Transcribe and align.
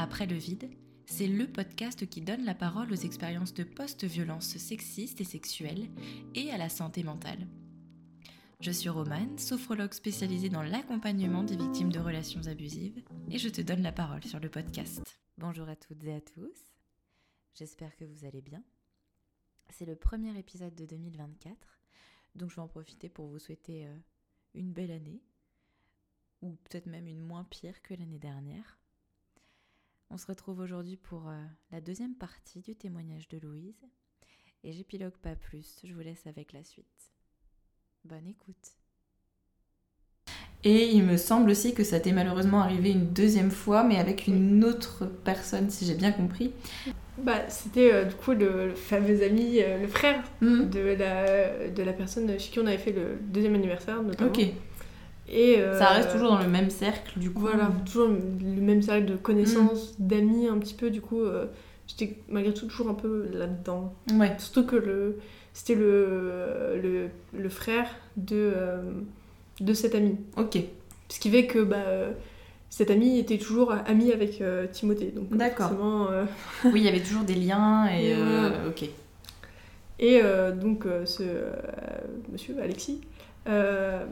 Après 0.00 0.26
le 0.26 0.36
vide, 0.36 0.70
c'est 1.06 1.26
le 1.26 1.50
podcast 1.50 2.08
qui 2.08 2.20
donne 2.20 2.44
la 2.44 2.54
parole 2.54 2.92
aux 2.92 2.94
expériences 2.94 3.52
de 3.52 3.64
post-violence 3.64 4.56
sexistes 4.56 5.20
et 5.20 5.24
sexuelles 5.24 5.90
et 6.36 6.52
à 6.52 6.56
la 6.56 6.68
santé 6.68 7.02
mentale. 7.02 7.48
Je 8.60 8.70
suis 8.70 8.88
Romane, 8.88 9.36
sophrologue 9.38 9.92
spécialisée 9.92 10.50
dans 10.50 10.62
l'accompagnement 10.62 11.42
des 11.42 11.56
victimes 11.56 11.90
de 11.90 11.98
relations 11.98 12.46
abusives, 12.46 13.02
et 13.28 13.38
je 13.38 13.48
te 13.48 13.60
donne 13.60 13.82
la 13.82 13.90
parole 13.90 14.22
sur 14.22 14.38
le 14.38 14.48
podcast. 14.48 15.02
Bonjour 15.36 15.68
à 15.68 15.74
toutes 15.74 16.04
et 16.04 16.14
à 16.14 16.20
tous, 16.20 16.76
j'espère 17.54 17.96
que 17.96 18.04
vous 18.04 18.24
allez 18.24 18.40
bien. 18.40 18.62
C'est 19.70 19.84
le 19.84 19.96
premier 19.96 20.38
épisode 20.38 20.76
de 20.76 20.86
2024, 20.86 21.56
donc 22.36 22.50
je 22.50 22.54
vais 22.54 22.62
en 22.62 22.68
profiter 22.68 23.08
pour 23.08 23.26
vous 23.26 23.40
souhaiter 23.40 23.88
euh, 23.88 23.98
une 24.54 24.72
belle 24.72 24.92
année, 24.92 25.24
ou 26.40 26.52
peut-être 26.52 26.86
même 26.86 27.08
une 27.08 27.20
moins 27.20 27.42
pire 27.42 27.82
que 27.82 27.94
l'année 27.94 28.20
dernière. 28.20 28.78
On 30.10 30.16
se 30.16 30.26
retrouve 30.26 30.60
aujourd'hui 30.60 30.96
pour 30.96 31.28
euh, 31.28 31.34
la 31.70 31.80
deuxième 31.80 32.14
partie 32.14 32.60
du 32.60 32.74
témoignage 32.74 33.28
de 33.28 33.38
Louise, 33.38 33.80
et 34.64 34.72
j'épilogue 34.72 35.16
pas 35.22 35.36
plus, 35.36 35.80
je 35.84 35.92
vous 35.94 36.00
laisse 36.00 36.26
avec 36.26 36.52
la 36.52 36.64
suite. 36.64 37.12
Bonne 38.04 38.26
écoute. 38.26 38.72
Et 40.64 40.88
il 40.90 41.04
me 41.04 41.16
semble 41.16 41.50
aussi 41.50 41.72
que 41.72 41.84
ça 41.84 42.00
t'est 42.00 42.10
malheureusement 42.12 42.60
arrivé 42.60 42.90
une 42.90 43.12
deuxième 43.12 43.50
fois, 43.50 43.84
mais 43.84 43.96
avec 43.98 44.26
une 44.26 44.64
autre 44.64 45.06
personne, 45.06 45.70
si 45.70 45.86
j'ai 45.86 45.94
bien 45.94 46.10
compris. 46.10 46.52
Bah, 47.22 47.48
c'était 47.48 47.92
euh, 47.92 48.04
du 48.04 48.14
coup 48.14 48.32
le, 48.32 48.68
le 48.68 48.74
fameux 48.74 49.22
ami, 49.22 49.60
euh, 49.60 49.78
le 49.80 49.86
frère 49.88 50.24
Mhm. 50.40 50.70
de, 50.70 50.80
la, 50.80 51.68
de 51.68 51.82
la 51.82 51.92
personne 51.92 52.26
chez 52.40 52.50
qui 52.50 52.58
on 52.58 52.66
avait 52.66 52.78
fait 52.78 52.92
le 52.92 53.18
deuxième 53.20 53.54
anniversaire, 53.54 54.02
notamment. 54.02 54.30
Ok. 54.30 54.46
Et, 55.30 55.56
euh, 55.58 55.78
Ça 55.78 55.88
reste 55.88 56.10
toujours 56.12 56.30
dans 56.30 56.38
le 56.42 56.48
même 56.48 56.70
cercle, 56.70 57.18
du 57.18 57.30
coup. 57.30 57.40
Voilà, 57.42 57.70
toujours 57.84 58.08
le 58.08 58.60
même 58.62 58.82
cercle 58.82 59.06
de 59.06 59.16
connaissances, 59.16 59.94
d'amis, 59.98 60.48
un 60.48 60.58
petit 60.58 60.74
peu. 60.74 60.90
Du 60.90 61.00
coup, 61.00 61.20
euh, 61.20 61.46
j'étais 61.86 62.16
malgré 62.28 62.54
tout 62.54 62.66
toujours 62.66 62.88
un 62.88 62.94
peu 62.94 63.28
là-dedans. 63.32 63.94
Ouais. 64.14 64.34
Surtout 64.38 64.64
que 64.64 64.76
le, 64.76 65.18
c'était 65.52 65.74
le, 65.74 66.80
le, 66.82 67.08
le 67.38 67.48
frère 67.48 67.88
de, 68.16 68.52
euh, 68.56 68.82
de 69.60 69.72
cet 69.74 69.94
ami. 69.94 70.16
Ok. 70.36 70.58
Ce 71.10 71.20
qui 71.20 71.30
fait 71.30 71.46
que 71.46 71.58
bah, 71.58 71.84
cet 72.70 72.90
ami 72.90 73.18
était 73.18 73.38
toujours 73.38 73.72
ami 73.86 74.12
avec 74.12 74.40
euh, 74.40 74.66
Timothée. 74.66 75.12
Donc, 75.14 75.34
D'accord. 75.36 75.72
Oui, 76.64 76.72
il 76.80 76.82
y 76.82 76.88
avait 76.88 77.00
toujours 77.02 77.24
des 77.24 77.34
liens 77.34 77.86
et. 77.86 78.14
Ok. 78.66 78.88
Et 80.00 80.22
donc, 80.60 80.86
ce 81.04 81.22
monsieur 82.30 82.54
Alexis, 82.62 83.00
euh, 83.48 84.04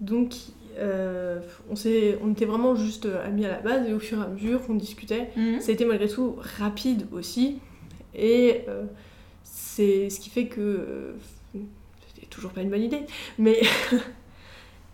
donc, 0.00 0.34
euh, 0.78 1.40
on, 1.68 1.74
était 2.32 2.44
vraiment 2.46 2.74
juste 2.74 3.06
euh, 3.06 3.26
amis 3.26 3.44
à 3.44 3.48
la 3.48 3.60
base 3.60 3.88
et 3.88 3.92
au 3.92 3.98
fur 3.98 4.18
et 4.18 4.24
à 4.24 4.28
mesure, 4.28 4.60
on 4.68 4.74
discutait. 4.74 5.30
Mhm. 5.36 5.60
Ça 5.60 5.70
a 5.70 5.74
été 5.74 5.84
malgré 5.84 6.08
tout 6.08 6.36
rapide 6.58 7.06
aussi. 7.12 7.58
Et 8.14 8.62
euh, 8.68 8.84
c'est 9.44 10.08
ce 10.10 10.20
qui 10.20 10.30
fait 10.30 10.46
que. 10.46 11.14
c'était 12.08 12.26
toujours 12.26 12.52
pas 12.52 12.62
une 12.62 12.70
bonne 12.70 12.82
idée. 12.82 13.02
Mais. 13.38 13.60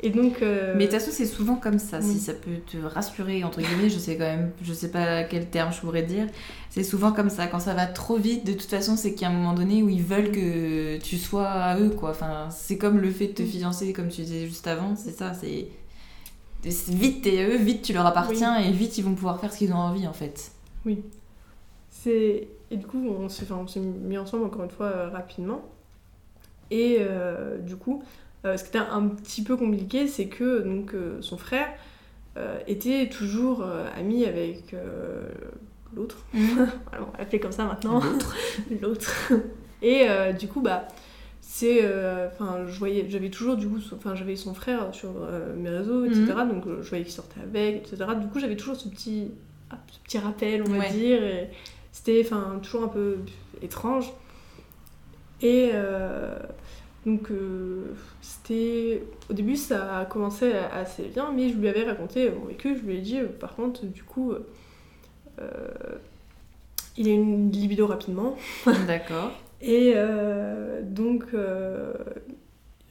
et 0.00 0.10
donc. 0.10 0.42
euh, 0.42 0.74
Mais 0.76 0.86
de 0.86 0.90
toute 0.90 1.00
façon, 1.00 1.10
c'est 1.12 1.26
souvent 1.26 1.56
comme 1.56 1.78
ça. 1.78 2.00
Si 2.02 2.08
oui. 2.08 2.18
ça 2.18 2.34
peut 2.34 2.58
te 2.66 2.76
rassurer, 2.78 3.42
entre 3.44 3.60
guillemets, 3.60 3.88
je 3.88 3.98
sais 3.98 4.16
quand 4.16 4.24
même, 4.24 4.52
je 4.62 4.72
sais 4.72 4.90
pas 4.90 5.24
quel 5.24 5.48
terme 5.48 5.72
je 5.72 5.80
pourrais 5.80 6.02
dire. 6.02 6.26
C'est 6.70 6.84
souvent 6.84 7.12
comme 7.12 7.30
ça. 7.30 7.46
Quand 7.46 7.60
ça 7.60 7.72
va 7.74 7.86
trop 7.86 8.16
vite, 8.16 8.44
de 8.46 8.52
toute 8.52 8.68
façon, 8.70 8.96
c'est 8.96 9.12
qu'il 9.14 9.22
y 9.22 9.24
a 9.24 9.30
un 9.30 9.32
moment 9.32 9.54
donné 9.54 9.82
où 9.82 9.88
ils 9.88 10.02
veulent 10.02 10.30
que 10.32 10.98
tu 10.98 11.16
sois 11.16 11.48
à 11.48 11.78
eux, 11.80 11.90
quoi. 11.90 12.10
Enfin, 12.10 12.48
c'est 12.50 12.76
comme 12.78 12.98
le 12.98 13.10
fait 13.10 13.28
de 13.28 13.32
te 13.32 13.42
Mm. 13.42 13.46
fiancer, 13.46 13.92
comme 13.92 14.08
tu 14.08 14.22
disais 14.22 14.46
juste 14.46 14.66
avant. 14.66 14.94
C'est 14.96 15.12
ça, 15.12 15.32
c'est. 15.34 15.68
Vite, 16.88 17.22
t'es 17.22 17.38
à 17.38 17.48
eux, 17.48 17.56
vite, 17.56 17.82
tu 17.82 17.92
leur 17.92 18.04
appartiens 18.06 18.58
et 18.58 18.72
vite, 18.72 18.98
ils 18.98 19.04
vont 19.04 19.14
pouvoir 19.14 19.40
faire 19.40 19.52
ce 19.52 19.58
qu'ils 19.58 19.72
ont 19.72 19.76
envie, 19.76 20.06
en 20.06 20.12
fait. 20.12 20.50
c'est 21.90 22.48
et 22.70 22.76
du 22.76 22.86
coup, 22.86 22.98
on 23.08 23.28
s'est 23.28 23.46
enfin, 23.50 23.64
mis 23.80 24.18
ensemble 24.18 24.44
encore 24.44 24.64
une 24.64 24.70
fois 24.70 24.86
euh, 24.86 25.08
rapidement. 25.08 25.62
Et 26.72 26.96
euh, 27.00 27.58
du 27.58 27.76
coup, 27.76 28.02
ce 28.56 28.62
qui 28.64 28.68
était 28.68 28.78
un 28.78 29.08
petit 29.08 29.42
peu 29.42 29.56
compliqué, 29.56 30.06
c'est 30.08 30.26
que 30.26 30.60
donc, 30.60 30.92
euh, 30.94 31.16
son 31.22 31.38
frère 31.38 31.68
euh, 32.36 32.58
était 32.66 33.08
toujours 33.08 33.62
euh, 33.62 33.86
ami 33.98 34.26
avec 34.26 34.74
euh, 34.74 35.26
l'autre. 35.94 36.18
Voilà, 36.34 36.68
on 37.00 37.10
va 37.12 37.18
l'appeler 37.18 37.40
comme 37.40 37.52
ça 37.52 37.64
maintenant. 37.64 38.02
L'autre. 38.82 39.32
Et 39.82 40.08
euh, 40.10 40.32
du 40.32 40.46
coup, 40.48 40.60
bah, 40.60 40.86
c'est. 41.40 41.80
euh, 41.84 42.28
je 42.68 42.78
voyais, 42.78 43.06
j'avais 43.08 43.30
toujours, 43.30 43.56
du 43.56 43.66
coup, 43.68 43.80
son- 43.80 43.96
enfin, 43.96 44.14
j'avais 44.14 44.36
son 44.36 44.52
frère 44.52 44.92
sur 44.94 45.10
euh, 45.22 45.54
mes 45.56 45.70
réseaux, 45.70 46.04
etc. 46.04 46.24
Mhm. 46.36 46.48
Donc, 46.50 46.66
euh, 46.66 46.82
je 46.82 46.88
voyais 46.90 47.04
qu'il 47.04 47.12
sortait 47.14 47.40
avec, 47.40 47.76
etc. 47.86 47.96
Du 48.20 48.26
coup, 48.28 48.38
j'avais 48.38 48.56
toujours 48.56 48.76
ce 48.76 48.88
petit, 48.88 49.30
ah, 49.70 49.78
ce 49.90 49.98
petit 50.00 50.18
rappel, 50.18 50.62
on 50.62 50.70
va 50.72 50.78
Ouais. 50.78 50.90
dire. 50.90 51.20
C'était, 51.92 52.20
enfin, 52.24 52.58
toujours 52.62 52.82
un 52.84 52.88
peu 52.88 53.16
étrange. 53.62 54.12
Et. 55.40 55.70
Donc, 57.06 57.30
euh, 57.30 57.84
c'était. 58.20 59.02
Au 59.30 59.32
début, 59.32 59.56
ça 59.56 59.98
a 60.00 60.04
commencé 60.04 60.52
assez 60.52 61.04
bien, 61.04 61.30
mais 61.34 61.48
je 61.48 61.54
lui 61.56 61.68
avais 61.68 61.84
raconté 61.84 62.30
mon 62.30 62.46
vécu. 62.46 62.76
Je 62.76 62.82
lui 62.82 62.96
ai 62.96 63.00
dit, 63.00 63.20
euh, 63.20 63.26
par 63.28 63.54
contre, 63.54 63.86
du 63.86 64.02
coup. 64.02 64.32
euh, 64.32 65.68
il 66.98 67.08
a 67.08 67.12
une 67.12 67.50
libido 67.52 67.86
rapidement. 67.86 68.36
D'accord. 68.86 69.30
Et 69.60 69.94
donc, 70.82 71.24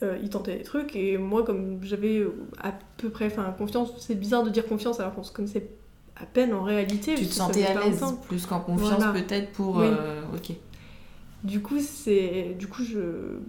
il 0.01 0.29
tentait 0.29 0.57
des 0.57 0.63
trucs. 0.63 0.95
Et 0.95 1.17
moi, 1.17 1.43
comme 1.43 1.79
j'avais 1.83 2.25
à 2.61 2.71
peu 2.97 3.09
près 3.09 3.25
enfin, 3.27 3.53
confiance, 3.57 3.93
c'est 3.97 4.15
bizarre 4.15 4.43
de 4.43 4.49
dire 4.49 4.65
confiance 4.67 4.99
alors 4.99 5.13
qu'on 5.15 5.23
se 5.23 5.31
connaissait 5.33 5.67
à 6.15 6.25
peine 6.25 6.53
en 6.53 6.61
réalité. 6.63 7.15
Tu 7.15 7.25
te 7.25 7.33
sentais 7.33 7.65
à 7.65 7.73
l'aise, 7.83 8.03
plus 8.27 8.45
qu'en 8.45 8.59
confiance, 8.59 8.97
Voilà. 9.03 9.11
peut-être 9.11 9.51
pour. 9.53 9.77
Oui. 9.77 9.87
euh, 9.87 10.21
Ok. 10.35 10.55
Du 11.45 11.61
coup, 11.61 11.79
c'est 11.79 12.55
du 12.57 12.67
coup, 12.67 12.83
je 12.83 12.99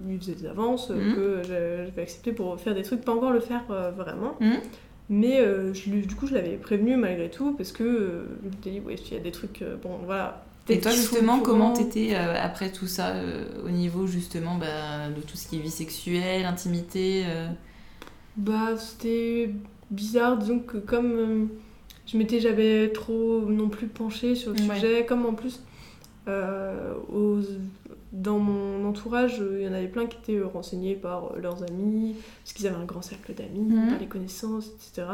lui 0.06 0.18
faisais 0.18 0.34
des 0.34 0.46
avances 0.46 0.90
Mhm. 0.90 1.14
que 1.14 1.42
je- 1.44 1.48
j'avais 1.86 2.02
accepté 2.02 2.32
pour 2.32 2.60
faire 2.60 2.74
des 2.74 2.82
trucs, 2.82 3.00
pas 3.00 3.12
encore 3.14 3.32
le 3.32 3.40
faire 3.40 3.64
euh, 3.70 3.90
vraiment. 3.90 4.36
Mhm. 4.40 4.58
Mais 5.08 5.40
euh, 5.40 5.72
je 5.72 5.88
du 5.90 6.14
coup, 6.14 6.26
je 6.26 6.34
l'avais 6.34 6.56
prévenu 6.56 6.96
malgré 6.96 7.30
tout 7.30 7.52
parce 7.54 7.72
que 7.72 7.82
euh, 7.84 8.24
je 8.42 8.70
me 8.70 8.74
dit, 8.74 8.80
ouais, 8.80 8.94
il 8.96 9.14
y 9.14 9.16
a 9.16 9.20
des 9.20 9.30
trucs, 9.30 9.62
euh, 9.62 9.76
bon, 9.82 9.98
voilà. 10.04 10.44
Et 10.68 10.80
toi 10.80 10.90
justement, 10.90 11.38
comment 11.40 11.72
t'étais 11.72 12.10
euh, 12.14 12.34
après 12.42 12.70
tout 12.72 12.88
ça 12.88 13.14
au 13.64 13.70
niveau 13.70 14.06
justement 14.08 14.56
bah, 14.58 15.08
de 15.16 15.20
tout 15.22 15.36
ce 15.36 15.46
qui 15.48 15.56
est 15.56 15.60
vie 15.60 15.70
sexuelle, 15.70 16.44
intimité 16.44 17.22
Bah, 18.36 18.76
c'était 18.76 19.50
bizarre, 19.90 20.36
disons 20.36 20.58
que 20.58 20.76
comme 20.78 21.48
je 22.06 22.18
m'étais 22.18 22.40
jamais 22.40 22.88
trop 22.92 23.42
non 23.48 23.68
plus 23.68 23.86
penchée 23.86 24.34
sur 24.34 24.52
le 24.52 24.60
Ouais. 24.62 24.74
sujet, 24.74 25.06
comme 25.06 25.24
en 25.26 25.34
plus 25.34 25.62
euh, 26.28 26.92
aux- 27.12 27.38
dans 28.12 28.39
mon 28.39 28.84
entourage, 28.89 29.41
euh, 29.41 29.59
il 29.61 29.67
y 29.67 29.69
en 29.69 29.72
avait 29.72 29.89
plein 29.89 30.06
qui 30.06 30.17
étaient 30.19 30.39
euh, 30.41 30.47
renseignés 30.47 30.94
par 30.94 31.33
euh, 31.33 31.39
leurs 31.41 31.62
amis, 31.62 32.17
parce 32.43 32.53
qu'ils 32.53 32.67
avaient 32.67 32.77
un 32.77 32.84
grand 32.84 33.03
cercle 33.03 33.34
d'amis, 33.34 33.61
Mhm. 33.75 33.89
par 33.91 33.99
les 33.99 34.06
connaissances, 34.06 34.67
etc. 34.69 35.09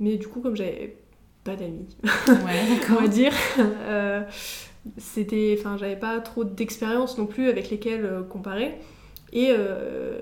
Mais 0.00 0.16
du 0.16 0.28
coup, 0.28 0.40
comme 0.40 0.56
j'avais 0.56 0.96
pas 1.44 1.56
d'amis, 1.56 1.96
Ouais, 2.28 2.60
on 2.90 2.94
va 3.00 3.08
dire, 3.08 3.32
euh, 3.58 4.22
c'était, 4.98 5.56
enfin, 5.58 5.76
j'avais 5.78 5.96
pas 5.96 6.20
trop 6.20 6.44
d'expérience 6.44 7.18
non 7.18 7.26
plus 7.26 7.48
avec 7.48 7.70
lesquelles 7.70 8.22
comparer. 8.30 8.74
Et 9.32 9.48
euh, 9.50 10.18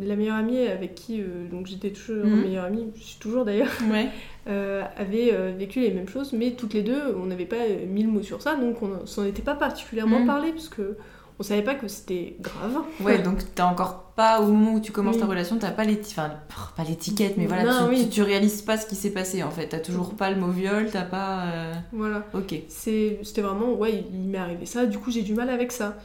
la 0.00 0.16
meilleure 0.16 0.36
amie 0.36 0.58
avec 0.66 0.94
qui 0.94 1.20
euh, 1.22 1.48
donc 1.50 1.66
j'étais 1.66 1.90
toujours 1.90 2.24
Mhm. 2.26 2.42
meilleure 2.42 2.64
amie, 2.64 2.90
je 2.96 3.02
suis 3.02 3.18
toujours 3.18 3.44
d'ailleurs, 3.44 3.70
Ouais. 3.90 4.08
euh, 4.48 4.82
avait 4.96 5.32
euh, 5.32 5.52
vécu 5.56 5.80
les 5.80 5.90
mêmes 5.92 6.08
choses, 6.08 6.32
mais 6.32 6.52
toutes 6.52 6.74
les 6.74 6.82
deux, 6.82 7.14
on 7.16 7.26
n'avait 7.26 7.46
pas 7.46 7.66
mille 7.86 8.08
mots 8.08 8.22
sur 8.22 8.42
ça, 8.42 8.56
donc 8.56 8.82
on 8.82 9.06
s'en 9.06 9.24
était 9.24 9.42
pas 9.42 9.54
particulièrement 9.54 10.20
Mhm. 10.20 10.26
parlé 10.26 10.52
parce 10.52 10.68
que 10.68 10.96
on 11.38 11.42
savait 11.42 11.62
pas 11.62 11.74
que 11.74 11.88
c'était 11.88 12.36
grave. 12.40 12.82
Ouais, 13.00 13.18
donc 13.18 13.38
t'as 13.54 13.66
encore 13.66 14.12
pas, 14.16 14.40
au 14.40 14.46
moment 14.46 14.74
où 14.74 14.80
tu 14.80 14.92
commences 14.92 15.16
Oui. 15.16 15.20
ta 15.20 15.26
relation, 15.26 15.58
t'as 15.58 15.70
pas 15.70 15.84
l'éti- 15.84 16.12
enfin, 16.12 16.32
pff, 16.48 16.72
pas 16.76 16.84
l'étiquette, 16.84 17.36
mais 17.36 17.46
voilà, 17.46 17.64
Non, 17.64 17.88
tu, 17.88 17.94
oui. 17.94 18.04
tu, 18.04 18.08
tu 18.08 18.22
réalises 18.22 18.62
pas 18.62 18.78
ce 18.78 18.86
qui 18.86 18.94
s'est 18.96 19.10
passé 19.10 19.42
en 19.42 19.50
fait. 19.50 19.68
T'as 19.68 19.78
toujours 19.80 20.14
pas 20.14 20.30
le 20.30 20.36
mot 20.40 20.48
viol, 20.50 20.88
t'as 20.90 21.02
pas. 21.02 21.42
euh, 21.46 21.72
Voilà. 21.92 22.24
Ok. 22.32 22.54
C'est- 22.68 23.18
C'était 23.22 23.42
vraiment, 23.42 23.72
ouais, 23.74 24.04
il, 24.12 24.20
m'est 24.28 24.38
arrivé 24.38 24.64
ça, 24.66 24.86
du 24.86 24.98
coup 24.98 25.10
j'ai 25.10 25.22
du 25.22 25.34
mal 25.34 25.50
avec 25.50 25.72
ça. 25.72 25.96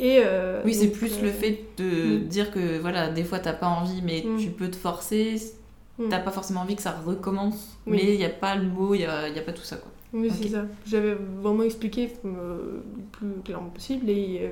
Et, 0.00 0.18
euh, 0.24 0.60
Oui, 0.64 0.74
c'est 0.74 0.88
plus 0.88 1.12
euh, 1.18 1.22
le 1.22 1.30
fait 1.30 1.60
de 1.78 2.18
mm. 2.18 2.24
dire 2.28 2.50
que 2.50 2.78
voilà, 2.80 3.08
des 3.08 3.22
fois 3.24 3.38
t'as 3.38 3.52
pas 3.52 3.68
envie, 3.68 4.02
mais 4.02 4.22
Mm. 4.26 4.36
tu 4.38 4.50
peux 4.50 4.68
te 4.68 4.76
forcer. 4.76 5.40
Mm. 5.98 6.08
T'as 6.10 6.18
pas 6.18 6.32
forcément 6.32 6.62
envie 6.62 6.74
que 6.76 6.82
ça 6.82 6.94
recommence, 7.06 7.78
Oui. 7.86 7.96
mais 8.04 8.14
il 8.14 8.20
y 8.20 8.24
a 8.24 8.28
pas 8.28 8.56
le 8.56 8.64
mot, 8.64 8.94
il 8.94 9.02
y 9.02 9.06
a, 9.06 9.28
y 9.28 9.38
a 9.38 9.42
pas 9.42 9.52
tout 9.52 9.62
ça 9.62 9.76
quoi. 9.76 9.90
Oui, 10.14 10.30
c'est 10.30 10.48
ça. 10.48 10.64
J'avais 10.86 11.16
vraiment 11.42 11.64
expliqué 11.64 12.10
euh, 12.24 12.80
le 12.96 13.02
plus 13.12 13.42
clairement 13.44 13.68
possible 13.70 14.08
et 14.08 14.42
euh, 14.42 14.48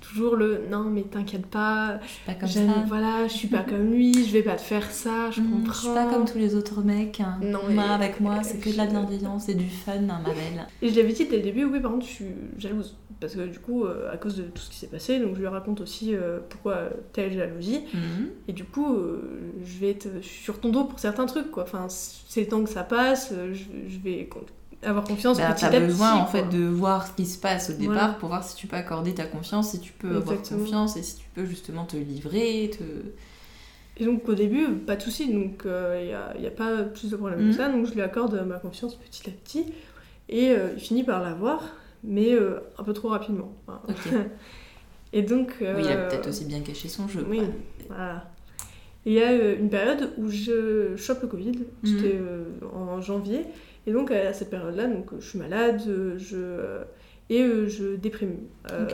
toujours 0.00 0.34
le 0.36 0.62
non, 0.70 0.84
mais 0.84 1.02
t'inquiète 1.02 1.46
pas, 1.46 2.00
Je 2.02 2.08
suis 2.08 2.24
pas 2.26 2.34
comme 2.34 2.48
ça. 2.48 2.60
voilà, 2.88 3.26
je 3.28 3.32
suis 3.32 3.48
pas 3.48 3.62
comme 3.68 3.92
lui, 3.92 4.12
je 4.26 4.32
vais 4.32 4.42
pas 4.42 4.56
te 4.56 4.60
faire 4.60 4.90
ça, 4.90 5.30
je 5.30 5.40
comprends. 5.40 5.72
Je 5.72 5.78
suis 5.78 5.88
pas 5.94 6.06
comme 6.12 6.24
tous 6.24 6.38
les 6.38 6.54
autres 6.56 6.82
mecs. 6.82 7.20
hein. 7.20 7.38
Non, 7.40 7.60
Moi, 7.70 7.84
avec 7.84 8.20
moi, 8.20 8.42
c'est 8.42 8.58
que 8.58 8.70
de 8.70 8.76
la 8.76 8.86
bienveillance 8.86 9.48
et 9.48 9.54
du 9.54 9.68
fun, 9.68 9.92
hein, 9.92 10.20
ma 10.24 10.30
belle. 10.34 10.66
Et 10.82 10.88
je 10.90 10.96
l'avais 11.00 11.12
dit 11.12 11.26
dès 11.26 11.36
le 11.36 11.42
début, 11.42 11.64
oui, 11.64 11.78
par 11.80 11.92
contre, 11.92 12.06
je 12.06 12.10
suis 12.12 12.26
jalouse. 12.58 12.96
Parce 13.20 13.34
que 13.34 13.46
du 13.48 13.58
coup, 13.58 13.84
euh, 13.84 14.12
à 14.12 14.16
cause 14.16 14.36
de 14.36 14.44
tout 14.44 14.62
ce 14.62 14.70
qui 14.70 14.76
s'est 14.76 14.86
passé, 14.86 15.18
donc 15.18 15.34
je 15.34 15.40
lui 15.40 15.48
raconte 15.48 15.80
aussi 15.80 16.14
pourquoi 16.50 16.88
telle 17.12 17.32
jalousie. 17.32 17.80
Mhm. 17.92 18.28
Et 18.46 18.52
du 18.52 18.62
coup, 18.64 18.96
je 19.64 19.78
vais 19.78 19.90
être 19.90 20.08
sur 20.22 20.60
ton 20.60 20.68
dos 20.70 20.84
pour 20.84 20.98
certains 21.00 21.26
trucs, 21.26 21.50
quoi. 21.50 21.64
Enfin, 21.64 21.86
c'est 21.88 22.42
le 22.42 22.46
temps 22.48 22.62
que 22.62 22.70
ça 22.70 22.84
passe, 22.84 23.32
je, 23.52 23.64
je 23.88 23.98
vais 23.98 24.28
avoir 24.82 25.04
confiance 25.04 25.38
Bah, 25.38 25.52
petit 25.52 25.62
t'as 25.68 25.76
à 25.76 25.80
besoin 25.80 26.12
petit, 26.12 26.20
en 26.20 26.26
fait 26.26 26.48
de 26.56 26.64
voir 26.66 27.06
ce 27.06 27.12
qui 27.12 27.26
se 27.26 27.38
passe 27.38 27.70
au 27.70 27.72
départ 27.74 27.94
Voilà. 27.94 28.14
pour 28.20 28.28
voir 28.28 28.44
si 28.44 28.54
tu 28.56 28.66
peux 28.66 28.76
accorder 28.76 29.14
ta 29.14 29.24
confiance, 29.26 29.70
si 29.70 29.80
tu 29.80 29.92
peux 29.92 30.08
avoir 30.16 30.32
Exactement. 30.32 30.60
confiance 30.60 30.96
et 30.96 31.02
si 31.02 31.16
tu 31.16 31.24
peux 31.34 31.44
justement 31.44 31.84
te 31.84 31.96
livrer, 31.96 32.70
te... 32.76 32.82
Et 34.00 34.04
donc 34.04 34.28
au 34.28 34.34
début, 34.34 34.66
pas 34.86 34.94
de 34.96 35.02
soucis, 35.02 35.32
donc 35.32 35.62
il 35.64 36.06
n'y 36.06 36.12
a, 36.12 36.36
y 36.38 36.46
a 36.46 36.50
pas 36.52 36.84
plus 36.84 37.10
de 37.10 37.16
problème 37.16 37.40
Mhm. 37.40 37.50
que 37.50 37.56
ça, 37.56 37.68
donc 37.68 37.86
je 37.86 37.94
lui 37.94 38.02
accorde 38.02 38.44
ma 38.46 38.58
confiance 38.60 38.94
petit 38.94 39.28
à 39.28 39.32
petit, 39.32 39.66
et 40.28 40.50
euh, 40.50 40.68
il 40.76 40.80
finit 40.80 41.02
par 41.02 41.20
l'avoir, 41.20 41.62
mais 42.04 42.32
euh, 42.32 42.60
un 42.78 42.84
peu 42.84 42.92
trop 42.92 43.08
rapidement. 43.08 43.52
Et 45.12 45.22
donc... 45.22 45.54
Oui, 45.60 45.66
il 45.80 45.88
a 45.88 45.96
euh, 45.96 46.08
peut-être 46.08 46.28
aussi 46.28 46.44
bien 46.44 46.60
caché 46.60 46.88
son 46.88 47.08
jeu. 47.08 47.24
Oui, 47.28 47.38
quoi. 47.38 47.46
voilà. 47.88 48.30
Et 49.06 49.12
Il 49.12 49.12
y 49.14 49.22
a 49.22 49.30
euh, 49.30 49.56
une 49.58 49.70
période 49.70 50.12
où 50.18 50.28
je 50.28 50.94
chope 50.96 51.22
le 51.22 51.28
Covid, 51.28 51.52
Mhm. 51.52 51.64
c'était 51.82 52.14
euh, 52.16 52.44
en 52.74 53.00
janvier, 53.00 53.46
et 53.88 53.92
donc 53.92 54.10
à 54.10 54.32
cette 54.32 54.50
période-là, 54.50 54.86
donc 54.86 55.06
je 55.18 55.26
suis 55.28 55.38
malade, 55.38 55.80
je 56.18 56.80
et 57.30 57.42
euh, 57.42 57.68
je 57.68 57.94
déprime. 57.96 58.36
Euh. 58.72 58.86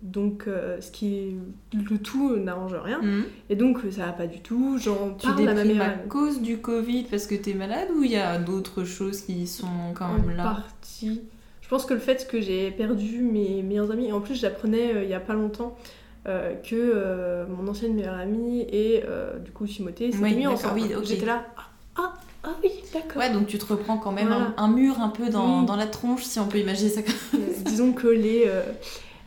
Donc 0.00 0.44
euh, 0.46 0.80
ce 0.80 0.90
qui 0.90 1.34
le 1.74 1.98
tout 1.98 2.36
n'arrange 2.36 2.72
rien, 2.74 3.00
Mhm. 3.02 3.24
et 3.50 3.56
donc 3.56 3.80
ça 3.90 4.06
va 4.06 4.12
pas 4.12 4.26
du 4.26 4.40
tout. 4.40 4.78
J'en 4.78 5.14
Tu 5.14 5.26
parle 5.26 5.48
à 5.48 5.54
ma 5.54 5.64
meilleure 5.64 5.84
à 5.86 5.90
cause 6.08 6.40
du 6.40 6.56
Covid 6.58 7.04
parce 7.10 7.26
que 7.26 7.34
t'es 7.34 7.52
malade 7.54 7.88
ou 7.94 8.02
il 8.02 8.12
y 8.12 8.16
a 8.16 8.38
d'autres 8.38 8.84
choses 8.84 9.20
qui 9.22 9.46
sont 9.46 9.66
quand 9.94 10.06
En 10.06 10.18
même 10.18 10.36
là? 10.36 10.42
Partie. 10.44 11.20
Je 11.60 11.68
pense 11.68 11.84
que 11.86 11.92
le 11.94 12.00
fait 12.00 12.26
que 12.30 12.40
j'ai 12.40 12.70
perdu 12.70 13.20
mes 13.22 13.62
meilleurs 13.62 13.90
amis, 13.90 14.06
et 14.08 14.12
en 14.12 14.20
plus 14.20 14.34
j'apprenais 14.40 15.04
il 15.04 15.10
y 15.10 15.14
a 15.14 15.20
pas 15.20 15.34
longtemps 15.34 15.76
que 16.24 17.44
mon 17.48 17.66
ancienne 17.68 17.94
meilleure 17.94 18.14
amie 18.18 18.60
et 18.72 19.02
du 19.44 19.50
coup 19.50 19.66
Timothée 19.66 20.12
s'étaient 20.12 20.22
Oui, 20.24 20.34
mis 20.36 20.46
ensemble. 20.46 20.80
oui. 20.80 20.92
J'étais 21.04 21.26
là, 21.26 21.44
ah, 21.58 21.62
ah, 21.96 22.14
ah 22.44 22.54
oui, 22.62 22.70
d'accord. 22.92 23.18
Ouais, 23.22 23.30
donc 23.32 23.46
tu 23.46 23.58
te 23.58 23.64
reprends 23.66 23.98
quand 23.98 24.12
même 24.12 24.28
Voilà. 24.28 24.52
un, 24.56 24.64
un 24.64 24.68
mur 24.68 25.00
un 25.00 25.08
peu 25.10 25.28
dans, 25.30 25.62
dans 25.62 25.76
la 25.76 25.86
tronche, 25.86 26.24
si 26.24 26.38
on 26.40 26.46
peut 26.46 26.58
imaginer 26.58 26.90
ça 26.90 27.02
comme 27.02 27.14
Euh, 27.34 27.46
disons 27.64 27.92
que 27.92 28.08
les, 28.08 28.44
euh, 28.46 28.62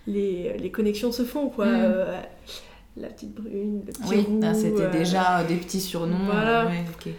les, 0.07 0.57
les 0.57 0.71
connexions 0.71 1.11
se 1.11 1.23
font, 1.23 1.49
quoi. 1.49 1.65
Mm. 1.67 1.75
Euh, 1.75 2.19
la 2.97 3.07
petite 3.09 3.33
brune, 3.33 3.81
le 3.85 3.91
petit 3.93 4.01
Oui, 4.09 4.25
ah, 4.43 4.53
c'était 4.53 4.89
déjà 4.89 5.43
des 5.43 5.55
petits 5.55 5.81
surnoms. 5.81 6.25
voilà. 6.25 6.65
ouais, 6.67 6.83
ok. 6.93 7.11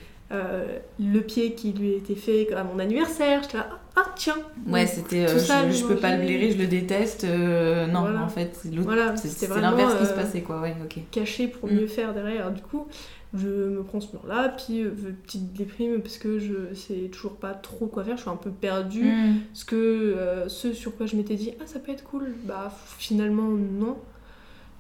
le 0.98 1.20
pied 1.20 1.54
qui 1.54 1.72
lui 1.72 1.92
été 1.94 2.14
fait 2.14 2.52
à 2.54 2.64
mon 2.64 2.78
anniversaire. 2.78 3.42
J'étais 3.42 3.58
là, 3.58 3.68
ah, 3.96 4.04
tiens. 4.14 4.36
Ouais, 4.66 4.86
c'était. 4.86 5.26
Tout 5.26 5.32
euh, 5.32 5.38
ça, 5.38 5.68
je, 5.70 5.76
je 5.78 5.84
peux 5.86 5.96
pas 5.96 6.16
le 6.16 6.22
blairer, 6.24 6.50
je 6.52 6.58
le 6.58 6.66
déteste. 6.66 7.24
euh, 7.24 7.86
non, 7.86 8.02
Voilà. 8.02 8.22
en 8.22 8.28
fait, 8.28 8.60
Voilà, 8.76 9.16
c'est- 9.16 9.48
l'inverse 9.60 9.94
qui 9.98 10.04
se 10.06 10.12
euh, 10.12 10.14
passait, 10.16 10.42
quoi. 10.42 10.60
Ouais, 10.60 10.76
ok. 10.84 10.98
caché 11.10 11.48
pour 11.48 11.68
Mm. 11.70 11.74
mieux 11.74 11.86
faire 11.86 12.12
derrière. 12.14 12.50
Du 12.52 12.60
coup, 12.62 12.86
je 13.34 13.48
me 13.48 13.82
prends 13.82 14.00
ce 14.00 14.12
mur-là, 14.12 14.50
puis 14.50 14.82
euh, 14.84 14.90
petite 15.24 15.52
déprime 15.52 16.00
parce 16.00 16.18
que 16.18 16.38
je 16.38 16.74
sais 16.74 17.08
toujours 17.12 17.36
pas 17.36 17.54
trop 17.54 17.86
quoi 17.86 18.04
faire. 18.04 18.16
Je 18.16 18.22
suis 18.22 18.30
un 18.30 18.36
peu 18.36 18.50
perdue. 18.50 19.04
Mm. 19.04 19.34
Parce 19.52 19.64
que 19.64 20.14
ce 20.48 20.72
sur 20.72 20.96
quoi 20.96 21.06
je 21.06 21.16
m'étais 21.16 21.34
dit, 21.36 21.52
ah 21.60 21.64
ça 21.66 21.78
peut 21.80 21.92
être 21.92 22.04
cool, 22.04 22.34
bah 22.44 22.70
finalement 22.98 23.48
non. 23.50 23.96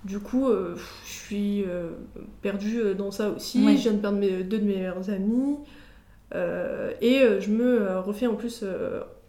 Du 0.04 0.20
coup, 0.20 0.46
je 1.04 1.10
suis 1.12 1.64
perdue 2.42 2.94
dans 2.96 3.10
ça 3.10 3.30
aussi. 3.30 3.64
Ouais. 3.64 3.76
Je 3.76 3.82
viens 3.82 3.92
de 3.92 3.98
perdre 3.98 4.18
mes, 4.18 4.44
deux 4.44 4.58
de 4.58 4.64
mes 4.64 4.76
meilleurs 4.76 5.10
amis. 5.10 5.56
Euh, 6.34 6.92
et 7.00 7.20
euh, 7.22 7.40
je 7.40 7.50
me 7.50 7.82
euh, 7.82 8.00
refais 8.00 8.26
en 8.26 8.34
plus 8.34 8.64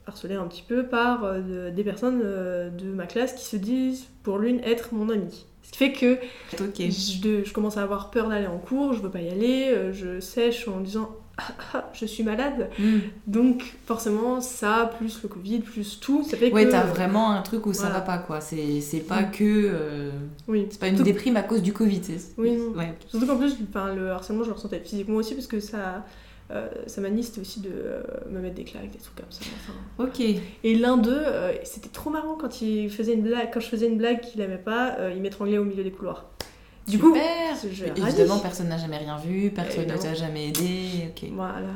harceler 0.07 0.35
un 0.35 0.45
petit 0.47 0.63
peu 0.67 0.83
par 0.85 1.33
de- 1.35 1.69
des 1.69 1.83
personnes 1.83 2.19
de 2.21 2.93
ma 2.93 3.05
classe 3.05 3.33
qui 3.33 3.43
se 3.45 3.57
disent 3.57 4.05
pour 4.23 4.39
l'une 4.39 4.59
être 4.63 4.93
mon 4.93 5.09
amie. 5.09 5.45
Ce 5.63 5.71
qui 5.71 5.77
fait 5.79 5.91
que 5.91 6.17
je, 6.53 7.51
commence 7.53 7.75
à 7.77 7.83
avoir 7.83 8.09
peur 8.09 8.29
d'aller 8.29 8.47
en 8.47 8.57
cours, 8.57 8.93
je 8.93 9.01
veux 9.01 9.09
pas 9.09 9.19
y 9.19 9.29
aller, 9.29 9.91
je 9.91 10.19
sèche 10.21 10.67
en 10.69 10.79
disant 10.79 11.09
ah, 11.37 11.43
ah, 11.73 11.89
je 11.93 12.05
suis 12.05 12.23
malade. 12.23 12.69
Mm. 12.79 12.97
Donc 13.27 13.75
forcément, 13.85 14.39
ça, 14.41 14.89
plus 14.97 15.21
le 15.21 15.27
Covid, 15.29 15.59
plus 15.59 15.99
tout, 15.99 16.23
ça 16.23 16.37
fait 16.37 16.51
Ouais, 16.53 16.65
que... 16.65 16.71
t'as 16.71 16.83
vraiment 16.85 17.31
un 17.31 17.41
truc 17.41 17.65
où 17.65 17.73
ça 17.73 17.83
Voilà. 17.83 17.95
va 17.99 18.01
pas, 18.05 18.17
quoi. 18.17 18.39
C'est 18.41 19.05
pas 19.07 19.21
Mm. 19.23 19.31
que. 19.31 19.43
euh, 19.43 20.11
Oui, 20.47 20.67
C'est 20.71 20.79
pas 20.79 20.87
une 20.87 20.95
Tout- 20.95 21.03
déprime 21.03 21.35
à 21.35 21.43
cause 21.43 21.61
du 21.61 21.73
Covid. 21.73 22.01
Oui, 22.37 22.53
non. 22.53 22.71
Ouais. 22.79 22.93
Surtout 23.07 23.27
qu'en 23.27 23.37
plus, 23.37 23.55
le 23.95 24.09
harcèlement, 24.11 24.43
je 24.43 24.49
le 24.49 24.55
ressentais 24.55 24.79
physiquement 24.79 25.17
aussi, 25.17 25.35
parce 25.35 25.47
que 25.47 25.59
ça... 25.59 26.05
Euh, 26.49 26.69
sa 26.87 27.01
manie, 27.01 27.23
c'était 27.23 27.41
aussi 27.41 27.59
de 27.59 27.69
euh, 27.73 28.01
me 28.29 28.39
mettre 28.39 28.55
des 28.55 28.63
claques, 28.63 28.89
des 28.91 28.99
trucs 28.99 29.15
comme 29.15 29.31
ça. 29.31 29.41
enfin. 29.55 29.73
Ok. 30.09 30.21
Et 30.63 30.75
l'un 30.75 30.95
d'eux, 30.97 31.11
euh, 31.25 31.53
c'était 31.65 31.89
trop 31.89 32.09
marrant 32.09 32.35
quand 32.39 32.61
il 32.61 32.89
faisait 32.89 33.13
une 33.15 33.23
blague, 33.23 33.49
quand 33.53 33.59
je 33.59 33.67
faisais 33.67 33.87
une 33.87 33.97
blague 33.97 34.21
qu'il 34.21 34.39
aimait 34.39 34.57
pas, 34.57 34.95
euh, 34.99 35.11
il 35.15 35.21
m'étranglait 35.21 35.57
au 35.57 35.65
milieu 35.65 35.83
des 35.83 35.91
couloirs. 35.91 36.25
Du 36.87 36.99
coup, 36.99 37.13
Super. 37.13 37.53
je 37.69 37.83
Évidemment, 38.01 38.39
personne 38.39 38.69
n'a 38.69 38.77
jamais 38.77 38.95
rien 38.95 39.17
vu, 39.17 39.51
personne 39.51 39.87
ne 39.87 39.97
t'a 39.97 40.13
jamais 40.13 40.47
aidé. 40.47 41.09
Ok. 41.09 41.29
Voilà. 41.33 41.67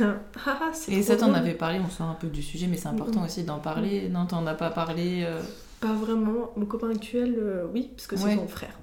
Ah, 0.46 0.70
Et 0.88 1.02
ça, 1.02 1.16
t'en 1.16 1.34
avais 1.34 1.52
parlé, 1.52 1.78
on 1.84 1.90
sort 1.90 2.06
un 2.06 2.14
peu 2.14 2.28
du 2.28 2.42
sujet, 2.42 2.66
mais 2.66 2.78
c'est 2.78 2.88
important 2.88 3.20
Mhm. 3.20 3.26
aussi 3.26 3.42
d'en 3.44 3.58
parler. 3.58 4.08
Non, 4.08 4.24
t'en 4.24 4.46
as 4.46 4.54
pas 4.54 4.70
parlé. 4.70 5.22
euh, 5.26 5.42
Pas 5.80 5.92
vraiment. 5.92 6.50
Mon 6.56 6.64
copain 6.64 6.88
actuel, 6.90 7.34
euh, 7.38 7.66
oui, 7.74 7.90
parce 7.94 8.06
que 8.06 8.16
c'est 8.16 8.24
Ouais. 8.24 8.36
son 8.36 8.48
frère. 8.48 8.78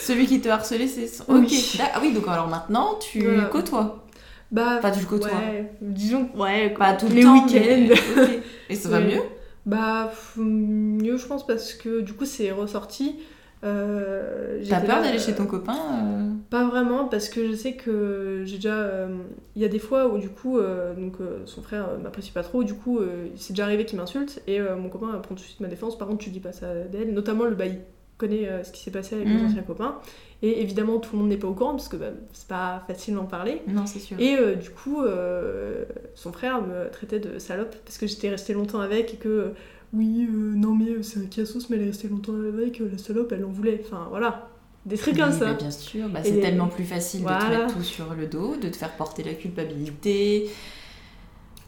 Celui 0.00 0.26
qui 0.28 0.40
te 0.40 0.48
harcelait, 0.48 0.86
c'est. 0.86 1.08
son- 1.08 1.24
Oui. 1.28 1.44
Ok. 1.74 1.80
Ah 1.92 1.98
oui, 2.00 2.12
donc 2.12 2.28
alors 2.28 2.46
maintenant, 2.46 2.94
tu 3.00 3.22
Voilà. 3.24 3.44
côtoies. 3.46 4.04
Bah, 4.52 4.78
Pas 4.82 4.90
du 4.90 5.06
côtoies. 5.06 5.28
ouais, 5.30 5.72
disons, 5.80 6.28
ouais, 6.36 6.70
Pas 6.70 6.94
tout 6.94 7.06
le 7.08 7.14
les 7.14 7.26
week-ends. 7.26 7.94
Et 8.68 8.74
ça 8.74 8.88
va 8.88 9.00
mieux? 9.00 9.20
Bah, 9.66 10.12
mieux, 10.36 11.16
je 11.16 11.26
pense, 11.26 11.46
parce 11.46 11.74
que 11.74 12.00
du 12.00 12.12
coup, 12.14 12.24
c'est 12.24 12.50
ressorti. 12.50 13.16
Euh, 13.62 14.62
T'as 14.68 14.80
peur 14.80 15.02
d'aller 15.02 15.18
euh, 15.18 15.20
chez 15.20 15.34
ton 15.34 15.44
copain 15.46 15.76
euh, 16.02 16.30
Pas 16.48 16.64
vraiment, 16.66 17.04
parce 17.06 17.28
que 17.28 17.46
je 17.46 17.54
sais 17.54 17.74
que 17.74 18.42
j'ai 18.46 18.56
déjà. 18.56 18.74
euh, 18.74 19.18
Il 19.54 19.60
y 19.62 19.64
a 19.66 19.68
des 19.68 19.78
fois 19.78 20.08
où, 20.08 20.18
du 20.18 20.30
coup, 20.30 20.58
euh, 20.58 20.94
donc, 20.94 21.14
euh, 21.20 21.40
son 21.44 21.60
frère 21.62 21.88
euh, 21.90 21.98
m'apprécie 21.98 22.32
pas 22.32 22.42
trop, 22.42 22.64
du 22.64 22.72
coup, 22.74 22.98
euh, 23.00 23.26
c'est 23.36 23.52
déjà 23.52 23.64
arrivé 23.64 23.84
qu'il 23.84 23.98
m'insulte, 23.98 24.40
et 24.46 24.58
euh, 24.60 24.76
mon 24.76 24.88
copain 24.88 25.08
euh, 25.14 25.18
prend 25.18 25.34
tout 25.34 25.42
de 25.42 25.46
suite 25.46 25.60
ma 25.60 25.68
défense. 25.68 25.98
Par 25.98 26.08
contre, 26.08 26.24
tu 26.24 26.30
dis 26.30 26.40
pas 26.40 26.52
ça 26.52 26.72
d'elle, 26.90 27.12
notamment 27.12 27.44
le 27.44 27.54
bail 27.54 27.80
connaît 28.20 28.48
euh, 28.48 28.62
ce 28.62 28.70
qui 28.72 28.82
s'est 28.82 28.90
passé 28.90 29.16
avec 29.16 29.26
Mhm. 29.26 29.34
mes 29.38 29.44
anciens 29.44 29.62
copains. 29.62 29.96
Et 30.42 30.62
évidemment, 30.62 30.98
tout 31.00 31.10
le 31.14 31.18
monde 31.20 31.28
n'est 31.28 31.36
pas 31.36 31.48
au 31.48 31.52
courant, 31.54 31.72
parce 31.72 31.88
que 31.88 31.96
bah, 31.96 32.06
c'est 32.32 32.48
pas 32.48 32.82
facile 32.86 33.14
d'en 33.14 33.24
parler. 33.26 33.60
Non, 33.66 33.84
c'est 33.86 33.98
sûr. 33.98 34.18
Et 34.18 34.36
euh, 34.36 34.54
du 34.54 34.70
coup, 34.70 35.02
euh, 35.02 35.84
son 36.14 36.32
frère 36.32 36.62
me 36.62 36.90
traitait 36.90 37.18
de 37.20 37.38
salope 37.38 37.74
parce 37.84 37.98
que 37.98 38.06
j'étais 38.06 38.30
restée 38.30 38.54
longtemps 38.54 38.80
avec 38.80 39.12
et 39.14 39.16
que 39.18 39.52
oui, 39.92 40.26
non 40.30 40.72
mais 40.74 41.02
c'est 41.02 41.18
un 41.20 41.26
cassos, 41.26 41.68
mais 41.68 41.76
elle 41.76 41.82
est 41.82 41.86
restée 41.86 42.08
longtemps 42.08 42.32
avec, 42.34 42.78
la 42.78 42.96
salope, 42.96 43.32
elle 43.32 43.44
en 43.44 43.48
voulait. 43.50 43.82
Enfin 43.84 44.06
voilà, 44.08 44.48
des 44.86 44.96
trucs 44.96 45.18
comme 45.18 45.32
ça. 45.32 45.46
bah, 45.46 45.54
bien 45.58 45.70
sûr, 45.70 46.08
bah, 46.08 46.20
c'est 46.22 46.30
les- 46.30 46.40
tellement 46.40 46.68
plus 46.68 46.84
facile 46.84 47.20
de 47.22 47.26
te 47.26 47.50
mettre 47.50 47.74
tout 47.74 47.82
sur 47.82 48.14
le 48.14 48.26
dos, 48.26 48.56
de 48.56 48.68
te 48.68 48.76
faire 48.76 48.92
porter 48.96 49.22
la 49.24 49.34
culpabilité. 49.34 50.48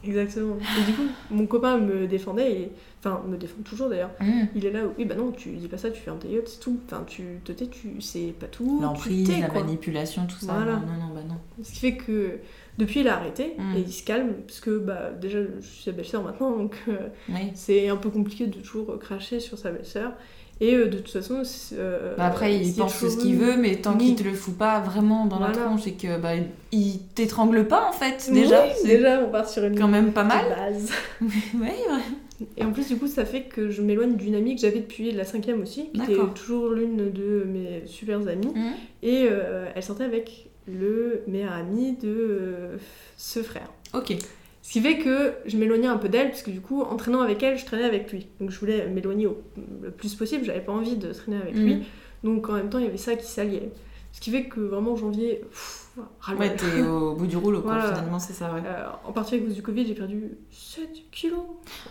Exactement. 0.05 0.57
Et 0.57 0.85
du 0.91 0.93
coup, 0.97 1.07
mon 1.31 1.45
copain 1.47 1.77
me 1.77 2.07
défendait, 2.07 2.51
et... 2.51 2.71
enfin 2.99 3.21
me 3.27 3.37
défend 3.37 3.61
toujours 3.63 3.89
d'ailleurs. 3.89 4.11
Mmh. 4.19 4.41
Il 4.55 4.65
est 4.65 4.71
là, 4.71 4.81
oui 4.97 5.05
bah 5.05 5.15
non, 5.15 5.31
tu 5.31 5.49
dis 5.51 5.67
pas 5.67 5.77
ça, 5.77 5.91
tu 5.91 6.01
fermes 6.01 6.19
ta 6.19 6.27
gueule, 6.27 6.43
c'est 6.45 6.59
tout. 6.59 6.79
Enfin 6.85 7.03
tu 7.07 7.23
te 7.45 7.51
tais, 7.51 7.67
tu 7.67 8.01
sais 8.01 8.33
pas 8.39 8.47
tout. 8.47 8.79
L'emprise, 8.81 9.29
la 9.39 9.47
quoi. 9.47 9.61
manipulation, 9.61 10.25
tout 10.27 10.37
ça. 10.45 10.53
Voilà. 10.53 10.73
Non, 10.77 10.87
non, 10.87 11.07
non, 11.07 11.13
bah 11.15 11.21
non. 11.27 11.35
Ce 11.63 11.71
qui 11.73 11.79
fait 11.79 11.95
que 11.97 12.39
depuis 12.77 13.01
il 13.01 13.07
a 13.07 13.15
arrêté 13.17 13.53
Mm. 13.57 13.75
et 13.75 13.79
il 13.81 13.91
se 13.93 14.03
calme 14.03 14.33
parce 14.47 14.59
que 14.59 14.77
bah 14.79 15.11
déjà 15.11 15.39
je 15.59 15.65
suis 15.65 15.83
sa 15.83 15.91
belle-sœur 15.91 16.23
maintenant 16.23 16.51
donc 16.57 16.75
euh, 16.87 17.09
Oui. 17.29 17.51
c'est 17.53 17.87
un 17.89 17.97
peu 17.97 18.09
compliqué 18.09 18.47
de 18.47 18.57
toujours 18.59 18.97
cracher 18.99 19.39
sur 19.39 19.57
sa 19.57 19.71
belle-sœur. 19.71 20.13
Et 20.63 20.75
euh, 20.75 20.87
de 20.87 20.97
toute 20.97 21.09
façon, 21.11 21.41
euh, 21.73 22.15
Bah 22.17 22.25
après, 22.27 22.55
il 22.55 22.65
y 22.69 22.71
a 22.79 22.83
pense 22.83 22.95
ce 22.97 23.17
qu'il 23.17 23.33
eu- 23.35 23.37
veut, 23.37 23.57
mais 23.57 23.75
tant 23.75 23.97
Oui. 23.97 24.05
qu'il 24.05 24.15
te 24.15 24.23
le 24.23 24.33
fout 24.33 24.57
pas 24.57 24.79
vraiment 24.79 25.25
dans 25.25 25.39
la 25.39 25.49
tronche 25.49 25.85
et 25.87 25.91
que 25.93 26.17
bah, 26.17 26.29
il 26.71 26.99
t'étrangle 27.15 27.67
pas 27.67 27.89
en 27.89 27.91
fait, 27.91 28.29
déjà. 28.31 28.63
Oui, 28.65 28.87
déjà, 28.87 29.19
on 29.19 29.29
part 29.29 29.49
sur 29.49 29.65
une 29.65 29.77
quand 29.77 29.89
même 29.89 30.13
pas 30.13 30.23
mal. 30.23 30.45
base. 30.49 30.89
ouais, 31.21 31.59
ouais. 31.61 32.47
Et 32.55 32.63
en 32.63 32.71
plus, 32.71 32.87
du 32.87 32.95
coup, 32.95 33.07
ça 33.07 33.25
fait 33.25 33.41
que 33.43 33.69
je 33.69 33.81
m'éloigne 33.81 34.15
d'une 34.15 34.35
amie 34.35 34.55
que 34.55 34.61
j'avais 34.61 34.79
depuis 34.79 35.11
la 35.11 35.25
cinquième 35.25 35.61
aussi, 35.61 35.89
qui 35.93 36.01
était 36.01 36.15
toujours 36.33 36.69
l'une 36.69 37.11
de 37.11 37.45
mes 37.45 37.83
super 37.85 38.25
amies. 38.27 38.47
Mmh. 38.55 38.71
Et 39.03 39.27
euh, 39.29 39.65
elle 39.75 39.83
sortait 39.83 40.05
avec 40.05 40.47
le 40.65 41.23
meilleur 41.27 41.51
ami 41.51 41.97
de 42.01 42.07
euh, 42.07 42.77
ce 43.17 43.43
frère. 43.43 43.67
Ok. 43.93 44.15
Ce 44.65 44.71
qui 44.71 44.81
fait 44.81 44.97
que 44.97 45.33
je 45.45 45.57
m'éloignais 45.57 45.87
un 45.87 45.97
peu 45.97 46.07
d'elle, 46.09 46.29
parce 46.29 46.41
que 46.41 46.49
du 46.49 46.61
coup, 46.61 46.81
en 46.81 46.95
traînant 46.95 47.19
avec 47.21 47.43
elle, 47.43 47.57
je 47.57 47.65
traînais 47.65 47.83
avec 47.83 48.11
lui. 48.11 48.27
Donc 48.39 48.49
je 48.49 48.59
voulais 48.59 48.87
m'éloigner 48.87 49.27
le 49.83 49.91
plus 49.91 50.15
possible, 50.15 50.45
j'avais 50.45 50.61
pas 50.61 50.71
envie 50.71 50.95
de 50.95 51.11
traîner 51.11 51.37
avec 51.37 51.55
Mm. 51.55 51.63
lui. 51.65 51.83
Donc 52.23 52.47
en 52.49 52.53
même 52.53 52.69
temps, 52.69 52.79
il 52.79 52.85
y 52.85 52.87
avait 52.87 52.97
ça 52.97 53.15
qui 53.17 53.27
s'alliait. 53.27 53.69
Ce 54.13 54.21
qui 54.21 54.29
fait 54.31 54.45
que 54.45 54.59
vraiment, 54.61 54.95
janvier, 54.95 55.41
pff. 55.49 55.79
Ouais, 56.39 56.55
t'es 56.55 56.81
au 56.81 57.13
bout 57.13 57.27
du 57.27 57.35
rouleau, 57.37 57.61
quoi, 57.61 57.73
Voilà. 57.73 57.89
finalement, 57.95 58.17
c'est 58.19 58.33
ça, 58.33 58.51
ouais. 58.53 58.61
Euh, 58.65 58.85
en 59.05 59.11
particulier 59.11 59.43
à 59.43 59.45
cause 59.47 59.55
du 59.55 59.61
Covid, 59.61 59.85
j'ai 59.85 59.93
perdu 59.93 60.31
7 60.49 60.89
kilos 61.11 61.41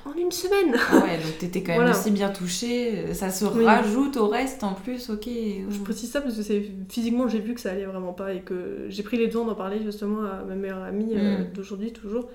en 0.07 0.14
une 0.14 0.33
semaine. 0.33 0.75
Ah 0.91 0.99
ouais, 1.05 1.19
donc 1.19 1.38
t'étais 1.38 1.62
quand 1.62 1.73
même 1.73 1.83
Voilà. 1.83 1.97
aussi 1.97 2.11
bien 2.11 2.31
touchée. 2.31 3.12
Ça 3.14 3.31
se 3.31 3.45
Oui. 3.45 3.64
rajoute 3.64 4.17
au 4.17 4.26
reste 4.29 4.64
en 4.64 4.73
plus, 4.75 5.11
ok. 5.11 5.29
Je 5.29 5.79
précise 5.85 6.11
ça 6.11 6.21
parce 6.21 6.37
que 6.37 6.43
c'est 6.43 6.64
physiquement 6.88 7.29
j'ai 7.29 7.38
vu 7.41 7.55
que 7.55 7.61
ça 7.61 7.71
allait 7.71 7.85
vraiment 7.85 8.12
pas 8.12 8.33
et 8.33 8.41
que 8.41 8.87
j'ai 8.88 9.02
pris 9.05 9.19
les 9.19 9.29
devants 9.29 9.45
d'en 9.45 9.55
parler 9.55 9.81
justement 9.85 10.25
à 10.25 10.43
ma 10.43 10.55
meilleure 10.55 10.83
amie 10.83 11.12
euh, 11.14 11.41
Mm. 11.43 11.52
d'aujourd'hui 11.55 11.93
toujours 11.93 12.29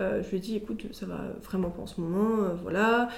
Euh, 0.00 0.22
je 0.22 0.28
lui 0.30 0.36
ai 0.36 0.40
dit, 0.40 0.56
écoute, 0.56 0.84
ça 0.92 1.06
va 1.06 1.20
vraiment 1.42 1.70
pas 1.70 1.82
en 1.82 1.86
ce 1.86 2.00
moment, 2.00 2.42
euh, 2.44 2.48
voilà. 2.62 3.08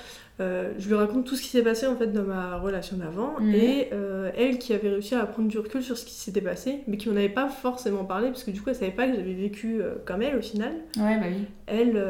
Euh, 0.41 0.73
je 0.79 0.87
lui 0.87 0.95
raconte 0.95 1.27
tout 1.27 1.35
ce 1.35 1.43
qui 1.43 1.49
s'est 1.49 1.65
passé 1.65 1.89
en 1.89 1.97
fait 1.97 2.13
dans 2.13 2.23
ma 2.23 2.59
relation 2.59 2.97
d'avant 2.97 3.35
Mhm. 3.41 3.55
et 3.55 3.91
elle 4.37 4.59
qui 4.59 4.73
avait 4.73 4.91
réussi 4.91 5.17
à 5.17 5.27
prendre 5.27 5.49
du 5.49 5.59
recul 5.59 5.83
sur 5.83 5.99
ce 5.99 6.05
qui 6.05 6.13
s'était 6.15 6.41
passé, 6.41 6.85
mais 6.87 6.97
qui 6.97 7.09
m'en 7.09 7.17
avait 7.17 7.29
pas 7.29 7.49
forcément 7.49 8.05
parlé 8.05 8.29
parce 8.29 8.45
que 8.45 8.53
du 8.53 8.63
coup 8.63 8.69
elle 8.71 8.77
savait 8.77 8.93
pas 8.93 9.09
que 9.09 9.17
j'avais 9.17 9.35
vécu 9.35 9.81
comme 10.05 10.23
elle 10.23 10.37
au 10.37 10.41
final. 10.41 10.75
Ouais, 10.97 11.19
bah 11.19 11.27
oui. 11.29 11.45
Elle, 11.67 12.01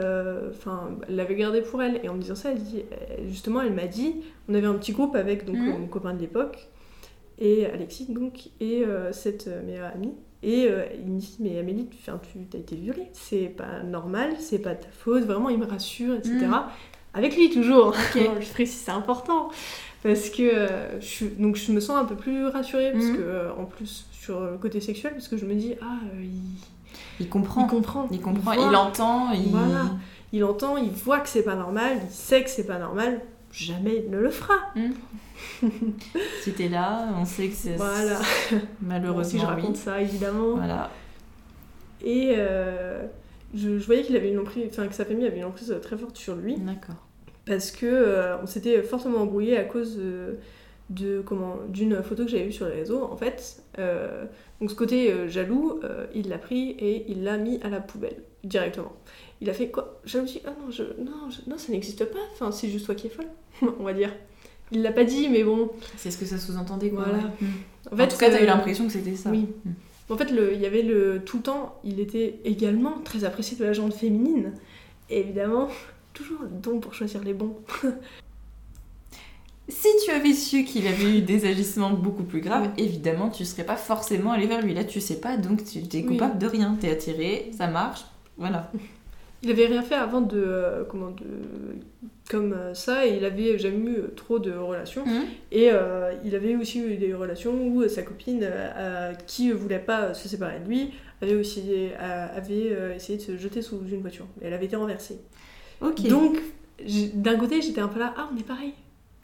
enfin, 0.50 0.90
l'avait 1.08 1.36
gardé 1.36 1.62
pour 1.62 1.82
elle 1.82 2.00
et 2.04 2.10
en 2.10 2.14
me 2.16 2.20
disant 2.20 2.34
ça, 2.34 2.50
elle 2.52 2.62
dit, 2.62 2.82
justement, 3.28 3.62
elle 3.62 3.72
m'a 3.72 3.86
dit, 3.86 4.16
on 4.50 4.54
avait 4.54 4.66
un 4.66 4.74
petit 4.74 4.92
groupe 4.92 5.16
avec 5.16 5.46
donc 5.46 5.56
Mhm. 5.56 5.78
mon 5.80 5.86
copain 5.86 6.12
de 6.12 6.20
l'époque 6.20 6.68
et 7.38 7.64
Alexis 7.64 8.06
donc 8.12 8.50
et 8.60 8.84
cette 9.12 9.48
meilleure 9.66 9.90
amie. 9.94 10.12
Et 10.42 10.66
euh, 10.68 10.84
il 10.94 11.10
me 11.12 11.18
dit, 11.18 11.36
mais 11.40 11.58
Amélie, 11.58 11.86
tu, 11.86 12.10
as 12.10 12.58
été 12.58 12.76
violée, 12.76 13.08
c'est 13.12 13.48
pas 13.56 13.82
normal, 13.82 14.34
c'est 14.38 14.60
pas 14.60 14.74
ta 14.74 14.88
faute, 14.90 15.24
vraiment, 15.24 15.48
il 15.48 15.58
me 15.58 15.66
rassure, 15.66 16.14
etc. 16.14 16.46
Mm. 16.46 16.62
Avec 17.14 17.36
lui, 17.36 17.50
toujours. 17.50 17.88
Ok. 17.88 18.20
je 18.40 18.50
précise, 18.52 18.82
c'est 18.84 18.90
important. 18.92 19.48
Parce 20.02 20.30
que 20.30 20.42
euh, 20.42 21.00
je, 21.00 21.24
donc, 21.24 21.56
je 21.56 21.72
me 21.72 21.80
sens 21.80 21.96
un 21.98 22.04
peu 22.04 22.14
plus 22.14 22.46
rassurée, 22.46 22.92
parce 22.92 23.06
Mm. 23.06 23.16
que, 23.16 23.20
euh, 23.22 23.50
en 23.58 23.64
plus, 23.64 24.06
sur 24.12 24.40
le 24.40 24.58
côté 24.58 24.80
sexuel, 24.80 25.12
parce 25.12 25.26
que 25.26 25.36
je 25.36 25.44
me 25.44 25.54
dis, 25.54 25.74
ah, 25.82 25.98
il, 26.20 26.30
Il 27.18 27.28
comprend. 27.28 27.64
il 27.64 27.68
comprend. 27.70 28.08
Il 28.12 28.20
comprend, 28.20 28.54
voit. 28.54 28.68
il 28.68 28.76
entend, 28.76 29.32
il... 29.32 29.48
Voilà. 29.48 29.86
Il 30.32 30.44
entend, 30.44 30.76
il 30.76 30.90
voit 30.90 31.20
que 31.20 31.28
c'est 31.28 31.42
pas 31.42 31.56
normal, 31.56 31.98
il 32.04 32.10
sait 32.10 32.44
que 32.44 32.50
c'est 32.50 32.66
pas 32.66 32.78
normal, 32.78 33.22
jamais 33.58 34.02
il 34.04 34.10
ne 34.10 34.18
le 34.18 34.30
fera. 34.30 34.54
Si 36.42 36.52
t'es 36.52 36.68
là, 36.68 37.08
on 37.16 37.24
sait 37.24 37.48
que 37.48 37.54
c'est... 37.54 37.74
Voilà. 37.74 38.18
Bon, 38.50 38.58
Malheureusement, 38.82 39.24
si 39.24 39.38
je 39.38 39.46
raconte 39.46 39.76
oui. 39.76 39.76
ça, 39.76 40.00
évidemment. 40.00 40.56
Voilà. 40.56 40.90
Et 42.02 42.34
euh, 42.36 43.06
je, 43.54 43.78
je 43.78 43.86
voyais 43.86 44.02
qu'il 44.02 44.16
avait 44.16 44.30
une 44.30 44.38
emprise, 44.40 44.66
enfin 44.70 44.88
que 44.88 44.94
sa 44.94 45.04
famille 45.04 45.26
avait 45.26 45.38
une 45.38 45.44
emprise 45.44 45.74
très 45.80 45.96
forte 45.96 46.16
sur 46.16 46.34
lui. 46.34 46.56
D'accord. 46.58 46.96
parce 47.46 47.70
que 47.70 47.86
euh, 47.86 48.36
on 48.42 48.46
s'était 48.46 48.82
fortement 48.82 49.18
embrouillé 49.18 49.56
à 49.56 49.64
cause 49.64 49.96
de, 49.96 50.38
de 50.90 51.20
comment 51.20 51.56
d'une 51.68 52.02
photo 52.02 52.24
que 52.24 52.30
j'avais 52.30 52.44
vue 52.44 52.52
sur 52.52 52.66
les 52.66 52.74
réseaux 52.74 53.02
en 53.02 53.16
fait 53.16 53.62
euh, 53.78 54.24
donc 54.60 54.70
ce 54.70 54.74
côté 54.74 55.12
euh, 55.12 55.28
jaloux 55.28 55.80
euh, 55.84 56.06
il 56.14 56.28
l'a 56.28 56.38
pris 56.38 56.70
et 56.70 57.04
il 57.10 57.24
l'a 57.24 57.36
mis 57.36 57.60
à 57.62 57.68
la 57.68 57.80
poubelle 57.80 58.22
directement 58.42 58.92
il 59.40 59.48
a 59.50 59.52
fait 59.52 59.68
quoi? 59.70 60.00
Jalousie 60.04 60.40
ah 60.46 60.50
non 60.60 60.70
je, 60.70 60.82
non 60.82 61.30
je- 61.30 61.48
non 61.50 61.58
ça 61.58 61.70
n'existe 61.72 62.04
pas 62.04 62.18
enfin 62.32 62.50
c'est 62.52 62.68
juste 62.68 62.86
toi 62.86 62.94
qui 62.94 63.06
es 63.06 63.10
folle 63.10 63.28
on 63.80 63.84
va 63.84 63.92
dire 63.92 64.12
il 64.72 64.82
l'a 64.82 64.92
pas 64.92 65.04
dit 65.04 65.28
mais 65.28 65.44
bon 65.44 65.70
C'est 65.96 66.10
ce 66.10 66.18
que 66.18 66.26
ça 66.26 66.36
sous-entendait, 66.38 66.90
quoi. 66.90 67.04
Voilà. 67.04 67.18
ouais. 67.24 67.30
Mm. 67.40 68.00
en, 68.00 68.04
En, 68.04 68.06
tout 68.08 68.16
cas, 68.18 68.28
t'as 68.30 68.38
euh, 68.38 68.42
eu 68.42 68.46
l'impression 68.46 68.84
que 68.86 68.92
c'était 68.92 69.16
ça. 69.16 69.30
oui. 69.30 69.46
Mm. 69.64 69.70
en 70.12 70.16
fait 70.16 70.30
le, 70.30 70.52
il 70.54 70.60
y 70.60 70.66
avait 70.66 70.82
le 70.82 71.22
tout 71.24 71.38
le 71.38 71.42
temps 71.44 71.80
il 71.84 72.00
était 72.00 72.38
également 72.44 72.98
très 73.04 73.24
apprécié 73.24 73.56
de 73.56 73.64
la 73.64 73.72
gente 73.72 73.94
féminine 73.94 74.52
et 75.10 75.20
évidemment 75.20 75.68
toujours 76.12 76.42
le 76.42 76.48
don 76.48 76.80
pour 76.80 76.94
choisir 76.94 77.22
les 77.24 77.34
bons 77.34 77.56
Si 79.70 79.88
tu 80.04 80.10
avais 80.10 80.32
su 80.32 80.64
qu'il 80.64 80.86
avait 80.86 81.18
eu 81.18 81.20
des 81.20 81.44
agissements 81.44 81.90
beaucoup 81.90 82.22
plus 82.22 82.40
graves, 82.40 82.70
Oui. 82.78 82.84
évidemment, 82.84 83.28
tu 83.28 83.44
serais 83.44 83.64
pas 83.64 83.76
forcément 83.76 84.32
allé 84.32 84.46
vers 84.46 84.62
lui. 84.62 84.72
Là, 84.72 84.82
tu 84.82 84.98
sais 84.98 85.20
pas, 85.20 85.36
donc 85.36 85.62
tu 85.62 85.78
es 85.80 85.82
Oui. 85.96 86.04
coupable 86.06 86.38
de 86.38 86.46
rien. 86.46 86.78
T'es 86.80 86.90
attiré, 86.90 87.50
ça 87.56 87.66
marche, 87.66 88.06
voilà. 88.38 88.72
Il 89.42 89.50
avait 89.50 89.66
rien 89.66 89.82
fait 89.82 89.94
avant 89.94 90.20
de. 90.20 90.36
euh, 90.36 90.84
comment 90.88 91.10
de. 91.10 91.24
Comme 92.30 92.52
euh, 92.52 92.74
ça, 92.74 93.06
et 93.06 93.16
il 93.16 93.24
avait 93.24 93.56
jamais 93.56 93.90
eu 93.90 93.96
euh, 93.96 94.08
trop 94.14 94.38
de 94.38 94.52
relations. 94.52 95.04
Et 95.50 95.70
euh, 95.72 96.12
il 96.24 96.34
avait 96.34 96.56
aussi 96.56 96.80
eu 96.80 96.96
des 96.96 97.14
relations 97.14 97.52
où 97.68 97.88
sa 97.88 98.02
copine, 98.02 98.46
qui 99.26 99.50
voulait 99.52 99.78
pas 99.78 100.12
se 100.14 100.28
séparer 100.28 100.60
de 100.60 100.68
lui, 100.68 100.90
avait 101.22 101.34
aussi 101.36 101.62
avait 101.98 102.76
essayé 102.96 103.18
de 103.18 103.22
se 103.22 103.36
jeter 103.38 103.62
sous 103.62 103.80
une 103.90 104.00
voiture. 104.00 104.26
Mais 104.40 104.48
elle 104.48 104.54
avait 104.54 104.66
été 104.66 104.76
renversée. 104.76 105.18
Donc, 106.08 106.38
d'un 107.14 107.36
côté, 107.38 107.62
j'étais 107.62 107.80
un 107.80 107.88
peu 107.88 107.98
là, 107.98 108.12
ah, 108.16 108.28
on 108.32 108.38
est 108.38 108.46
pareil. 108.46 108.72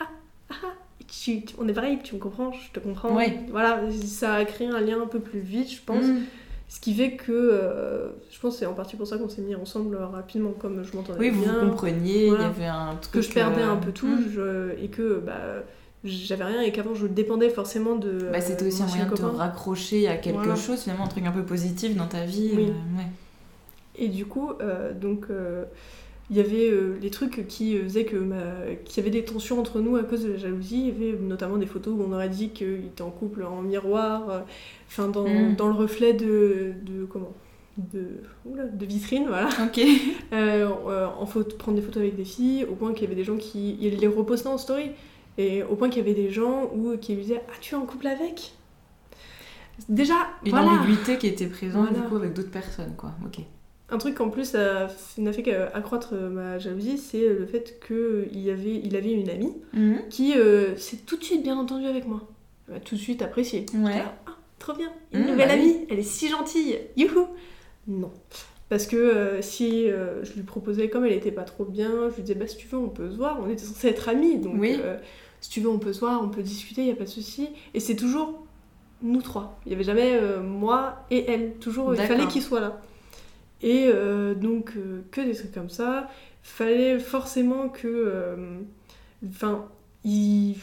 Ah, 0.00 0.06
ah, 0.50 0.54
ah. 0.64 0.66
Tu- 1.06 1.44
on 1.58 1.68
est 1.68 1.72
pareil, 1.72 1.98
tu 2.02 2.14
me 2.14 2.20
comprends, 2.20 2.52
je 2.52 2.70
te 2.72 2.80
comprends. 2.80 3.14
Ouais. 3.14 3.38
Voilà, 3.50 3.80
ça 4.04 4.34
a 4.34 4.44
créé 4.44 4.68
un 4.68 4.80
lien 4.80 5.00
un 5.00 5.06
peu 5.06 5.20
plus 5.20 5.40
vite, 5.40 5.70
je 5.70 5.80
pense. 5.84 6.04
Mm. 6.04 6.22
Ce 6.74 6.80
qui 6.80 6.92
fait 6.92 7.12
que, 7.12 7.30
euh, 7.30 8.08
je 8.32 8.40
pense 8.40 8.54
que 8.54 8.58
c'est 8.58 8.66
en 8.66 8.72
partie 8.74 8.96
pour 8.96 9.06
ça 9.06 9.16
qu'on 9.16 9.28
s'est 9.28 9.42
mis 9.42 9.54
ensemble 9.54 9.94
rapidement, 9.96 10.50
comme 10.50 10.82
je 10.82 10.96
m'entendais 10.96 11.20
Oui, 11.20 11.30
vous 11.30 11.42
bien, 11.42 11.60
vous 11.62 11.70
compreniez, 11.70 12.30
Voilà. 12.30 12.42
il 12.42 12.46
y 12.46 12.50
avait 12.50 12.66
un 12.66 12.96
truc. 12.96 13.12
que 13.14 13.20
je 13.22 13.30
perdais 13.32 13.62
euh, 13.62 13.70
un 13.72 13.76
peu 13.76 13.92
tout, 13.92 14.08
mm. 14.08 14.24
je- 14.34 14.82
et 14.82 14.88
que 14.88 15.20
bah, 15.24 15.38
j'avais 16.02 16.42
rien, 16.42 16.62
et 16.62 16.72
qu'avant 16.72 16.94
je 16.96 17.06
dépendais 17.06 17.48
forcément 17.48 17.94
de. 17.94 18.28
Bah, 18.32 18.40
c'était 18.40 18.66
aussi 18.66 18.82
un 18.82 18.86
moyen 18.88 19.06
de 19.06 19.14
te 19.14 19.22
raccrocher 19.22 20.08
à 20.08 20.16
quelque 20.16 20.38
Voilà. 20.38 20.56
chose, 20.56 20.80
finalement, 20.80 21.04
un 21.04 21.08
truc 21.08 21.24
un 21.24 21.30
peu 21.30 21.44
positif 21.44 21.94
dans 21.96 22.08
ta 22.08 22.24
vie. 22.24 22.50
Oui. 22.56 22.64
euh, 22.70 22.98
ouais. 22.98 23.06
Et 23.96 24.08
du 24.08 24.26
coup, 24.26 24.50
euh, 24.60 24.92
donc, 24.92 25.26
il 26.30 26.36
y 26.36 26.40
avait 26.40 26.70
euh, 26.70 26.96
les 27.02 27.10
trucs 27.10 27.46
qui 27.48 27.76
euh, 27.76 27.82
faisaient 27.84 28.04
que 28.06 28.16
ma- 28.16 28.74
qu'il 28.84 28.96
y 28.96 29.00
avait 29.00 29.10
des 29.10 29.24
tensions 29.24 29.58
entre 29.60 29.80
nous 29.80 29.96
à 29.96 30.02
cause 30.04 30.24
de 30.24 30.32
la 30.32 30.38
jalousie. 30.38 30.88
Il 30.88 31.04
y 31.04 31.08
avait 31.10 31.18
notamment 31.18 31.56
des 31.58 31.66
photos 31.66 31.94
où 31.96 32.02
on 32.02 32.12
aurait 32.12 32.28
dit 32.30 32.48
qu'il 32.50 32.86
était 32.86 33.02
en 33.02 33.10
couple 33.10 33.42
en 33.44 33.60
miroir, 33.62 34.30
euh, 34.30 34.40
enfin 34.88 35.08
dans, 35.08 35.28
Mm. 35.28 35.56
dans 35.56 35.68
le 35.68 35.74
reflet 35.74 36.12
de, 36.14 36.72
de 36.82 37.04
comment? 37.04 37.32
De, 37.76 38.06
oula, 38.46 38.64
de 38.66 38.86
vitrine, 38.86 39.24
voilà. 39.26 39.48
Ok. 39.66 39.80
Euh, 40.32 40.66
en 41.18 41.26
prendre 41.26 41.76
des 41.76 41.82
photos 41.82 42.02
avec 42.02 42.14
des 42.16 42.24
filles, 42.24 42.64
au 42.70 42.74
point 42.76 42.92
qu'il 42.92 43.02
y 43.02 43.06
avait 43.06 43.16
des 43.16 43.24
gens 43.24 43.36
qui 43.36 43.76
ils 43.80 43.96
les 43.98 44.06
repostaient 44.06 44.48
en 44.48 44.58
story. 44.58 44.90
Et 45.36 45.64
au 45.64 45.74
point 45.74 45.88
qu'il 45.88 45.98
y 45.98 46.08
avait 46.08 46.14
des 46.14 46.30
gens 46.30 46.70
où, 46.74 46.96
qui 46.96 47.14
lui 47.16 47.22
disaient 47.22 47.42
Ah, 47.48 47.54
tu 47.60 47.74
es 47.74 47.76
en 47.76 47.84
couple 47.84 48.06
avec? 48.06 48.52
Déjà, 49.88 50.14
Une 50.44 50.52
voilà 50.52 50.68
ambiguïté 50.68 51.18
qui 51.18 51.26
était 51.26 51.48
présente, 51.48 51.88
Voilà. 51.88 51.98
du 52.04 52.08
coup, 52.08 52.14
avec 52.16 52.32
d'autres 52.32 52.52
personnes, 52.52 52.94
quoi. 52.96 53.10
Ok. 53.26 53.40
Un 53.94 53.98
truc 53.98 54.20
en 54.20 54.28
plus 54.28 54.56
a- 54.56 54.88
n'a 55.18 55.32
fait 55.32 55.44
qu'accroître 55.44 56.14
euh, 56.14 56.28
ma 56.28 56.58
jalousie, 56.58 56.98
c'est 56.98 57.28
le 57.28 57.46
fait 57.46 57.78
qu'il 57.86 58.40
y 58.40 58.50
avait, 58.50 58.80
il 58.82 58.96
avait 58.96 59.12
une 59.12 59.30
amie 59.30 59.52
Mhm. 59.72 60.00
qui 60.10 60.34
euh, 60.36 60.76
s'est 60.76 60.96
tout 61.06 61.16
de 61.16 61.22
suite 61.22 61.44
bien 61.44 61.56
entendue 61.56 61.86
avec 61.86 62.08
moi. 62.08 62.22
Elle 62.66 62.74
m'a 62.74 62.80
tout 62.80 62.96
de 62.96 63.00
suite 63.00 63.22
apprécié. 63.22 63.66
Ouais. 63.74 63.92
J'étais 63.92 63.98
là, 64.04 64.14
Ah, 64.26 64.32
trop 64.58 64.72
bien, 64.72 64.90
une 65.12 65.20
Mmh, 65.20 65.26
nouvelle 65.28 65.48
bah 65.48 65.54
oui. 65.56 65.60
amie, 65.60 65.86
elle 65.90 65.98
est 66.00 66.02
si 66.02 66.28
gentille, 66.28 66.76
youhou 66.96 67.28
Non. 67.86 68.10
Parce 68.68 68.86
que 68.88 68.96
euh, 68.96 69.42
si 69.42 69.88
euh, 69.88 70.24
je 70.24 70.32
lui 70.32 70.42
proposais, 70.42 70.88
comme 70.88 71.04
elle 71.04 71.12
était 71.12 71.30
pas 71.30 71.42
trop 71.44 71.64
bien, 71.64 72.08
je 72.10 72.16
lui 72.16 72.22
disais, 72.22 72.34
bah 72.34 72.48
si 72.48 72.56
tu 72.56 72.66
veux, 72.66 72.78
on 72.78 72.88
peut 72.88 73.08
se 73.12 73.16
voir, 73.16 73.38
on 73.40 73.48
était 73.48 73.62
censés 73.64 73.86
être 73.88 74.08
amis, 74.08 74.38
donc 74.38 74.56
Oui. 74.58 74.76
euh, 74.80 74.96
si 75.40 75.50
tu 75.50 75.60
veux, 75.60 75.68
on 75.68 75.78
peut 75.78 75.92
se 75.92 76.00
voir, 76.00 76.20
on 76.20 76.30
peut 76.30 76.42
discuter, 76.42 76.80
il 76.82 76.88
y 76.88 76.90
a 76.90 76.96
pas 76.96 77.04
de 77.04 77.08
souci. 77.10 77.48
Et 77.74 77.78
c'est 77.80 77.94
toujours 77.94 78.42
nous 79.02 79.22
trois. 79.22 79.60
Il 79.66 79.72
y 79.72 79.74
avait 79.76 79.84
jamais 79.84 80.14
euh, 80.20 80.42
moi 80.42 81.04
et 81.12 81.30
elle, 81.30 81.52
toujours, 81.60 81.94
il 81.94 82.00
fallait 82.00 82.26
qu'ils 82.26 82.42
soient 82.42 82.60
là. 82.60 82.80
Et 83.64 83.86
euh, 83.88 84.34
donc, 84.34 84.72
euh, 84.76 85.00
que 85.10 85.20
des 85.22 85.34
trucs 85.34 85.52
comme 85.52 85.70
ça. 85.70 86.08
Fallait 86.42 86.98
forcément 86.98 87.68
que. 87.70 87.88
euh, 87.88 88.36
Enfin, 89.26 89.64
ils, 90.04 90.56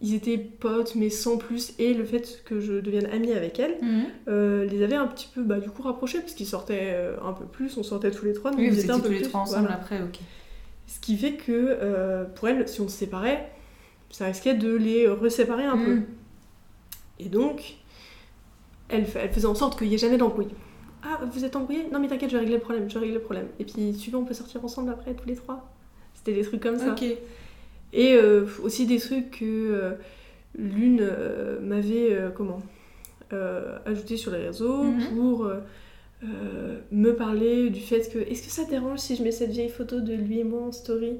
ils 0.00 0.14
étaient 0.14 0.38
potes, 0.38 0.94
mais 0.94 1.10
sans 1.10 1.36
plus. 1.36 1.74
Et 1.78 1.92
le 1.92 2.04
fait 2.04 2.42
que 2.46 2.60
je 2.60 2.72
devienne 2.80 3.04
amie 3.12 3.32
avec 3.32 3.58
elle 3.60 3.76
Mhm. 3.82 4.04
euh, 4.28 4.64
les 4.64 4.82
avait 4.82 4.94
un 4.96 5.06
petit 5.06 5.28
peu, 5.34 5.42
bah, 5.42 5.60
du 5.60 5.68
coup, 5.68 5.82
rapprochés, 5.82 6.20
parce 6.20 6.32
qu'ils 6.32 6.46
sortaient 6.46 6.92
euh, 6.94 7.16
un 7.22 7.32
peu 7.34 7.44
plus. 7.44 7.76
On 7.76 7.82
sortait 7.82 8.10
tous 8.10 8.24
les 8.24 8.32
trois. 8.32 8.50
donc 8.52 8.60
Oui, 8.60 8.68
ils 8.72 8.78
étaient 8.78 8.90
un 8.90 9.00
peu 9.00 9.08
tous 9.08 9.12
les 9.12 9.18
plus, 9.20 9.28
trois 9.28 9.42
ensemble 9.42 9.60
voilà. 9.66 9.76
après, 9.76 10.00
ok. 10.02 10.18
Ce 10.86 10.98
qui 11.00 11.16
fait 11.18 11.32
que, 11.34 11.52
euh, 11.52 12.24
pour 12.24 12.48
elle, 12.48 12.66
si 12.68 12.80
on 12.80 12.88
se 12.88 12.96
séparait, 12.96 13.50
ça 14.10 14.24
risquait 14.26 14.54
de 14.54 14.72
les 14.74 15.06
reséparer 15.08 15.64
un 15.64 15.76
peu. 15.76 15.94
Mhm. 15.96 16.04
Et 17.18 17.28
donc, 17.28 17.74
elle 18.88 19.04
faisait 19.06 19.46
en 19.46 19.54
sorte 19.54 19.76
qu'il 19.78 19.88
n'y 19.88 19.94
ait 19.94 19.98
jamais 19.98 20.16
d'embrouille. 20.16 20.48
Ah, 21.08 21.20
vous 21.24 21.44
êtes 21.44 21.54
embrouillés 21.54 21.86
Non, 21.92 22.00
mais 22.00 22.08
t'inquiète, 22.08 22.30
je 22.30 22.34
vais 22.34 22.40
régler 22.40 22.56
le 22.56 22.60
problème, 22.60 22.90
je 22.90 22.98
régler 22.98 23.14
le 23.14 23.20
problème. 23.20 23.46
Et 23.60 23.64
puis, 23.64 23.96
tu 23.96 24.10
veux, 24.10 24.16
on 24.18 24.24
peut 24.24 24.34
sortir 24.34 24.64
ensemble 24.64 24.90
après, 24.90 25.14
tous 25.14 25.28
les 25.28 25.36
trois? 25.36 25.70
C'était 26.14 26.34
des 26.34 26.42
trucs 26.42 26.60
comme 26.62 26.78
ça. 26.78 26.92
Ok. 26.92 27.04
Et 27.92 28.14
euh, 28.14 28.44
aussi 28.62 28.86
des 28.86 28.98
trucs 28.98 29.30
que 29.38 29.44
euh, 29.44 29.92
l'une 30.58 30.98
euh, 31.00 31.60
m'avait, 31.60 32.18
comment 32.34 32.60
ajouté 33.84 34.16
sur 34.16 34.30
les 34.32 34.38
réseaux 34.46 34.84
Mhm. 34.84 35.00
pour 35.14 35.50
me 36.92 37.10
parler 37.12 37.70
du 37.70 37.80
fait 37.80 38.08
que 38.12 38.18
est-ce 38.18 38.42
que 38.42 38.50
ça 38.50 38.64
te 38.64 38.70
dérange 38.70 38.98
si 39.00 39.16
je 39.16 39.22
mets 39.22 39.32
cette 39.32 39.50
vieille 39.50 39.68
photo 39.68 40.00
de 40.00 40.12
lui 40.14 40.40
et 40.40 40.44
moi 40.44 40.62
en 40.62 40.72
story? 40.72 41.18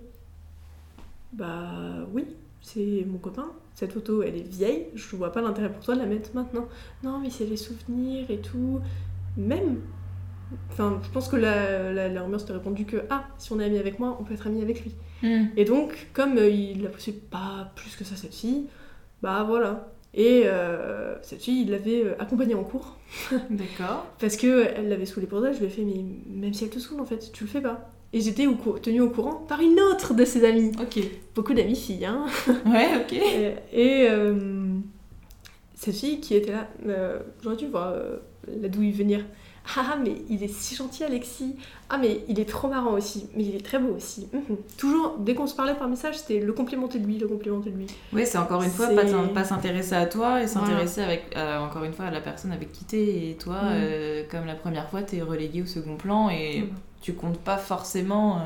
Bah 1.33 2.07
oui, 2.12 2.25
c'est 2.62 3.05
mon 3.07 3.19
copain. 3.19 3.47
Cette 3.75 3.93
photo, 3.93 4.23
elle 4.23 4.37
est 4.37 4.49
vieille, 4.49 4.87
je 4.95 5.16
vois 5.16 5.33
pas 5.33 5.43
l'intérêt 5.43 5.71
pour 5.71 5.85
toi 5.85 5.95
de 5.95 6.00
la 6.00 6.07
mettre 6.07 6.31
maintenant. 6.35 6.66
Non, 7.02 7.19
mais 7.19 7.28
c'est 7.31 7.45
les 7.45 7.57
souvenirs 7.59 8.31
et 8.31 8.38
tout. 8.38 8.81
Même. 9.37 9.81
Enfin, 10.71 11.00
je 11.02 11.11
pense 11.11 11.28
que 11.28 11.37
la, 11.37 11.93
la, 11.93 12.09
la 12.09 12.23
rumeur 12.23 12.38
s'était 12.38 12.52
répandue 12.52 12.85
que 12.85 12.99
ah, 13.11 13.25
si 13.37 13.52
on 13.52 13.59
est 13.59 13.64
ami 13.64 13.78
avec 13.78 13.99
moi, 13.99 14.16
on 14.21 14.25
peut 14.25 14.35
être 14.35 14.47
ami 14.47 14.62
avec 14.62 14.83
lui. 14.83 14.95
Mhm. 15.23 15.50
Et 15.57 15.64
donc, 15.64 16.09
comme 16.12 16.38
euh, 16.38 16.49
il 16.49 16.83
l'appréciait 16.83 17.14
pas 17.14 17.73
plus 17.75 17.97
que 17.97 18.05
ça, 18.05 18.16
cette 18.16 18.35
fille, 18.35 18.66
bah 19.23 19.45
voilà. 19.47 19.93
Et 20.14 20.45
euh, 20.47 21.14
cette 21.23 21.43
fille, 21.43 21.62
il 21.62 21.71
l'avait 21.71 22.05
euh, 22.05 22.14
accompagnée 22.19 22.55
en 22.55 22.64
cours. 22.64 22.97
D'accord. 23.50 24.07
Parce 24.19 24.37
que 24.37 24.66
elle 24.75 24.88
l'avait 24.88 25.05
saoulée 25.05 25.26
pour 25.26 25.43
ça, 25.43 25.52
je 25.52 25.59
lui 25.59 25.66
ai 25.66 25.69
fait, 25.69 25.83
mais 25.83 26.05
même 26.28 26.55
si 26.55 26.64
elle 26.64 26.71
te 26.71 26.78
saoule, 26.78 27.00
en 27.00 27.05
fait, 27.05 27.31
tu 27.33 27.45
le 27.45 27.50
fais 27.50 27.61
pas. 27.61 27.90
Et 28.12 28.21
j'étais 28.21 28.47
au 28.47 28.55
tenue 28.78 29.02
au 29.02 29.11
courant 29.11 29.45
par 29.47 29.61
une 29.61 29.78
autre 29.78 30.14
de 30.14 30.25
ses 30.25 30.45
amies. 30.45 30.73
Ok. 30.81 30.99
Beaucoup 31.35 31.52
d'amies 31.52 31.76
filles, 31.76 32.07
hein. 32.07 32.25
Ouais, 32.66 32.88
ok. 32.97 33.12
Et, 33.12 33.55
et, 33.73 34.09
euh, 34.09 34.76
cette 35.75 35.97
fille 35.97 36.21
qui 36.21 36.35
était 36.35 36.52
là, 36.52 36.69
j'aurais 37.43 37.57
dû 37.57 37.66
voir 37.66 37.95
euh, 38.49 38.57
la 38.62 38.69
douille 38.69 38.93
venir. 38.93 39.25
Ah, 39.76 39.97
mais 40.00 40.15
il 40.31 40.45
est 40.45 40.49
si 40.49 40.76
gentil, 40.76 41.03
Alexis. 41.03 41.57
Ah, 41.91 41.99
mais 41.99 42.21
il 42.29 42.38
est 42.38 42.49
trop 42.49 42.69
marrant 42.69 42.93
aussi. 42.93 43.26
Mais 43.37 43.43
il 43.43 43.57
est 43.57 43.65
très 43.65 43.81
beau 43.81 43.95
aussi. 43.97 44.29
Mhm. 44.33 44.57
Toujours, 44.79 45.17
dès 45.19 45.35
qu'on 45.35 45.49
se 45.49 45.57
parlait 45.57 45.75
par 45.75 45.88
message, 45.88 46.19
c'était 46.19 46.38
le 46.38 46.53
complimenter 46.53 47.00
de 47.00 47.07
lui, 47.07 47.19
le 47.19 47.26
complimenter 47.26 47.71
de 47.71 47.79
lui. 47.79 47.87
Oui, 48.12 48.23
c'est 48.26 48.38
encore 48.38 48.62
une 48.62 48.71
fois 48.71 48.87
pas, 49.35 49.43
s'intéresser 49.45 49.97
à 49.97 50.07
toi 50.07 50.41
et 50.41 50.47
Voilà. 50.47 50.49
s'intéresser 50.49 51.00
avec 51.03 51.35
euh, 51.37 51.59
encore 51.59 51.83
une 51.83 51.93
fois 51.93 52.05
à 52.05 52.11
la 52.12 52.21
personne 52.21 52.53
avec 52.53 52.71
qui 52.71 52.85
t'es. 52.85 53.31
Et 53.31 53.37
toi, 53.41 53.57
Mm. 53.65 53.69
euh, 53.73 54.23
comme 54.31 54.47
la 54.47 54.55
première 54.55 54.88
fois, 54.88 55.03
t'es 55.03 55.21
relégué 55.21 55.62
au 55.62 55.67
second 55.67 55.97
plan 55.97 56.31
et 56.31 56.59
Voilà. 56.61 56.75
tu 57.03 57.15
comptes 57.15 57.38
pas 57.41 57.57
forcément. 57.59 58.38
euh, 58.38 58.43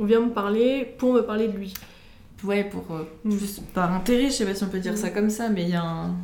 On 0.00 0.04
vient 0.06 0.20
me 0.20 0.30
parler 0.30 0.84
pour 0.98 1.12
me 1.12 1.20
parler 1.20 1.46
de 1.46 1.56
lui. 1.56 1.72
ouais, 2.42 2.64
pour. 2.64 2.82
plus 3.22 3.60
par 3.72 3.92
intérêt, 3.92 4.26
je 4.26 4.32
sais 4.32 4.44
pas 4.44 4.56
si 4.56 4.64
on 4.64 4.68
peut 4.68 4.80
dire 4.80 4.98
ça 4.98 5.10
comme 5.10 5.30
ça, 5.30 5.48
mais 5.50 5.62
il 5.62 5.68
y 5.68 5.74
a 5.76 5.84
un. 5.84 6.16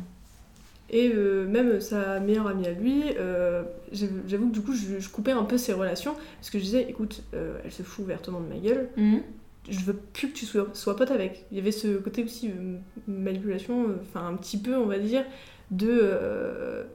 Et 0.91 1.11
euh, 1.13 1.45
même 1.47 1.79
sa 1.81 2.19
meilleure 2.19 2.47
amie 2.47 2.67
à 2.67 2.71
lui, 2.71 3.03
euh, 3.19 3.63
j'avoue 3.91 4.47
que 4.49 4.53
du 4.53 4.61
coup, 4.61 4.73
je, 4.73 4.99
je 4.99 5.09
coupais 5.09 5.31
un 5.31 5.43
peu 5.43 5.57
ses 5.57 5.73
relations. 5.73 6.15
Parce 6.39 6.49
que 6.49 6.57
je 6.57 6.63
disais, 6.63 6.85
écoute, 6.89 7.23
euh, 7.33 7.57
elle 7.63 7.71
se 7.71 7.83
fout 7.83 8.05
ouvertement 8.05 8.39
de 8.39 8.47
ma 8.47 8.59
gueule. 8.59 8.89
Mhm. 8.97 9.21
je 9.69 9.79
veux 9.81 9.93
plus 9.93 10.29
que 10.29 10.33
tu 10.33 10.45
sois, 10.45 10.67
sois 10.73 10.95
pote 10.95 11.11
avec. 11.11 11.45
Il 11.51 11.57
y 11.57 11.61
avait 11.61 11.71
ce 11.71 11.97
côté 11.99 12.23
aussi 12.23 12.49
manipulation, 13.07 13.85
enfin 14.01 14.25
un 14.27 14.35
petit 14.35 14.57
peu, 14.57 14.75
on 14.77 14.87
va 14.87 14.97
dire, 14.97 15.23
de 15.69 16.11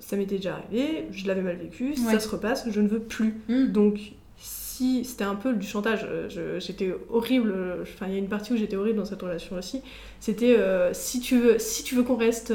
ça 0.00 0.16
m'était 0.16 0.36
déjà 0.36 0.54
arrivé, 0.56 1.06
je 1.12 1.26
l'avais 1.28 1.42
mal 1.42 1.56
vécu, 1.56 1.90
Ouais. 1.90 2.12
ça 2.12 2.18
se 2.18 2.28
repasse, 2.28 2.68
je 2.68 2.80
ne 2.80 2.88
veux 2.88 2.98
plus. 2.98 3.34
Mhm. 3.48 3.70
Donc 3.70 4.00
si 4.36 5.04
c'était 5.04 5.22
un 5.24 5.36
peu 5.36 5.52
du 5.54 5.66
chantage, 5.66 6.04
j'étais 6.58 6.92
horrible, 7.10 7.54
enfin 7.82 8.06
il 8.08 8.12
y 8.14 8.16
a 8.16 8.18
une 8.18 8.28
partie 8.28 8.52
où 8.52 8.56
j'étais 8.56 8.74
horrible 8.76 8.98
dans 8.98 9.04
cette 9.04 9.22
relation 9.22 9.56
aussi, 9.56 9.80
c'était 10.18 10.56
si 10.92 11.20
tu 11.20 11.38
veux, 11.38 11.58
si 11.60 11.84
tu 11.84 11.94
veux 11.94 12.02
qu'on 12.02 12.16
reste 12.16 12.52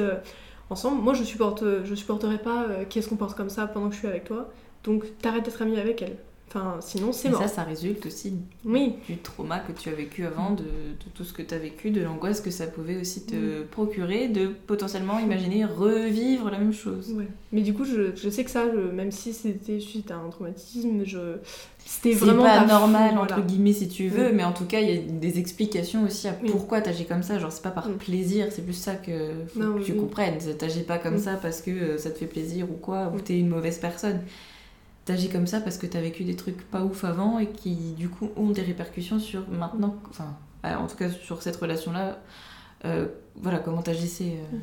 ensemble, 0.70 1.02
moi 1.02 1.14
je 1.14 1.24
supporte, 1.24 1.64
je 1.84 1.96
supporterai 1.96 2.38
pas 2.40 2.66
euh, 2.66 2.86
qu'elle 2.86 3.04
se 3.04 3.10
comporte 3.10 3.36
comme 3.36 3.50
ça 3.50 3.68
pendant 3.68 3.90
que 3.90 3.94
je 3.96 4.00
suis 4.00 4.08
avec 4.08 4.26
toi, 4.26 4.50
donc 4.84 5.06
t'arrêtes 5.20 5.46
d'être 5.46 5.62
amie 5.62 5.80
avec 5.80 6.02
elle. 6.02 6.18
Enfin 6.52 6.78
sinon 6.82 7.12
c'est 7.14 7.28
Et 7.28 7.32
mort. 7.32 7.42
ça, 7.44 7.48
ça 7.48 7.64
résulte 7.64 8.08
aussi 8.08 8.34
Oui, 8.66 8.94
du 9.08 9.18
trauma 9.18 9.60
que 9.60 9.72
tu 9.72 9.88
as 9.90 9.92
vécu 9.94 10.26
avant, 10.26 10.50
de, 10.52 10.64
de 10.64 11.10
tout 11.14 11.24
ce 11.24 11.32
que 11.32 11.44
tu 11.44 11.54
as 11.54 11.60
vécu, 11.60 11.92
de 11.92 12.02
l'angoisse 12.02 12.42
que 12.42 12.50
ça 12.50 12.66
pouvait 12.66 12.98
aussi 13.00 13.24
te 13.28 13.62
procurer, 13.64 14.30
de 14.30 14.48
potentiellement 14.66 15.20
imaginer 15.20 15.64
revivre 15.66 16.50
la 16.50 16.58
même 16.58 16.74
chose. 16.74 17.12
Ouais. 17.16 17.28
Mais 17.52 17.62
du 17.62 17.74
coup, 17.76 17.86
je, 17.86 18.16
je 18.16 18.30
sais 18.32 18.44
que 18.44 18.50
ça, 18.50 18.66
je- 18.74 18.80
même 18.92 19.12
si 19.12 19.32
c'était 19.34 19.80
suite 19.80 20.10
à 20.10 20.16
un 20.16 20.30
traumatisme, 20.30 21.04
je... 21.06 21.36
c'était 21.86 22.14
C'est 22.14 22.26
vraiment 22.26 22.44
pas 22.44 22.66
normal, 22.66 23.12
voilà. 23.16 23.22
entre 23.38 23.46
guillemets, 23.46 23.74
si 23.74 23.88
tu 23.88 24.08
veux, 24.08 24.32
Mm. 24.32 24.36
mais 24.36 24.44
en 24.44 24.52
tout 24.52 24.66
cas, 24.66 24.80
il 24.80 24.90
y 24.90 24.98
a 24.98 25.02
des 25.02 25.38
explications 25.38 26.04
aussi 26.06 26.28
à 26.28 26.36
Oui. 26.42 26.50
pourquoi 26.50 26.82
t'agis 26.82 27.06
comme 27.06 27.22
ça. 27.22 27.38
Genre, 27.38 27.52
c'est 27.52 27.62
pas 27.62 27.70
par 27.70 27.88
Mm. 27.90 27.98
plaisir, 27.98 28.48
c'est 28.50 28.64
plus 28.64 28.74
ça 28.74 28.96
que, 28.96 29.12
faut 29.54 29.60
Non, 29.60 29.78
que 29.78 29.84
tu 29.84 29.94
comprennes. 29.94 30.38
T'agis 30.58 30.82
pas 30.82 30.98
comme 30.98 31.16
Mm. 31.16 31.20
ça 31.20 31.34
parce 31.36 31.62
que 31.62 31.70
euh, 31.70 31.98
ça 32.00 32.10
te 32.10 32.18
fait 32.18 32.26
plaisir 32.26 32.66
ou 32.72 32.74
quoi, 32.74 33.12
ou 33.14 33.18
Mm. 33.18 33.22
t'es 33.22 33.38
une 33.40 33.50
mauvaise 33.50 33.78
personne. 33.78 34.20
T'agis 35.10 35.30
comme 35.30 35.48
ça 35.48 35.60
parce 35.60 35.80
que 35.80 35.88
t'as 35.88 36.02
vécu 36.02 36.24
des 36.24 36.36
trucs 36.36 36.62
pas 36.70 36.84
ouf 36.84 37.04
avant 37.04 37.40
et 37.40 37.48
qui, 37.48 37.74
du 37.98 38.10
coup, 38.10 38.30
ont 38.36 38.52
des 38.52 38.62
répercussions 38.62 39.18
sur 39.18 39.50
maintenant, 39.50 39.96
enfin, 40.08 40.38
euh, 40.68 40.76
en 40.76 40.86
tout 40.86 40.98
cas, 40.98 41.10
sur 41.10 41.42
cette 41.42 41.56
relation-là. 41.56 42.20
euh, 42.86 43.08
voilà, 43.36 43.58
comment 43.58 43.82
t'agissais. 43.82 44.36
euh. 44.54 44.58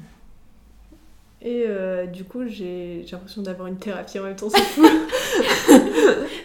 Et 1.43 1.65
euh, 1.67 2.07
du 2.07 2.23
coup, 2.23 2.47
j'ai 2.47 3.03
j'ai 3.05 3.11
l'impression 3.17 3.43
d'avoir 3.43 3.67
une 3.67 3.77
thérapie 3.79 4.21
en 4.21 4.23
même 4.23 4.37
temps, 4.37 4.49
c'est 4.49 4.61
fou. 4.61 4.87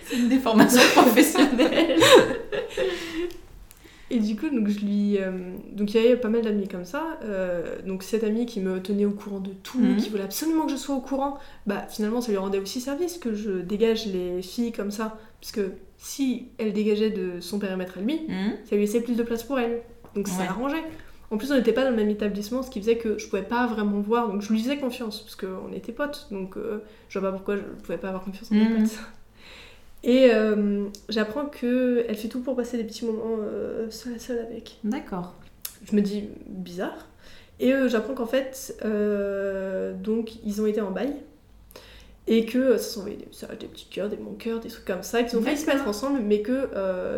C'est 0.08 0.18
une 0.18 0.30
déformation 0.30 0.82
professionnelle. 0.96 2.00
Et 4.14 4.20
du 4.20 4.36
coup, 4.36 4.50
donc 4.50 4.68
je 4.68 4.80
lui, 4.82 5.18
euh, 5.20 5.32
donc 5.72 5.94
il 5.94 6.02
y 6.02 6.06
avait 6.06 6.18
pas 6.18 6.28
mal 6.28 6.42
d'amis 6.42 6.68
comme 6.68 6.84
ça. 6.86 7.18
euh, 7.24 7.78
donc 7.88 8.04
cette 8.04 8.24
amie 8.26 8.46
qui 8.46 8.60
me 8.60 8.82
tenait 8.82 9.06
au 9.06 9.12
courant 9.12 9.40
de 9.40 9.52
tout, 9.64 9.80
Mhm. 9.80 9.98
qui 9.98 10.10
voulait 10.10 10.24
absolument 10.24 10.66
que 10.66 10.72
je 10.72 10.76
sois 10.78 10.96
au 10.96 11.00
courant, 11.02 11.38
bah 11.66 11.86
finalement 11.90 12.20
ça 12.20 12.30
lui 12.32 12.38
rendait 12.38 12.60
aussi 12.60 12.82
service 12.82 13.18
que 13.18 13.34
je 13.34 13.52
dégage 13.62 14.06
les 14.08 14.42
filles 14.42 14.74
comme 14.74 14.92
ça, 14.92 15.18
parce 15.40 15.54
que 15.54 15.72
si 15.98 16.50
elle 16.58 16.74
dégageait 16.74 17.10
de 17.12 17.40
son 17.40 17.58
périmètre 17.58 17.98
à 17.98 18.02
lui, 18.02 18.16
Hmm 18.28 18.52
ça 18.66 18.76
lui 18.76 18.82
laissait 18.84 19.02
plus 19.02 19.16
de 19.16 19.24
place 19.24 19.44
pour 19.44 19.60
elle. 19.60 19.82
Donc 20.14 20.28
ça 20.28 20.40
Ouais. 20.40 20.46
l'arrangeait. 20.46 20.84
En 21.30 21.38
plus, 21.38 21.50
on 21.54 21.56
n'était 21.56 21.72
pas 21.72 21.86
dans 21.86 21.92
le 21.92 21.96
même 21.96 22.10
établissement, 22.10 22.62
ce 22.62 22.70
qui 22.70 22.82
faisait 22.82 22.98
que 22.98 23.18
je 23.18 23.26
pouvais 23.30 23.44
pas 23.44 23.66
vraiment 23.66 24.02
voir. 24.02 24.28
Donc 24.30 24.42
je 24.42 24.52
lui 24.52 24.60
faisais 24.62 24.76
confiance, 24.78 25.22
parce 25.22 25.38
qu'on 25.38 25.72
était 25.74 25.94
potes. 25.94 26.28
Donc 26.32 26.58
euh, 26.58 26.80
je 27.08 27.18
vois 27.20 27.30
pas 27.32 27.36
pourquoi 27.38 27.56
je 27.56 27.62
pouvais 27.82 27.98
pas 27.98 28.10
avoir 28.10 28.26
confiance 28.26 28.52
en 28.52 28.56
mes 28.56 28.66
Mhm. 28.66 28.82
potes. 28.82 29.00
Et 30.04 30.30
euh, 30.32 30.86
j'apprends 31.10 31.46
que 31.46 32.06
elle 32.08 32.16
fait 32.16 32.28
tout 32.28 32.42
pour 32.42 32.56
passer 32.56 32.78
des 32.78 32.84
petits 32.84 33.06
moments 33.06 33.38
euh, 33.42 33.90
seule 33.92 34.16
à 34.16 34.20
seule 34.20 34.40
avec. 34.40 34.78
D'accord. 34.84 35.36
Je 35.90 35.96
me 35.96 36.02
dis 36.02 36.30
bizarre. 36.48 37.08
Et 37.60 37.74
euh, 37.74 37.88
j'apprends 37.88 38.16
qu'en 38.16 38.26
fait, 38.26 38.76
euh, 38.84 39.94
donc 39.94 40.44
ils 40.44 40.62
ont 40.62 40.66
été 40.66 40.82
en 40.82 40.92
bail. 40.92 41.14
Et 42.28 42.46
que 42.46 42.58
euh, 42.58 42.78
ça 42.78 42.96
s'envoyait 42.96 43.18
des 43.18 43.26
messages, 43.26 43.58
des 43.60 43.68
petits 43.68 43.88
cœurs, 43.90 44.10
des 44.10 44.16
bons 44.16 44.34
cœurs, 44.34 44.60
des 44.60 44.70
trucs 44.70 44.86
comme 44.86 45.04
ça, 45.04 45.22
qu'ils 45.24 45.38
ont 45.38 45.42
failli 45.42 45.58
se 45.58 45.66
mettre 45.68 45.88
ensemble, 45.88 46.20
mais 46.22 46.42
que 46.42 46.70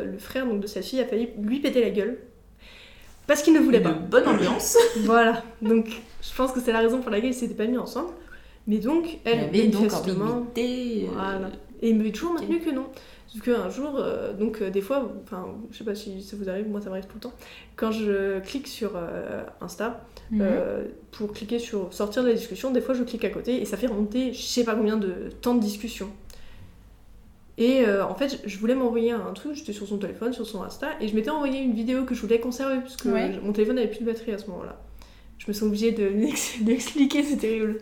le 0.06 0.18
frère 0.18 0.46
donc, 0.46 0.60
de 0.60 0.68
sa 0.68 0.82
fille 0.82 1.00
a 1.00 1.06
failli 1.06 1.30
lui 1.42 1.60
péter 1.60 1.82
la 1.82 1.90
gueule. 1.90 2.18
Parce 3.28 3.42
qu'il 3.42 3.54
ne 3.54 3.60
voulait 3.60 3.78
Une 3.78 3.84
pas. 3.86 3.92
bonne 3.94 4.28
ambiance. 4.28 4.78
Voilà, 5.02 5.44
donc 5.62 5.88
je 6.22 6.36
pense 6.36 6.52
que 6.52 6.60
c'est 6.60 6.74
la 6.74 6.80
raison 6.80 7.00
pour 7.00 7.10
laquelle 7.10 7.30
ils 7.30 7.34
s'étaient 7.34 7.54
pas 7.54 7.68
mis 7.68 7.78
ensemble. 7.78 8.10
Mais 8.68 8.78
donc, 8.80 9.18
elle, 9.26 9.40
avait 9.46 9.68
donc 9.68 9.82
manifestement... 9.84 10.48
euh, 10.58 11.08
Voilà. 11.14 11.52
Et 11.84 11.90
il 11.90 11.98
m'avait 11.98 12.12
toujours 12.12 12.32
Ok. 12.32 12.40
maintenu 12.40 12.60
que 12.62 12.72
non. 12.72 12.88
Sauf 13.28 13.42
qu'un 13.42 13.70
jour, 13.70 13.96
euh, 13.98 14.34
donc 14.34 14.62
euh, 14.62 14.70
des 14.70 14.82
fois, 14.82 15.12
enfin, 15.24 15.48
je 15.72 15.78
sais 15.78 15.84
pas 15.84 15.96
si 15.96 16.22
ça 16.22 16.38
vous 16.38 16.50
arrive, 16.50 16.70
moi 16.70 16.80
ça 16.82 16.90
m'arrive 16.90 17.06
tout 17.08 17.16
le 17.16 17.20
temps, 17.20 17.34
quand 17.76 17.92
je 17.92 18.40
clique 18.40 18.68
sur 18.68 18.92
euh, 18.96 19.44
Insta, 19.60 20.06
mhm. 20.32 20.46
pour 21.12 21.34
cliquer 21.34 21.60
sur 21.60 21.92
sortir 21.94 22.24
de 22.24 22.30
la 22.30 22.36
discussion, 22.36 22.72
des 22.72 22.80
fois 22.80 22.94
je 22.94 23.04
clique 23.04 23.26
à 23.26 23.30
côté 23.30 23.62
et 23.62 23.66
ça 23.66 23.76
fait 23.76 23.88
remonter 23.88 24.34
je 24.34 24.42
sais 24.42 24.64
pas 24.64 24.76
combien 24.76 24.98
de 24.98 25.30
temps 25.42 25.56
de 25.56 25.60
discussion. 25.60 26.10
Et 27.60 27.86
en 27.86 28.16
fait, 28.16 28.42
je 28.46 28.58
voulais 28.58 28.74
m'envoyer 28.74 29.12
un 29.12 29.32
truc, 29.34 29.54
j'étais 29.54 29.74
sur 29.74 29.88
son 29.88 29.98
téléphone, 30.00 30.34
sur 30.34 30.48
son 30.48 30.64
Insta, 30.64 30.88
et 31.00 31.08
je 31.08 31.14
m'étais 31.16 31.30
envoyé 31.30 31.60
une 31.60 31.74
vidéo 31.74 32.04
que 32.04 32.16
je 32.16 32.22
voulais 32.22 32.40
conserver 32.40 32.80
parce 32.80 32.98
que 32.98 33.10
Ouais. 33.10 33.40
mon 33.44 33.52
téléphone 33.52 33.78
avait 33.78 33.90
plus 33.90 34.00
de 34.00 34.06
batterie 34.06 34.32
à 34.32 34.40
ce 34.40 34.48
moment-là. 34.48 34.80
Je 35.38 35.46
me 35.48 35.54
sens 35.54 35.64
obligée 35.64 35.92
de 35.92 36.06
l'expliquer, 36.66 37.22
c'est 37.24 37.38
terrible. 37.38 37.80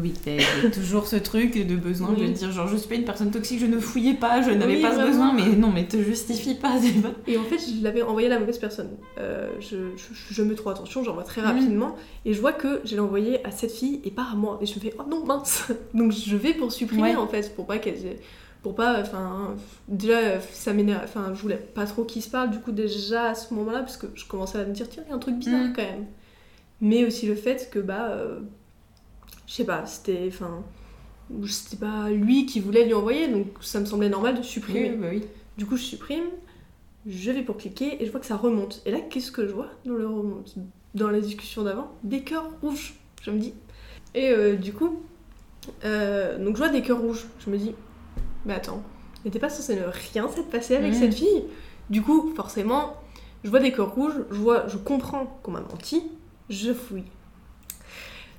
Oui, 0.00 0.12
toujours 0.72 1.06
ce 1.06 1.16
truc 1.16 1.66
de 1.66 1.74
besoin 1.76 2.12
de 2.12 2.24
dire 2.26 2.52
genre 2.52 2.68
je 2.68 2.76
suis 2.76 2.88
pas 2.88 2.94
une 2.94 3.04
personne 3.04 3.30
toxique, 3.30 3.58
je 3.60 3.66
ne 3.66 3.78
fouillais 3.80 4.14
pas, 4.14 4.40
je 4.42 4.50
n'avais 4.50 4.76
Oui, 4.76 4.82
pas 4.82 4.94
ce 4.96 5.06
besoin, 5.06 5.32
mais 5.32 5.46
non, 5.56 5.70
mais 5.72 5.84
te 5.86 5.96
justifie 6.02 6.54
pas, 6.54 6.74
pas. 7.02 7.10
Et 7.26 7.36
en 7.36 7.42
fait, 7.44 7.58
je 7.58 7.82
l'avais 7.82 8.02
envoyé 8.02 8.28
à 8.28 8.30
la 8.30 8.38
mauvaise 8.38 8.58
personne. 8.58 8.90
Euh, 9.18 9.48
je, 9.58 9.76
je, 9.96 10.34
je 10.34 10.42
mets 10.42 10.54
trop 10.54 10.70
attention, 10.70 11.02
j'envoie 11.02 11.24
très 11.24 11.40
Mhm. 11.40 11.46
rapidement. 11.48 11.96
Et 12.24 12.32
je 12.34 12.40
vois 12.40 12.52
que 12.52 12.80
je 12.84 12.94
l'ai 12.94 13.00
envoyé 13.00 13.44
à 13.44 13.50
cette 13.50 13.72
fille 13.72 14.00
et 14.04 14.10
pas 14.10 14.26
à 14.32 14.36
moi. 14.36 14.58
Et 14.62 14.66
je 14.66 14.74
me 14.76 14.80
fais, 14.80 14.94
oh 14.98 15.02
non, 15.10 15.24
mince 15.24 15.64
Donc 15.94 16.12
je 16.12 16.36
vais 16.36 16.54
pour 16.54 16.70
supprimer 16.72 17.02
Ouais. 17.02 17.16
en 17.16 17.26
fait, 17.26 17.54
pour 17.56 17.66
pas 17.66 17.78
qu'elle. 17.78 17.96
Pour 18.62 18.74
pas. 18.74 19.00
Enfin. 19.00 19.54
Déjà, 19.88 20.38
ça 20.52 20.72
m'énerve. 20.72 21.00
Enfin, 21.04 21.32
je 21.34 21.40
voulais 21.40 21.56
pas 21.56 21.86
trop 21.86 22.04
qu'il 22.04 22.22
se 22.22 22.28
parle, 22.30 22.50
du 22.50 22.58
coup, 22.60 22.72
déjà 22.72 23.30
à 23.30 23.34
ce 23.34 23.52
moment-là, 23.54 23.80
parce 23.80 23.96
que 23.96 24.06
je 24.14 24.24
commençais 24.26 24.58
à 24.58 24.64
me 24.64 24.72
dire, 24.72 24.88
tiens, 24.88 25.02
il 25.06 25.10
y 25.10 25.12
a 25.12 25.16
un 25.16 25.18
truc 25.18 25.36
bizarre 25.36 25.60
Mhm. 25.64 25.72
quand 25.74 25.82
même. 25.82 26.06
Mais 26.82 27.04
aussi 27.04 27.26
le 27.26 27.34
fait 27.34 27.68
que, 27.72 27.78
bah. 27.78 28.10
euh, 28.10 28.40
je 29.46 29.52
sais 29.54 29.64
pas, 29.64 29.86
c'était. 29.86 30.26
Enfin. 30.28 30.62
C'était 31.46 31.76
pas 31.76 32.10
lui 32.10 32.44
qui 32.44 32.58
voulait 32.58 32.84
lui 32.84 32.92
envoyer, 32.94 33.28
donc 33.28 33.46
ça 33.60 33.78
me 33.78 33.84
semblait 33.86 34.08
normal 34.08 34.36
de 34.36 34.42
supprimer. 34.42 34.90
Oui, 34.90 34.96
bah 34.96 35.06
oui. 35.12 35.22
Du 35.56 35.64
coup, 35.64 35.76
je 35.76 35.82
supprime, 35.84 36.24
je 37.06 37.30
vais 37.30 37.42
pour 37.42 37.56
cliquer 37.56 38.02
et 38.02 38.06
je 38.06 38.10
vois 38.10 38.18
que 38.18 38.26
ça 38.26 38.36
remonte. 38.36 38.82
Et 38.84 38.90
là, 38.90 38.98
qu'est-ce 39.00 39.30
que 39.30 39.46
je 39.46 39.52
vois 39.52 39.68
dans 39.84 39.94
le 39.94 40.08
remonte? 40.08 40.56
Dans 40.96 41.08
la 41.08 41.20
discussion 41.20 41.62
d'avant, 41.62 41.92
des 42.02 42.22
cœurs 42.22 42.50
rouges. 42.62 42.94
Je 43.22 43.30
me 43.30 43.38
dis. 43.38 43.54
Et 44.16 44.30
euh, 44.30 44.56
du 44.56 44.72
coup, 44.72 45.02
euh, 45.84 46.36
donc 46.44 46.56
je 46.56 46.58
vois 46.62 46.68
des 46.68 46.82
cœurs 46.82 47.00
rouges. 47.00 47.26
Je 47.44 47.48
me 47.50 47.56
dis, 47.56 47.76
mais 48.44 48.54
attends, 48.54 48.82
n'était 49.24 49.38
pas 49.38 49.50
censé 49.50 49.76
ne 49.76 49.84
rien 50.12 50.28
s'être 50.28 50.50
passé 50.50 50.74
avec 50.74 50.92
Mhm. 50.94 50.98
cette 50.98 51.14
fille? 51.14 51.44
Du 51.90 52.02
coup, 52.02 52.32
forcément, 52.34 52.96
je 53.44 53.50
vois 53.50 53.60
des 53.60 53.70
cœurs 53.70 53.94
rouges, 53.94 54.14
je 54.32 54.36
vois, 54.36 54.66
je 54.66 54.78
comprends 54.78 55.38
qu'on 55.44 55.52
m'a 55.52 55.60
menti, 55.60 56.02
je 56.48 56.72
fouille. 56.72 57.04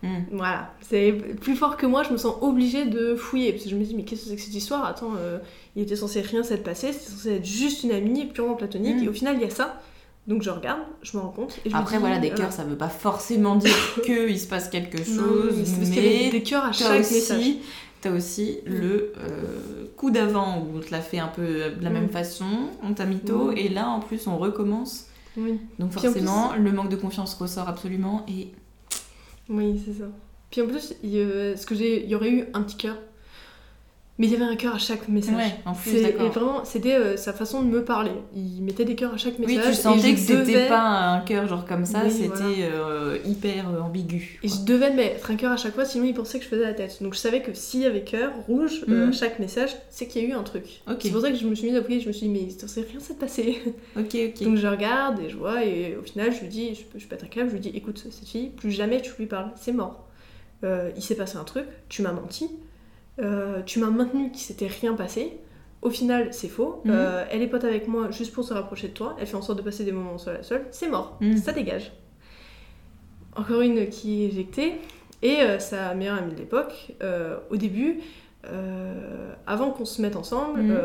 Mm. 0.03 0.07
Voilà, 0.33 0.73
c'est 0.81 1.11
plus 1.41 1.55
fort 1.55 1.77
que 1.77 1.85
moi, 1.85 2.03
je 2.03 2.11
me 2.11 2.17
sens 2.17 2.35
obligée 2.41 2.85
de 2.85 3.15
fouiller. 3.15 3.51
Parce 3.51 3.65
que 3.65 3.69
je 3.69 3.75
me 3.75 3.83
dis, 3.83 3.95
mais 3.95 4.03
qu'est-ce 4.03 4.23
que 4.23 4.29
c'est 4.29 4.35
que 4.35 4.41
cette 4.41 4.55
histoire? 4.55 4.83
Attends, 4.85 5.11
euh, 5.17 5.37
il 5.75 5.83
était 5.83 5.95
censé 5.95 6.21
rien 6.21 6.41
s'être 6.43 6.63
passé, 6.63 6.91
c'était 6.91 7.11
censé 7.11 7.31
être 7.35 7.45
juste 7.45 7.83
une 7.83 7.91
amie 7.91 8.25
purement 8.25 8.55
platonique, 8.55 8.97
Mm. 8.97 9.03
et 9.03 9.07
au 9.09 9.13
final, 9.13 9.35
il 9.35 9.41
y 9.41 9.45
a 9.45 9.49
ça. 9.49 9.81
Donc 10.27 10.43
je 10.43 10.49
regarde, 10.51 10.81
je 11.01 11.17
me 11.17 11.21
rends 11.23 11.29
compte. 11.29 11.59
Et 11.65 11.69
je 11.69 11.75
me 11.75 11.79
Après, 11.79 11.95
dis, 11.97 12.01
voilà, 12.01 12.19
des 12.19 12.31
euh, 12.31 12.35
cœurs, 12.35 12.51
ça 12.51 12.63
veut 12.63 12.75
pas 12.77 12.89
forcément 12.89 13.55
dire 13.55 13.73
qu'il 14.05 14.39
se 14.39 14.47
passe 14.47 14.69
quelque 14.69 14.97
non, 14.97 15.23
chose, 15.23 15.77
mais 15.79 16.27
y 16.27 16.29
des 16.31 16.43
cœurs 16.43 16.65
à 16.65 16.71
chaque 16.71 16.99
message. 16.99 17.39
aussi, 17.39 17.59
t'as 18.01 18.11
aussi 18.11 18.59
le 18.65 19.13
euh, 19.17 19.85
coup 19.97 20.11
d'avant 20.11 20.59
où 20.59 20.77
on 20.77 20.79
te 20.79 20.91
l'a 20.91 21.01
fait 21.01 21.17
un 21.19 21.27
peu 21.27 21.43
de 21.43 21.83
la 21.83 21.89
Mm. 21.89 21.93
même 21.93 22.09
façon, 22.09 22.45
on 22.83 22.93
t'a 22.93 23.05
mytho, 23.05 23.51
Mm. 23.51 23.57
et 23.57 23.69
là, 23.69 23.89
en 23.89 23.99
plus, 23.99 24.25
on 24.27 24.37
recommence. 24.37 25.07
Oui, 25.37 25.59
Donc 25.79 25.91
forcément, 25.91 26.51
le 26.55 26.71
manque 26.71 26.89
de 26.89 26.97
confiance 26.97 27.33
ressort 27.35 27.67
absolument, 27.69 28.23
et 28.27 28.49
oui 29.49 29.81
c'est 29.85 29.93
ça. 29.93 30.05
Puis 30.49 30.61
en 30.61 30.67
plus, 30.67 30.93
il, 31.01 31.57
ce 31.57 31.65
que 31.65 31.75
j'ai, 31.75 32.03
il 32.03 32.09
y 32.09 32.15
aurait 32.15 32.31
eu 32.31 32.45
un 32.53 32.61
petit 32.63 32.75
cœur. 32.75 32.97
Mais 34.19 34.27
il 34.27 34.33
y 34.33 34.35
avait 34.35 34.45
un 34.45 34.55
cœur 34.55 34.75
à 34.75 34.77
chaque 34.77 35.07
message. 35.07 35.35
Ouais, 35.35 35.51
en 35.65 35.73
plus, 35.73 35.91
C'est- 35.91 36.09
et 36.11 36.29
vraiment, 36.29 36.63
c'était 36.63 36.93
euh, 36.95 37.17
sa 37.17 37.33
façon 37.33 37.63
de 37.63 37.67
me 37.67 37.83
parler. 37.83 38.11
Il 38.35 38.61
mettait 38.61 38.85
des 38.85 38.93
cœurs 38.93 39.13
à 39.13 39.17
chaque 39.17 39.39
Oui, 39.39 39.47
message. 39.55 39.63
tu 39.73 39.79
et 39.79 39.81
sentais 39.81 40.13
que 40.13 40.19
c'était 40.19 40.35
devais- 40.37 40.67
pas 40.67 40.81
un 40.81 41.21
cœur 41.21 41.47
genre 41.47 41.65
comme 41.65 41.85
ça, 41.85 42.01
Oui, 42.03 42.11
c'était 42.11 42.27
voilà. 42.27 42.45
euh, 42.75 43.17
hyper 43.25 43.69
euh, 43.69 43.79
ambigu. 43.81 44.39
Et 44.43 44.47
je 44.47 44.63
devais 44.63 44.93
mettre 44.93 45.31
un 45.31 45.35
cœur 45.37 45.51
à 45.53 45.57
chaque 45.57 45.73
fois, 45.73 45.85
sinon 45.85 46.05
il 46.05 46.13
pensait 46.13 46.37
que 46.37 46.43
je 46.43 46.49
faisais 46.49 46.61
la 46.65 46.73
tête. 46.73 47.01
Donc 47.01 47.15
je 47.15 47.19
savais 47.19 47.41
que 47.41 47.53
s'il 47.55 47.79
y 47.81 47.85
avait 47.87 48.03
cœur 48.03 48.31
rouge 48.47 48.83
euh, 48.89 49.05
Mhm. 49.05 49.09
à 49.09 49.11
chaque 49.13 49.39
message, 49.39 49.71
c'est 49.89 50.07
qu'il 50.07 50.21
y 50.21 50.25
a 50.25 50.29
eu 50.29 50.33
un 50.33 50.43
truc. 50.43 50.65
C'est 50.99 51.09
pour 51.09 51.21
ça 51.21 51.31
que 51.31 51.37
je 51.37 51.47
me 51.47 51.55
suis 51.55 51.67
mise 51.69 51.77
à 51.77 51.81
prier, 51.81 51.99
je 52.01 52.07
me 52.07 52.13
suis 52.13 52.27
dit, 52.27 52.33
mais 52.33 52.41
il 52.41 52.51
s'est 52.51 52.81
rien 52.81 52.99
s'est 52.99 53.15
passé. 53.15 53.59
Ok, 53.97 54.15
ok. 54.15 54.43
Donc 54.43 54.57
je 54.57 54.67
regarde 54.67 55.19
et 55.21 55.29
je 55.29 55.37
vois, 55.37 55.63
et 55.65 55.95
au 55.95 56.03
final, 56.03 56.31
je 56.31 56.41
lui 56.41 56.47
dis, 56.49 56.75
je, 56.75 56.99
je 56.99 57.07
pète 57.07 57.23
un 57.23 57.27
câble, 57.27 57.47
je 57.49 57.53
lui 57.55 57.61
dis, 57.61 57.71
écoute, 57.73 57.97
cette 57.97 58.27
fille, 58.27 58.49
plus 58.49 58.69
jamais 58.71 59.01
tu 59.01 59.11
lui 59.17 59.25
parles, 59.25 59.51
c'est 59.55 59.71
mort. 59.73 60.05
Il 60.63 61.01
s'est 61.01 61.15
passé 61.15 61.37
un 61.37 61.43
truc, 61.43 61.65
tu 61.89 62.03
m'as 62.03 62.11
menti, 62.11 62.49
euh, 63.19 63.61
tu 63.65 63.79
m'as 63.79 63.89
maintenu 63.89 64.31
qu'il 64.31 64.41
s'était 64.41 64.67
rien 64.67 64.93
passé. 64.93 65.37
Au 65.81 65.89
final, 65.89 66.31
c'est 66.33 66.47
faux. 66.47 66.81
Mhm. 66.85 66.91
Euh, 66.93 67.25
elle 67.31 67.41
est 67.41 67.47
pote 67.47 67.63
avec 67.63 67.87
moi 67.87 68.11
juste 68.11 68.33
pour 68.33 68.43
se 68.43 68.53
rapprocher 68.53 68.89
de 68.89 68.93
toi. 68.93 69.15
Elle 69.19 69.25
fait 69.27 69.35
en 69.35 69.41
sorte 69.41 69.57
de 69.57 69.63
passer 69.63 69.83
des 69.83 69.91
moments 69.91 70.17
seul 70.17 70.37
à 70.37 70.43
seul. 70.43 70.65
C'est 70.71 70.87
mort. 70.89 71.17
Mhm. 71.21 71.37
Ça 71.37 71.51
dégage. 71.51 71.91
Encore 73.35 73.61
une 73.61 73.87
qui 73.89 74.23
est 74.23 74.27
éjectée. 74.27 74.75
Et 75.23 75.41
euh, 75.41 75.59
sa 75.59 75.93
meilleure 75.95 76.17
amie 76.17 76.33
de 76.33 76.37
l'époque, 76.39 76.93
au 77.49 77.55
début, 77.57 77.99
avant 79.47 79.71
qu'on 79.71 79.85
se 79.85 80.01
mette 80.01 80.15
ensemble, 80.15 80.61
Mhm. 80.61 80.75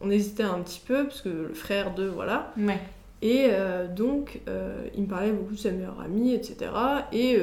on 0.00 0.10
hésitait 0.10 0.42
un 0.42 0.60
petit 0.60 0.80
peu, 0.86 1.04
parce 1.04 1.20
que 1.22 1.28
le 1.28 1.54
frère 1.54 1.94
de, 1.94 2.04
voilà. 2.06 2.52
Ouais. 2.56 2.78
Et 3.20 3.48
donc, 3.94 4.40
il 4.94 5.02
me 5.02 5.06
parlait 5.08 5.32
beaucoup 5.32 5.52
de 5.54 5.58
sa 5.58 5.70
meilleure 5.70 6.00
amie, 6.00 6.32
etc. 6.34 6.70
Et 7.12 7.38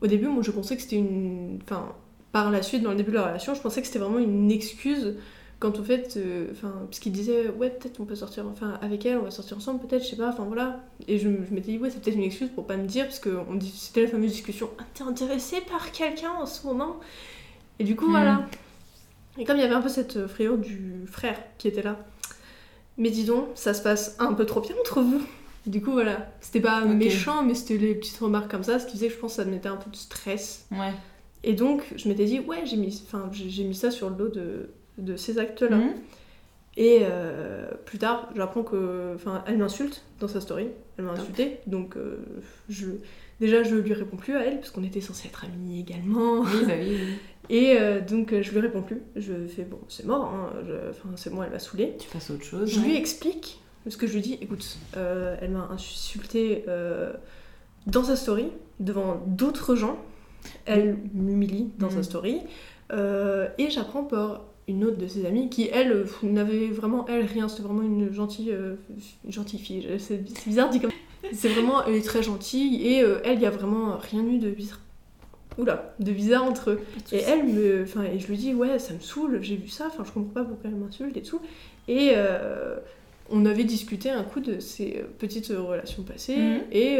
au 0.00 0.06
début, 0.06 0.26
moi, 0.28 0.42
je 0.42 0.50
pensais 0.50 0.76
que 0.76 0.82
c'était 0.82 0.96
une... 0.96 1.58
Enfin, 1.62 1.92
par 2.34 2.50
la 2.50 2.62
suite, 2.62 2.82
dans 2.82 2.90
le 2.90 2.96
début 2.96 3.12
de 3.12 3.16
la 3.16 3.26
relation, 3.28 3.54
je 3.54 3.60
pensais 3.62 3.80
que 3.80 3.86
c'était 3.86 4.00
vraiment 4.00 4.18
une 4.18 4.50
excuse 4.50 5.14
quant 5.60 5.70
au 5.72 5.84
fait... 5.84 6.14
euh, 6.16 6.48
Enfin, 6.52 6.72
parce 6.86 6.98
qu'il 6.98 7.12
disait, 7.12 7.48
ouais, 7.48 7.70
peut-être 7.70 8.00
on 8.00 8.04
peut 8.04 8.16
sortir 8.16 8.44
enfin, 8.46 8.76
avec 8.82 9.06
elle, 9.06 9.18
on 9.18 9.22
va 9.22 9.30
sortir 9.30 9.56
ensemble, 9.56 9.80
peut-être, 9.86 10.02
je 10.04 10.08
sais 10.10 10.16
pas, 10.16 10.28
enfin 10.30 10.44
voilà. 10.44 10.80
Et 11.08 11.18
je, 11.18 11.28
je 11.28 11.54
m'étais 11.54 11.70
dit, 11.72 11.78
ouais, 11.78 11.90
c'est 11.90 12.00
peut-être 12.02 12.16
une 12.16 12.24
excuse 12.24 12.50
pour 12.54 12.66
pas 12.66 12.76
me 12.76 12.86
dire, 12.86 13.04
parce 13.06 13.20
que 13.20 13.38
on 13.48 13.54
dit- 13.54 13.70
c'était 13.74 14.02
la 14.02 14.08
fameuse 14.08 14.32
discussion, 14.32 14.68
ah, 14.80 14.84
t'es 14.94 15.04
intéressée 15.04 15.60
par 15.70 15.92
quelqu'un 15.92 16.32
en 16.32 16.44
ce 16.46 16.66
moment 16.66 16.98
Et 17.78 17.84
du 17.84 17.96
coup, 17.96 18.06
Mhm. 18.06 18.10
voilà. 18.10 18.46
Et 19.38 19.44
comme 19.44 19.56
il 19.56 19.62
y 19.62 19.64
avait 19.64 19.74
un 19.74 19.80
peu 19.82 19.88
cette 19.88 20.26
frayeur 20.26 20.58
du 20.58 21.06
frère 21.06 21.38
qui 21.58 21.68
était 21.68 21.82
là, 21.82 21.98
mais 22.98 23.10
dis 23.10 23.24
donc, 23.24 23.48
ça 23.54 23.74
se 23.74 23.82
passe 23.82 24.16
un 24.18 24.32
peu 24.32 24.46
trop 24.46 24.60
bien 24.60 24.74
entre 24.80 25.00
vous. 25.02 25.22
Du 25.66 25.80
coup, 25.82 25.92
voilà. 25.92 26.30
C'était 26.40 26.60
pas 26.60 26.84
méchant, 26.84 27.42
mais 27.42 27.54
c'était 27.54 27.78
les 27.78 27.94
petites 27.94 28.18
remarques 28.18 28.50
comme 28.50 28.62
ça, 28.64 28.78
ce 28.78 28.86
qui 28.86 28.92
faisait 28.92 29.08
que 29.08 29.14
je 29.14 29.18
pense 29.18 29.32
que 29.32 29.36
ça 29.42 29.44
me 29.44 29.50
mettait 29.52 29.68
un 29.68 29.76
peu 29.76 29.90
de 29.90 29.96
stress. 29.96 30.66
Ouais. 30.70 30.92
Et 31.44 31.52
donc, 31.52 31.84
je 31.96 32.08
m'étais 32.08 32.24
dit, 32.24 32.40
ouais, 32.40 32.64
j'ai 32.64 32.76
mis, 32.76 33.02
j'ai 33.32 33.64
mis 33.64 33.74
ça 33.74 33.90
sur 33.90 34.10
le 34.10 34.16
dos 34.16 34.28
de, 34.28 34.70
de 34.98 35.16
ces 35.16 35.38
actes-là. 35.38 35.76
Mhm. 35.76 35.94
Et 36.76 37.00
euh, 37.02 37.70
plus 37.84 37.98
tard, 37.98 38.30
j'apprends 38.34 38.64
que. 38.64 39.12
Enfin, 39.14 39.44
elle 39.46 39.58
m'insulte 39.58 40.02
dans 40.18 40.26
sa 40.26 40.40
story. 40.40 40.68
Elle 40.98 41.04
m'a 41.04 41.12
insulté. 41.12 41.60
Donc, 41.66 41.96
euh, 41.96 42.18
je, 42.68 42.86
déjà, 43.40 43.62
je 43.62 43.76
lui 43.76 43.92
réponds 43.92 44.16
plus 44.16 44.34
à 44.34 44.44
elle, 44.44 44.58
parce 44.58 44.70
qu'on 44.70 44.82
était 44.82 45.00
censés 45.00 45.28
être 45.28 45.44
amis 45.44 45.80
également. 45.80 46.40
Oui, 46.40 46.64
bah 46.66 46.72
oui, 46.80 46.98
oui. 47.00 47.18
Et 47.50 47.76
euh, 47.78 48.00
donc, 48.00 48.34
je 48.40 48.50
lui 48.52 48.60
réponds 48.60 48.82
plus. 48.82 49.02
Je 49.16 49.46
fais, 49.46 49.64
bon, 49.64 49.78
c'est 49.88 50.06
mort, 50.06 50.24
hein, 50.24 50.50
enfin, 50.90 51.10
c'est 51.16 51.30
bon, 51.30 51.42
elle 51.42 51.50
m'a 51.50 51.58
saoulée. 51.58 51.94
Tu 51.98 52.08
passes 52.08 52.30
à 52.30 52.34
autre 52.34 52.44
chose. 52.44 52.70
Je 52.72 52.80
lui 52.80 52.96
explique, 52.96 53.60
parce 53.84 53.96
que 53.96 54.06
je 54.06 54.14
lui 54.14 54.22
dis, 54.22 54.38
écoute, 54.40 54.78
euh, 54.96 55.36
elle 55.42 55.50
m'a 55.50 55.68
insulté 55.70 56.64
dans 57.86 58.02
sa 58.02 58.16
story, 58.16 58.46
devant 58.80 59.22
d'autres 59.26 59.76
gens. 59.76 59.98
Elle 60.66 60.96
m'humilie 61.14 61.70
dans 61.78 61.90
sa 61.90 61.96
Mhm. 61.96 62.02
story. 62.02 62.40
Euh, 62.92 63.48
et 63.58 63.70
j'apprends 63.70 64.04
par 64.04 64.44
une 64.68 64.84
autre 64.84 64.96
de 64.96 65.06
ses 65.06 65.26
amies 65.26 65.48
qui, 65.50 65.68
elle, 65.72 65.92
euh, 65.92 66.04
n'avait 66.22 66.68
vraiment, 66.68 67.06
elle, 67.08 67.24
rien. 67.26 67.48
C'était 67.48 67.62
vraiment 67.62 67.82
une 67.82 68.12
gentille, 68.12 68.50
euh, 68.50 68.74
une 69.24 69.32
gentille 69.32 69.58
fille. 69.58 69.86
C'est 69.98 70.22
bizarre 70.46 70.70
dit 70.70 70.80
comme 70.80 70.90
C'est 71.32 71.48
vraiment, 71.48 71.84
elle 71.84 71.94
est 71.94 72.04
très 72.04 72.22
gentille. 72.22 72.86
Et 72.86 73.02
euh, 73.02 73.18
elle, 73.24 73.38
il 73.38 73.42
y 73.42 73.46
a 73.46 73.50
vraiment 73.50 73.96
rien 73.98 74.24
eu 74.26 74.38
de 74.38 74.50
bizarre. 74.50 74.80
Oula, 75.56 75.94
de 76.00 76.10
bizarre 76.10 76.42
entre 76.44 76.70
eux. 76.72 76.80
Et 77.12 77.18
elle 77.18 77.44
me. 77.44 77.82
Enfin, 77.84 78.02
et 78.02 78.18
je 78.18 78.26
lui 78.26 78.36
dis, 78.36 78.54
ouais, 78.54 78.78
ça 78.80 78.92
me 78.92 78.98
saoule, 79.00 79.38
j'ai 79.40 79.54
vu 79.56 79.68
ça, 79.68 79.86
enfin, 79.86 80.02
je 80.04 80.10
comprends 80.10 80.42
pas 80.42 80.44
pourquoi 80.44 80.68
elle 80.68 80.76
m'insulte 80.76 81.16
et 81.16 81.22
tout. 81.22 81.40
Et 81.86 82.10
euh, 82.16 82.76
on 83.30 83.46
avait 83.46 83.62
discuté 83.62 84.10
un 84.10 84.24
coup 84.24 84.40
de 84.40 84.58
ces 84.58 84.96
euh, 84.98 85.04
petites 85.18 85.52
euh, 85.52 85.60
relations 85.62 86.02
passées. 86.02 86.36
Mhm. 86.36 86.60
Et 86.72 86.98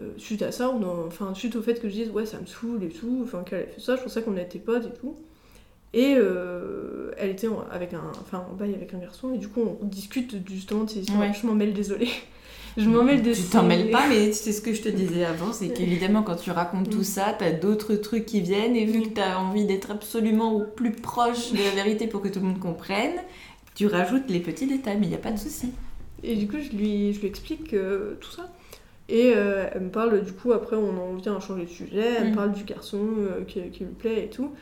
euh, 0.00 0.12
suite 0.16 0.42
à 0.42 0.52
ça, 0.52 0.70
on 0.70 1.06
enfin, 1.06 1.34
suite 1.34 1.56
au 1.56 1.62
fait 1.62 1.80
que 1.80 1.88
je 1.88 1.94
dise, 1.94 2.10
ouais, 2.10 2.24
ça 2.26 2.40
me 2.40 2.46
saoule 2.46 2.82
et 2.84 2.88
tout, 2.88 3.20
enfin, 3.24 3.42
qu'elle 3.42 3.60
ait 3.60 3.72
fait 3.74 3.80
ça, 3.80 3.96
je 3.96 4.02
pensais 4.02 4.22
qu'on 4.22 4.36
était 4.36 4.58
potes 4.58 4.86
et 4.86 4.98
tout. 4.98 5.16
Et 5.94 6.14
euh, 6.16 7.10
elle 7.18 7.30
était 7.30 7.48
en, 7.48 7.64
avec 7.70 7.92
un, 7.92 8.02
enfin, 8.22 8.46
en 8.50 8.54
bail 8.54 8.74
avec 8.74 8.94
un 8.94 8.98
garçon, 8.98 9.34
et 9.34 9.38
du 9.38 9.48
coup, 9.48 9.60
on 9.82 9.84
discute 9.84 10.34
justement 10.48 10.84
de 10.84 10.90
ces 10.90 11.00
histoires. 11.00 11.20
Ouais. 11.20 11.32
Je 11.38 11.46
m'en 11.46 11.54
mêle, 11.54 11.74
désolée. 11.74 12.08
je 12.78 12.88
m'en 12.88 13.04
mêle 13.04 13.20
de 13.22 13.34
Tu 13.34 13.42
t'en 13.42 13.62
mêles 13.64 13.90
pas, 13.90 14.08
mais 14.08 14.32
c'est 14.32 14.52
ce 14.52 14.62
que 14.62 14.72
je 14.72 14.80
te 14.80 14.88
disais 14.88 15.26
avant, 15.26 15.52
c'est 15.52 15.68
qu'évidemment 15.74 16.22
quand 16.22 16.36
tu 16.36 16.50
racontes 16.50 16.88
tout 16.88 17.04
ça, 17.04 17.36
t'as 17.38 17.52
d'autres 17.52 17.94
trucs 17.96 18.24
qui 18.24 18.40
viennent 18.40 18.74
et 18.74 18.86
vu 18.86 19.00
Mm. 19.00 19.02
que 19.02 19.08
t'as 19.10 19.36
envie 19.36 19.66
d'être 19.66 19.90
absolument 19.90 20.54
au 20.54 20.62
plus 20.64 20.92
proche 20.92 21.52
de 21.52 21.58
la 21.58 21.70
vérité 21.82 22.06
pour 22.06 22.22
que 22.22 22.28
tout 22.28 22.40
le 22.40 22.46
monde 22.46 22.60
comprenne, 22.60 23.12
tu 23.74 23.86
rajoutes 23.86 24.30
les 24.30 24.40
petits 24.40 24.66
détails, 24.66 24.96
mais 24.98 25.06
il 25.06 25.10
n'y 25.10 25.14
a 25.14 25.18
pas 25.18 25.32
de 25.32 25.38
souci. 25.38 25.72
Et 26.22 26.36
du 26.36 26.46
coup, 26.48 26.56
je 26.58 26.74
lui, 26.74 27.12
je 27.12 27.20
lui 27.20 27.26
explique 27.26 27.74
euh, 27.74 28.14
tout 28.20 28.30
ça. 28.30 28.50
Et 29.08 29.32
euh, 29.36 29.66
elle 29.74 29.82
me 29.82 29.90
parle, 29.90 30.22
du 30.22 30.32
coup, 30.32 30.52
après, 30.52 30.76
on 30.76 30.96
en 30.98 31.14
vient 31.14 31.36
à 31.36 31.40
changer 31.40 31.64
de 31.64 31.68
sujet. 31.70 32.14
Elle 32.18 32.24
me 32.24 32.28
Mhm. 32.30 32.34
parle 32.36 32.52
du 32.52 32.64
garçon 32.64 33.00
euh, 33.18 33.44
qui, 33.46 33.60
qui 33.70 33.84
lui 33.84 33.92
plaît 33.92 34.24
et 34.24 34.30
tout. 34.30 34.52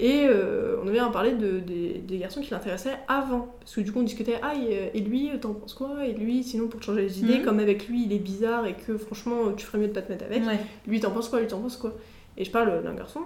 Et 0.00 0.26
euh, 0.28 0.76
on 0.82 0.88
vient 0.90 1.08
à 1.08 1.10
parler 1.10 1.32
de, 1.32 1.58
des, 1.58 1.94
des 2.06 2.18
garçons 2.18 2.40
qui 2.40 2.52
l'intéressaient 2.52 2.96
avant. 3.08 3.52
Parce 3.58 3.74
que 3.74 3.80
du 3.80 3.90
coup, 3.92 3.98
on 3.98 4.04
discutait, 4.04 4.36
ah, 4.42 4.54
et, 4.54 4.96
et 4.96 5.00
lui, 5.00 5.28
t'en 5.40 5.52
penses 5.54 5.74
quoi? 5.74 6.06
Et 6.06 6.12
lui, 6.12 6.44
sinon, 6.44 6.68
pour 6.68 6.78
te 6.78 6.86
changer 6.86 7.02
les 7.02 7.18
idées, 7.20 7.38
Mhm. 7.38 7.44
comme 7.44 7.58
avec 7.58 7.88
lui, 7.88 8.04
il 8.04 8.12
est 8.12 8.20
bizarre 8.20 8.66
et 8.66 8.74
que 8.74 8.96
franchement, 8.96 9.52
tu 9.56 9.66
ferais 9.66 9.78
mieux 9.78 9.88
de 9.88 9.92
pas 9.92 10.02
te 10.02 10.12
mettre 10.12 10.24
avec. 10.26 10.46
Ouais. 10.46 10.58
Lui, 10.86 11.00
t'en 11.00 11.10
penses 11.10 11.28
quoi? 11.28 11.40
Lui, 11.40 11.48
t'en 11.48 11.60
penses 11.60 11.76
quoi? 11.76 11.92
Et 12.36 12.44
je 12.44 12.50
parle 12.52 12.82
d'un 12.84 12.94
garçon. 12.94 13.20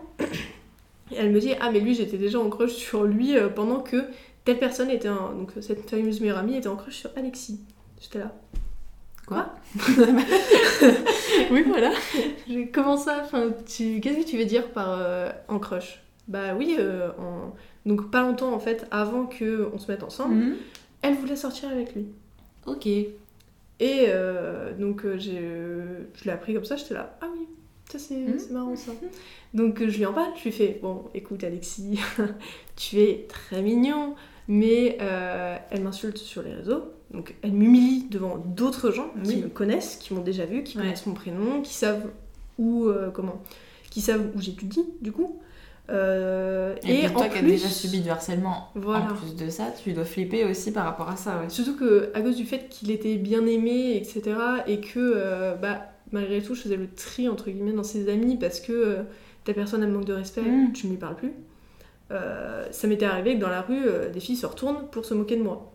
Et 1.10 1.16
elle 1.18 1.30
me 1.30 1.38
dit 1.40 1.52
Ah, 1.60 1.70
mais 1.70 1.80
lui, 1.80 1.94
j'étais 1.94 2.16
déjà 2.16 2.38
en 2.40 2.48
crush 2.48 2.72
sur 2.72 3.04
lui 3.04 3.34
pendant 3.54 3.80
que 3.80 4.04
telle 4.46 4.58
personne 4.58 4.88
était 4.90 5.08
un. 5.08 5.32
Donc, 5.36 5.52
cette 5.60 5.88
fameuse 5.90 6.20
meilleure 6.22 6.38
amie 6.38 6.56
était 6.56 6.68
en 6.68 6.76
crush 6.76 6.96
sur 6.96 7.10
Alexis. 7.16 7.60
J'étais 8.00 8.20
là. 8.20 8.32
Quoi 9.32 9.54
Oui, 11.50 11.62
voilà. 11.66 11.90
Comment 12.72 12.96
ça 12.96 13.20
enfin, 13.24 13.50
tu... 13.66 14.00
Qu'est-ce 14.00 14.18
que 14.24 14.28
tu 14.30 14.38
veux 14.38 14.44
dire 14.44 14.68
par 14.68 14.96
euh, 15.00 15.30
en 15.48 15.58
crush 15.58 16.02
Bah 16.28 16.54
oui, 16.56 16.76
euh, 16.78 17.10
en... 17.18 17.54
donc 17.86 18.10
pas 18.10 18.22
longtemps 18.22 18.52
en 18.52 18.58
fait, 18.58 18.86
avant 18.90 19.24
qu'on 19.26 19.78
se 19.78 19.90
mette 19.90 20.02
ensemble, 20.02 20.34
Mhm. 20.34 20.56
elle 21.02 21.14
voulait 21.14 21.36
sortir 21.36 21.68
avec 21.70 21.94
lui. 21.94 22.06
Ok. 22.66 22.86
Et 22.86 23.10
euh, 24.08 24.72
donc 24.78 25.04
euh, 25.04 25.18
je 25.18 26.24
l'ai 26.24 26.30
appris 26.30 26.54
comme 26.54 26.64
ça, 26.64 26.76
j'étais 26.76 26.94
là, 26.94 27.16
ah 27.20 27.26
oui, 27.32 27.46
ça 27.90 27.98
c'est 27.98 28.14
Mhm. 28.14 28.38
c'est 28.38 28.50
marrant 28.52 28.76
ça. 28.76 28.92
Donc 29.54 29.80
euh, 29.82 29.88
je 29.88 29.98
lui 29.98 30.06
en 30.06 30.12
parle, 30.12 30.30
je 30.38 30.44
lui 30.44 30.52
fais, 30.52 30.78
bon 30.80 31.04
écoute 31.14 31.42
Alexis, 31.44 31.98
tu 32.76 32.98
es 33.00 33.26
très 33.28 33.60
mignon, 33.62 34.14
mais 34.48 34.98
euh, 35.00 35.56
elle 35.70 35.82
m'insulte 35.82 36.18
sur 36.18 36.42
les 36.42 36.54
réseaux, 36.54 36.84
donc 37.12 37.34
elle 37.42 37.52
m'humilie 37.52 38.06
devant 38.10 38.38
d'autres 38.38 38.90
gens 38.90 39.10
qui 39.24 39.36
me 39.36 39.48
connaissent, 39.48 39.96
qui 39.96 40.14
m'ont 40.14 40.22
déjà 40.22 40.44
vu, 40.46 40.62
qui 40.62 40.76
Ouais. 40.78 40.84
connaissent 40.84 41.06
mon 41.06 41.14
prénom, 41.14 41.60
qui 41.62 41.74
savent 41.74 42.06
où, 42.58 42.86
euh, 42.86 43.10
comment, 43.10 43.40
qui 43.90 44.00
savent 44.00 44.26
où 44.34 44.40
j'étudie 44.40 44.84
du 45.00 45.12
coup. 45.12 45.38
Euh, 45.90 46.74
Et, 46.84 47.04
et 47.04 47.08
toi 47.10 47.22
en 47.26 47.28
qui 47.28 47.38
as 47.38 47.42
déjà 47.42 47.68
subi 47.68 48.00
du 48.00 48.08
harcèlement, 48.08 48.68
Voilà. 48.76 49.06
en 49.06 49.14
plus 49.14 49.34
de 49.34 49.50
ça, 49.50 49.64
tu 49.82 49.92
dois 49.92 50.04
flipper 50.04 50.44
aussi 50.44 50.72
par 50.72 50.84
rapport 50.84 51.10
à 51.10 51.16
ça, 51.16 51.40
ouais. 51.40 51.50
Surtout 51.50 51.76
que 51.76 52.10
à 52.14 52.22
cause 52.22 52.36
du 52.36 52.44
fait 52.44 52.68
qu'il 52.70 52.90
était 52.90 53.16
bien 53.16 53.44
aimé, 53.46 53.96
etc., 53.96 54.22
et 54.66 54.80
que 54.80 54.98
euh, 54.98 55.54
bah, 55.56 55.82
malgré 56.12 56.40
tout, 56.40 56.54
je 56.54 56.62
faisais 56.62 56.76
le 56.76 56.88
tri 56.88 57.28
entre 57.28 57.50
guillemets 57.50 57.72
dans 57.72 57.82
ses 57.82 58.08
amis 58.08 58.36
parce 58.36 58.60
que 58.60 58.98
ta 59.44 59.52
personne 59.54 59.82
elle 59.82 59.90
manque 59.90 60.04
de 60.04 60.12
respect, 60.14 60.42
Mm. 60.42 60.72
tu 60.72 60.86
ne 60.86 60.92
lui 60.92 60.98
parles 60.98 61.16
plus. 61.16 61.32
Ça 62.70 62.86
m'était 62.86 63.06
arrivé 63.06 63.36
que 63.36 63.40
dans 63.40 63.48
la 63.48 63.62
rue, 63.62 63.82
des 64.12 64.20
filles 64.20 64.36
se 64.36 64.44
retournent 64.46 64.86
pour 64.90 65.04
se 65.06 65.14
moquer 65.14 65.36
de 65.36 65.42
moi. 65.42 65.71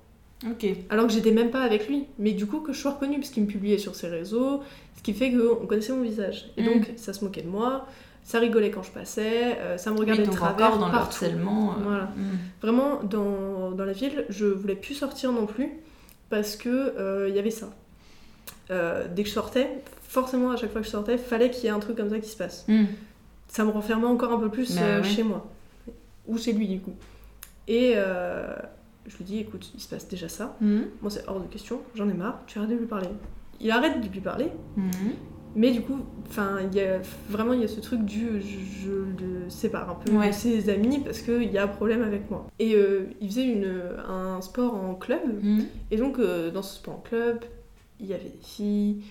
Alors 0.89 1.07
que 1.07 1.13
j'étais 1.13 1.31
même 1.31 1.49
pas 1.49 1.61
avec 1.61 1.87
lui, 1.87 2.05
mais 2.19 2.31
du 2.31 2.45
coup 2.45 2.59
que 2.59 2.71
je 2.73 2.79
sois 2.79 2.91
reconnue 2.91 3.17
parce 3.17 3.29
qu'il 3.31 3.43
me 3.43 3.47
publiait 3.47 3.77
sur 3.79 3.95
ses 3.95 4.07
réseaux, 4.07 4.61
ce 4.95 5.01
qui 5.01 5.13
fait 5.13 5.31
qu'on 5.31 5.65
connaissait 5.65 5.93
mon 5.93 6.03
visage. 6.03 6.51
Et 6.57 6.61
Mm. 6.61 6.65
donc 6.65 6.89
ça 6.95 7.13
se 7.13 7.23
moquait 7.25 7.41
de 7.41 7.47
moi, 7.49 7.87
ça 8.23 8.39
rigolait 8.39 8.69
quand 8.71 8.83
je 8.83 8.91
passais, 8.91 9.57
euh, 9.59 9.77
ça 9.77 9.89
me 9.91 9.97
regardait 9.97 10.21
Oui, 10.23 10.29
de 10.29 10.33
travers 10.33 10.67
encore 10.67 10.79
dans 10.79 10.85
le 10.87 10.91
partout. 10.91 11.07
harcèlement. 11.25 11.71
euh, 11.71 11.83
Voilà. 11.83 12.03
mm. 12.15 12.37
Vraiment, 12.61 13.03
dans, 13.03 13.71
dans 13.71 13.85
la 13.85 13.93
ville, 13.93 14.25
je 14.29 14.45
voulais 14.45 14.75
plus 14.75 14.93
sortir 14.93 15.31
non 15.31 15.45
plus 15.47 15.69
parce 16.29 16.55
que 16.55 16.69
euh, 16.69 17.27
il 17.29 17.35
y 17.35 17.39
avait 17.39 17.49
ça. 17.51 17.69
Euh, 18.69 19.07
dès 19.13 19.23
que 19.23 19.29
je 19.29 19.33
sortais, 19.33 19.69
forcément, 20.03 20.51
à 20.51 20.57
chaque 20.57 20.71
fois 20.71 20.81
que 20.81 20.87
je 20.87 20.91
sortais, 20.91 21.17
fallait 21.17 21.49
qu'il 21.49 21.63
y 21.63 21.67
ait 21.67 21.71
un 21.71 21.79
truc 21.79 21.95
comme 21.97 22.09
ça 22.09 22.19
qui 22.19 22.29
se 22.29 22.37
passe. 22.37 22.65
Mm. 22.67 22.83
Ça 23.47 23.63
me 23.65 23.71
renfermait 23.71 24.05
encore 24.07 24.33
un 24.33 24.39
peu 24.39 24.49
plus 24.49 24.75
Bah 24.75 24.81
euh, 24.83 25.01
ouais. 25.01 25.07
chez 25.07 25.23
moi. 25.23 25.49
Ou 26.27 26.37
chez 26.37 26.51
lui, 26.53 26.67
du 26.67 26.79
coup. 26.81 26.93
Et 27.69 27.93
euh, 27.95 28.53
je 29.07 29.17
lui 29.17 29.23
dis, 29.25 29.39
écoute, 29.39 29.71
il 29.73 29.79
se 29.81 29.87
passe 29.89 30.07
déjà 30.07 30.29
ça. 30.29 30.57
Mm. 30.61 30.79
Moi, 31.01 31.09
c'est 31.11 31.27
hors 31.27 31.39
de 31.41 31.47
question, 31.47 31.81
j'en 31.95 32.07
ai 32.09 32.13
marre, 32.13 32.41
tu 32.47 32.57
arrêtes 32.59 32.71
de 32.71 32.75
lui 32.75 32.85
parler. 32.85 33.09
Il 33.59 33.71
arrête 33.71 34.01
de 34.01 34.07
lui 34.07 34.21
parler, 34.21 34.51
Mm. 34.75 34.89
Mais 35.55 35.71
du 35.71 35.81
coup, 35.81 35.97
enfin, 36.27 36.57
il 36.71 36.77
y 36.77 36.81
a 36.81 36.99
vraiment 37.29 37.53
il 37.53 37.61
y 37.61 37.63
a 37.63 37.67
ce 37.67 37.79
truc 37.79 38.03
du 38.05 38.39
je, 38.41 38.83
je 38.83 38.91
le 38.91 39.49
sépare 39.49 39.89
un 39.89 39.95
peu 39.95 40.11
Ouais. 40.15 40.27
de 40.27 40.33
ses 40.33 40.69
amis 40.69 40.99
parce 40.99 41.21
qu'il 41.21 41.51
y 41.51 41.57
a 41.57 41.63
un 41.63 41.67
problème 41.67 42.03
avec 42.03 42.29
moi. 42.29 42.45
Et 42.59 42.75
euh, 42.75 43.05
il 43.21 43.29
faisait 43.29 43.47
une, 43.47 43.73
un 44.07 44.39
sport 44.41 44.75
en 44.75 44.93
club. 44.93 45.21
Mhm. 45.41 45.65
Et 45.89 45.97
donc, 45.97 46.19
euh, 46.19 46.51
dans 46.51 46.61
ce 46.61 46.75
sport 46.75 46.95
en 46.95 46.99
club, 46.99 47.39
il 47.99 48.05
y 48.05 48.13
avait 48.13 48.25
des 48.29 48.39
filles 48.43 49.01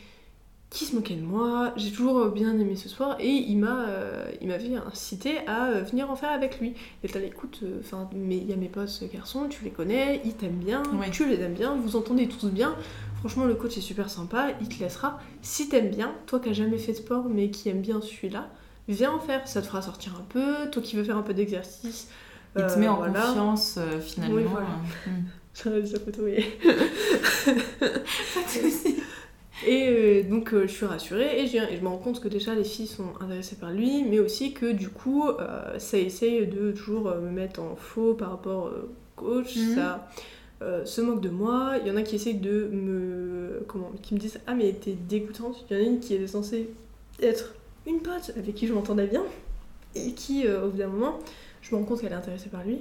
qui 0.77 0.85
se 0.85 0.95
moquaient 0.95 1.15
de 1.15 1.25
moi. 1.25 1.73
J'ai 1.77 1.91
toujours 1.91 2.27
bien 2.29 2.53
aimé 2.59 2.77
ce 2.77 2.89
sport 2.91 3.17
et 3.19 3.29
il 3.31 3.57
m'a 3.57 3.87
euh, 3.89 4.31
il 4.43 4.49
m'avait 4.49 4.75
incité 4.77 5.39
à 5.47 5.69
euh, 5.69 5.83
venir 5.83 6.11
en 6.11 6.17
faire 6.17 6.31
avec 6.31 6.61
lui. 6.61 6.75
Et 7.03 7.09
là, 7.09 7.21
écoute, 7.25 7.61
euh, 7.63 7.81
enfin, 7.81 8.11
mais 8.15 8.37
il 8.37 8.49
y 8.49 8.53
a 8.53 8.57
mes 8.57 8.69
potes 8.69 9.03
garçons, 9.13 9.47
tu 9.49 9.65
les 9.65 9.71
connais, 9.71 10.21
ils 10.27 10.35
t'aiment 10.35 10.59
bien, 10.59 10.83
Ouais. 11.01 11.11
tu 11.11 11.27
les 11.27 11.41
aimes 11.41 11.55
bien, 11.55 11.75
vous 11.77 11.97
entendez 11.97 12.29
tous 12.29 12.49
bien. 12.51 12.77
Franchement, 13.21 13.47
le 13.47 13.55
coach 13.55 13.79
est 13.79 13.81
super 13.81 14.11
sympa, 14.11 14.49
il 14.61 14.69
te 14.69 14.79
laissera. 14.83 15.19
Si 15.41 15.69
t'aimes 15.71 15.89
bien, 15.91 16.13
toi 16.27 16.41
qui 16.41 16.51
as 16.51 16.53
jamais 16.53 16.77
fait 16.79 16.93
de 16.93 16.99
sport 16.99 17.25
mais 17.25 17.49
qui 17.51 17.71
aime 17.71 17.81
bien 17.81 18.03
celui-là, 18.03 18.51
viens 18.89 19.13
en 19.13 19.19
faire. 19.19 19.49
Ça 19.49 19.63
te 19.63 19.67
fera 19.67 19.81
sortir 19.81 20.13
un 20.21 20.25
peu. 20.29 20.71
Toi 20.71 20.83
qui 20.83 20.95
veux 20.97 21.05
faire 21.05 21.17
un 21.17 21.23
peu 21.23 21.33
d'exercice. 21.33 22.09
Il 22.55 22.67
te 22.67 22.73
euh, 22.73 22.77
met 22.77 22.89
en 22.89 22.97
voilà. 22.97 23.21
confiance 23.23 23.77
euh, 23.79 23.99
finalement. 24.01 24.35
Oui, 24.37 24.43
voilà. 24.51 24.67
Mhm. 25.07 25.25
Sa 25.87 25.99
photo 26.01 26.27
est- 26.27 26.45
Et 29.67 29.89
euh, 29.89 30.23
donc 30.23 30.53
euh, 30.53 30.63
je 30.67 30.73
suis 30.73 30.85
rassurée 30.87 31.41
et 31.41 31.47
je, 31.47 31.53
viens- 31.53 31.69
et 31.69 31.77
je 31.77 31.81
me 31.83 31.89
rends 31.89 31.97
compte 31.99 32.21
que 32.21 32.29
déjà 32.29 32.55
les 32.55 32.65
filles 32.65 32.87
sont 32.87 33.15
intéressées 33.21 33.57
par 33.57 33.71
lui, 33.71 34.05
mais 34.05 34.19
aussi 34.19 34.53
que 34.53 34.71
du 34.73 34.89
coup 34.91 35.29
euh, 35.29 35.79
ça 35.79 35.97
essaye 35.99 36.47
de 36.47 36.73
toujours 36.73 37.05
me 37.15 37.31
mettre 37.31 37.61
en 37.63 37.75
faux 37.75 38.13
par 38.15 38.31
rapport 38.31 38.65
au 38.67 38.89
coach, 39.21 39.57
Mhm. 39.57 39.75
ça 39.75 40.09
se 40.85 41.01
moque 41.01 41.21
de 41.23 41.29
moi. 41.31 41.75
Il 41.83 41.89
y 41.89 41.91
en 41.91 41.97
a 41.97 42.03
qui 42.03 42.17
essayent 42.17 42.35
de 42.39 42.69
me. 42.73 43.63
Comment 43.69 43.93
Qui 44.03 44.15
me 44.15 44.19
disent 44.19 44.41
Ah, 44.47 44.55
mais 44.55 44.73
t'es 44.73 44.93
dégoûtante. 45.09 45.65
Il 45.71 45.77
y 45.77 45.81
en 45.81 45.83
a 45.83 45.87
une 45.87 46.01
qui 46.01 46.15
était 46.15 46.27
censée 46.27 46.69
être 47.23 47.55
une 47.87 48.01
pote 48.01 48.33
avec 48.37 48.55
qui 48.55 48.67
je 48.67 48.73
m'entendais 48.75 49.07
bien 49.07 49.23
et 49.95 50.13
qui, 50.13 50.47
au 50.49 50.69
bout 50.71 50.79
d'un 50.79 50.89
moment, 50.89 51.19
je 51.63 51.75
me 51.75 51.81
rends 51.81 51.87
compte 51.87 52.01
qu'elle 52.01 52.13
est 52.13 52.17
intéressée 52.17 52.49
par 52.51 52.63
lui 52.65 52.79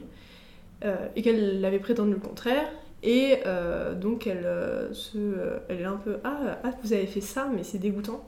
et 1.16 1.22
qu'elle 1.22 1.64
avait 1.66 1.80
prétendu 1.80 2.12
le 2.12 2.20
contraire. 2.20 2.68
Et 3.08 3.38
euh, 3.46 3.94
donc 3.94 4.26
elle, 4.26 4.46
euh, 4.46 4.92
se, 4.92 5.18
euh, 5.18 5.60
elle 5.70 5.80
est 5.82 5.86
un 5.86 5.98
peu 5.98 6.18
ah, 6.24 6.58
ah 6.64 6.72
vous 6.84 6.92
avez 6.92 7.06
fait 7.06 7.22
ça 7.22 7.48
mais 7.56 7.64
c'est 7.64 7.78
dégoûtant. 7.78 8.28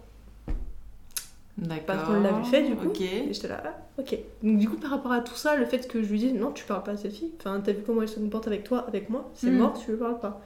D'accord. 1.58 1.86
Parce 1.88 2.04
qu'on 2.04 2.22
l'avait 2.22 2.44
fait, 2.44 2.62
du 2.62 2.76
coup. 2.76 2.94
Et 3.02 3.34
j'étais 3.34 3.48
là 3.48 3.64
ah, 3.66 3.74
ok. 4.00 4.16
Donc 4.44 4.60
du 4.60 4.70
coup 4.70 4.76
par 4.78 4.92
rapport 4.92 5.12
à 5.12 5.22
tout 5.22 5.34
ça, 5.34 5.56
le 5.56 5.66
fait 5.66 5.88
que 5.88 6.04
je 6.04 6.08
lui 6.10 6.20
dise 6.20 6.34
non 6.36 6.52
tu 6.52 6.64
parles 6.66 6.84
pas 6.84 6.92
à 6.92 6.98
cette 6.98 7.14
fille, 7.14 7.32
enfin 7.40 7.60
t'as 7.66 7.72
vu 7.72 7.82
comment 7.84 8.04
elle 8.04 8.08
se 8.08 8.20
comporte 8.20 8.46
avec 8.46 8.64
toi, 8.64 8.86
avec 8.88 9.10
moi, 9.10 9.32
c'est 9.34 9.50
Mm. 9.50 9.58
mort 9.58 9.74
tu 9.84 9.90
lui 9.92 9.98
parles 9.98 10.20
pas? 10.20 10.40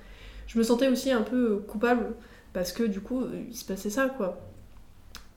Je 0.48 0.58
me 0.58 0.64
sentais 0.64 0.88
aussi 0.88 1.12
un 1.12 1.24
peu 1.24 1.58
coupable 1.68 2.14
parce 2.54 2.72
que 2.72 2.84
du 2.84 3.02
coup 3.02 3.24
il 3.50 3.56
se 3.56 3.66
passait 3.66 3.90
ça 3.90 4.08
quoi. 4.08 4.40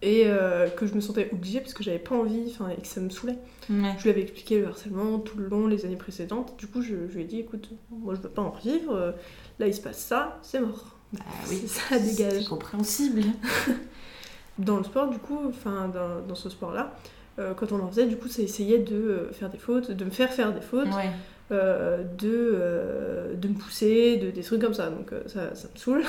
Et 0.06 0.24
euh, 0.26 0.68
que 0.68 0.84
je 0.86 0.92
me 0.94 1.00
sentais 1.00 1.30
obligée 1.32 1.60
parce 1.60 1.72
que 1.72 1.82
j'avais 1.82 1.98
pas 1.98 2.14
envie, 2.14 2.44
enfin 2.50 2.68
et 2.68 2.80
que 2.80 2.86
ça 2.86 3.00
me 3.00 3.08
saoulait. 3.08 3.38
Ouais. 3.70 3.94
Je 3.96 4.02
lui 4.04 4.10
avais 4.10 4.20
expliqué 4.20 4.60
le 4.60 4.66
harcèlement 4.66 5.18
tout 5.18 5.38
le 5.38 5.46
long, 5.48 5.66
les 5.66 5.86
années 5.86 5.96
précédentes. 5.96 6.54
Du 6.58 6.66
coup, 6.66 6.82
je, 6.82 7.08
je 7.08 7.14
lui 7.14 7.22
ai 7.22 7.24
dit, 7.24 7.40
écoute, 7.40 7.70
moi 7.90 8.14
je 8.14 8.20
veux 8.20 8.28
pas 8.28 8.42
en 8.42 8.50
vivre. 8.50 8.92
euh, 8.94 9.12
Là, 9.58 9.66
il 9.66 9.72
se 9.74 9.80
passe 9.80 9.98
ça, 9.98 10.38
c'est 10.42 10.60
mort. 10.60 10.96
Bah 11.14 11.20
oui. 11.48 11.62
Ça, 11.66 11.98
dégage. 11.98 12.42
C'est 12.42 12.48
compréhensible. 12.48 13.22
Dans 14.58 14.76
le 14.76 14.84
sport, 14.84 15.08
du 15.10 15.18
coup, 15.18 15.40
enfin, 15.48 15.88
dans, 15.88 16.20
dans 16.28 16.34
ce 16.36 16.48
sport-là, 16.48 16.94
euh, 17.40 17.54
quand 17.54 17.72
on 17.72 17.80
en 17.80 17.88
faisait, 17.88 18.06
du 18.06 18.16
coup, 18.16 18.28
ça 18.28 18.42
essayait 18.42 18.78
de 18.78 19.28
faire 19.32 19.50
des 19.50 19.58
fautes, 19.58 19.90
de 19.90 20.04
me 20.04 20.10
faire 20.10 20.32
faire 20.32 20.52
des 20.54 20.60
fautes, 20.60 20.86
Ouais. 20.94 21.10
Euh, 21.52 22.02
de, 22.18 22.28
euh, 22.54 23.34
de 23.34 23.48
me 23.48 23.54
pousser, 23.54 24.16
de, 24.16 24.30
des 24.30 24.40
trucs 24.42 24.60
comme 24.62 24.72
ça. 24.74 24.88
Donc, 24.90 25.12
euh, 25.12 25.20
ça, 25.26 25.54
ça 25.54 25.68
me 25.72 25.78
saoule. 25.78 26.02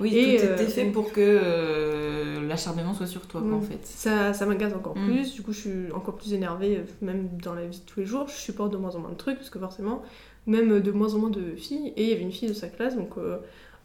Oui, 0.00 0.14
Et, 0.16 0.36
tout 0.36 0.44
était 0.44 0.66
fait 0.66 0.84
pour 0.86 1.12
que 1.12 2.46
l'acharnement 2.46 2.92
soit 2.94 3.06
sur 3.06 3.26
toi, 3.26 3.40
quoi, 3.40 3.50
Mm. 3.50 3.54
en 3.54 3.60
fait. 3.62 3.80
Ça, 3.84 4.32
ça 4.32 4.46
m'agace 4.46 4.74
encore 4.74 4.96
Mm. 4.96 5.06
plus, 5.06 5.34
du 5.34 5.42
coup 5.42 5.52
je 5.52 5.60
suis 5.60 5.92
encore 5.92 6.16
plus 6.16 6.34
énervée, 6.34 6.82
même 7.00 7.28
dans 7.42 7.54
la 7.54 7.64
vie 7.64 7.78
de 7.78 7.84
tous 7.84 8.00
les 8.00 8.06
jours, 8.06 8.26
je 8.28 8.34
supporte 8.34 8.72
de 8.72 8.76
moins 8.76 8.94
en 8.94 8.98
moins 9.00 9.10
de 9.10 9.16
trucs, 9.16 9.36
parce 9.36 9.50
que 9.50 9.58
forcément, 9.58 10.02
même 10.46 10.80
de 10.80 10.90
moins 10.92 11.14
en 11.14 11.18
moins 11.18 11.30
de 11.30 11.54
filles, 11.56 11.92
et 11.96 12.04
il 12.04 12.08
y 12.10 12.12
avait 12.12 12.22
une 12.22 12.32
fille 12.32 12.48
de 12.48 12.54
sa 12.54 12.68
classe, 12.68 12.96
donc 12.96 13.12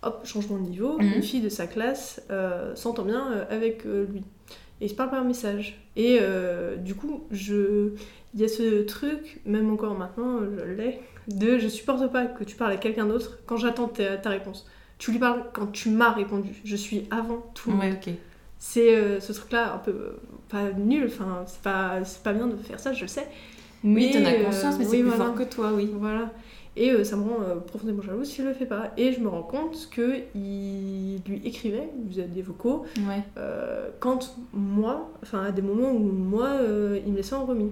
hop, 0.03 0.25
changement 0.25 0.57
de 0.57 0.67
niveau, 0.69 0.97
Mhm. 0.99 1.13
une 1.15 1.23
fille 1.23 1.41
de 1.41 1.49
sa 1.49 1.67
classe 1.67 2.21
s'entend 2.75 3.03
bien 3.03 3.45
avec 3.49 3.83
lui, 3.85 4.23
et 4.81 4.85
il 4.85 4.89
se 4.89 4.95
parle 4.95 5.09
par 5.09 5.23
message. 5.23 5.79
Et 5.95 6.19
du 6.79 6.95
coup, 6.95 7.23
je... 7.31 7.91
il 8.36 8.41
y 8.41 8.43
a 8.43 8.48
ce 8.48 8.84
truc, 8.84 9.39
même 9.45 9.71
encore 9.71 9.98
maintenant, 9.98 10.39
je 10.41 10.71
l'ai, 10.71 11.00
de 11.28 11.58
je 11.58 11.67
supporte 11.67 12.12
pas 12.12 12.26
que 12.26 12.43
tu 12.43 12.56
parles 12.56 12.74
à 12.74 12.78
quelqu'un 12.78 13.06
d'autre 13.06 13.39
quand 13.45 13.58
j'attends 13.58 13.88
ta, 13.88 14.17
ta 14.17 14.30
réponse. 14.30 14.67
Tu 14.98 15.12
lui 15.12 15.19
parles 15.19 15.43
quand 15.54 15.67
tu 15.71 15.89
m'as 15.89 16.12
répondu, 16.12 16.50
je 16.63 16.76
suis 16.76 17.08
avant 17.12 17.43
tout 17.54 17.69
le 17.71 17.76
monde. 17.78 17.86
Ouais, 17.86 17.93
ok. 18.08 18.13
C'est 18.60 18.95
euh, 18.95 19.19
ce 19.19 19.34
truc-là 19.34 19.74
un 19.74 19.78
peu 19.78 19.91
euh, 19.91 20.17
pas 20.50 20.71
nul, 20.71 21.06
enfin 21.08 21.43
c'est 21.48 21.62
pas, 21.62 22.00
pas 22.24 22.34
bien 22.34 22.48
de 22.48 22.56
faire 22.56 22.80
ça, 22.80 22.93
je 22.93 23.02
le 23.02 23.08
sais. 23.08 23.28
Oui, 23.84 24.12
t'en 24.12 24.24
as 24.26 24.34
euh, 24.34 24.43
conscience, 24.45 24.78
mais 24.80 24.86
c'est 24.86 24.91
oui, 24.91 25.02
plus 25.02 25.10
voilà. 25.10 25.26
fort 25.26 25.36
que 25.36 25.43
toi, 25.43 25.71
oui. 25.74 25.89
Voilà. 25.93 26.32
Et 26.78 26.91
euh, 26.91 27.04
ça 27.04 27.15
me 27.15 27.21
rend 27.24 27.41
euh, 27.41 27.56
profondément 27.56 28.02
jalouse 28.02 28.28
si 28.28 28.41
je 28.41 28.48
le 28.48 28.54
fais 28.54 28.65
pas. 28.65 28.91
Et 28.98 29.12
je 29.13 29.19
me 29.19 29.28
rends 29.30 29.43
compte 29.43 29.89
que 29.91 30.15
il 30.34 31.21
lui 31.28 31.41
écrivait, 31.45 31.89
il 32.04 32.10
faisait 32.10 32.24
des 32.28 32.41
vocaux, 32.41 32.86
Ouais. 33.08 33.21
euh, 33.38 33.89
quand 34.00 34.36
moi, 34.54 35.12
enfin 35.24 35.43
à 35.43 35.52
des 35.52 35.62
moments 35.62 35.91
où 35.91 36.00
moi, 36.00 36.58
il 37.06 37.12
me 37.12 37.17
laissait 37.17 37.36
en 37.36 37.45
remis. 37.45 37.71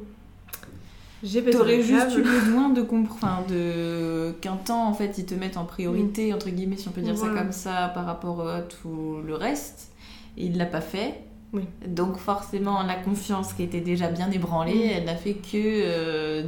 T'aurais 1.51 1.81
juste 1.81 2.17
eu 2.17 2.21
besoin 2.21 2.69
de 2.69 2.81
comprendre, 2.81 3.45
de 3.47 4.33
qu'un 4.41 4.57
temps 4.57 4.87
en 4.87 4.93
fait 4.93 5.17
ils 5.17 5.25
te 5.25 5.33
mettent 5.35 5.55
en 5.57 5.63
priorité 5.65 6.33
entre 6.33 6.49
guillemets 6.49 6.75
si 6.77 6.87
on 6.87 6.91
peut 6.91 7.01
dire 7.01 7.17
ça 7.17 7.27
comme 7.29 7.51
ça 7.53 7.89
par 7.93 8.05
rapport 8.05 8.47
à 8.47 8.61
tout 8.61 9.19
le 9.25 9.33
reste. 9.35 9.91
Et 10.37 10.45
il 10.47 10.57
l'a 10.57 10.65
pas 10.65 10.81
fait. 10.81 11.21
Oui. 11.53 11.61
Donc 11.87 12.17
forcément 12.17 12.81
la 12.83 12.95
confiance 12.95 13.53
qui 13.53 13.63
était 13.63 13.79
déjà 13.81 14.07
bien 14.09 14.29
ébranlée, 14.31 14.73
Mm. 14.73 14.91
elle 14.97 15.05
n'a 15.05 15.15
fait 15.15 15.35
que 15.35 15.49
euh, 15.55 16.43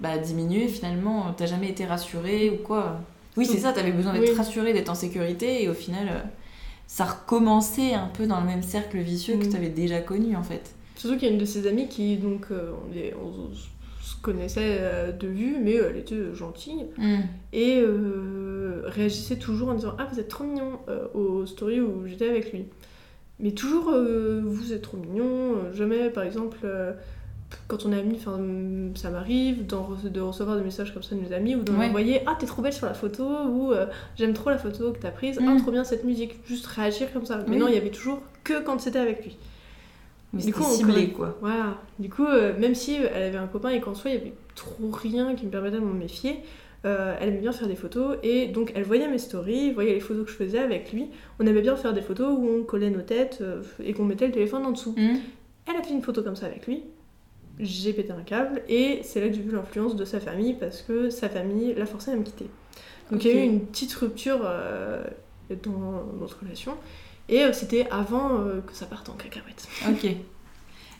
bah, 0.00 0.18
diminuer 0.18 0.68
finalement. 0.68 1.32
T'as 1.36 1.46
jamais 1.46 1.70
été 1.70 1.84
rassurée 1.86 2.50
ou 2.50 2.62
quoi 2.62 3.00
Oui 3.36 3.46
c'est 3.46 3.58
ça, 3.58 3.72
t'avais 3.72 3.92
besoin 3.92 4.12
d'être 4.12 4.28
Oui. 4.30 4.36
rassurée, 4.36 4.72
d'être 4.72 4.90
en 4.90 4.94
sécurité 4.94 5.62
et 5.64 5.68
au 5.68 5.74
final 5.74 6.08
euh, 6.10 6.20
ça 6.86 7.06
recommençait 7.06 7.94
un 7.94 8.08
peu 8.08 8.26
dans 8.26 8.40
le 8.40 8.46
même 8.46 8.62
cercle 8.62 8.98
vicieux 8.98 9.36
que 9.38 9.46
Mm. 9.46 9.52
t'avais 9.52 9.68
déjà 9.70 10.00
connu 10.00 10.36
en 10.36 10.42
fait. 10.42 10.74
Surtout 10.94 11.16
qu'il 11.16 11.26
y 11.26 11.30
a 11.30 11.34
une 11.34 11.40
de 11.40 11.46
ses 11.46 11.66
amies 11.66 11.88
qui, 11.88 12.18
donc, 12.18 12.46
euh, 12.52 12.70
on, 12.86 12.94
est- 12.96 13.14
on 13.14 13.48
connaissait 14.22 14.78
euh, 14.80 15.12
de 15.12 15.26
vue, 15.26 15.56
mais 15.60 15.78
euh, 15.78 15.88
elle 15.90 15.96
était 15.98 16.34
gentille. 16.34 16.86
et 17.52 17.80
euh, 17.80 18.82
réagissait 18.86 19.36
toujours 19.36 19.68
en 19.68 19.74
disant 19.74 19.94
Ah, 19.98 20.08
vous 20.12 20.20
êtes 20.20 20.28
trop 20.28 20.44
mignon 20.44 20.78
euh, 20.88 21.06
aux 21.14 21.44
stories 21.46 21.80
où 21.80 22.06
j'étais 22.06 22.28
avec 22.28 22.52
lui. 22.52 22.66
Mais 23.40 23.50
toujours 23.52 23.90
euh, 23.92 24.40
Vous 24.44 24.72
êtes 24.72 24.82
trop 24.82 24.96
mignon. 24.96 25.24
euh, 25.56 25.72
jamais, 25.74 26.10
par 26.10 26.22
exemple, 26.22 26.58
euh, 26.64 26.92
quand 27.68 27.84
on 27.84 27.92
est 27.92 27.98
amis, 27.98 28.16
enfin, 28.16 28.38
ça 28.94 29.10
m'arrive 29.10 29.66
de 29.66 30.20
recevoir 30.20 30.56
des 30.56 30.62
messages 30.62 30.94
comme 30.94 31.02
ça 31.02 31.14
de 31.16 31.20
mes 31.20 31.34
amis 31.34 31.54
ou 31.56 31.62
d'en 31.62 31.74
Ouais. 31.78 31.86
envoyer 31.88 32.20
Ah, 32.26 32.36
t'es 32.38 32.46
trop 32.46 32.62
belle 32.62 32.72
sur 32.72 32.86
la 32.86 32.94
photo 32.94 33.24
ou 33.48 33.72
euh, 33.72 33.86
J'aime 34.16 34.32
trop 34.32 34.50
la 34.50 34.58
photo 34.58 34.92
que 34.92 34.98
t'as 34.98 35.10
prise. 35.10 35.38
Ah, 35.40 35.54
Mm. 35.54 35.60
trop 35.60 35.70
bien 35.72 35.84
cette 35.84 36.04
musique. 36.04 36.36
Juste 36.46 36.66
réagir 36.66 37.12
comme 37.12 37.26
ça. 37.26 37.38
Mais 37.48 37.54
Oui. 37.56 37.58
non, 37.58 37.68
il 37.68 37.74
y 37.74 37.78
avait 37.78 37.90
toujours 37.90 38.22
que 38.44 38.62
quand 38.62 38.80
c'était 38.80 39.00
avec 39.00 39.24
lui. 39.24 39.36
Mais 40.32 40.42
Du 40.42 40.52
coup, 40.52 40.62
ciblé 40.64 41.10
quoi. 41.10 41.36
Voilà. 41.40 41.78
Du 41.98 42.08
coup, 42.08 42.24
euh, 42.24 42.58
même 42.58 42.74
si 42.74 42.98
euh, 42.98 43.08
elle 43.14 43.22
avait 43.24 43.38
un 43.38 43.46
copain 43.46 43.70
et 43.70 43.80
qu'en 43.80 43.94
soi, 43.94 44.10
il 44.10 44.14
y 44.14 44.20
avait 44.20 44.32
trop 44.54 44.90
rien 44.90 45.34
qui 45.34 45.46
me 45.46 45.50
permettait 45.50 45.76
de 45.76 45.84
m'en 45.84 45.92
méfier, 45.92 46.42
euh, 46.84 47.14
elle 47.20 47.28
aimait 47.28 47.38
bien 47.38 47.52
faire 47.52 47.68
des 47.68 47.76
photos 47.76 48.16
et 48.24 48.48
donc 48.48 48.72
elle 48.74 48.82
voyait 48.82 49.06
mes 49.06 49.18
stories, 49.18 49.72
voyait 49.72 49.94
les 49.94 50.00
photos 50.00 50.24
que 50.24 50.32
je 50.32 50.36
faisais 50.36 50.58
avec 50.58 50.92
lui. 50.92 51.06
On 51.38 51.46
aimait 51.46 51.62
bien 51.62 51.76
faire 51.76 51.92
des 51.92 52.02
photos 52.02 52.36
où 52.36 52.48
on 52.48 52.64
collait 52.64 52.90
nos 52.90 53.02
têtes 53.02 53.38
euh, 53.40 53.62
et 53.84 53.92
qu'on 53.92 54.04
mettait 54.04 54.26
le 54.26 54.32
téléphone 54.32 54.66
en 54.66 54.72
dessous. 54.72 54.94
Mm. 54.96 55.18
Elle 55.68 55.76
a 55.76 55.82
fait 55.82 55.92
une 55.92 56.02
photo 56.02 56.22
comme 56.22 56.34
ça 56.34 56.46
avec 56.46 56.66
lui. 56.66 56.82
J'ai 57.60 57.92
pété 57.92 58.10
un 58.10 58.22
câble 58.22 58.62
et 58.68 59.00
c'est 59.04 59.20
là 59.20 59.28
que 59.28 59.34
j'ai 59.34 59.42
vu 59.42 59.52
l'influence 59.52 59.94
de 59.94 60.04
sa 60.04 60.18
famille 60.18 60.54
parce 60.54 60.82
que 60.82 61.08
sa 61.10 61.28
famille 61.28 61.72
l'a 61.74 61.86
forcé 61.86 62.10
à 62.10 62.16
me 62.16 62.24
quitter. 62.24 62.46
Donc 63.12 63.24
il 63.24 63.30
y 63.30 63.34
a 63.34 63.40
eu 63.40 63.46
une 63.46 63.60
petite 63.60 63.92
rupture 63.94 64.40
euh, 64.42 65.04
dans 65.62 66.02
notre 66.18 66.40
relation 66.40 66.72
et 67.28 67.42
euh, 67.42 67.52
c'était 67.52 67.86
avant 67.90 68.40
euh, 68.40 68.60
que 68.60 68.72
ça 68.74 68.86
parte 68.86 69.08
en 69.08 69.14
cacahuète. 69.14 69.66
Ok. 69.88 70.16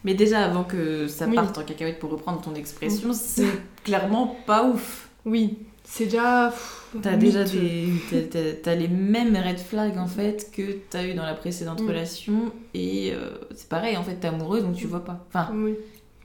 Mais 0.05 0.15
déjà, 0.15 0.45
avant 0.45 0.65
que 0.65 1.07
ça 1.07 1.27
Oui. 1.29 1.35
parte 1.37 1.57
en 1.59 1.63
cacahuète 1.63 1.99
pour 2.01 2.11
reprendre 2.11 2.41
ton 2.41 2.55
expression, 2.57 3.13
c'est 3.13 3.47
clairement 3.85 4.37
pas 4.47 4.65
ouf. 4.65 5.09
Oui, 5.25 5.59
c'est 5.85 6.07
déjà. 6.07 6.53
T'as 7.01 7.17
déjà 7.17 7.45
des. 7.45 7.89
t'as- 8.31 8.53
t'as- 8.63 8.75
les 8.75 8.89
mêmes 8.89 9.37
red 9.37 9.59
flags 9.59 9.97
en 9.99 10.09
fait 10.09 10.51
que 10.53 10.63
t'as 10.91 11.07
eu 11.07 11.15
dans 11.15 11.23
la 11.25 11.35
précédente 11.35 11.81
Mm. 11.83 11.87
relation. 11.89 12.53
Et 12.75 13.13
euh, 13.15 13.31
c'est 13.55 13.69
pareil, 13.69 13.97
en 13.97 14.03
fait, 14.03 14.17
t'es 14.17 14.27
amoureuse 14.29 14.65
donc 14.65 14.75
tu 14.75 14.89
vois 14.89 15.05
pas. 15.05 15.25
Enfin, 15.29 15.51
Oui. 15.55 15.75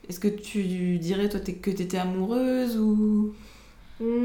est-ce 0.10 0.20
que 0.20 0.28
tu 0.28 0.98
dirais 0.98 1.30
toi 1.30 1.40
que 1.40 1.70
t'étais 1.72 1.98
amoureuse 2.00 2.78
ou. 2.78 3.34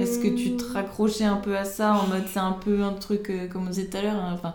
Est-ce 0.01 0.19
que 0.19 0.29
tu 0.29 0.57
te 0.57 0.65
Hmm. 0.65 0.73
raccrochais 0.73 1.25
un 1.25 1.37
peu 1.37 1.57
à 1.57 1.65
ça 1.65 1.95
en 1.95 2.07
mode 2.07 2.25
c'est 2.31 2.39
un 2.41 2.53
peu 2.53 2.83
un 2.83 2.93
truc, 2.93 3.31
euh, 3.31 3.49
comme 3.49 3.67
on 3.67 3.71
disait 3.71 3.87
tout 3.87 3.97
à 3.97 4.03
l'heure, 4.03 4.17
hein, 4.17 4.55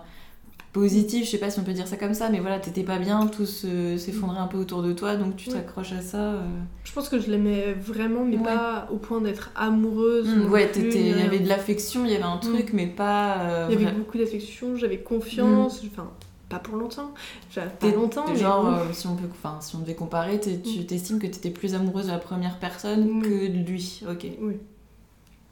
positif, 0.74 1.26
je 1.26 1.32
sais 1.32 1.38
pas 1.40 1.50
si 1.50 1.60
on 1.60 1.64
peut 1.64 1.74
dire 1.74 1.88
ça 1.88 1.98
comme 1.98 2.14
ça, 2.14 2.30
mais 2.30 2.40
voilà, 2.40 2.60
t'étais 2.60 2.84
pas 2.84 3.00
bien, 3.00 3.26
tout 3.28 3.46
se- 3.48 3.98
s'effondrait 3.98 4.38
un 4.40 4.48
peu 4.48 4.58
autour 4.58 4.84
de 4.84 4.94
toi, 4.94 5.16
donc 5.16 5.36
tu 5.36 5.50
Ouais. 5.50 5.56
t'accroches 5.56 5.94
à 5.94 6.02
ça. 6.02 6.18
euh. 6.34 6.42
Je 6.84 6.92
pense 6.94 7.10
que 7.10 7.20
je 7.20 7.32
l'aimais 7.32 7.74
vraiment, 7.74 8.24
mais 8.24 8.38
Ouais. 8.38 8.44
pas 8.44 8.88
au 8.92 8.98
point 8.98 9.20
d'être 9.22 9.50
amoureuse. 9.56 10.28
Mm, 10.28 10.40
non 10.44 10.50
ouais, 10.50 10.70
t'étais- 10.70 11.00
il 11.10 11.18
y 11.18 11.22
avait 11.22 11.40
de 11.40 11.48
l'affection, 11.50 12.06
il 12.06 12.12
y 12.12 12.16
avait 12.16 12.24
un 12.24 12.38
truc, 12.38 12.74
mais 12.74 12.86
pas. 12.88 13.40
euh, 13.42 13.66
Il 13.70 13.74
y 13.74 13.76
avait 13.78 13.86
vrai- 13.86 13.94
beaucoup 13.94 14.18
d'affection, 14.20 14.76
j'avais 14.76 15.00
confiance. 15.00 15.82
Enfin, 15.92 16.12
pas 16.50 16.60
pour 16.60 16.76
longtemps. 16.78 17.12
pas 17.56 17.92
longtemps. 17.92 18.26
mais 18.30 18.36
genre, 18.38 18.68
euh, 18.68 18.84
si, 18.94 19.08
on 19.08 19.16
peut, 19.16 19.28
si 19.62 19.76
on 19.76 19.80
devait 19.80 19.96
comparer, 19.96 20.40
tu 20.40 20.50
mm. 20.52 20.86
t'estimes 20.86 21.18
que 21.20 21.28
tu 21.28 21.38
étais 21.38 21.50
plus 21.50 21.74
amoureuse 21.74 22.06
de 22.06 22.12
la 22.12 22.20
première 22.20 22.58
personne 22.60 23.22
que 23.24 23.48
de 23.48 23.68
lui. 23.68 24.02
Ok. 24.10 24.28
Oui. 24.42 24.54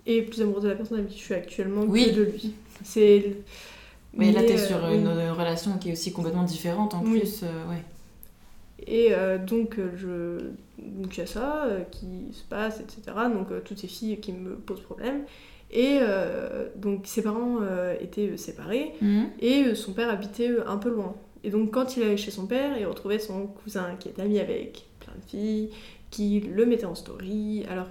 Et 0.05 0.21
plus 0.21 0.41
amoureuse 0.41 0.63
de 0.63 0.69
la 0.69 0.75
personne 0.75 0.99
avec 0.99 1.09
qui 1.09 1.17
je 1.17 1.23
suis 1.23 1.33
actuellement 1.33 1.81
que 1.87 2.15
de 2.15 2.21
lui. 2.23 2.53
C'est. 2.83 3.37
Mais, 4.15 4.31
là, 4.31 4.43
t'es 4.43 4.57
sur 4.57 4.77
une, 4.87 5.07
relation 5.07 5.77
qui 5.77 5.89
est 5.89 5.91
aussi 5.91 6.13
complètement 6.13 6.43
différente 6.43 6.93
en 6.93 7.01
plus. 7.01 7.43
ouais. 7.43 7.83
Et 8.87 9.11
donc, 9.45 9.77
je... 9.95 10.51
donc 10.77 11.17
il 11.17 11.19
y 11.19 11.23
a 11.23 11.27
ça 11.27 11.67
qui 11.91 12.31
se 12.31 12.43
passe, 12.43 12.79
etc. 12.79 13.17
Donc, 13.33 13.47
toutes 13.63 13.79
ces 13.79 13.87
filles 13.87 14.19
qui 14.19 14.31
me 14.31 14.55
posent 14.55 14.81
problème. 14.81 15.23
Et 15.71 15.99
euh, 16.01 16.67
donc 16.75 17.01
ses 17.05 17.21
parents 17.21 17.57
euh, 17.61 17.95
étaient 17.99 18.37
séparés 18.37 18.93
mhm. 19.01 19.29
et 19.39 19.63
euh, 19.63 19.75
son 19.75 19.93
père 19.93 20.09
habitait 20.09 20.51
un 20.65 20.77
peu 20.77 20.89
loin. 20.89 21.15
Et 21.43 21.49
donc 21.49 21.71
quand 21.71 21.97
il 21.97 22.03
allait 22.03 22.17
chez 22.17 22.31
son 22.31 22.45
père, 22.45 22.77
il 22.77 22.85
retrouvait 22.85 23.19
son 23.19 23.47
cousin 23.47 23.95
qui 23.99 24.09
était 24.09 24.21
ami 24.21 24.39
avec 24.39 24.85
plein 24.99 25.13
de 25.13 25.29
filles, 25.29 25.69
qui 26.11 26.39
le 26.39 26.65
mettait 26.65 26.85
en 26.85 26.95
story. 26.95 27.65
Alors, 27.69 27.87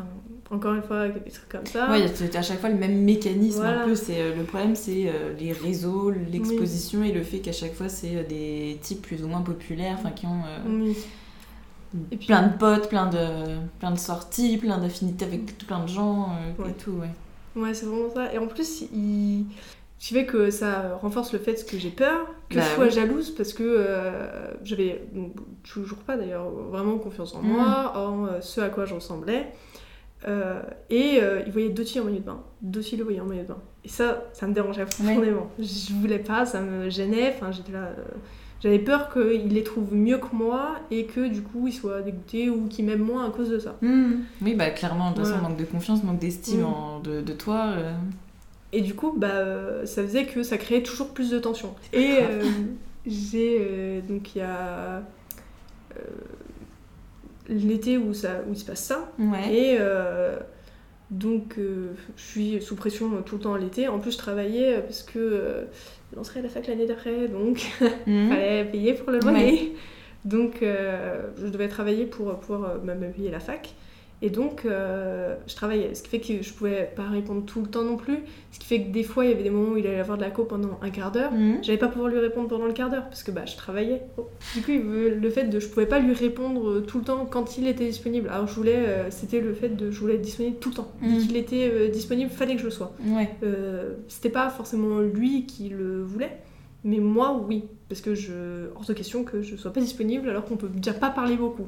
enfin, 0.00 0.56
encore 0.56 0.74
une 0.74 0.82
fois, 0.82 1.08
des 1.08 1.30
trucs 1.30 1.48
comme 1.48 1.66
ça. 1.66 1.90
Ouais, 1.90 2.06
c'était 2.08 2.38
à 2.38 2.42
chaque 2.42 2.60
fois 2.60 2.70
le 2.70 2.78
même 2.78 3.02
mécanisme 3.02 3.62
un 3.62 3.84
peu. 3.84 3.94
C'est, 3.94 4.34
le 4.34 4.42
problème, 4.44 4.74
c'est 4.74 5.12
les 5.38 5.52
réseaux, 5.52 6.10
l'exposition 6.10 7.02
et 7.02 7.12
le 7.12 7.22
fait 7.22 7.38
qu'à 7.38 7.52
chaque 7.52 7.74
fois, 7.74 7.88
c'est 7.88 8.24
des 8.24 8.78
types 8.82 9.02
plus 9.02 9.22
ou 9.22 9.28
moins 9.28 9.42
populaires, 9.42 9.96
enfin, 9.98 10.10
qui 10.10 10.26
ont... 10.26 10.42
Et 12.12 12.16
puis, 12.16 12.26
plein 12.26 12.46
de 12.46 12.56
potes, 12.56 12.88
plein 12.88 13.06
de, 13.06 13.56
plein 13.80 13.90
de 13.90 13.98
sorties, 13.98 14.58
plein 14.58 14.78
d'affinités 14.78 15.24
avec 15.24 15.58
plein 15.58 15.82
de 15.82 15.88
gens 15.88 16.28
euh, 16.60 16.68
et 16.68 16.72
tout, 16.74 16.92
ouais. 16.92 17.60
Ouais, 17.60 17.74
c'est 17.74 17.86
vraiment 17.86 18.10
ça. 18.10 18.32
Et 18.32 18.38
en 18.38 18.46
plus, 18.46 18.82
il... 18.94 19.46
je 19.98 20.14
fait 20.14 20.24
que 20.24 20.50
ça 20.50 20.96
renforce 21.02 21.32
le 21.32 21.40
fait 21.40 21.66
que 21.68 21.78
j'ai 21.78 21.90
peur, 21.90 22.28
que 22.48 22.54
je 22.54 22.60
bah 22.60 22.74
sois 22.76 22.88
jalouse, 22.90 23.30
parce 23.30 23.52
que 23.52 23.64
euh, 23.64 24.52
j'avais 24.62 25.02
toujours 25.64 25.98
pas 25.98 26.16
d'ailleurs 26.16 26.48
vraiment 26.48 26.96
confiance 26.98 27.34
en 27.34 27.42
moi, 27.42 27.92
mm. 27.92 27.98
en 27.98 28.26
euh, 28.26 28.40
ce 28.40 28.60
à 28.60 28.68
quoi 28.68 28.84
je 28.84 28.94
ressemblais. 28.94 29.52
Et 30.26 31.20
il 31.46 31.52
voyait 31.52 31.70
deux 31.70 31.84
filles 31.84 32.00
en 32.00 32.04
maillot 32.04 32.18
de 32.18 32.24
bain. 32.24 32.40
Deux 32.62 32.82
filles 32.82 32.98
le 32.98 33.04
voyaient 33.04 33.20
en 33.20 33.26
maillot 33.26 33.42
de 33.42 33.48
bain. 33.48 33.58
Et 33.84 33.88
ça, 33.88 34.24
ça 34.32 34.46
me 34.46 34.52
dérangeait 34.52 34.84
profondément. 34.84 35.50
Je 35.58 35.92
voulais 35.94 36.18
pas, 36.18 36.44
ça 36.44 36.60
me 36.60 36.90
gênait. 36.90 37.34
Enfin, 37.34 37.50
j'étais 37.52 37.72
là. 37.72 37.90
J'avais 38.62 38.78
peur 38.78 39.10
qu'il 39.10 39.48
les 39.48 39.62
trouve 39.62 39.94
mieux 39.94 40.18
que 40.18 40.36
moi 40.36 40.76
et 40.90 41.06
que 41.06 41.28
du 41.28 41.40
coup 41.40 41.66
ils 41.66 41.72
soient 41.72 42.02
dégoûtés 42.02 42.50
ou 42.50 42.66
qu'ils 42.68 42.84
m'aiment 42.84 43.04
moins 43.04 43.26
à 43.26 43.30
cause 43.30 43.48
de 43.48 43.58
ça. 43.58 43.76
Hmm. 43.80 44.16
Oui, 44.42 44.54
bah 44.54 44.68
clairement, 44.70 45.10
de 45.10 45.16
toute 45.16 45.26
façon, 45.26 45.40
manque 45.40 45.56
de 45.56 45.64
confiance, 45.64 46.04
manque 46.04 46.18
d'estime 46.18 46.60
hmm. 46.60 47.02
de, 47.02 47.20
de, 47.22 47.32
toi. 47.32 47.68
Euh. 47.68 47.94
Et 48.72 48.82
du 48.82 48.94
coup, 48.94 49.14
bah, 49.16 49.28
euh, 49.28 49.86
ça 49.86 50.02
faisait 50.02 50.26
que 50.26 50.42
ça 50.42 50.58
créait 50.58 50.82
toujours 50.82 51.08
plus 51.08 51.30
de 51.30 51.38
tension. 51.38 51.74
Et 51.94 52.18
euh, 52.20 52.42
j'ai. 53.06 54.02
donc 54.06 54.34
il 54.34 54.38
y 54.38 54.42
a. 54.42 55.02
L'été 57.50 57.98
où, 57.98 58.14
ça, 58.14 58.42
où 58.48 58.52
il 58.52 58.58
se 58.58 58.64
passe 58.64 58.84
ça. 58.84 59.12
Et. 59.50 59.78
Donc, 61.10 61.56
je 61.58 62.22
suis 62.22 62.62
sous 62.62 62.76
pression 62.76 63.10
tout 63.22 63.34
le 63.34 63.40
temps 63.42 63.56
l'été. 63.56 63.88
En 63.88 63.98
plus, 63.98 64.12
je 64.12 64.18
travaillais 64.18 64.78
parce 64.78 65.02
que 65.02 65.66
serait 66.22 66.40
à 66.40 66.42
la 66.42 66.48
fac 66.48 66.66
l'année 66.66 66.86
d'après, 66.86 67.28
donc 67.28 67.62
il 67.80 67.86
mhm. 68.12 68.28
fallait 68.30 68.64
payer 68.64 68.94
pour 68.94 69.10
le 69.10 69.20
loyer. 69.20 69.74
Donc 70.24 70.62
euh, 70.62 71.22
je 71.38 71.46
devais 71.46 71.68
travailler 71.68 72.04
pour 72.04 72.38
pouvoir 72.40 72.72
euh, 72.72 72.94
me 72.94 73.10
payer 73.10 73.30
la 73.30 73.40
fac. 73.40 73.74
Et 74.22 74.28
donc, 74.28 74.64
euh, 74.64 75.34
je 75.46 75.54
travaillais, 75.54 75.94
ce 75.94 76.02
qui 76.02 76.10
fait 76.10 76.20
que 76.20 76.42
je 76.42 76.52
pouvais 76.52 76.90
pas 76.94 77.08
répondre 77.08 77.42
tout 77.46 77.60
le 77.62 77.66
temps 77.66 77.84
non 77.84 77.96
plus. 77.96 78.18
Ce 78.52 78.58
qui 78.58 78.66
fait 78.66 78.82
que 78.82 78.90
des 78.90 79.02
fois, 79.02 79.24
il 79.24 79.30
y 79.30 79.32
avait 79.32 79.42
des 79.42 79.50
moments 79.50 79.72
où 79.72 79.76
il 79.78 79.86
allait 79.86 80.00
avoir 80.00 80.18
de 80.18 80.22
la 80.22 80.30
co 80.30 80.44
pendant 80.44 80.78
un 80.82 80.90
quart 80.90 81.10
d'heure. 81.10 81.32
Mhm. 81.32 81.60
J'allais 81.62 81.78
pas 81.78 81.88
pouvoir 81.88 82.10
lui 82.10 82.18
répondre 82.18 82.48
pendant 82.48 82.66
le 82.66 82.74
quart 82.74 82.90
d'heure 82.90 83.04
parce 83.04 83.22
que 83.22 83.30
bah, 83.30 83.46
je 83.46 83.56
travaillais. 83.56 84.02
Du 84.54 84.62
coup, 84.62 84.72
le 84.72 85.30
fait 85.30 85.44
de 85.44 85.58
je 85.58 85.68
pouvais 85.68 85.86
pas 85.86 86.00
lui 86.00 86.12
répondre 86.12 86.80
tout 86.80 86.98
le 86.98 87.04
temps 87.04 87.24
quand 87.24 87.56
il 87.56 87.66
était 87.66 87.86
disponible. 87.86 88.28
Alors, 88.28 88.46
je 88.46 88.54
voulais, 88.54 89.10
c'était 89.10 89.40
le 89.40 89.54
fait 89.54 89.70
de 89.70 89.90
je 89.90 89.98
voulais 89.98 90.16
être 90.16 90.22
disponible 90.22 90.56
tout 90.60 90.68
le 90.68 90.74
temps. 90.74 90.92
Dès 91.00 91.08
mhm. 91.08 91.26
qu'il 91.26 91.36
était 91.38 91.88
disponible, 91.88 92.30
fallait 92.30 92.54
que 92.54 92.60
je 92.60 92.66
le 92.66 92.70
sois. 92.70 92.92
Ouais. 93.06 93.30
c'était 94.08 94.28
pas 94.28 94.50
forcément 94.50 95.00
lui 95.00 95.46
qui 95.46 95.70
le 95.70 96.02
voulait. 96.02 96.36
Mais 96.84 96.98
moi, 96.98 97.42
oui, 97.46 97.64
parce 97.88 98.00
que 98.00 98.14
je 98.14 98.68
hors 98.74 98.84
de 98.86 98.92
question 98.94 99.24
que 99.24 99.42
je 99.42 99.56
sois 99.56 99.72
pas 99.72 99.80
disponible 99.80 100.28
alors 100.28 100.44
qu'on 100.44 100.56
peut 100.56 100.68
déjà 100.68 100.94
pas 100.94 101.10
parler 101.10 101.36
beaucoup. 101.36 101.66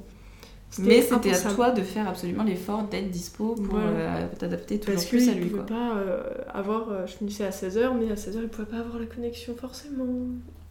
Mais 0.79 1.03
c'était 1.03 1.35
à 1.35 1.53
toi 1.53 1.71
de 1.71 1.83
faire 1.83 2.09
absolument 2.09 2.45
l'effort 2.45 2.85
d'être 2.85 3.11
dispo 3.11 3.55
pour 3.55 3.79
euh, 3.79 4.27
t'adapter 4.39 4.79
toujours 4.79 4.95
Parce 4.95 5.07
plus 5.07 5.29
à 5.29 5.35
lui. 5.35 5.51
Parce 5.51 5.69
pas 5.69 5.97
euh, 5.97 6.23
avoir. 6.53 6.91
Euh, 6.91 7.07
je 7.07 7.13
finissais 7.13 7.45
à 7.45 7.51
16h, 7.51 7.93
mais 7.99 8.11
à 8.11 8.15
16h, 8.15 8.39
il 8.43 8.49
pouvait 8.49 8.67
pas 8.67 8.79
avoir 8.79 8.99
la 8.99 9.07
connexion 9.07 9.55
forcément. 9.55 10.07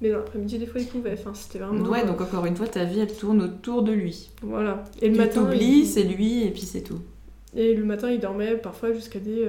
Mais 0.02 0.10
dans 0.10 0.18
l'après-midi, 0.18 0.58
des 0.58 0.66
fois, 0.66 0.82
il 0.82 0.88
pouvait. 0.88 1.14
Enfin, 1.14 1.34
c'était 1.34 1.60
vraiment. 1.60 1.88
Ouais, 1.88 2.06
donc 2.06 2.20
encore 2.20 2.46
une 2.46 2.56
fois, 2.56 2.68
ta 2.68 2.84
vie, 2.84 3.00
elle 3.00 3.16
tourne 3.16 3.42
autour 3.42 3.84
de 3.84 3.92
lui. 3.92 4.32
Voilà. 4.42 4.84
Et 5.02 5.08
le 5.08 5.14
tu 5.14 5.20
matin. 5.20 5.44
t'oublies, 5.44 5.86
c'est 5.86 6.04
lui, 6.04 6.44
et 6.44 6.50
puis 6.50 6.62
c'est 6.64 6.82
tout. 6.82 7.00
Et 7.56 7.76
le 7.76 7.84
matin, 7.84 8.10
il 8.10 8.20
dormait 8.20 8.56
parfois 8.56 8.94
jusqu'à 8.94 9.20
des 9.20 9.48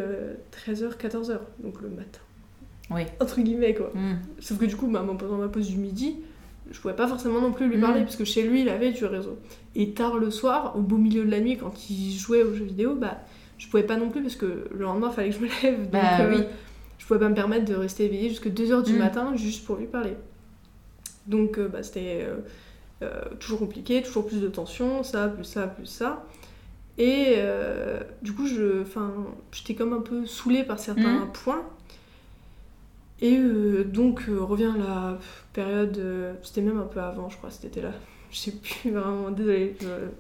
13h, 0.67 0.97
14h. 0.99 1.39
Donc 1.63 1.81
le 1.81 1.89
matin. 1.89 2.21
Oui. 2.91 3.03
Entre 3.21 3.41
guillemets, 3.41 3.75
quoi. 3.75 3.91
Hmm. 3.95 4.17
Sauf 4.39 4.59
que 4.59 4.67
du 4.67 4.77
coup, 4.77 4.89
bah, 4.89 5.05
pendant 5.19 5.39
ma 5.39 5.49
pause 5.49 5.69
du 5.69 5.79
midi, 5.79 6.17
je 6.73 6.81
pouvais 6.81 6.95
pas 6.95 7.07
forcément 7.07 7.41
non 7.41 7.53
plus 7.53 7.69
lui 7.69 7.79
parler, 7.79 8.01
mm. 8.01 8.05
parce 8.05 8.17
que 8.17 8.25
chez 8.25 8.43
lui, 8.43 8.63
il 8.63 8.69
avait 8.69 8.93
du 8.93 9.05
réseau. 9.05 9.39
Et 9.75 9.93
tard 9.93 10.17
le 10.17 10.31
soir, 10.31 10.75
au 10.77 10.81
beau 10.81 10.97
milieu 10.97 11.25
de 11.25 11.31
la 11.31 11.41
nuit, 11.41 11.57
quand 11.57 11.91
il 11.91 12.13
jouait 12.17 12.43
aux 12.43 12.55
jeux 12.55 12.65
vidéo, 12.65 12.95
bah, 12.95 13.19
je 13.59 13.69
pouvais 13.69 13.83
pas 13.83 13.97
non 13.97 14.11
plus, 14.11 14.23
parce 14.23 14.37
que 14.37 14.69
le 14.71 14.83
lendemain, 14.83 15.09
il 15.11 15.15
fallait 15.15 15.31
que 15.31 15.37
je 15.37 15.41
me 15.41 15.49
lève. 15.63 15.83
Donc, 15.83 15.91
bah, 15.91 16.21
euh, 16.21 16.35
oui. 16.35 16.45
je 16.99 17.07
pouvais 17.07 17.21
pas 17.21 17.29
me 17.29 17.35
permettre 17.35 17.67
de 17.67 17.75
rester 17.75 18.07
éveillée 18.07 18.31
jusqu'à 18.31 18.51
2h 18.51 18.85
du 18.85 18.95
mm. 18.95 18.99
matin, 18.99 19.37
juste 19.37 19.67
pour 19.67 19.77
lui 19.77 19.87
parler. 19.87 20.15
Donc, 21.27 21.59
euh, 21.59 21.69
bah, 21.69 21.83
c'était 21.83 22.27
euh, 23.03 23.21
toujours 23.39 23.59
compliqué, 23.59 24.03
toujours 24.03 24.27
plus 24.27 24.41
de 24.41 24.49
tension, 24.49 25.03
ça, 25.03 25.29
plus 25.29 25.45
ça, 25.45 25.67
plus 25.67 25.87
ça. 25.87 26.27
Et 26.99 27.37
du 28.21 28.33
coup, 28.33 28.47
je, 28.47 28.85
j'étais 29.51 29.75
comme 29.75 29.93
un 29.95 30.01
peu 30.01 30.27
saoulée 30.27 30.63
par 30.63 30.79
certains 30.79 31.25
mm. 31.25 31.33
points. 31.33 31.65
Et 33.23 33.39
euh, 33.39 33.85
donc 33.85 34.25
euh, 34.29 34.43
revient 34.43 34.73
la 34.77 35.17
période, 35.53 35.97
euh, 35.97 36.35
c'était 36.43 36.61
même 36.61 36.79
un 36.79 36.87
peu 36.87 37.01
avant, 37.01 37.31
je 37.31 37.37
crois, 37.37 37.51
c'était 37.51 37.81
là. 37.81 37.93
Je 38.33 38.37
sais 38.37 38.51
plus 38.51 38.91
vraiment, 38.91 39.31
désolée. 39.31 39.77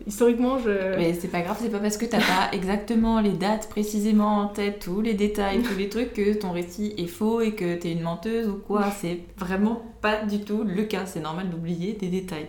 historiquement, 0.06 0.58
je. 0.60 0.96
Mais 0.96 1.12
c'est 1.12 1.26
pas 1.26 1.40
grave, 1.40 1.58
c'est 1.60 1.68
pas 1.68 1.80
parce 1.80 1.96
que 1.96 2.06
t'as 2.06 2.20
pas 2.20 2.52
exactement 2.52 3.20
les 3.20 3.32
dates 3.32 3.68
précisément 3.68 4.38
en 4.38 4.46
tête, 4.46 4.78
tous 4.78 5.00
les 5.00 5.14
détails, 5.14 5.62
tous 5.62 5.76
les 5.76 5.88
trucs, 5.88 6.12
que 6.12 6.32
ton 6.34 6.52
récit 6.52 6.94
est 6.96 7.08
faux 7.08 7.40
et 7.40 7.56
que 7.56 7.74
t'es 7.74 7.90
une 7.90 8.02
menteuse 8.02 8.48
ou 8.48 8.54
quoi. 8.54 8.88
C'est 8.92 9.18
vraiment 9.36 9.82
pas 10.00 10.24
du 10.24 10.40
tout 10.40 10.62
le 10.62 10.84
cas. 10.84 11.04
C'est 11.04 11.20
normal 11.20 11.50
d'oublier 11.50 11.94
des 11.94 12.08
détails. 12.08 12.46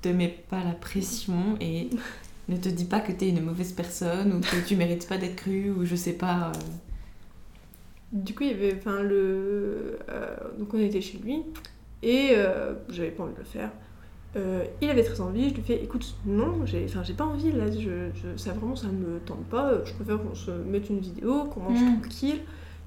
Te 0.00 0.08
mets 0.08 0.34
pas 0.48 0.64
la 0.64 0.72
pression 0.72 1.58
et 1.60 1.90
ne 2.48 2.56
te 2.56 2.70
dis 2.70 2.86
pas 2.86 3.00
que 3.00 3.12
t'es 3.12 3.28
une 3.28 3.42
mauvaise 3.42 3.72
personne 3.72 4.32
ou 4.32 4.40
que 4.40 4.66
tu 4.66 4.76
mérites 4.76 5.06
pas 5.06 5.18
d'être 5.18 5.36
crue 5.36 5.70
ou 5.70 5.84
je 5.84 5.94
sais 5.94 6.14
pas. 6.14 6.52
Du 8.12 8.34
coup, 8.34 8.44
il 8.44 8.50
y 8.50 8.54
avait, 8.54 8.74
enfin, 8.74 9.02
le, 9.02 9.98
euh, 10.08 10.36
donc 10.58 10.72
on 10.72 10.78
était 10.78 11.00
chez 11.00 11.18
lui 11.18 11.42
et 12.02 12.30
euh, 12.32 12.74
j'avais 12.88 13.10
pas 13.10 13.24
envie 13.24 13.34
de 13.34 13.38
le 13.38 13.44
faire. 13.44 13.70
Euh, 14.36 14.64
il 14.80 14.88
avait 14.88 15.04
très 15.04 15.20
envie, 15.20 15.50
je 15.50 15.54
lui 15.54 15.62
fais 15.62 15.82
écoute, 15.82 16.14
non, 16.24 16.64
j'ai, 16.64 16.84
enfin, 16.84 17.02
j'ai 17.02 17.14
pas 17.14 17.24
envie 17.24 17.50
là, 17.52 17.64
je, 17.70 18.10
ça 18.36 18.52
vraiment 18.52 18.76
ça 18.76 18.88
me 18.88 19.18
tente 19.20 19.44
pas, 19.46 19.84
je 19.84 19.92
préfère 19.94 20.22
qu'on 20.22 20.34
se 20.34 20.50
mette 20.50 20.90
une 20.90 21.00
vidéo, 21.00 21.44
qu'on 21.44 21.60
mange 21.60 21.80
mm. 21.80 22.00
tranquille, 22.00 22.40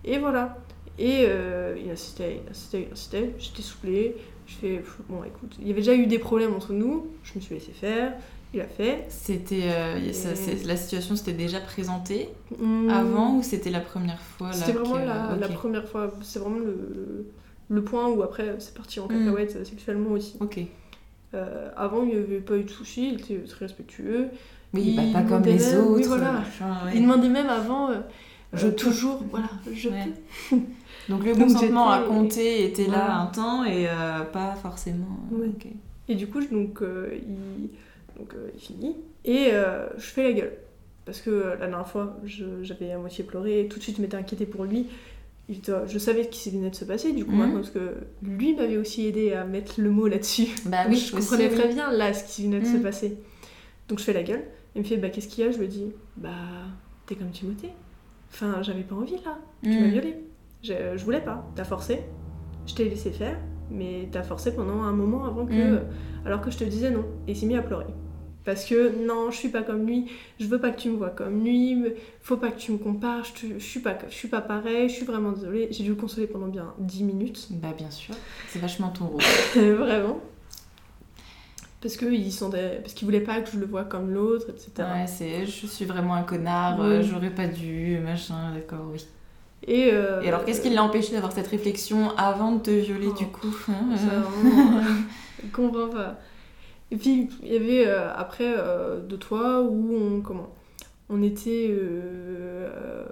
et 0.06 0.18
voilà. 0.18 0.58
Et 1.00 1.24
il 1.24 1.90
insistait, 1.90 2.42
il 2.44 2.50
insistait, 2.50 2.84
il 2.88 2.92
insistait, 2.92 3.36
j'étais 3.40 3.62
souplée, 3.64 4.18
je 4.46 4.54
fais 4.54 4.84
bon 5.10 5.24
écoute, 5.24 5.56
il 5.60 5.68
y 5.68 5.72
avait 5.72 5.82
déjà 5.82 5.96
eu 5.96 6.06
des 6.06 6.20
problèmes 6.20 6.54
entre 6.54 6.74
nous, 6.74 7.08
je 7.24 7.34
me 7.36 7.42
suis 7.42 7.56
laissé 7.56 7.72
faire, 7.72 8.14
il 8.54 8.62
a 8.62 8.66
fait. 8.66 9.06
C'était 9.10 9.64
euh, 9.64 10.00
la 10.66 10.76
situation 10.76 11.16
s'était 11.16 11.34
déjà 11.34 11.60
présentée 11.60 12.30
hmm. 12.60 12.90
avant 12.90 13.38
ou 13.38 13.44
c'était 13.44 13.70
la 13.70 13.80
première 13.80 14.20
fois 14.20 14.52
C'était 14.52 14.74
vraiment 14.74 14.98
la, 14.98 15.48
première 15.48 15.88
fois. 15.88 16.14
C'est 16.22 16.40
vraiment 16.40 16.60
le, 16.60 17.28
le, 17.70 17.84
point 17.84 18.10
où 18.10 18.24
après 18.24 18.56
c'est 18.60 18.74
parti 18.74 19.00
en 19.00 19.06
hmm. 19.06 19.26
cacahuète 19.26 19.66
sexuellement 19.66 20.12
aussi. 20.12 20.36
Ok. 20.40 20.60
Euh, 21.34 21.70
avant 21.78 22.04
il 22.04 22.10
n'y 22.10 22.16
avait 22.16 22.40
pas 22.40 22.58
eu 22.58 22.64
de 22.64 22.70
soucis, 22.70 23.14
il 23.14 23.22
était 23.22 23.40
très 23.48 23.66
respectueux. 23.66 24.28
Oui, 24.74 24.96
bah, 24.98 25.04
pas 25.14 25.24
comme 25.24 25.44
les 25.44 25.76
autres. 25.76 25.92
Oui, 25.92 26.04
voilà. 26.04 26.44
Il 26.94 27.02
demandait 27.02 27.30
même 27.30 27.50
avant. 27.50 27.90
Euh, 27.90 28.00
je 28.54 28.68
toujours, 28.68 29.24
voilà, 29.32 29.50
je 29.74 29.88
peux. 29.88 30.58
Donc 31.10 31.24
le 31.24 31.34
consentement 31.34 31.90
à 31.90 32.00
compter 32.00 32.66
était 32.66 32.88
là 32.88 33.16
un 33.16 33.28
temps 33.28 33.64
et 33.64 33.88
pas 34.34 34.56
forcément. 34.62 35.20
Et 36.10 36.16
du 36.16 36.28
coup, 36.28 36.42
donc, 36.42 36.82
il 36.82 37.70
donc 38.22 38.34
euh, 38.36 38.50
il 38.54 38.60
finit. 38.60 38.96
Et 39.26 39.48
euh, 39.52 39.88
je 39.98 40.06
fais 40.06 40.24
la 40.24 40.34
gueule. 40.34 40.54
Parce 41.06 41.20
que 41.22 41.30
euh, 41.30 41.50
la 41.52 41.68
dernière 41.68 41.88
fois, 41.88 42.18
j'avais 42.62 42.92
à 42.92 42.98
moitié 42.98 43.24
pleuré, 43.24 43.68
tout 43.70 43.80
de 43.80 43.84
suite 43.84 43.98
je 43.98 44.02
m'étais 44.02 44.18
inquiétée 44.18 44.46
pour 44.46 44.64
lui. 44.64 44.88
Je 45.50 45.98
savais 45.98 46.24
ce 46.24 46.30
qui 46.30 46.50
venait 46.52 46.70
de 46.70 46.76
se 46.76 46.86
passer, 46.86 47.12
du 47.12 47.26
coup, 47.26 47.34
mhm. 47.34 47.54
parce 47.54 47.72
que 47.72 47.96
lui 48.24 48.56
m'avait 48.56 48.78
aussi 48.78 49.08
aidé 49.08 49.34
à 49.34 49.44
mettre 49.44 49.82
le 49.82 49.90
mot 49.90 50.08
là-dessus. 50.08 50.48
Bah 50.66 50.86
oui, 50.88 50.96
je 50.96 51.14
comprenais 51.14 51.50
très 51.50 51.68
bien 51.68 51.92
là 51.92 52.14
ce 52.14 52.24
qui 52.24 52.44
venait 52.46 52.62
de 52.62 52.66
se 52.66 52.78
mhm. 52.78 52.84
passer. 52.84 53.18
Donc 53.90 54.00
je 54.00 54.04
fais 54.04 54.14
la 54.14 54.24
gueule. 54.24 54.44
Il 54.76 54.84
me 54.84 54.88
fait, 54.88 54.96
bah 54.96 55.10
qu'est-ce 55.10 55.28
qu'il 55.28 55.44
y 55.44 55.48
a? 55.48 55.52
Je 55.52 55.58
lui 55.58 55.68
dis, 55.68 55.88
bah 56.16 56.30
t'es 57.06 57.16
comme 57.16 57.32
Timothée. 57.32 57.72
Enfin, 58.32 58.62
j'avais 58.62 58.84
pas 58.84 58.96
envie 58.96 59.18
là. 59.26 59.40
Tu 59.64 59.70
m'as 59.70 59.88
mhm. 59.88 59.92
violée. 59.92 60.16
Je, 60.64 60.74
je 60.96 61.04
voulais 61.04 61.20
pas. 61.20 61.46
T'as 61.56 61.66
forcé. 61.66 62.00
Je 62.68 62.76
t'ai 62.76 62.88
laissé 62.88 63.12
faire. 63.12 63.38
mais 63.70 64.08
t'as 64.12 64.24
forcé 64.24 64.56
pendant 64.56 64.84
un 64.84 64.94
moment 64.94 65.26
avant 65.26 65.46
que. 65.46 65.54
Mm. 65.54 65.82
Alors 66.26 66.40
que 66.40 66.52
je 66.52 66.60
te 66.60 66.64
disais 66.64 66.92
non. 66.92 67.04
Et 67.28 67.32
il 67.32 67.36
s'est 67.36 67.48
mis 67.48 67.58
à 67.58 67.62
pleurer. 67.62 67.88
Parce 68.44 68.66
que 68.66 69.06
non, 69.06 69.30
je 69.30 69.38
suis 69.38 69.50
pas 69.50 69.62
comme 69.62 69.86
lui, 69.86 70.08
je 70.40 70.48
veux 70.48 70.60
pas 70.60 70.72
que 70.72 70.80
tu 70.82 70.90
me 70.90 70.98
vois 70.98 71.12
comme 71.12 71.44
lui, 71.44 71.84
faut 72.24 72.38
pas 72.38 72.50
que 72.50 72.60
tu 72.60 72.72
me 72.72 72.78
compares, 72.80 73.24
je, 73.24 73.34
te- 73.34 73.54
je 73.60 73.64
suis, 73.64 73.82
pas, 73.82 73.96
je 74.10 74.16
suis 74.16 74.28
pas 74.30 74.42
pareil, 74.42 74.90
je 74.90 74.96
suis 74.96 75.06
vraiment 75.06 75.32
désolée. 75.32 75.68
J'ai 75.70 75.84
dû 75.84 75.90
le 75.90 75.96
consoler 75.96 76.26
pendant 76.26 76.48
bien 76.48 76.74
10 76.80 77.04
minutes. 77.04 77.48
Bah 77.52 77.74
bien 77.78 77.92
sûr, 77.92 78.16
c'est 78.48 78.58
vachement 78.60 78.90
ton 78.90 79.06
rôle. 79.06 79.22
Vraiment. 79.56 80.20
Parce 81.82 81.98
qu'il 81.98 82.32
sentait... 82.32 82.80
parce 82.84 83.02
voulait 83.04 83.22
pas 83.22 83.42
que 83.42 83.50
je 83.52 83.58
le 83.58 83.66
voie 83.66 83.84
comme 83.86 84.12
l'autre, 84.12 84.48
etc. 84.50 84.72
Ouais, 84.80 85.08
c'est 85.08 85.46
je 85.48 85.66
suis 85.66 85.86
vraiment 85.86 86.14
un 86.14 86.22
connard, 86.24 86.80
Oui. 86.80 86.86
euh, 86.86 87.02
j'aurais 87.02 87.32
pas 87.32 87.48
dû, 87.48 87.98
machin, 88.04 88.54
d'accord, 88.54 88.86
oui. 88.92 89.04
Et, 89.68 89.90
euh, 89.94 90.22
Et 90.22 90.28
alors 90.28 90.46
qu'est-ce 90.46 90.62
qui 90.62 90.70
l'a 90.70 90.84
empêché 90.84 91.14
d'avoir 91.14 91.32
cette 91.32 91.48
réflexion 91.48 92.12
avant 92.18 92.52
de 92.54 92.62
te 92.62 92.72
violer 92.72 93.08
Oh. 93.10 93.18
du 93.18 93.28
coup 93.28 93.56
hein, 93.70 93.96
euh, 93.96 94.82
je 95.44 95.50
comprends 95.52 95.88
pas. 95.90 96.20
Et 96.92 96.98
puis, 96.98 97.30
il 97.42 97.54
y 97.54 97.56
avait 97.56 97.88
euh, 97.88 98.12
après 98.14 98.54
euh, 98.58 99.00
de 99.00 99.16
toi 99.16 99.62
où 99.62 99.94
on, 99.96 100.22
comment, 100.22 100.50
on 101.10 101.22
était 101.24 101.68
euh, 101.72 103.04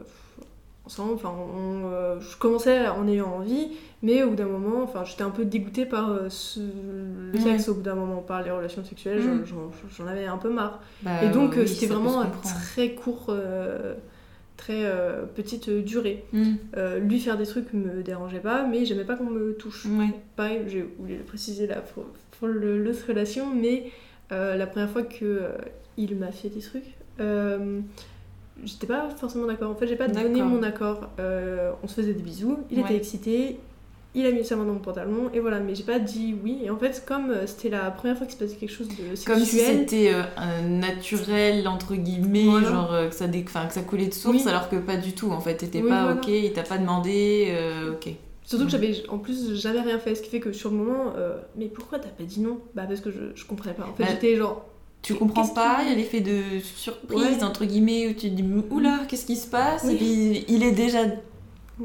ensemble, 0.85 1.13
enfin, 1.13 1.31
on, 1.33 2.19
je 2.19 2.37
commençais 2.37 2.87
en 2.87 3.07
ayant 3.07 3.27
envie, 3.37 3.69
mais 4.03 4.23
au 4.23 4.31
bout 4.31 4.35
d'un 4.35 4.47
moment, 4.47 4.81
enfin, 4.83 5.03
j'étais 5.05 5.21
un 5.23 5.29
peu 5.29 5.45
dégoûtée 5.45 5.85
par 5.85 6.19
ce, 6.29 6.59
le 6.59 7.31
Ouais. 7.35 7.39
sexe 7.41 7.69
au 7.69 7.75
bout 7.75 7.81
d'un 7.81 7.95
moment, 7.95 8.17
par 8.17 8.43
les 8.43 8.51
relations 8.51 8.83
sexuelles, 8.83 9.21
Mm. 9.21 9.45
j'en- 9.45 9.71
j'en 9.97 10.07
avais 10.07 10.25
un 10.25 10.37
peu 10.37 10.49
marre. 10.49 10.81
bah, 11.03 11.23
Et 11.23 11.29
donc, 11.29 11.53
oui, 11.57 11.67
c'était 11.67 11.93
vraiment 11.93 12.23
très 12.73 12.91
court, 12.95 13.33
très 14.57 14.83
euh, 14.85 15.23
petite 15.35 15.69
durée. 15.69 16.25
Mm. 16.33 16.43
Euh, 16.75 16.99
lui 16.99 17.19
faire 17.19 17.37
des 17.37 17.45
trucs 17.45 17.71
me 17.73 18.01
dérangeait 18.03 18.39
pas, 18.41 18.65
mais 18.65 18.83
j'aimais 18.85 19.05
pas 19.05 19.15
qu'on 19.15 19.29
me 19.29 19.53
touche. 19.53 19.85
Ouais. 19.85 20.09
Pareil, 20.35 20.63
j'ai 20.67 20.83
oublié 20.99 21.17
de 21.17 21.21
le 21.23 21.27
préciser 21.27 21.65
là 21.67 21.81
pour 22.39 22.47
l'autre 22.47 23.05
relation, 23.07 23.47
mais 23.53 23.91
euh, 24.31 24.55
la 24.55 24.65
première 24.67 24.89
fois 24.89 25.03
que 25.03 25.23
euh, 25.25 25.49
il 25.97 26.15
m'a 26.15 26.31
fait 26.31 26.49
des 26.49 26.61
trucs, 26.61 26.83
euh, 27.19 27.79
j'étais 28.63 28.87
pas 28.87 29.09
forcément 29.09 29.45
d'accord. 29.47 29.71
En 29.71 29.75
fait, 29.75 29.87
j'ai 29.87 29.95
pas 29.95 30.07
donné 30.07 30.41
mon 30.41 30.63
accord. 30.63 31.09
On 31.83 31.87
se 31.87 31.95
faisait 31.95 32.13
des 32.13 32.23
bisous, 32.23 32.59
il 32.71 32.77
Ouais. 32.79 32.85
était 32.85 32.95
excité, 32.95 33.57
il 34.15 34.25
a 34.25 34.31
mis 34.31 34.43
sa 34.43 34.55
main 34.55 34.65
dans 34.65 34.73
mon 34.73 34.79
pantalon, 34.79 35.29
et 35.33 35.39
voilà, 35.39 35.59
mais 35.59 35.75
j'ai 35.75 35.83
pas 35.83 35.99
dit 35.99 36.35
oui. 36.43 36.59
Et 36.63 36.69
en 36.69 36.77
fait, 36.77 37.03
comme 37.05 37.31
c'était 37.45 37.69
la 37.69 37.91
première 37.91 38.17
fois 38.17 38.25
qu'il 38.25 38.37
se 38.39 38.43
passait 38.43 38.55
quelque 38.55 38.71
chose 38.71 38.87
de 38.89 39.15
sexuel, 39.15 39.35
Comme 39.35 39.45
si 39.45 39.57
c'était 39.59 40.11
euh, 40.13 40.61
naturel, 40.67 41.67
entre 41.67 41.95
guillemets, 41.95 42.45
Voilà. 42.45 42.69
genre 42.69 43.09
que, 43.09 43.15
ça 43.15 43.27
dé- 43.27 43.43
enfin, 43.47 43.67
que 43.67 43.73
ça 43.73 43.81
coulait 43.81 44.07
de 44.07 44.13
source, 44.13 44.43
Oui. 44.43 44.49
alors 44.49 44.69
que 44.69 44.77
pas 44.77 44.97
du 44.97 45.13
tout. 45.13 45.31
En 45.31 45.41
fait, 45.41 45.55
t'étais 45.57 45.81
Oui, 45.81 45.89
pas 45.89 46.03
voilà. 46.05 46.19
ok, 46.21 46.27
il 46.27 46.53
t'a 46.53 46.63
pas 46.63 46.77
demandé, 46.77 47.49
euh, 47.51 47.91
ok. 47.93 48.09
Surtout 48.49 48.65
que 48.65 48.71
Mhm. 48.75 48.81
j'avais 48.81 49.09
en 49.09 49.19
plus 49.19 49.55
jamais 49.61 49.79
rien 49.81 49.99
fait, 49.99 50.15
ce 50.15 50.23
qui 50.23 50.29
fait 50.31 50.39
que 50.39 50.51
sur 50.51 50.71
le 50.71 50.77
moment, 50.77 51.13
euh, 51.15 51.37
mais 51.55 51.67
pourquoi 51.67 51.99
t'as 51.99 52.09
pas 52.09 52.23
dit 52.23 52.39
non? 52.39 52.57
Bah 52.73 52.85
parce 52.87 52.99
que 52.99 53.11
je, 53.11 53.19
je 53.35 53.45
comprenais 53.45 53.75
pas. 53.75 53.83
En 53.83 53.93
fait, 53.93 54.01
Bah, 54.03 54.09
j'étais 54.09 54.35
genre, 54.37 54.65
Tu 55.03 55.13
comprends 55.13 55.47
pas, 55.47 55.81
il 55.83 55.89
y 55.89 55.91
a 55.91 55.95
l'effet 55.95 56.19
de 56.19 56.59
surprise, 56.61 57.19
Ouais. 57.19 57.43
entre 57.43 57.63
guillemets, 57.65 58.07
où 58.07 58.13
tu 58.13 58.21
te 58.31 58.35
dis 58.35 58.43
oula, 58.71 59.01
qu'est-ce 59.07 59.25
qui 59.27 59.35
se 59.35 59.47
passe? 59.47 59.83
Oui. 59.85 59.93
Et 59.93 59.97
puis 59.97 60.45
il 60.47 60.63
est 60.63 60.71
déjà 60.71 61.03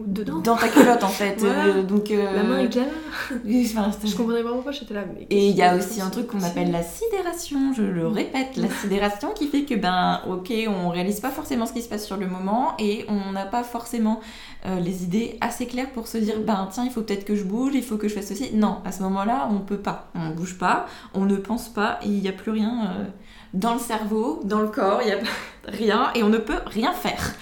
dedans, 0.06 0.38
dans 0.40 0.56
ta 0.56 0.68
culotte 0.68 1.02
en 1.04 1.08
fait. 1.08 1.36
Voilà. 1.38 1.66
euh, 1.66 1.82
donc, 1.82 2.10
euh, 2.10 2.34
la 2.34 2.42
main 2.42 2.58
est 2.60 2.66
déjà 2.66 2.80
là. 2.80 2.86
oui, 3.44 3.70
enfin, 3.70 3.90
c'est- 4.00 4.08
Je 4.08 4.16
comprenais 4.16 4.42
vraiment 4.42 4.62
pas, 4.62 4.72
j'étais 4.72 4.94
là. 4.94 5.04
Mais 5.14 5.26
Et 5.30 5.48
il 5.48 5.56
y 5.56 5.62
a 5.62 5.76
aussi 5.76 6.00
un 6.00 6.10
truc 6.10 6.26
qu'on 6.26 6.42
appelle 6.42 6.70
la 6.72 6.82
sidération, 6.82 7.72
je 7.76 7.82
le 7.82 8.06
répète, 8.08 8.56
la 8.56 8.68
sidération 8.68 9.30
qui 9.34 9.46
fait 9.48 9.62
que 9.64 9.74
ben 9.74 10.20
ok, 10.28 10.52
on 10.68 10.88
réalise 10.88 11.20
pas 11.20 11.30
forcément 11.30 11.66
ce 11.66 11.72
qui 11.72 11.82
se 11.82 11.88
passe 11.88 12.04
sur 12.04 12.16
le 12.16 12.26
moment 12.26 12.74
et 12.78 13.06
on 13.08 13.32
n'a 13.32 13.44
pas 13.46 13.62
forcément 13.62 14.20
euh, 14.66 14.80
les 14.80 15.04
idées 15.04 15.36
assez 15.40 15.66
claires 15.66 15.90
pour 15.90 16.08
se 16.08 16.18
dire 16.18 16.36
ben 16.44 16.68
tiens 16.72 16.84
il 16.84 16.90
faut 16.90 17.02
peut-être 17.02 17.24
que 17.24 17.34
je 17.36 17.44
bouge, 17.44 17.72
il 17.74 17.82
faut 17.82 17.96
que 17.96 18.08
je 18.08 18.14
fasse 18.14 18.28
ceci. 18.28 18.50
Non, 18.54 18.78
à 18.84 18.92
ce 18.92 19.02
moment-là 19.02 19.48
on 19.52 19.60
peut 19.60 19.78
pas, 19.78 20.08
on 20.14 20.30
bouge 20.30 20.58
pas, 20.58 20.86
on 21.14 21.24
ne 21.24 21.36
pense 21.36 21.68
pas, 21.68 21.98
il 22.04 22.12
n'y 22.20 22.28
a 22.28 22.32
plus 22.32 22.50
rien 22.50 22.86
euh, 22.86 23.04
dans 23.52 23.74
le 23.74 23.80
cerveau, 23.80 24.40
dans 24.44 24.60
le 24.60 24.68
corps, 24.68 25.00
il 25.02 25.06
n'y 25.06 25.12
a 25.12 25.18
rien 25.68 26.10
et 26.14 26.22
on 26.22 26.28
ne 26.30 26.38
peut 26.38 26.58
rien 26.66 26.92
faire. 26.92 27.34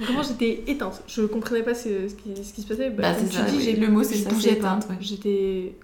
Vraiment, 0.00 0.22
j'étais 0.22 0.64
éteinte. 0.66 1.02
Je 1.06 1.22
comprenais 1.22 1.62
pas 1.62 1.74
ce, 1.74 2.08
ce 2.08 2.14
qui, 2.14 2.34
ce 2.42 2.52
qui 2.52 2.62
se 2.62 2.66
passait. 2.66 2.90
Bah, 2.90 3.12
tu 3.14 3.34
ça, 3.34 3.42
dis, 3.44 3.56
oui. 3.58 3.76
Le 3.76 3.88
mot, 3.88 4.02
c'est 4.02 4.16
je 4.16 4.40
ça, 4.40 4.50
éteinte, 4.50 4.86
ouais. 4.90 4.96
J'étais. 5.00 5.74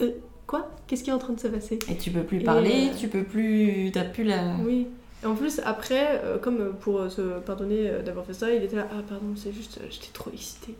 Euh, 0.00 0.10
quoi? 0.46 0.70
Qu'est-ce 0.86 1.02
qui 1.02 1.10
est 1.10 1.14
en 1.14 1.18
train 1.18 1.32
de 1.32 1.40
se 1.40 1.48
passer? 1.48 1.78
Et 1.90 1.96
tu 1.96 2.10
peux 2.10 2.22
plus 2.22 2.40
Et, 2.40 2.44
parler, 2.44 2.88
euh, 2.90 2.96
tu 2.98 3.08
peux 3.08 3.24
plus, 3.24 3.90
t'as 3.92 4.04
plus 4.04 4.24
la. 4.24 4.56
Oui. 4.64 4.86
Et 5.22 5.26
en 5.26 5.34
plus, 5.34 5.60
après, 5.64 6.20
euh, 6.22 6.38
comme 6.38 6.74
pour 6.80 7.10
se 7.10 7.38
pardonner 7.40 7.90
d'avoir 8.04 8.26
fait 8.26 8.34
ça, 8.34 8.52
il 8.52 8.62
était 8.62 8.76
là. 8.76 8.86
Ah, 8.92 9.02
pardon, 9.08 9.34
c'est 9.36 9.52
juste, 9.52 9.80
j'étais 9.90 10.12
trop 10.12 10.30
excitée. 10.32 10.74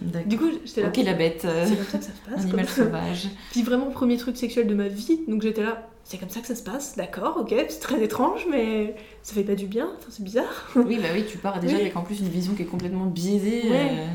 D'accord. 0.00 0.28
Du 0.28 0.38
coup, 0.38 0.50
j'étais 0.64 0.82
là. 0.82 0.88
Ok 0.88 0.96
la 1.04 1.14
bête, 1.14 1.42
euh, 1.44 1.64
C'est 1.66 1.76
comme 1.76 1.86
ça 1.86 1.98
que 1.98 2.04
ça 2.04 2.10
se 2.10 2.30
passe. 2.30 2.44
animal 2.44 2.66
quoi. 2.66 2.74
sauvage. 2.84 3.28
Puis 3.50 3.62
vraiment, 3.62 3.86
premier 3.90 4.16
truc 4.16 4.36
sexuel 4.36 4.66
de 4.66 4.74
ma 4.74 4.88
vie, 4.88 5.20
donc 5.26 5.42
j'étais 5.42 5.62
là. 5.62 5.88
C'est 6.10 6.16
comme 6.16 6.30
ça 6.30 6.40
que 6.40 6.46
ça 6.46 6.54
se 6.54 6.62
passe, 6.62 6.96
d'accord, 6.96 7.36
ok, 7.38 7.54
c'est 7.68 7.80
très 7.80 8.02
étrange, 8.02 8.46
mais 8.50 8.94
ça 9.22 9.34
fait 9.34 9.42
pas 9.42 9.54
du 9.54 9.66
bien, 9.66 9.90
enfin, 9.98 10.08
c'est 10.08 10.24
bizarre. 10.24 10.70
Oui, 10.74 10.98
bah 11.02 11.08
oui, 11.12 11.26
tu 11.28 11.36
pars 11.36 11.60
déjà 11.60 11.74
Oui. 11.76 11.82
avec 11.82 11.96
en 11.96 12.02
plus 12.02 12.20
une 12.20 12.28
vision 12.30 12.54
qui 12.54 12.62
est 12.62 12.64
complètement 12.64 13.04
biaisée. 13.04 13.68
Ouais. 13.68 13.88
euh, 13.90 14.06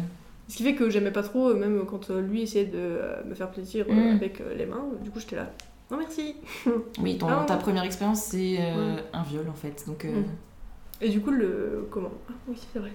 Ce 0.47 0.57
qui 0.57 0.63
fait 0.63 0.73
que 0.73 0.89
j'aimais 0.89 1.11
pas 1.11 1.21
trop, 1.21 1.49
euh, 1.49 1.53
même 1.53 1.85
quand 1.85 2.09
euh, 2.09 2.19
lui 2.19 2.41
essayait 2.41 2.65
de 2.65 2.97
me 3.29 3.35
faire 3.35 3.51
plaisir 3.51 3.85
Mm. 3.87 4.15
avec 4.15 4.41
les 4.57 4.65
mains, 4.65 4.83
du 5.03 5.11
coup 5.11 5.19
j'étais 5.19 5.35
là. 5.35 5.51
Non 5.91 5.97
merci 5.97 6.35
Oui, 6.99 7.19
ton- 7.19 7.27
Ah. 7.29 7.45
ta 7.47 7.57
première 7.57 7.83
expérience, 7.83 8.23
c'est 8.23 8.55
euh, 8.59 8.95
Ouais. 8.95 9.03
un 9.13 9.21
viol 9.21 9.45
en 9.47 9.53
fait. 9.53 9.83
Donc, 9.85 10.03
euh, 10.05 10.11
Mm. 10.21 10.25
Et 11.01 11.09
du 11.09 11.19
coup, 11.21 11.31
le. 11.31 11.87
Comment? 11.91 12.11
Ah 12.29 12.33
oui, 12.47 12.55
c'est 12.71 12.79
vrai, 12.79 12.91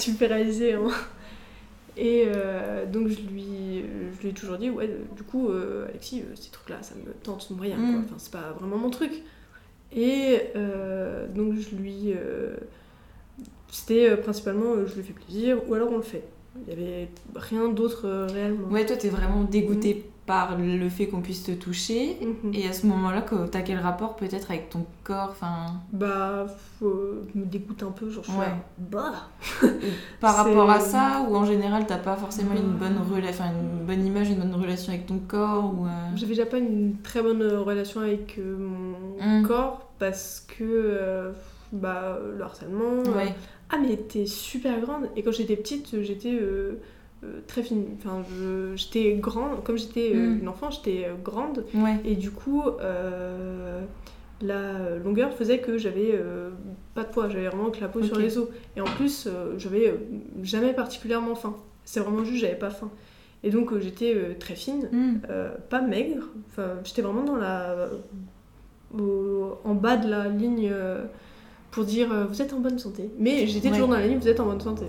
tu 0.00 0.10
me 0.10 0.16
fais 0.16 0.26
réaliser. 0.26 0.72
hein. 0.74 0.80
Et 1.96 2.24
euh, 2.26 2.86
donc 2.86 3.08
je 3.08 3.20
lui, 3.20 3.84
je 4.16 4.22
lui 4.22 4.28
ai 4.28 4.32
toujours 4.32 4.58
dit, 4.58 4.70
ouais, 4.70 4.90
du 5.16 5.22
coup, 5.22 5.48
euh, 5.48 5.88
Alexis, 5.88 6.20
euh, 6.20 6.34
ces 6.34 6.50
trucs-là, 6.50 6.82
ça 6.82 6.94
me 6.94 7.12
tente 7.12 7.50
moyen, 7.50 7.76
quoi. 7.76 7.84
Mm. 7.84 8.04
Enfin, 8.04 8.14
c'est 8.18 8.32
pas 8.32 8.52
vraiment 8.58 8.76
mon 8.76 8.90
truc. 8.90 9.22
Et 9.92 10.38
donc 11.34 11.54
je 11.58 11.74
lui. 11.74 12.14
C'était 13.68 14.16
principalement, 14.16 14.74
je 14.86 14.94
lui 14.96 15.02
fais 15.02 15.12
plaisir, 15.12 15.58
ou 15.68 15.74
alors 15.74 15.90
on 15.92 15.96
le 15.96 16.02
fait. 16.02 16.24
Il 16.66 16.68
y 16.68 16.72
avait 16.72 17.08
rien 17.36 17.68
d'autre 17.68 18.08
réellement. 18.32 18.68
ouais, 18.68 18.84
toi, 18.84 18.96
t'es 18.96 19.08
vraiment 19.08 19.44
dégoûté 19.44 20.09
par 20.30 20.56
le 20.56 20.88
fait 20.88 21.08
qu'on 21.08 21.22
puisse 21.22 21.42
te 21.42 21.50
toucher. 21.50 22.16
Mhm. 22.20 22.52
Et 22.54 22.68
à 22.68 22.72
ce 22.72 22.86
moment-là, 22.86 23.20
que- 23.22 23.48
t'as 23.48 23.62
quel 23.62 23.78
rapport 23.80 24.14
peut-être 24.14 24.48
avec 24.52 24.70
ton 24.70 24.86
corps 25.02 25.30
enfin, 25.32 25.74
Bah, 25.92 26.46
faut- 26.78 27.22
me 27.34 27.44
dégoûte 27.46 27.82
un 27.82 27.90
peu, 27.90 28.08
genre 28.10 28.22
je 28.22 28.30
Ouais. 28.30 28.46
là, 28.46 28.54
bah 28.78 29.12
Par 30.20 30.36
rapport 30.36 30.70
à 30.70 30.78
ça, 30.78 31.26
ou 31.28 31.34
en 31.34 31.44
général, 31.44 31.84
t'as 31.86 31.98
pas 31.98 32.14
forcément 32.16 32.54
une 32.54 32.74
Bah. 32.78 32.86
bonne, 32.86 32.98
rela- 33.18 33.30
enfin, 33.30 33.46
une 33.50 33.84
bonne 33.86 34.06
image, 34.06 34.30
une 34.30 34.38
bonne 34.38 34.54
relation 34.54 34.92
avec 34.92 35.06
ton 35.06 35.18
corps 35.18 35.64
ou, 35.76 35.86
euh, 35.86 35.88
J'avais 36.14 36.34
déjà 36.36 36.46
pas 36.46 36.58
une 36.58 36.94
très 37.02 37.22
bonne 37.22 37.42
relation 37.42 38.00
avec 38.00 38.36
euh, 38.38 38.56
mon 38.56 39.40
Mm. 39.40 39.46
corps 39.48 39.90
parce 39.98 40.46
que 40.46 40.62
euh, 40.64 41.32
bah, 41.72 42.18
le 42.36 42.42
harcèlement. 42.44 43.02
euh, 43.04 43.16
Ouais. 43.16 43.34
Ah, 43.70 43.78
mais 43.80 43.96
t'es 43.96 44.26
super 44.26 44.80
grande. 44.80 45.08
Et 45.16 45.22
quand 45.24 45.32
j'étais 45.32 45.56
petite, 45.56 46.02
j'étais 46.02 46.38
euh, 47.24 47.40
très 47.46 47.62
fine. 47.62 47.84
Enfin, 47.98 48.22
j'étais 48.76 49.14
grande. 49.14 49.62
Comme 49.64 49.76
j'étais 49.78 50.12
euh, 50.14 50.30
Mm. 50.30 50.38
une 50.40 50.48
enfant, 50.48 50.70
j'étais 50.70 51.06
euh, 51.06 51.14
grande. 51.22 51.64
Ouais. 51.74 51.96
Et 52.04 52.14
du 52.16 52.30
coup, 52.30 52.62
la 54.42 54.96
longueur 55.04 55.34
faisait 55.34 55.58
que 55.58 55.76
j'avais 55.76 56.18
pas 56.94 57.02
de 57.04 57.08
poids. 57.08 57.28
J'avais 57.28 57.48
vraiment 57.48 57.70
que 57.70 57.80
la 57.80 57.88
peau 57.88 58.02
sur 58.02 58.16
les 58.18 58.38
os. 58.38 58.48
Et 58.76 58.80
en 58.80 58.84
plus, 58.84 59.28
j'avais 59.58 59.94
jamais 60.42 60.72
particulièrement 60.72 61.34
faim. 61.34 61.56
C'est 61.84 62.00
vraiment 62.00 62.24
juste, 62.24 62.40
j'avais 62.42 62.58
pas 62.58 62.70
faim. 62.70 62.90
Et 63.42 63.50
donc, 63.50 63.78
j'étais 63.80 64.36
très 64.38 64.54
fine. 64.54 64.88
Mm. 64.92 65.16
Pas 65.68 65.82
maigre, 65.82 66.24
enfin, 66.48 66.68
j'étais 66.84 67.02
vraiment 67.02 67.24
dans 67.24 67.36
la, 67.36 67.88
au- 68.98 69.58
en 69.64 69.74
bas 69.74 69.96
de 69.98 70.08
la 70.08 70.28
ligne 70.28 70.72
pour 71.70 71.84
dire 71.84 72.08
vous 72.28 72.40
êtes 72.42 72.52
en 72.54 72.60
bonne 72.60 72.78
santé. 72.78 73.10
Mais 73.18 73.46
j'étais 73.46 73.68
Ouais. 73.68 73.74
toujours 73.74 73.88
dans 73.88 73.96
la 73.98 74.06
ligne 74.06 74.18
vous 74.18 74.28
êtes 74.28 74.40
en 74.40 74.46
bonne 74.46 74.60
santé. 74.60 74.86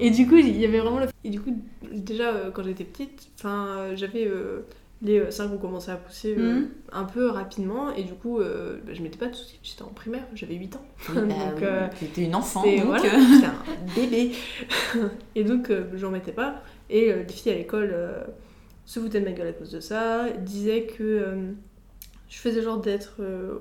Et 0.00 0.10
du 0.10 0.26
coup, 0.26 0.36
il 0.36 0.58
y 0.60 0.64
avait 0.64 0.80
vraiment 0.80 1.00
le. 1.00 1.06
Et 1.24 1.30
du 1.30 1.40
coup, 1.40 1.54
déjà 1.92 2.30
euh, 2.34 2.50
quand 2.50 2.62
j'étais 2.62 2.84
petite, 2.84 3.28
euh, 3.44 3.92
j'avais 3.96 4.26
euh, 4.26 4.60
les 5.02 5.30
seins 5.30 5.48
qui 5.48 5.54
ont 5.54 5.58
commencé 5.58 5.90
à 5.90 5.96
pousser 5.96 6.34
euh, 6.38 6.60
Mhm. 6.60 6.68
un 6.92 7.04
peu 7.04 7.28
rapidement 7.28 7.90
et 7.94 8.02
du 8.04 8.12
coup, 8.14 8.40
euh, 8.40 8.78
bah, 8.86 8.92
je 8.94 9.02
m'étais 9.02 9.18
pas 9.18 9.28
de 9.28 9.34
soucis. 9.34 9.58
J'étais 9.62 9.82
en 9.82 9.88
primaire, 9.88 10.24
j'avais 10.34 10.54
8 10.54 10.76
ans. 10.76 10.82
Bah, 11.08 11.20
Donc, 11.20 11.24
oui, 11.30 11.34
euh, 11.62 11.88
t'étais 11.98 12.22
une 12.24 12.34
enfant, 12.34 12.62
donc. 12.62 12.84
voilà, 12.86 13.02
j'étais 13.04 13.46
un 13.46 13.94
bébé. 13.94 14.32
et 15.34 15.44
donc, 15.44 15.70
j'en 15.94 16.10
mettais 16.10 16.32
pas. 16.32 16.62
Et 16.90 17.12
les 17.12 17.28
filles 17.28 17.52
à 17.52 17.56
l'école 17.56 17.94
se 18.84 18.98
foutaient 18.98 19.20
de 19.20 19.24
ma 19.26 19.32
gueule 19.32 19.48
à 19.48 19.52
cause 19.52 19.70
de 19.70 19.80
ça, 19.80 20.28
disaient 20.30 20.82
que 20.86 21.24
je 22.28 22.36
faisais 22.38 22.62
genre 22.62 22.80
d'être 22.80 23.18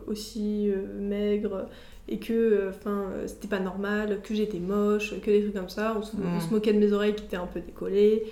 aussi 0.08 0.72
maigre 1.00 1.68
et 2.12 2.18
que 2.20 2.70
enfin 2.70 3.06
c'était 3.28 3.48
pas 3.48 3.60
normal, 3.60 4.20
que 4.24 4.34
j'étais 4.34 4.60
moche, 4.60 5.14
que 5.22 5.30
des 5.32 5.42
trucs 5.44 5.54
comme 5.56 5.70
ça. 5.70 5.96
On 5.98 6.02
se, 6.02 6.12
on 6.18 6.38
Mm. 6.38 6.42
se 6.42 6.54
moquait 6.54 6.74
de 6.74 6.80
mes 6.80 6.92
oreilles 6.92 7.16
qui 7.16 7.24
étaient 7.26 7.38
un 7.38 7.46
peu 7.48 7.60
décollées. 7.60 8.24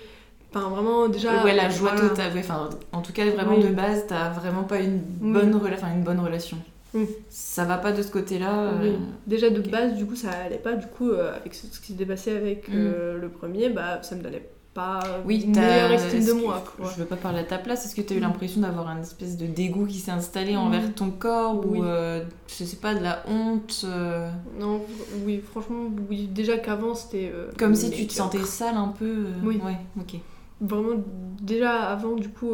Enfin, 0.54 0.68
vraiment, 0.70 1.08
déjà. 1.08 1.44
ouais, 1.44 1.54
la 1.54 1.68
joie 1.68 1.92
voilà. 1.94 2.08
totale. 2.08 2.32
ouais, 2.32 2.40
Enfin, 2.40 2.70
en 2.92 3.02
tout 3.02 3.12
cas, 3.12 3.24
vraiment 3.30 3.56
Oui. 3.56 3.62
de 3.64 3.68
base, 3.68 4.04
t'as 4.08 4.30
vraiment 4.30 4.62
pas 4.64 4.80
une 4.80 4.98
bonne, 4.98 5.54
rela- 5.54 5.94
une 5.94 6.02
bonne 6.02 6.20
relation. 6.20 6.56
Mm. 6.94 7.04
Ça 7.28 7.64
va 7.64 7.76
pas 7.76 7.92
de 7.92 8.02
ce 8.02 8.10
côté-là. 8.10 8.62
euh. 8.82 8.96
Déjà 9.26 9.50
de 9.50 9.60
base, 9.60 9.94
du 9.94 10.06
coup, 10.06 10.16
ça 10.16 10.30
allait 10.30 10.56
pas. 10.56 10.72
Du 10.72 10.86
coup, 10.86 11.10
euh, 11.10 11.36
avec 11.36 11.54
ce 11.54 11.66
qui 11.80 11.92
s'était 11.92 12.06
passé 12.06 12.34
avec 12.34 12.66
Mm. 12.68 12.72
euh, 12.74 13.18
le 13.20 13.28
premier, 13.28 13.68
bah, 13.68 14.02
ça 14.02 14.16
me 14.16 14.22
donnait 14.22 14.42
pas 14.78 15.00
Oui, 15.26 15.42
une 15.44 15.56
meilleure 15.56 15.90
estime 15.92 16.24
de 16.24 16.32
que- 16.32 16.44
moi. 16.46 16.62
Quoi. 16.76 16.90
Je 16.94 17.00
veux 17.00 17.06
pas 17.06 17.16
parler 17.16 17.40
à 17.40 17.44
ta 17.44 17.58
place. 17.58 17.84
Est-ce 17.84 17.94
que 17.96 18.00
tu 18.02 18.14
as 18.14 18.16
eu 18.16 18.20
l'impression 18.20 18.60
d'avoir 18.60 18.88
un 18.88 19.00
espèce 19.00 19.36
de 19.36 19.46
dégoût 19.46 19.86
qui 19.86 19.98
s'est 19.98 20.10
installé 20.12 20.54
Mm. 20.54 20.58
envers 20.58 20.94
ton 20.94 21.10
corps 21.10 21.64
Oui. 21.66 21.80
ou 21.80 21.84
euh, 21.84 22.24
je 22.46 22.64
sais 22.64 22.76
pas 22.76 22.94
de 22.94 23.02
la 23.02 23.22
honte 23.28 23.82
euh, 23.84 24.30
Non, 24.60 24.80
oui, 25.26 25.40
franchement, 25.50 25.84
oui. 26.08 26.26
Déjà 26.28 26.58
qu'avant, 26.58 26.94
c'était. 26.94 27.30
euh, 27.34 27.50
comme 27.58 27.74
si 27.74 27.90
tu 27.90 28.06
te 28.06 28.12
sentais 28.12 28.44
sale 28.44 28.76
un 28.76 28.88
peu 28.88 29.04
euh, 29.26 29.32
Oui. 29.44 29.60
Ouais, 29.64 29.78
ok. 30.00 30.20
Vraiment, 30.60 31.02
déjà 31.40 31.82
avant, 31.88 32.14
du 32.16 32.28
coup, 32.30 32.52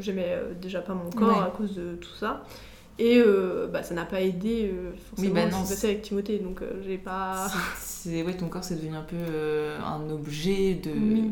j'aimais 0.00 0.38
déjà 0.60 0.80
pas 0.80 0.94
mon 0.94 1.08
corps 1.10 1.38
Ouais. 1.38 1.44
à 1.44 1.52
cause 1.56 1.74
de 1.74 1.94
tout 1.96 2.14
ça. 2.18 2.42
Et 3.00 3.18
euh, 3.18 3.68
bah, 3.68 3.82
ça 3.82 3.94
n'a 3.94 4.04
pas 4.04 4.20
aidé 4.20 4.70
euh, 4.72 4.90
forcément 5.10 5.34
bah 5.34 5.42
ce 5.42 5.46
qui 5.48 5.52
non, 5.60 5.64
s'est 5.64 5.74
passé 5.74 5.86
avec 5.88 6.02
Timothée. 6.02 6.38
Donc 6.38 6.62
euh, 6.62 6.82
j'ai 6.86 6.98
pas. 6.98 7.48
C'est 7.78 8.22
ouais, 8.22 8.34
ton 8.36 8.48
corps 8.48 8.64
c'est 8.64 8.74
devenu 8.76 8.96
un 8.96 9.02
peu 9.02 9.16
euh, 9.16 9.78
un 9.80 10.08
objet 10.10 10.74
de 10.74 10.90
Oui. 10.90 11.30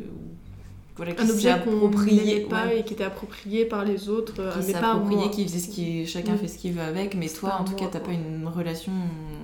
voilà 0.96 1.12
qui 1.12 1.22
Un 1.24 1.30
objet 1.30 1.50
qu'on 1.64 1.74
approprié 1.76 2.24
n'aimait 2.24 2.40
pas 2.48 2.66
ouais, 2.66 2.80
et 2.80 2.84
qui 2.84 2.94
était 2.94 3.04
approprié 3.04 3.64
par 3.64 3.84
les 3.84 4.08
autres, 4.08 4.34
qui 4.58 4.62
s'est 4.64 4.74
approprié, 4.76 5.30
qui 5.30 5.44
faisait 5.44 5.58
ce 5.58 5.68
qui 5.68 6.06
chacun 6.06 6.36
fait 6.36 6.48
ce 6.48 6.58
qu'il 6.58 6.72
veut 6.74 6.82
avec, 6.82 7.14
mais 7.16 7.28
toi 7.28 7.56
en 7.60 7.64
tout 7.64 7.74
cas 7.74 7.82
moi, 7.82 7.90
t'as 7.92 7.98
quoi. 8.00 8.08
pas 8.08 8.14
une 8.14 8.46
relation 8.46 8.92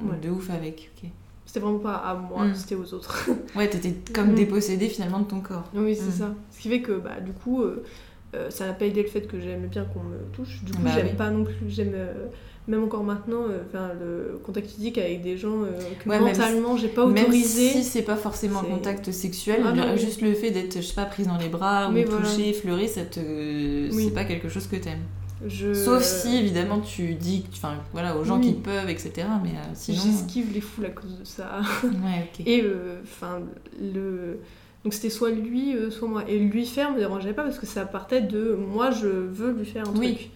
Ouais. 0.08 0.18
de 0.22 0.30
ouf 0.30 0.50
avec. 0.50 0.90
ok. 1.02 1.08
C'était 1.44 1.60
vraiment 1.60 1.80
pas 1.80 1.96
à 1.96 2.14
moi, 2.14 2.44
Mm. 2.46 2.54
c'était 2.54 2.74
aux 2.76 2.94
autres. 2.94 3.28
Ouais, 3.56 3.68
t'étais 3.68 3.94
comme 4.14 4.30
Mm. 4.32 4.34
dépossédée 4.36 4.88
finalement 4.88 5.18
de 5.20 5.24
ton 5.26 5.40
corps. 5.40 5.64
oui, 5.74 5.94
c'est 5.96 6.08
Mm. 6.08 6.18
ça. 6.28 6.34
Ce 6.50 6.60
qui 6.60 6.68
fait 6.70 6.80
que 6.80 6.92
bah, 6.92 7.20
du 7.20 7.32
coup, 7.32 7.62
euh, 8.34 8.50
ça 8.50 8.66
n'a 8.66 8.72
pas 8.72 8.86
aidé 8.86 9.02
le 9.02 9.08
fait 9.08 9.22
que 9.22 9.38
j'aimais 9.40 9.66
bien 9.68 9.84
qu'on 9.84 10.00
me 10.02 10.18
touche. 10.32 10.62
Du 10.64 10.72
coup, 10.72 10.82
Bah 10.82 10.90
j'aime 10.94 11.08
oui. 11.10 11.16
pas 11.16 11.30
non 11.30 11.44
plus. 11.44 11.54
J'aime. 11.68 11.92
euh, 11.94 12.12
même 12.68 12.84
encore 12.84 13.02
maintenant, 13.02 13.42
euh, 13.50 13.62
enfin, 13.66 13.90
le 14.00 14.38
contact 14.44 14.68
physique 14.70 14.96
avec 14.96 15.20
des 15.20 15.36
gens 15.36 15.62
que 16.02 16.08
Ouais, 16.08 16.20
même 16.20 16.28
mentalement 16.28 16.76
j'ai 16.76 16.86
pas 16.86 17.04
Même 17.06 17.24
autorisé. 17.24 17.70
si 17.70 17.82
c'est 17.82 18.02
pas 18.02 18.14
forcément 18.14 18.60
un 18.60 18.64
contact 18.64 19.10
sexuel, 19.10 19.62
Ah 19.66 19.72
oui. 19.74 19.98
juste 19.98 20.20
le 20.22 20.32
fait 20.32 20.52
d'être, 20.52 20.76
je 20.76 20.80
sais 20.82 20.94
pas, 20.94 21.04
prise 21.06 21.26
dans 21.26 21.38
les 21.38 21.48
bras 21.48 21.90
Mais 21.90 22.06
ou 22.06 22.10
voilà. 22.10 22.24
toucher, 22.24 22.52
fleurer, 22.52 22.86
ça 22.86 23.02
te... 23.04 23.18
Oui. 23.92 24.04
c'est 24.04 24.14
pas 24.14 24.24
quelque 24.24 24.48
chose 24.48 24.68
que 24.68 24.76
t'aimes. 24.76 25.02
Je... 25.44 25.74
Sauf 25.74 26.04
si 26.04 26.36
évidemment 26.36 26.78
tu 26.78 27.14
dis, 27.14 27.44
enfin 27.52 27.74
voilà, 27.92 28.16
aux 28.16 28.22
gens 28.22 28.38
Oui. 28.38 28.46
qui 28.46 28.52
peuvent, 28.52 28.88
etc. 28.88 29.12
Mais 29.42 29.48
euh, 29.50 29.54
sinon. 29.74 30.00
J'esquive 30.00 30.52
les 30.54 30.60
foules 30.60 30.86
à 30.86 30.90
cause 30.90 31.18
de 31.18 31.24
ça. 31.24 31.62
Ouais. 31.82 32.30
Et 32.46 32.62
euh, 32.62 33.00
enfin, 33.02 33.40
le. 33.80 34.38
Donc 34.84 34.94
c'était 34.94 35.10
soit 35.10 35.30
lui, 35.30 35.76
euh, 35.76 35.90
soit 35.90 36.08
moi. 36.08 36.24
Et 36.28 36.38
lui 36.38 36.66
faire 36.66 36.92
me 36.92 36.98
dérangeait 36.98 37.32
pas 37.34 37.44
parce 37.44 37.58
que 37.58 37.66
ça 37.66 37.84
partait 37.84 38.20
de 38.20 38.54
moi, 38.54 38.90
je 38.90 39.06
veux 39.06 39.52
lui 39.52 39.64
faire 39.64 39.88
un 39.88 39.92
Oui. 39.96 40.14
truc. 40.16 40.30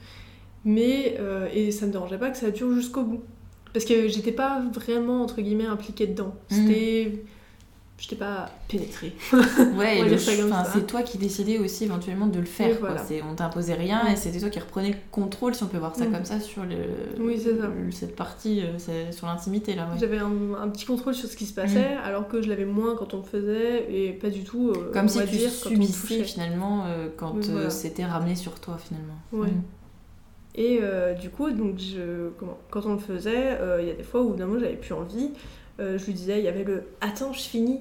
Mais. 0.65 1.17
euh, 1.21 1.49
et 1.53 1.71
ça 1.73 1.87
me 1.87 1.93
dérangeait 1.93 2.19
pas 2.19 2.31
que 2.31 2.37
ça 2.37 2.51
dure 2.51 2.73
jusqu'au 2.75 3.03
bout. 3.03 3.23
Parce 3.73 3.85
que 3.85 4.09
j'étais 4.09 4.33
pas 4.33 4.63
vraiment, 4.73 5.23
entre 5.23 5.41
guillemets, 5.43 5.67
impliquée 5.67 6.07
dedans. 6.07 6.35
Mhm. 6.51 6.67
C'était. 7.99 8.15
J'étais 8.15 8.17
pas 8.17 8.51
pénétrée. 8.69 9.15
Ouais, 9.77 10.03
c'est 10.73 10.87
toi 10.87 11.03
qui 11.03 11.19
décidais 11.19 11.59
aussi 11.59 11.85
éventuellement 11.85 12.27
de 12.27 12.39
le 12.39 12.45
faire. 12.45 12.79
Quoi. 12.79 12.91
On 13.31 13.35
t'imposait 13.35 13.75
rien 13.75 14.05
Mm. 14.05 14.09
et 14.13 14.17
c'était 14.17 14.39
toi 14.41 14.51
qui 14.51 14.59
reprenais 14.59 14.91
le 14.91 14.97
contrôle, 15.11 15.55
si 15.55 15.63
on 15.63 15.67
peut 15.67 15.79
voir 15.79 15.97
ça 15.97 16.05
Mm. 16.07 16.13
comme 16.13 16.25
ça, 16.25 16.41
sur 16.41 16.65
le... 16.65 16.77
Oui, 17.19 17.39
ça. 17.41 17.51
le- 17.51 17.91
cette 17.91 18.15
partie, 18.17 18.63
euh, 18.63 19.11
sur 19.13 19.27
l'intimité 19.27 19.75
là. 19.75 19.85
Ouais. 19.93 19.99
J'avais 19.99 20.19
un, 20.19 20.31
un 20.61 20.69
petit 20.69 20.85
contrôle 20.85 21.15
sur 21.15 21.29
ce 21.29 21.37
qui 21.37 21.47
se 21.47 21.55
passait, 21.55 21.97
alors 22.05 22.29
que 22.29 22.43
je 22.43 22.49
l'avais 22.49 22.65
moins 22.67 22.97
quand 22.97 23.15
on 23.15 23.19
le 23.19 23.23
faisait 23.23 23.87
et 23.91 24.13
pas 24.13 24.29
du 24.31 24.45
tout. 24.45 24.71
euh, 24.77 24.93
Comme 24.93 25.07
on 25.07 25.09
si 25.09 25.19
va 25.19 25.25
tu 25.27 25.37
dire, 25.37 25.51
subissais 25.51 26.23
finalement 26.25 26.85
euh, 26.87 27.09
quand 27.17 27.35
Oui, 27.37 27.45
euh, 27.51 27.71
c'était 27.71 28.05
ramené 28.05 28.35
sur 28.35 28.61
toi 28.61 28.77
finalement. 28.79 29.17
Ouais. 29.33 29.49
Mm. 29.49 29.63
Et 30.59 30.81
du 31.21 31.29
coup, 31.31 31.51
donc 31.51 31.79
je, 31.79 32.29
comment, 32.39 32.57
quand 32.71 32.87
on 32.87 32.93
le 32.95 32.99
faisait, 32.99 33.59
il 33.81 33.87
y 33.89 33.91
a 33.91 33.95
des 33.95 34.03
fois 34.03 34.23
où 34.23 34.35
d'un 34.35 34.47
moment 34.47 34.59
j'avais 34.61 34.77
plus 34.77 34.95
envie. 34.95 35.31
Euh, 35.81 35.99
je 35.99 36.07
lui 36.07 36.13
disais, 36.15 36.39
il 36.39 36.45
y 36.45 36.49
avait 36.49 36.65
le 36.65 36.85
Attends, 37.01 37.33
je 37.33 37.41
finis. 37.43 37.81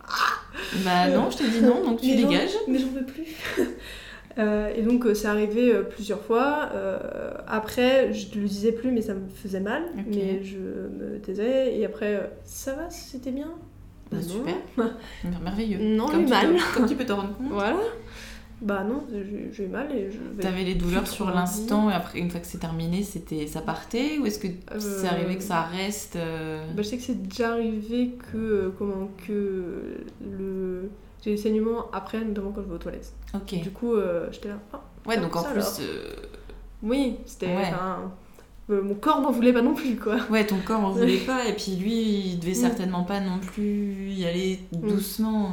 Bah 0.84 1.08
non, 1.08 1.30
je 1.30 1.36
te 1.38 1.42
dis 1.44 1.60
non, 1.60 1.84
donc 1.84 2.00
tu 2.00 2.06
Mais 2.08 2.16
dégages. 2.16 2.54
Mais 2.68 2.78
j'en 2.78 2.88
veux 2.88 3.04
plus. 3.04 3.24
Euh, 4.38 4.70
et 4.76 4.82
donc, 4.82 5.06
euh, 5.06 5.14
c'est 5.14 5.28
arrivé 5.28 5.72
euh, 5.72 5.82
plusieurs 5.82 6.20
fois. 6.20 6.68
Euh, 6.74 6.98
après, 7.48 8.12
je 8.12 8.38
le 8.38 8.46
disais 8.46 8.70
plus, 8.72 8.90
mais 8.90 9.00
ça 9.00 9.14
me 9.14 9.30
faisait 9.30 9.60
mal. 9.60 9.84
Mais 10.06 10.44
je 10.44 10.58
me 10.58 11.18
taisais. 11.20 11.74
Et 11.74 11.86
après, 11.86 12.30
ça 12.44 12.74
va, 12.74 12.90
c'était 12.90 13.30
bien? 13.30 13.48
Bah, 14.12 14.18
super. 14.20 14.54
Mer- 14.76 15.40
Merveilleux. 15.42 15.78
Non, 15.78 16.06
comme 16.08 16.28
mal. 16.28 16.54
te- 16.54 16.74
comme 16.74 16.86
tu 16.86 16.94
peux 16.96 17.06
t'en 17.06 17.16
rendre 17.16 17.34
compte. 17.38 17.46
Voilà. 17.50 17.78
Bah 18.62 18.84
non, 18.84 19.04
j'ai 19.12 19.64
eu 19.64 19.68
mal 19.68 19.92
et 19.92 20.10
je 20.10 20.16
vais. 20.16 20.42
T'avais 20.42 20.64
les 20.64 20.74
douleurs 20.76 21.06
sur 21.06 21.30
l'instant 21.30 21.90
et 21.90 21.92
après 21.92 22.18
une 22.18 22.30
fois 22.30 22.40
que 22.40 22.46
c'est 22.46 22.58
terminé, 22.58 23.02
c'était 23.02 23.46
ça 23.46 23.60
partait 23.60 24.18
ou 24.18 24.24
est-ce 24.26 24.38
que 24.38 24.48
Euh, 24.48 24.78
c'est 24.78 25.06
arrivé 25.06 25.36
que 25.36 25.42
ça 25.42 25.62
reste 25.62 26.16
euh, 26.16 26.64
Bah, 26.74 26.82
je 26.82 26.88
sais 26.88 26.96
que 26.96 27.02
c'est 27.02 27.22
déjà 27.28 27.52
arrivé 27.52 28.12
que 28.32 28.36
euh, 28.38 28.70
comment 28.78 29.08
que 29.26 29.98
le 30.22 30.90
j'ai 31.22 31.32
des 31.32 31.36
saignements 31.36 31.90
après 31.92 32.24
notamment 32.24 32.50
quand 32.52 32.62
je 32.62 32.68
vais 32.68 32.74
aux 32.74 32.78
toilettes. 32.78 33.12
Ok. 33.34 33.60
Du 33.62 33.70
coup 33.70 33.94
euh, 33.94 34.28
j'étais 34.32 34.48
là. 34.48 34.58
Ah, 34.72 34.80
Ouais, 35.06 35.18
donc 35.20 35.36
en 35.36 35.42
ça 35.42 35.50
plus, 35.50 35.80
euh, 35.82 36.14
oui, 36.82 37.16
c'était 37.26 37.46
Ouais. 37.46 37.62
enfin, 37.66 38.10
euh, 38.70 38.82
mon 38.82 38.94
corps 38.94 39.20
n'en 39.20 39.30
voulait 39.32 39.52
pas 39.52 39.62
non 39.62 39.74
plus 39.74 39.96
quoi. 39.96 40.16
ouais, 40.30 40.46
ton 40.46 40.56
corps 40.64 40.80
en 40.84 40.90
voulait 40.92 41.18
pas 41.26 41.46
et 41.46 41.52
puis 41.52 41.76
lui, 41.76 41.92
il 42.32 42.38
devait 42.40 42.52
Mm. 42.52 42.54
certainement 42.54 43.04
pas 43.04 43.20
non 43.20 43.38
plus 43.38 44.10
y 44.12 44.24
aller 44.24 44.60
doucement. 44.72 45.50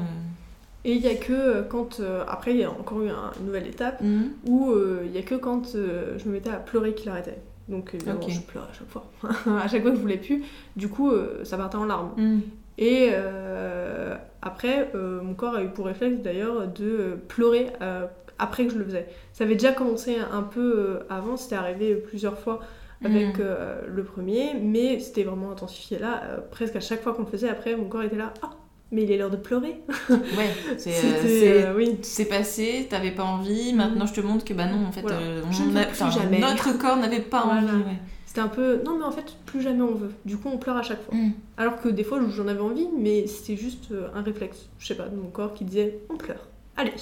Et 0.86 0.94
il 0.94 1.02
y 1.02 1.08
a 1.08 1.16
que 1.16 1.32
euh, 1.34 1.62
quand 1.64 2.00
euh, 2.00 2.24
après 2.28 2.52
il 2.52 2.58
y 2.58 2.64
a 2.64 2.70
encore 2.72 3.02
eu 3.02 3.10
un- 3.10 3.32
une 3.40 3.46
nouvelle 3.46 3.68
étape 3.68 4.00
euh. 4.04 4.06
Mm. 4.06 4.30
où 4.48 4.72
euh, 4.72 5.04
il 5.06 5.12
y 5.16 5.18
a 5.18 5.22
que 5.22 5.36
quand 5.36 5.76
euh, 5.76 6.18
je 6.18 6.28
me 6.28 6.34
mettais 6.34 6.50
à 6.50 6.58
pleurer 6.58 6.94
qu'il 6.94 7.10
arrêtait. 7.10 7.40
Donc 7.70 7.92
évidemment 7.94 8.28
je 8.28 8.42
pleurais 8.42 8.68
à 8.70 8.74
chaque 8.74 8.90
fois. 8.90 9.06
à 9.64 9.68
chaque 9.70 9.82
fois 9.82 9.92
que 9.92 9.98
je 9.98 10.02
voulais 10.02 10.18
plus, 10.18 10.44
du 10.76 10.90
coup 10.90 11.10
euh, 11.12 11.44
ça 11.46 11.56
partait 11.58 11.78
en 11.78 11.86
larmes. 11.86 12.12
Mm. 12.18 12.40
Et 12.80 13.10
euh, 13.12 14.16
après, 14.42 14.90
euh, 14.96 15.22
mon 15.22 15.36
corps 15.36 15.56
a 15.56 15.64
eu 15.64 15.70
pour 15.70 15.86
réflexe 15.86 16.18
d'ailleurs 16.22 16.68
de 16.68 16.84
euh, 16.86 17.16
pleurer 17.28 17.68
euh, 17.82 18.06
après 18.40 18.66
que 18.66 18.74
je 18.74 18.80
le 18.80 18.86
faisais. 18.86 19.08
Ça 19.32 19.44
avait 19.44 19.54
déjà 19.54 19.72
commencé 19.72 20.18
un 20.32 20.42
peu 20.42 20.74
euh, 20.78 21.00
avant, 21.10 21.38
c'était 21.38 21.56
arrivé 21.56 21.96
plusieurs 21.96 22.38
fois 22.38 22.60
avec 23.06 23.38
Mm. 23.38 23.42
euh, 23.42 23.82
le 23.88 24.04
premier, 24.04 24.54
mais 24.62 25.00
c'était 25.00 25.24
vraiment 25.24 25.52
intensifié 25.52 26.00
là. 26.00 26.22
euh, 26.24 26.38
presque 26.52 26.76
à 26.78 26.80
chaque 26.80 27.02
fois 27.02 27.14
qu'on 27.14 27.24
le 27.24 27.28
faisait, 27.28 27.50
après, 27.50 27.76
mon 27.76 27.86
corps 27.86 28.04
était 28.04 28.16
là. 28.16 28.34
Ah, 28.42 28.50
mais 28.94 29.04
il 29.04 29.12
est 29.12 29.18
l'heure 29.18 29.30
de 29.32 29.38
pleurer. 29.38 29.82
Ouais, 30.10 30.50
c'est 30.78 30.92
euh, 30.92 31.72
euh, 31.72 31.74
oui. 31.76 31.98
c'est 32.04 32.26
passé, 32.26 32.88
t'avais 32.90 33.12
pas 33.12 33.24
envie, 33.24 33.74
maintenant 33.74 34.06
je 34.06 34.14
te 34.14 34.22
montre 34.22 34.46
que 34.46 34.54
bah 34.54 34.68
non, 34.68 34.86
en 34.86 34.92
fait, 34.92 35.02
Voilà. 35.02 35.18
euh, 35.18 35.42
on 35.44 35.76
a- 35.76 35.86
plus 35.86 36.12
jamais. 36.12 36.40
notre 36.40 36.78
corps 36.78 36.98
n'avait 36.98 37.20
pas 37.20 37.44
Voilà. 37.46 37.62
envie. 37.74 37.84
Ouais. 37.84 38.00
C'était 38.26 38.42
un 38.42 38.48
peu. 38.48 38.82
Non, 38.84 38.98
mais 38.98 39.04
en 39.06 39.12
fait, 39.12 39.36
plus 39.46 39.62
jamais 39.62 39.82
on 39.84 39.94
veut. 39.94 40.12
Du 40.26 40.38
coup, 40.38 40.50
on 40.52 40.58
pleure 40.58 40.78
à 40.78 40.82
chaque 40.82 41.04
fois. 41.04 41.14
Mm. 41.14 41.34
Alors 41.58 41.80
que 41.82 41.88
des 41.90 42.04
fois, 42.04 42.20
j'en 42.36 42.48
avais 42.48 42.62
envie, 42.62 42.88
mais 42.98 43.28
c'était 43.28 43.56
juste 43.62 43.92
euh, 43.92 44.08
un 44.16 44.24
réflexe. 44.24 44.70
Je 44.80 44.88
sais 44.88 44.96
pas, 44.96 45.08
de 45.08 45.16
mon 45.16 45.28
corps 45.30 45.54
qui 45.54 45.66
disait 45.66 46.00
on 46.10 46.16
pleure. 46.16 46.48
Allez, 46.78 46.94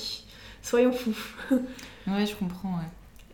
soyons 0.62 0.92
fous. 0.92 1.16
Ouais, 2.08 2.26
je 2.26 2.36
comprends, 2.36 2.70
ouais. 2.70 2.89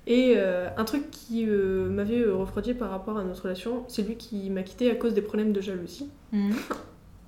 Et 0.07 0.33
euh, 0.37 0.67
un 0.77 0.83
truc 0.85 1.09
qui 1.09 1.45
m'avait 1.45 2.23
refroidi 2.25 2.73
par 2.73 2.89
rapport 2.91 3.17
à 3.17 3.23
notre 3.23 3.43
relation, 3.43 3.83
c'est 3.87 4.03
lui 4.03 4.15
qui 4.15 4.49
m'a 4.49 4.61
quitté 4.63 4.91
à 4.91 4.95
cause 4.95 5.13
des 5.13 5.21
problèmes 5.21 5.51
de 5.53 5.61
jalousie. 5.61 6.09
Mm. 6.31 6.51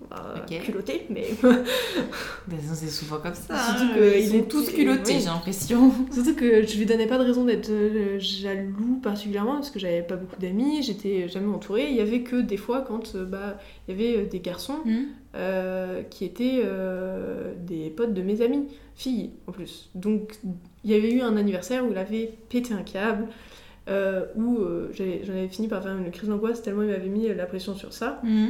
Bah, 0.09 0.35
Ok. 0.37 0.61
Culotté, 0.63 1.05
mais. 1.09 1.27
Bah, 2.47 2.55
ça, 2.67 2.73
c'est 2.73 2.87
souvent 2.89 3.17
comme 3.17 3.33
ça. 3.35 3.57
Surtout 3.57 3.83
hein, 3.83 3.95
que 3.95 4.17
ils 4.17 4.25
il 4.25 4.39
sont 4.39 4.45
tous 4.47 4.69
culottés, 4.71 5.13
oui. 5.13 5.19
j'ai 5.19 5.25
l'impression. 5.25 5.91
Surtout 6.11 6.35
que 6.35 6.65
je 6.65 6.77
lui 6.77 6.85
donnais 6.85 7.05
pas 7.05 7.17
de 7.17 7.23
raison 7.23 7.45
d'être 7.45 7.69
euh, 7.69 8.17
jaloux 8.19 8.99
particulièrement 9.03 9.55
parce 9.55 9.69
que 9.69 9.77
j'avais 9.79 10.01
pas 10.01 10.15
beaucoup 10.15 10.39
d'amis, 10.41 10.81
j'étais 10.81 11.27
jamais 11.27 11.53
entourée. 11.53 11.87
Il 11.89 11.95
y 11.95 12.01
avait 12.01 12.21
que 12.21 12.37
des 12.37 12.57
fois 12.57 12.81
quand 12.81 13.13
euh, 13.15 13.25
bah, 13.25 13.57
il 13.87 13.91
y 13.91 13.97
avait 13.97 14.17
euh, 14.21 14.25
des 14.25 14.39
garçons 14.39 14.79
Mm. 14.85 14.97
euh, 15.35 16.01
qui 16.03 16.25
étaient 16.25 16.61
euh, 16.63 17.53
des 17.67 17.89
potes 17.89 18.13
de 18.13 18.21
mes 18.21 18.41
amis, 18.41 18.67
filles 18.95 19.31
en 19.47 19.51
plus. 19.51 19.89
Donc 19.95 20.33
il 20.83 20.91
y 20.91 20.95
avait 20.95 21.11
eu 21.11 21.21
un 21.21 21.37
anniversaire 21.37 21.85
où 21.85 21.91
il 21.91 21.97
avait 21.97 22.31
pété 22.49 22.73
un 22.73 22.83
câble, 22.83 23.27
euh, 23.89 24.25
où 24.35 24.57
euh, 24.57 24.91
j'en 24.93 25.33
avais 25.33 25.47
fini 25.49 25.67
par 25.67 25.83
faire 25.83 25.95
une 25.97 26.09
crise 26.11 26.29
d'angoisse 26.29 26.61
tellement 26.61 26.81
il 26.83 26.89
m'avait 26.89 27.09
mis 27.09 27.27
la 27.27 27.45
pression 27.45 27.75
sur 27.75 27.93
ça. 27.93 28.21
Mm. 28.23 28.47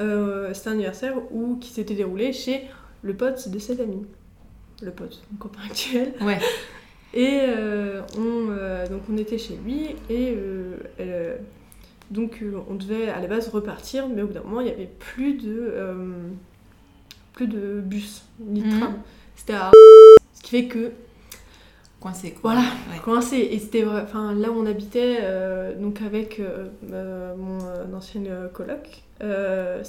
Euh, 0.00 0.52
C'était 0.54 0.68
un 0.70 0.72
anniversaire 0.72 1.14
où, 1.30 1.56
qui 1.56 1.70
s'était 1.70 1.94
déroulé 1.94 2.32
chez 2.32 2.62
le 3.02 3.14
pote 3.14 3.48
de 3.48 3.58
cette 3.58 3.80
amie. 3.80 4.04
Le 4.82 4.90
pote, 4.90 5.22
mon 5.30 5.38
copain 5.38 5.60
actuel. 5.68 6.12
Ouais. 6.20 6.38
Et 7.14 7.40
euh, 7.42 8.00
on, 8.16 8.48
euh, 8.50 8.88
donc 8.88 9.02
on 9.12 9.18
était 9.18 9.36
chez 9.36 9.54
lui 9.62 9.88
et 10.08 10.32
euh, 10.34 10.76
elle- 10.98 11.40
donc 12.10 12.42
on 12.70 12.74
devait 12.74 13.08
à 13.10 13.20
la 13.20 13.26
base 13.26 13.48
repartir, 13.48 14.08
mais 14.08 14.22
au 14.22 14.28
bout 14.28 14.32
d'un 14.32 14.42
moment 14.42 14.62
il 14.62 14.68
y 14.68 14.70
avait 14.70 14.88
plus 14.98 15.34
de 15.34 15.74
plus 17.34 17.46
de 17.48 17.80
bus 17.82 18.22
ni 18.40 18.62
de 18.62 18.66
Mhm. 18.66 18.80
tram. 18.80 18.94
C'était 19.36 19.52
à 19.54 19.70
ce 20.34 20.42
qui 20.42 20.50
fait 20.50 20.64
que 20.68 20.90
Coincé, 22.02 22.32
quoi. 22.32 22.52
Voilà. 22.52 22.60
Ouais. 22.90 22.98
coincé 23.04 23.36
et 23.52 23.58
c'était 23.60 23.84
enfin 23.86 24.34
là 24.34 24.50
où 24.50 24.54
on 24.60 24.66
habitait 24.66 25.18
euh, 25.22 25.72
donc 25.78 26.02
avec 26.02 26.40
euh, 26.40 26.66
euh, 26.92 27.34
mon 27.36 27.96
ancienne 27.96 28.28
coloc. 28.52 29.02
euh, 29.22 29.82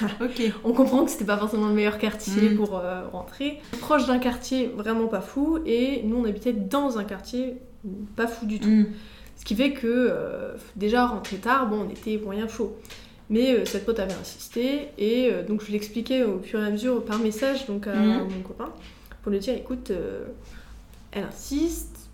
on 0.64 0.72
comprend 0.72 1.04
que 1.04 1.10
c'était 1.10 1.24
pas 1.24 1.36
forcément 1.38 1.68
le 1.68 1.74
meilleur 1.74 1.98
quartier 1.98 2.50
Mm. 2.50 2.56
pour 2.56 2.82
rentrer. 3.12 3.58
Proche 3.80 4.06
d'un 4.06 4.18
quartier 4.18 4.66
vraiment 4.76 5.06
pas 5.06 5.20
fou, 5.20 5.60
et 5.66 6.02
nous 6.04 6.16
on 6.16 6.24
habitait 6.24 6.52
dans 6.52 6.98
un 6.98 7.04
quartier 7.04 7.56
pas 8.16 8.26
fou 8.26 8.44
du 8.46 8.58
tout. 8.60 8.68
Mm. 8.68 8.86
Ce 9.36 9.44
qui 9.44 9.54
fait 9.54 9.72
que 9.72 10.12
déjà 10.76 11.06
rentrer 11.06 11.36
tard, 11.38 11.68
bon, 11.68 11.86
on 11.86 11.90
était 11.90 12.20
moyen 12.24 12.48
chaud. 12.48 12.76
Mais 13.30 13.64
cette 13.64 13.86
pote 13.86 13.98
avait 13.98 14.12
insisté, 14.12 14.88
et 14.98 15.30
donc 15.48 15.64
je 15.64 15.72
l'expliquais 15.72 16.22
au 16.24 16.40
fur 16.40 16.60
et 16.60 16.66
à 16.66 16.70
mesure 16.70 17.02
par 17.04 17.18
message 17.18 17.66
donc 17.66 17.86
à 17.86 17.94
Mhm. 17.94 18.28
mon 18.28 18.42
copain, 18.42 18.70
pour 19.22 19.32
lui 19.32 19.38
dire 19.38 19.54
écoute, 19.54 19.90
euh, 19.90 20.24
elle 21.14 21.24
insiste, 21.24 22.10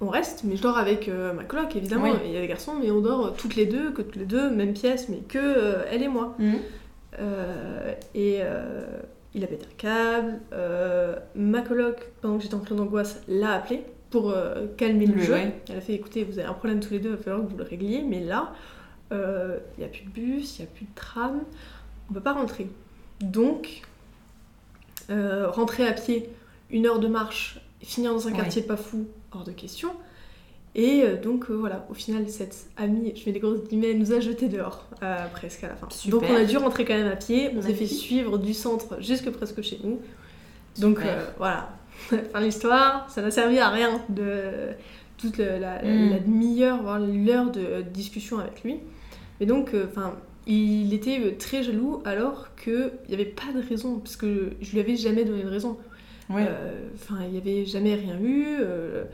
on 0.00 0.08
reste, 0.08 0.44
mais 0.44 0.56
je 0.56 0.62
dors 0.62 0.78
avec 0.78 1.08
euh, 1.08 1.32
ma 1.32 1.44
coloc 1.44 1.74
évidemment, 1.76 2.04
Oui. 2.04 2.18
il 2.24 2.32
y 2.32 2.36
a 2.36 2.40
des 2.40 2.48
garçons, 2.48 2.74
mais 2.80 2.90
on 2.90 3.00
dort 3.00 3.26
euh, 3.26 3.30
toutes 3.36 3.56
les 3.56 3.66
deux, 3.66 3.92
que 3.92 4.02
toutes 4.02 4.16
les 4.16 4.26
deux, 4.26 4.50
même 4.50 4.72
pièce, 4.72 5.08
mais 5.08 5.18
que 5.18 5.38
euh, 5.38 5.84
elle 5.90 6.02
et 6.02 6.08
moi. 6.08 6.36
Mhm. 6.38 6.58
Et 8.14 8.40
il 9.34 9.44
a 9.44 9.46
pété 9.46 9.66
un 9.66 9.76
câble. 9.76 10.40
Ma 11.34 11.60
coloc, 11.62 12.10
pendant 12.20 12.36
que 12.36 12.42
j'étais 12.42 12.54
en 12.54 12.60
pleine 12.60 12.78
d'angoisse, 12.78 13.22
l'a 13.28 13.52
appelé 13.52 13.84
pour 14.10 14.34
calmer 14.76 15.06
le, 15.06 15.20
jeu. 15.20 15.32
ouais. 15.34 15.54
Elle 15.68 15.78
a 15.78 15.80
fait 15.80 15.94
écoutez, 15.94 16.24
vous 16.24 16.38
avez 16.38 16.48
un 16.48 16.52
problème 16.54 16.80
tous 16.80 16.92
les 16.92 17.00
deux, 17.00 17.10
il 17.10 17.16
va 17.16 17.22
falloir 17.22 17.44
que 17.44 17.50
vous 17.50 17.56
le 17.56 17.64
régliez, 17.64 18.02
mais 18.02 18.20
là, 18.20 18.52
il 19.10 19.18
n'y 19.78 19.84
a 19.84 19.88
plus 19.88 20.04
de 20.04 20.10
bus, 20.10 20.58
il 20.58 20.62
n'y 20.62 20.68
a 20.68 20.70
plus 20.72 20.84
de 20.86 20.94
tram, 20.94 21.40
on 22.10 22.14
peut 22.14 22.20
pas 22.20 22.32
rentrer. 22.32 22.68
Donc, 23.20 23.82
euh, 25.10 25.48
rentrer 25.50 25.86
à 25.86 25.92
pied, 25.92 26.28
une 26.70 26.86
heure 26.86 26.98
de 27.00 27.08
marche, 27.08 27.60
finir 27.82 28.12
dans 28.12 28.26
un 28.28 28.30
Ouais. 28.32 28.36
quartier 28.38 28.62
pas 28.62 28.76
fou, 28.76 29.06
hors 29.32 29.44
de 29.44 29.52
question. 29.52 29.90
Et 30.74 31.02
euh, 31.02 31.20
donc 31.20 31.50
euh, 31.50 31.54
voilà, 31.54 31.86
au 31.90 31.94
final, 31.94 32.26
cette 32.28 32.66
amie, 32.78 33.12
je 33.14 33.26
mets 33.26 33.32
des 33.32 33.40
grosses 33.40 33.62
guillemets, 33.68 33.92
nous 33.94 34.12
a 34.12 34.20
jetés 34.20 34.48
dehors, 34.48 34.86
euh, 35.02 35.26
presque 35.32 35.62
à 35.64 35.68
la 35.68 35.76
fin. 35.76 35.86
Super. 35.90 36.18
Donc 36.20 36.30
on 36.30 36.34
a 36.34 36.44
dû 36.44 36.56
rentrer 36.56 36.84
quand 36.86 36.94
même 36.94 37.12
à 37.12 37.16
pied, 37.16 37.50
on 37.56 37.60
s'est 37.60 37.74
fait 37.74 37.86
suivre 37.86 38.38
du 38.38 38.54
centre 38.54 38.96
jusque 39.02 39.28
presque 39.30 39.60
chez 39.62 39.78
nous. 39.84 39.98
Donc 40.80 41.00
euh, 41.04 41.26
voilà, 41.36 41.76
fin 42.08 42.40
de 42.40 42.44
l'histoire, 42.46 43.10
ça 43.10 43.20
n'a 43.20 43.30
servi 43.30 43.58
à 43.58 43.68
rien 43.68 44.00
de 44.08 44.70
toute 45.18 45.36
la, 45.38 45.58
la- 45.58 45.82
Mm. 45.82 46.10
la 46.10 46.18
demi-heure, 46.20 46.82
voire 46.82 46.98
l'heure 47.00 47.50
de 47.50 47.82
discussion 47.82 48.38
avec 48.38 48.62
lui. 48.64 48.76
Mais 49.40 49.46
donc, 49.46 49.72
enfin, 49.88 50.14
il 50.46 50.94
était 50.94 51.36
très 51.38 51.62
jaloux 51.62 52.00
alors 52.06 52.48
qu'il 52.56 52.90
n'y 53.08 53.14
avait 53.14 53.24
pas 53.26 53.52
de 53.54 53.60
raison, 53.68 53.98
parce 53.98 54.16
que 54.16 54.52
je 54.62 54.72
lui 54.72 54.80
avais 54.80 54.96
jamais 54.96 55.24
donné 55.24 55.42
de 55.42 55.48
raison. 55.48 55.76
Ouais. 56.30 56.46
Euh, 56.48 56.88
Enfin, 56.94 57.18
il 57.24 57.30
n'y 57.32 57.38
avait 57.38 57.64
jamais 57.64 57.94
rien 57.94 58.18
eu. 58.20 58.44
euh, 58.60 59.04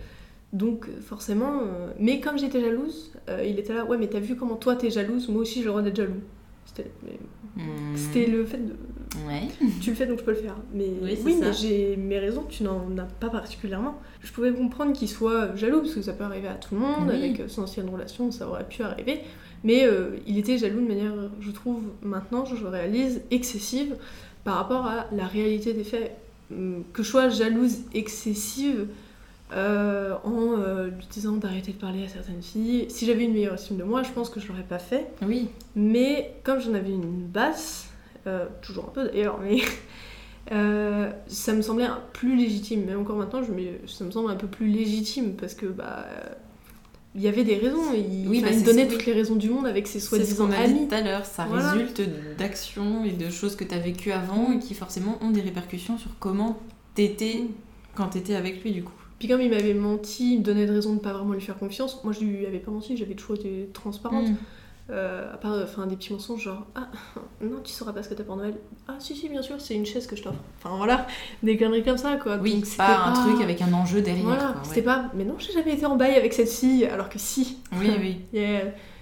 donc, 0.52 0.86
forcément. 1.02 1.60
euh, 1.62 1.90
Mais 2.00 2.20
comme 2.20 2.38
j'étais 2.38 2.60
jalouse, 2.60 3.12
il 3.44 3.58
était 3.58 3.74
là, 3.74 3.84
ouais, 3.84 3.98
mais 3.98 4.06
t'as 4.08 4.20
vu 4.20 4.34
comment 4.36 4.56
toi 4.56 4.76
t'es 4.76 4.90
jalouse, 4.90 5.28
moi 5.28 5.42
aussi 5.42 5.56
j'ai 5.58 5.64
le 5.64 5.70
droit 5.70 5.82
d'être 5.82 5.96
jaloux. 5.96 6.20
C'était 6.64 6.90
c'était 7.96 8.26
le 8.26 8.44
fait 8.44 8.58
de. 8.58 8.72
Ouais. 9.26 9.48
Tu 9.80 9.90
le 9.90 9.96
fais 9.96 10.06
donc 10.06 10.18
je 10.18 10.24
peux 10.24 10.30
le 10.30 10.36
faire. 10.36 10.56
Mais 10.72 10.86
Oui, 11.02 11.18
mais 11.40 11.52
j'ai 11.52 11.96
mes 11.96 12.18
raisons, 12.18 12.44
tu 12.48 12.62
n'en 12.62 12.86
as 12.98 13.02
pas 13.20 13.28
particulièrement. 13.30 13.98
Je 14.22 14.32
pouvais 14.32 14.52
comprendre 14.52 14.92
qu'il 14.92 15.08
soit 15.08 15.54
jaloux, 15.56 15.80
parce 15.80 15.94
que 15.94 16.02
ça 16.02 16.12
peut 16.12 16.24
arriver 16.24 16.48
à 16.48 16.54
tout 16.54 16.74
le 16.74 16.80
monde, 16.80 17.08
Oui. 17.10 17.16
avec 17.16 17.42
son 17.48 17.62
ancienne 17.62 17.88
relation, 17.88 18.30
ça 18.30 18.48
aurait 18.48 18.66
pu 18.68 18.82
arriver. 18.82 19.20
Mais 19.64 19.84
euh, 19.86 20.10
il 20.26 20.38
était 20.38 20.56
jaloux 20.56 20.80
de 20.80 20.86
manière, 20.86 21.12
je 21.40 21.50
trouve, 21.50 21.82
maintenant, 22.02 22.44
je 22.44 22.64
réalise, 22.64 23.22
excessive 23.30 23.96
par 24.44 24.54
rapport 24.56 24.86
à 24.86 25.06
la 25.12 25.26
réalité 25.26 25.72
des 25.74 25.84
faits. 25.84 26.12
Hum, 26.50 26.84
Que 26.92 27.02
je 27.02 27.08
sois 27.08 27.28
jalouse 27.28 27.78
excessive 27.94 28.86
euh, 29.52 30.14
en 30.24 30.58
euh, 30.58 30.88
lui 30.88 31.06
disant 31.10 31.32
d'arrêter 31.36 31.72
de 31.72 31.78
parler 31.78 32.04
à 32.04 32.08
certaines 32.08 32.42
filles. 32.42 32.86
Si 32.90 33.06
j'avais 33.06 33.24
une 33.24 33.32
meilleure 33.32 33.54
estime 33.54 33.76
de 33.78 33.84
moi, 33.84 34.02
je 34.02 34.10
pense 34.12 34.30
que 34.30 34.40
je 34.40 34.48
l'aurais 34.48 34.62
pas 34.62 34.78
fait. 34.78 35.06
Oui. 35.22 35.48
Mais 35.76 36.34
comme 36.44 36.60
j'en 36.60 36.74
avais 36.74 36.90
une 36.90 37.26
basse, 37.26 37.88
euh, 38.26 38.46
toujours 38.62 38.86
un 38.86 38.90
peu 38.92 39.04
d'ailleurs, 39.06 39.38
mais 39.42 39.58
euh, 40.52 41.10
ça 41.26 41.52
me 41.54 41.62
semblait 41.62 41.84
un- 41.86 42.02
plus 42.12 42.36
légitime. 42.36 42.84
Mais 42.86 42.94
encore 42.94 43.16
maintenant, 43.16 43.42
je 43.42 43.52
me- 43.52 43.86
ça 43.86 44.04
me 44.04 44.10
semble 44.10 44.30
un 44.30 44.36
peu 44.36 44.46
plus 44.46 44.68
légitime 44.68 45.34
parce 45.34 45.54
que 45.54 45.66
bah 45.66 46.06
euh, 46.08 46.34
il 47.18 47.22
y 47.24 47.28
avait 47.28 47.44
des 47.44 47.56
raisons. 47.56 47.92
Il, 47.94 48.28
Oui, 48.28 48.40
bah, 48.40 48.48
il 48.50 48.62
donnait 48.62 48.86
toutes 48.88 49.04
les 49.04 49.12
raisons 49.12 49.36
du 49.36 49.50
monde 49.50 49.66
avec 49.66 49.86
ses 49.86 50.00
soi-disant 50.00 50.50
amis. 50.50 50.88
tout 50.88 50.94
à 50.94 51.00
l'heure, 51.02 51.26
ça 51.26 51.44
Voilà. 51.46 51.72
résulte 51.72 52.00
d'actions 52.38 53.04
et 53.04 53.10
de 53.12 53.28
choses 53.28 53.56
que 53.56 53.64
tu 53.64 53.74
as 53.74 53.78
vécues 53.78 54.12
avant 54.12 54.52
et 54.52 54.58
qui 54.58 54.72
forcément 54.74 55.18
ont 55.20 55.30
des 55.30 55.40
répercussions 55.40 55.98
sur 55.98 56.10
comment 56.18 56.58
t'étais 56.94 57.40
Mm. 57.42 57.48
quand 57.96 58.06
t'étais 58.08 58.34
avec 58.36 58.62
lui 58.62 58.72
du 58.72 58.82
coup. 58.84 58.92
Puis 59.18 59.26
comme 59.28 59.40
il 59.40 59.50
m'avait 59.50 59.74
menti, 59.74 60.34
il 60.34 60.38
me 60.38 60.44
donnait 60.44 60.66
de 60.66 60.72
raison 60.72 60.94
de 60.94 61.00
pas 61.00 61.12
vraiment 61.12 61.32
lui 61.32 61.40
faire 61.40 61.58
confiance. 61.58 62.02
Moi, 62.04 62.12
je 62.12 62.24
lui 62.24 62.46
avais 62.46 62.60
pas 62.60 62.70
menti, 62.70 62.96
j'avais 62.96 63.14
toujours 63.14 63.34
été 63.36 63.68
transparente. 63.72 64.28
Mm. 64.28 64.36
Euh, 64.90 65.34
à 65.34 65.36
part 65.36 65.54
enfin, 65.62 65.86
des 65.86 65.96
petits 65.96 66.14
mensonges 66.14 66.42
genre 66.44 66.66
Ah, 66.74 66.88
non, 67.42 67.60
tu 67.62 67.72
sauras 67.72 67.92
pas 67.92 68.02
ce 68.02 68.08
que 68.08 68.14
t'as 68.14 68.24
pour 68.24 68.36
Noël. 68.36 68.54
Ah, 68.88 68.94
si, 68.98 69.14
si, 69.14 69.28
bien 69.28 69.42
sûr, 69.42 69.60
c'est 69.60 69.74
une 69.74 69.84
chaise 69.84 70.06
que 70.06 70.16
je 70.16 70.22
t'offre. 70.22 70.38
Enfin 70.64 70.76
voilà, 70.78 71.06
des 71.42 71.58
conneries 71.58 71.84
comme 71.84 71.98
ça 71.98 72.16
quoi. 72.16 72.38
Oui, 72.40 72.54
Donc, 72.54 72.76
pas 72.76 73.04
un 73.04 73.12
truc 73.12 73.42
avec 73.42 73.60
un 73.60 73.72
enjeu 73.74 74.00
derrière. 74.00 74.24
Voilà, 74.24 74.54
c'était 74.62 74.76
ouais. 74.76 74.82
pas. 74.82 75.10
Mais 75.14 75.24
non, 75.24 75.34
j'ai 75.38 75.52
jamais 75.52 75.74
été 75.74 75.84
en 75.84 75.96
bail 75.96 76.14
avec 76.14 76.32
cette 76.32 76.48
fille, 76.50 76.86
alors 76.86 77.10
que 77.10 77.18
si. 77.18 77.58
Oui, 77.78 77.90
oui. 78.00 78.16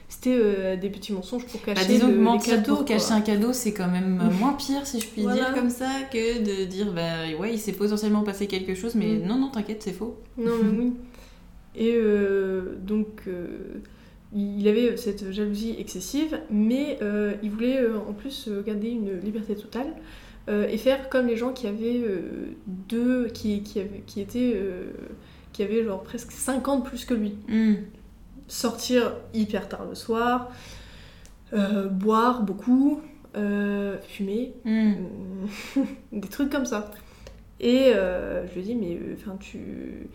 C'était 0.08 0.36
euh, 0.40 0.76
des 0.76 0.88
petits 0.88 1.12
mensonges 1.12 1.44
pour 1.46 1.60
Bah, 1.66 1.74
cacher 1.74 1.86
disons 1.88 2.06
le- 2.06 2.12
que 2.14 2.18
les 2.18 2.22
mentir 2.24 2.54
cadeaux. 2.56 2.76
pour 2.76 2.84
cacher 2.84 3.12
un 3.12 3.20
cadeau, 3.20 3.52
c'est 3.52 3.72
quand 3.72 3.88
même 3.88 4.20
euh, 4.22 4.30
moins 4.38 4.52
pire, 4.54 4.86
si 4.86 5.00
je 5.00 5.06
puis 5.06 5.22
Voilà. 5.22 5.36
dire, 5.36 5.54
comme 5.54 5.68
ça, 5.70 5.88
que 6.12 6.38
de 6.44 6.64
dire, 6.64 6.92
bah 6.92 7.26
ouais, 7.40 7.52
il 7.54 7.58
s'est 7.58 7.72
potentiellement 7.72 8.22
passé 8.22 8.46
quelque 8.46 8.74
chose, 8.76 8.94
mais 8.94 9.06
Mm. 9.14 9.26
non, 9.26 9.36
non, 9.38 9.48
t'inquiète, 9.50 9.82
c'est 9.82 9.92
faux. 9.92 10.16
Non, 10.38 10.52
mais 10.62 10.78
oui. 10.78 10.92
Et 11.74 11.92
euh, 11.96 12.76
donc, 12.80 13.22
euh, 13.26 13.48
il 14.34 14.66
avait 14.68 14.96
cette 14.96 15.30
jalousie 15.32 15.76
excessive, 15.78 16.40
mais 16.50 16.98
euh, 17.02 17.34
il 17.42 17.50
voulait 17.50 17.80
euh, 17.80 17.96
en 17.98 18.12
plus 18.12 18.48
euh, 18.48 18.62
garder 18.62 18.88
une 18.90 19.18
liberté 19.20 19.54
totale 19.54 19.94
euh, 20.48 20.66
et 20.68 20.76
faire 20.78 21.08
comme 21.08 21.26
les 21.26 21.36
gens 21.36 21.52
qui 21.52 21.66
avaient 21.66 22.00
euh, 22.04 22.54
deux. 22.66 23.28
qui, 23.28 23.62
qui, 23.62 23.80
avaient, 23.80 24.02
qui 24.06 24.20
étaient. 24.20 24.52
euh, 24.56 24.90
qui 25.52 25.62
avaient 25.62 25.84
genre 25.84 26.02
presque 26.02 26.32
50 26.32 26.84
plus 26.84 27.04
que 27.06 27.14
lui. 27.14 27.34
Mm. 27.48 27.74
sortir 28.46 29.14
hyper 29.32 29.68
tard 29.68 29.86
le 29.88 29.94
soir, 29.94 30.50
euh, 31.54 31.88
boire 31.88 32.42
beaucoup, 32.42 33.00
euh, 33.36 33.96
fumer, 34.06 34.52
Mm. 34.64 34.92
euh, 35.78 35.80
des 36.12 36.28
trucs 36.28 36.50
comme 36.50 36.66
ça. 36.66 36.90
Et 37.58 37.92
euh, 37.94 38.46
je 38.48 38.52
lui 38.54 38.60
ai 38.60 38.64
dit, 38.64 38.74
mais 38.74 38.98
enfin, 39.14 39.36
tu. 39.40 40.08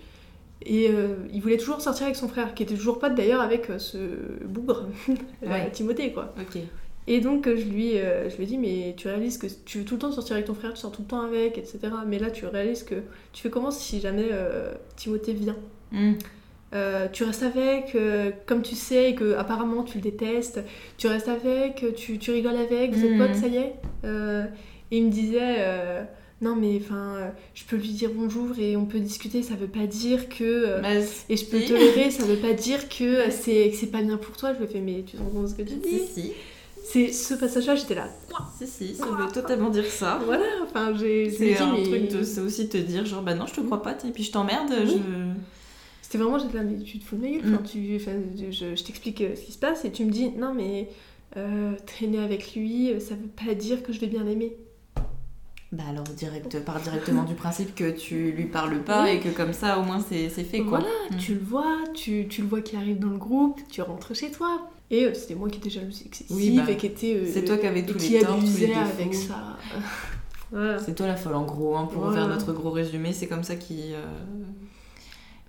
Et 0.63 0.89
euh, 0.89 1.15
il 1.33 1.41
voulait 1.41 1.57
toujours 1.57 1.81
sortir 1.81 2.03
avec 2.05 2.15
son 2.15 2.27
frère, 2.27 2.53
qui 2.53 2.63
était 2.63 2.75
toujours 2.75 2.99
pote 2.99 3.15
d'ailleurs 3.15 3.41
avec 3.41 3.69
euh, 3.69 3.79
ce 3.79 3.97
bougre, 4.45 4.87
Ouais. 5.45 5.69
Timothée, 5.71 6.11
quoi. 6.11 6.33
Ok. 6.39 6.61
Et 7.07 7.19
donc 7.19 7.47
euh, 7.47 7.57
je 7.57 7.63
lui, 7.65 7.97
euh, 7.97 8.29
je 8.29 8.37
lui 8.37 8.43
ai 8.43 8.45
dit, 8.45 8.57
mais 8.59 8.93
tu 8.95 9.07
réalises 9.07 9.39
que 9.39 9.47
tu 9.65 9.79
veux 9.79 9.85
tout 9.85 9.95
le 9.95 9.99
temps 10.01 10.11
sortir 10.11 10.35
avec 10.35 10.45
ton 10.45 10.53
frère, 10.53 10.71
tu 10.73 10.79
sors 10.81 10.91
tout 10.91 11.01
le 11.01 11.07
temps 11.07 11.21
avec, 11.21 11.57
etc. 11.57 11.79
Mais 12.07 12.19
là, 12.19 12.29
tu 12.29 12.45
réalises 12.45 12.83
que 12.83 12.95
tu 13.33 13.41
fais 13.41 13.49
comment 13.49 13.71
si 13.71 13.99
jamais 13.99 14.29
Timothée 14.95 15.33
vient? 15.33 15.57
Mm. 15.91 16.13
euh, 16.73 17.07
tu 17.11 17.23
restes 17.25 17.43
avec, 17.43 17.97
comme 18.45 18.61
tu 18.61 18.75
sais 18.75 19.13
que 19.15 19.33
apparemment 19.35 19.83
tu 19.83 19.97
le 19.97 20.03
détestes, 20.03 20.61
tu 20.97 21.07
restes 21.07 21.27
avec, 21.27 21.83
tu, 21.95 22.17
tu 22.19 22.31
rigoles 22.31 22.55
avec, 22.55 22.93
vous 22.93 23.03
êtes 23.03 23.11
Mhm. 23.11 23.17
potes, 23.17 23.35
ça 23.35 23.47
y 23.47 23.57
est. 23.57 23.73
Et 24.91 24.97
il 24.97 25.05
me 25.05 25.09
disait, 25.09 25.55
non 26.41 26.55
mais 26.55 26.79
enfin, 26.83 27.15
euh, 27.17 27.29
je 27.53 27.63
peux 27.65 27.75
lui 27.75 27.89
dire 27.89 28.09
bonjour 28.15 28.57
et 28.59 28.75
on 28.75 28.85
peut 28.85 28.99
discuter, 28.99 29.43
ça 29.43 29.55
veut 29.55 29.67
pas 29.67 29.85
dire 29.87 30.27
que... 30.27 30.43
euh, 30.43 30.81
Bah, 30.81 30.95
et 31.29 31.37
je 31.37 31.45
peux 31.45 31.59
si. 31.61 31.67
tolérer, 31.67 32.09
ça 32.11 32.23
veut 32.25 32.35
pas 32.37 32.53
dire 32.53 32.89
que 32.89 33.03
euh, 33.03 33.29
c'est 33.29 33.71
c'est 33.73 33.87
pas 33.87 34.01
bien 34.01 34.17
pour 34.17 34.35
toi. 34.35 34.53
Je 34.57 34.63
ai 34.63 34.67
fait, 34.67 34.79
mais 34.79 35.03
tu 35.05 35.17
te 35.17 35.21
rends 35.21 35.29
compte 35.29 35.49
ce 35.49 35.55
que 35.55 35.61
tu 35.61 35.73
Si, 35.73 35.79
dis? 35.79 35.99
Si, 36.13 36.31
C'est 36.83 37.07
ce 37.13 37.35
passage-là, 37.35 37.75
j'étais 37.75 37.95
là. 37.95 38.09
si, 38.57 38.65
si, 38.67 38.95
ça 38.95 39.05
veut 39.05 39.31
totalement 39.31 39.69
dire 39.69 39.85
ça. 39.85 40.19
Voilà, 40.25 40.45
enfin 40.63 40.93
j'ai 40.99 41.29
C'est 41.29 41.57
un 41.59 41.73
mais- 41.73 41.83
truc 41.83 42.07
de, 42.09 42.23
c'est 42.23 42.41
aussi 42.41 42.67
te 42.67 42.77
dire 42.77 43.05
genre 43.05 43.21
bah 43.21 43.35
non 43.35 43.45
je 43.45 43.53
te 43.53 43.61
crois 43.61 43.81
pas 43.83 43.95
et 44.07 44.11
puis 44.11 44.23
je 44.23 44.31
t'emmerde 44.31 44.73
je 44.85 44.97
C'était 46.01 46.17
vraiment, 46.17 46.39
j'étais 46.39 46.57
là, 46.57 46.63
mais 46.63 46.77
tu 46.83 46.99
te 46.99 47.05
fous 47.05 47.15
de 47.15 47.21
ma 47.21 47.29
gueule. 47.29 47.45
Mm. 47.45 47.53
Enfin, 47.53 47.63
tu, 47.63 47.95
enfin, 47.95 48.11
je, 48.51 48.83
t'explique 48.83 49.23
ce 49.35 49.41
qui 49.45 49.51
se 49.53 49.57
passe 49.59 49.85
et 49.85 49.91
tu 49.91 50.03
me 50.05 50.11
dis, 50.11 50.29
non, 50.31 50.53
mais 50.53 50.89
euh, 51.37 51.71
traîner 51.85 52.19
avec 52.19 52.53
lui, 52.55 52.89
ça 52.99 53.13
veut 53.15 53.29
pas 53.45 53.53
dire 53.53 53.81
que 53.83 53.93
je 53.93 53.99
vais 54.01 54.07
bien 54.07 54.23
l'aimer. 54.25 54.57
Bah 55.71 55.83
alors 55.89 56.03
direct 56.03 56.59
pars 56.65 56.81
directement 56.81 57.23
du 57.23 57.33
principe 57.33 57.73
que 57.75 57.91
tu 57.91 58.31
lui 58.33 58.45
parles 58.45 58.83
pas 58.83 59.03
Oui. 59.05 59.11
et 59.11 59.19
que 59.21 59.29
comme 59.29 59.53
ça 59.53 59.79
au 59.79 59.83
moins 59.83 59.99
c'est 60.07 60.27
fait 60.29 60.59
quoi 60.61 60.79
Voilà, 60.79 60.93
Mm. 61.11 61.17
tu 61.17 61.33
le 61.35 61.39
vois, 61.39 61.77
tu, 61.93 62.27
tu 62.29 62.41
le 62.41 62.47
vois 62.47 62.61
qui 62.61 62.75
arrive 62.75 62.99
dans 62.99 63.09
le 63.09 63.17
groupe, 63.17 63.59
tu 63.69 63.81
rentres 63.81 64.13
chez 64.15 64.31
toi. 64.31 64.69
Et 64.89 65.05
euh, 65.05 65.13
c'était 65.13 65.35
moi 65.35 65.49
qui 65.49 65.59
étais 65.59 65.69
jalouse 65.69 66.01
excessive 66.05 66.35
Oui, 66.35 66.57
bah, 66.57 66.69
et 66.69 66.75
qui 66.75 66.85
était. 66.87 67.15
euh, 67.15 67.29
c'est 67.31 67.45
toi 67.45 67.57
qui 67.57 67.65
avais 67.67 67.85
tous 67.85 67.97
les 67.97 68.19
torts 68.19 68.37
tous 68.39 68.57
les 68.59 68.67
défauts 68.67 68.79
avec 68.79 69.13
ça. 69.15 69.57
voilà. 70.51 70.79
c'est 70.79 70.93
toi 70.93 71.07
la 71.07 71.15
folle 71.15 71.35
en 71.35 71.45
gros 71.45 71.77
hein, 71.77 71.85
pour 71.91 72.01
Voilà. 72.03 72.17
faire 72.17 72.27
notre 72.27 72.51
gros 72.51 72.71
résumé 72.71 73.13
c'est 73.13 73.27
comme 73.27 73.43
ça 73.43 73.55
qu'ils 73.55 73.93
euh, 73.93 74.03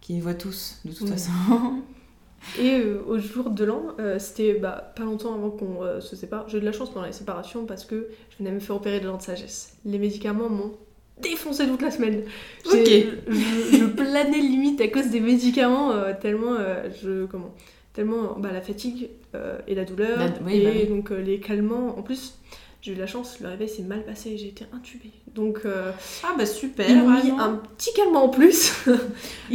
qu'ils 0.01 0.23
voient 0.23 0.35
tous 0.35 0.79
de 0.85 0.93
toute 0.93 1.09
façon 1.09 1.33
Et 2.59 2.79
euh, 2.81 3.03
au 3.07 3.19
jour 3.19 3.51
de 3.51 3.65
l'an, 3.65 3.83
euh, 3.99 4.19
c'était 4.19 4.55
bah, 4.55 4.93
pas 4.97 5.05
longtemps 5.05 5.35
avant 5.35 5.51
qu'on 5.51 5.83
euh, 5.83 6.01
se 6.01 6.17
sépare. 6.17 6.49
J'ai 6.49 6.59
eu 6.59 6.61
de 6.61 6.67
la 6.67 6.73
chance 6.73 6.91
pendant 6.91 7.07
la 7.07 7.13
séparation 7.13 7.65
parce 7.67 7.85
que 7.85 8.09
je 8.31 8.39
venais 8.39 8.51
me 8.51 8.61
faire 8.61 8.77
opérer 8.77 9.01
de 9.01 9.07
dents 9.07 9.17
de 9.17 9.23
sagesse. 9.23 9.77
Les 9.85 9.99
médicaments 9.99 10.49
m'ont 10.49 10.73
défoncé 11.21 11.67
toute 11.67 11.83
la 11.83 11.91
semaine. 11.91 12.23
Je, 12.65 12.71
je 13.79 13.85
planais 13.85 14.39
limite 14.39 14.81
à 14.81 14.89
cause 14.89 15.09
des 15.11 15.21
médicaments 15.21 15.93
tellement 16.21 16.57
je 17.03 17.27
comment 17.27 17.55
tellement 17.93 18.37
bah, 18.39 18.51
la 18.53 18.61
fatigue 18.61 19.11
et 19.69 19.75
la 19.75 19.85
douleur 19.85 20.19
La- 20.19 20.27
oui, 20.45 20.57
et 20.57 20.65
bah 20.65 20.71
oui. 20.75 20.87
donc 20.89 21.11
les 21.11 21.39
calmants. 21.39 21.97
En 21.97 22.03
plus, 22.03 22.39
J'ai 22.83 22.93
eu 22.93 22.97
la 22.97 23.07
chance, 23.07 23.39
le 23.41 23.49
réveil 23.49 23.69
s'est 23.69 23.85
mal 23.85 24.05
passé, 24.05 24.37
j'ai 24.37 24.49
été 24.49 24.67
intubée. 24.73 25.13
Donc, 25.33 25.61
euh, 25.65 25.93
Ah 26.25 26.35
bah 26.37 26.45
super. 26.45 26.89
ils 26.91 26.97
mis 26.97 27.31
un 27.39 27.55
petit 27.79 27.93
calme 27.95 28.17
en 28.17 28.29
plus. 28.29 28.73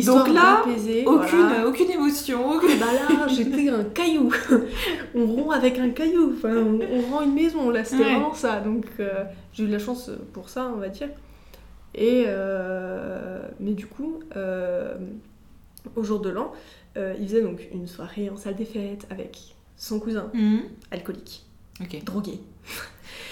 Donc 0.06 0.30
là, 0.30 0.62
Aucune, 0.66 1.06
voilà. 1.06 1.68
aucune 1.68 1.92
émotion. 1.92 2.52
aucune- 2.52 2.80
Bah 2.80 2.86
là, 2.94 3.28
j'étais 3.28 3.68
un 3.68 3.84
caillou. 3.84 4.32
on 5.14 5.26
rompt 5.26 5.52
avec 5.54 5.78
un 5.78 5.90
caillou. 5.90 6.36
Enfin, 6.38 6.56
on, 6.56 6.80
on 6.82 7.02
rend 7.12 7.22
une 7.24 7.34
maison. 7.34 7.70
Là, 7.70 7.84
c'était 7.84 8.04
Ouais. 8.06 8.14
vraiment 8.14 8.34
ça. 8.34 8.62
Donc, 8.62 8.86
euh, 9.02 9.26
j'ai 9.52 9.64
eu 9.64 9.68
de 9.68 9.74
la 9.74 9.80
chance 9.80 10.10
pour 10.32 10.48
ça, 10.48 10.72
on 10.74 10.78
va 10.80 10.88
dire. 10.88 11.10
Et 11.96 12.24
euh, 12.28 13.42
mais 13.60 13.74
du 13.74 13.88
coup, 13.88 14.20
euh, 14.38 14.96
au 15.98 16.04
jour 16.04 16.22
de 16.22 16.30
l'an, 16.30 16.54
euh, 16.96 17.14
il 17.20 17.28
faisait 17.28 17.42
donc 17.42 17.68
une 17.74 17.88
soirée 17.88 18.30
en 18.30 18.38
salle 18.38 18.56
des 18.56 18.66
fêtes 18.66 19.06
avec 19.10 19.56
son 19.76 20.00
cousin 20.00 20.30
Mhm. 20.34 20.62
alcoolique, 20.92 21.46
Ok. 21.82 22.02
drogué. 22.06 22.40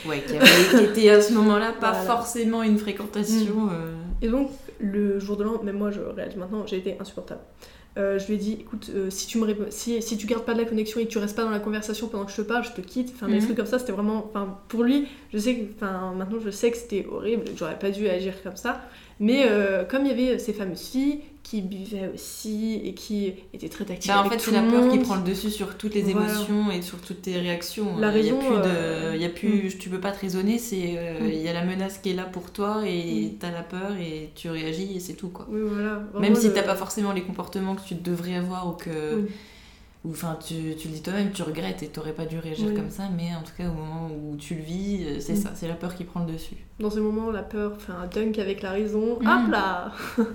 Ouais, 0.06 0.22
qui, 0.28 0.36
avait- 0.38 0.46
qui 0.70 0.84
était 0.84 1.10
à 1.10 1.22
ce 1.22 1.34
moment-là 1.34 1.72
pas 1.80 1.92
Voilà. 1.92 2.06
forcément 2.06 2.62
une 2.64 2.78
fréquentation. 2.78 3.70
euh, 3.72 3.96
Et 4.22 4.28
donc, 4.28 4.52
le 4.80 5.20
jour 5.20 5.36
de 5.38 5.44
l'an, 5.44 5.62
même 5.64 5.78
moi 5.78 5.92
je 5.92 6.00
réalise 6.02 6.36
maintenant, 6.38 6.66
j'ai 6.68 6.78
été 6.78 6.96
insupportable. 7.00 7.42
Euh, 7.98 8.20
je 8.20 8.28
lui 8.28 8.34
ai 8.34 8.38
dit, 8.38 8.58
écoute, 8.60 8.92
euh, 8.94 9.10
si, 9.10 9.26
tu 9.26 9.38
me 9.38 9.48
si, 9.70 10.02
si 10.02 10.18
tu 10.18 10.28
gardes 10.28 10.44
pas 10.44 10.54
de 10.54 10.60
la 10.60 10.66
connexion 10.66 11.00
et 11.00 11.06
que 11.06 11.12
tu 11.12 11.18
restes 11.18 11.36
pas 11.36 11.44
dans 11.46 11.50
la 11.50 11.60
conversation 11.60 12.08
pendant 12.10 12.26
que 12.26 12.32
je 12.32 12.36
te 12.38 12.42
parle, 12.42 12.66
je 12.66 12.72
te 12.74 12.82
quitte. 12.82 13.14
Enfin, 13.16 13.30
des 13.30 13.36
Mhm. 13.36 13.46
trucs 13.46 13.56
comme 13.58 13.66
ça, 13.66 13.80
c'était 13.80 13.94
vraiment. 13.94 14.26
Enfin, 14.30 14.58
pour 14.68 14.84
lui, 14.84 15.08
je 15.34 15.38
sais 15.38 15.56
que. 15.56 15.64
Enfin, 15.76 16.14
maintenant 16.14 16.38
je 16.44 16.50
sais 16.50 16.72
que 16.72 16.78
c'était 16.78 17.06
horrible, 17.10 17.46
que 17.46 17.52
j'aurais 17.58 17.80
pas 17.80 17.92
dû 17.92 18.10
agir 18.10 18.34
comme 18.44 18.58
ça. 18.58 18.82
Mais 19.20 19.46
euh, 19.48 19.84
comme 19.86 20.06
il 20.06 20.10
y 20.10 20.12
avait 20.12 20.40
ces 20.40 20.52
fameuses 20.54 20.82
filles 20.90 21.20
qui 21.42 21.62
buvaient 21.62 22.10
aussi 22.14 22.82
et 22.84 22.94
qui 22.96 23.32
étaient 23.54 23.70
très 23.70 23.86
tactiles. 23.86 24.12
Bah, 24.12 24.24
en 24.26 24.30
fait, 24.30 24.40
c'est 24.40 24.52
la 24.52 24.64
peur 24.64 24.90
qui 24.92 24.98
prend 24.98 25.16
le 25.16 25.22
dessus 25.22 25.52
sur 25.52 25.78
toutes 25.78 25.94
les 25.94 26.02
Voilà. 26.02 26.28
émotions 26.28 26.72
et 26.72 26.82
sur 26.82 27.00
toutes 27.00 27.22
tes 27.22 27.38
réactions. 27.40 27.98
La 27.98 28.10
Il 28.18 28.26
y 28.26 28.30
a 28.32 28.36
raison, 28.36 28.40
plus 28.40 28.56
de, 28.58 28.62
euh, 28.66 29.12
il 29.16 29.22
y 29.22 29.26
a 29.26 29.30
plus, 29.30 29.78
tu 29.78 29.90
peux 29.90 30.00
pas 30.00 30.12
te 30.12 30.20
raisonner. 30.22 30.58
C'est, 30.58 30.96
euh, 30.98 31.20
Mm. 31.22 31.28
il 31.32 31.42
y 31.42 31.48
a 31.48 31.54
la 31.54 31.64
menace 31.64 32.00
qui 32.00 32.10
est 32.10 32.14
là 32.16 32.24
pour 32.24 32.52
toi 32.52 32.82
et 32.86 33.28
Mm. 33.28 33.38
t'as 33.40 33.52
la 33.52 33.62
peur 33.62 33.92
et 34.02 34.32
tu 34.36 34.50
réagis 34.50 34.96
et 34.96 35.00
c'est 35.00 35.14
tout 35.14 35.30
quoi. 35.30 35.48
Oui, 35.50 35.62
voilà. 35.64 36.02
Même 36.20 36.36
si 36.36 36.48
le- 36.48 36.54
t'as 36.54 36.64
pas 36.64 36.76
forcément 36.76 37.12
les 37.14 37.22
comportements 37.22 37.76
que 37.76 37.88
tu 37.88 37.94
devrais 37.96 38.36
avoir 38.36 38.68
ou 38.68 38.72
que. 38.74 38.90
Ou 40.06 40.12
enfin 40.12 40.38
tu, 40.46 40.76
tu 40.78 40.88
le 40.88 40.94
dis 40.94 41.02
toi-même, 41.02 41.32
tu 41.32 41.42
regrettes 41.44 41.82
et 41.84 41.88
t'aurais 41.88 42.14
pas 42.14 42.26
dû 42.26 42.38
réagir 42.40 42.68
Oui. 42.70 42.76
comme 42.76 42.90
ça. 42.90 43.04
Mais 43.16 43.34
en 43.36 43.42
tout 43.44 43.54
cas, 43.58 43.68
au 43.70 43.74
moment 43.74 44.08
où 44.14 44.36
tu 44.38 44.56
le 44.56 44.62
vis, 44.62 45.04
euh, 45.06 45.20
c'est 45.20 45.34
Mm. 45.34 45.38
ça, 45.38 45.52
c'est 45.56 45.68
la 45.68 45.74
peur 45.74 45.96
qui 45.96 46.04
prend 46.04 46.22
le 46.26 46.32
dessus. 46.34 46.56
Dans 46.80 46.90
ce 46.90 47.00
moment, 47.00 47.32
la 47.32 47.44
peur 47.44 47.80
fait 47.82 47.92
un 47.92 48.08
dunk 48.08 48.40
avec 48.40 48.62
la 48.62 48.72
raison. 48.72 49.18
Mhm. 49.20 49.28
Hop 49.28 49.52
là 49.52 49.92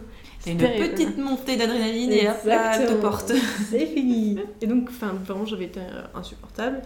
T'as 0.44 0.50
une 0.52 0.58
terrible. 0.58 0.88
petite 0.94 1.18
montée 1.18 1.56
d'adrénaline 1.56 2.12
et 2.12 2.28
hop 2.28 2.36
là, 2.46 2.78
te 2.78 2.92
porte. 2.94 3.32
c'est 3.70 3.86
fini. 3.86 4.38
Et 4.60 4.66
donc, 4.66 4.88
enfin, 4.88 5.12
vraiment, 5.24 5.44
j'avais 5.44 5.66
été 5.66 5.80
euh, 5.80 6.02
insupportable. 6.14 6.82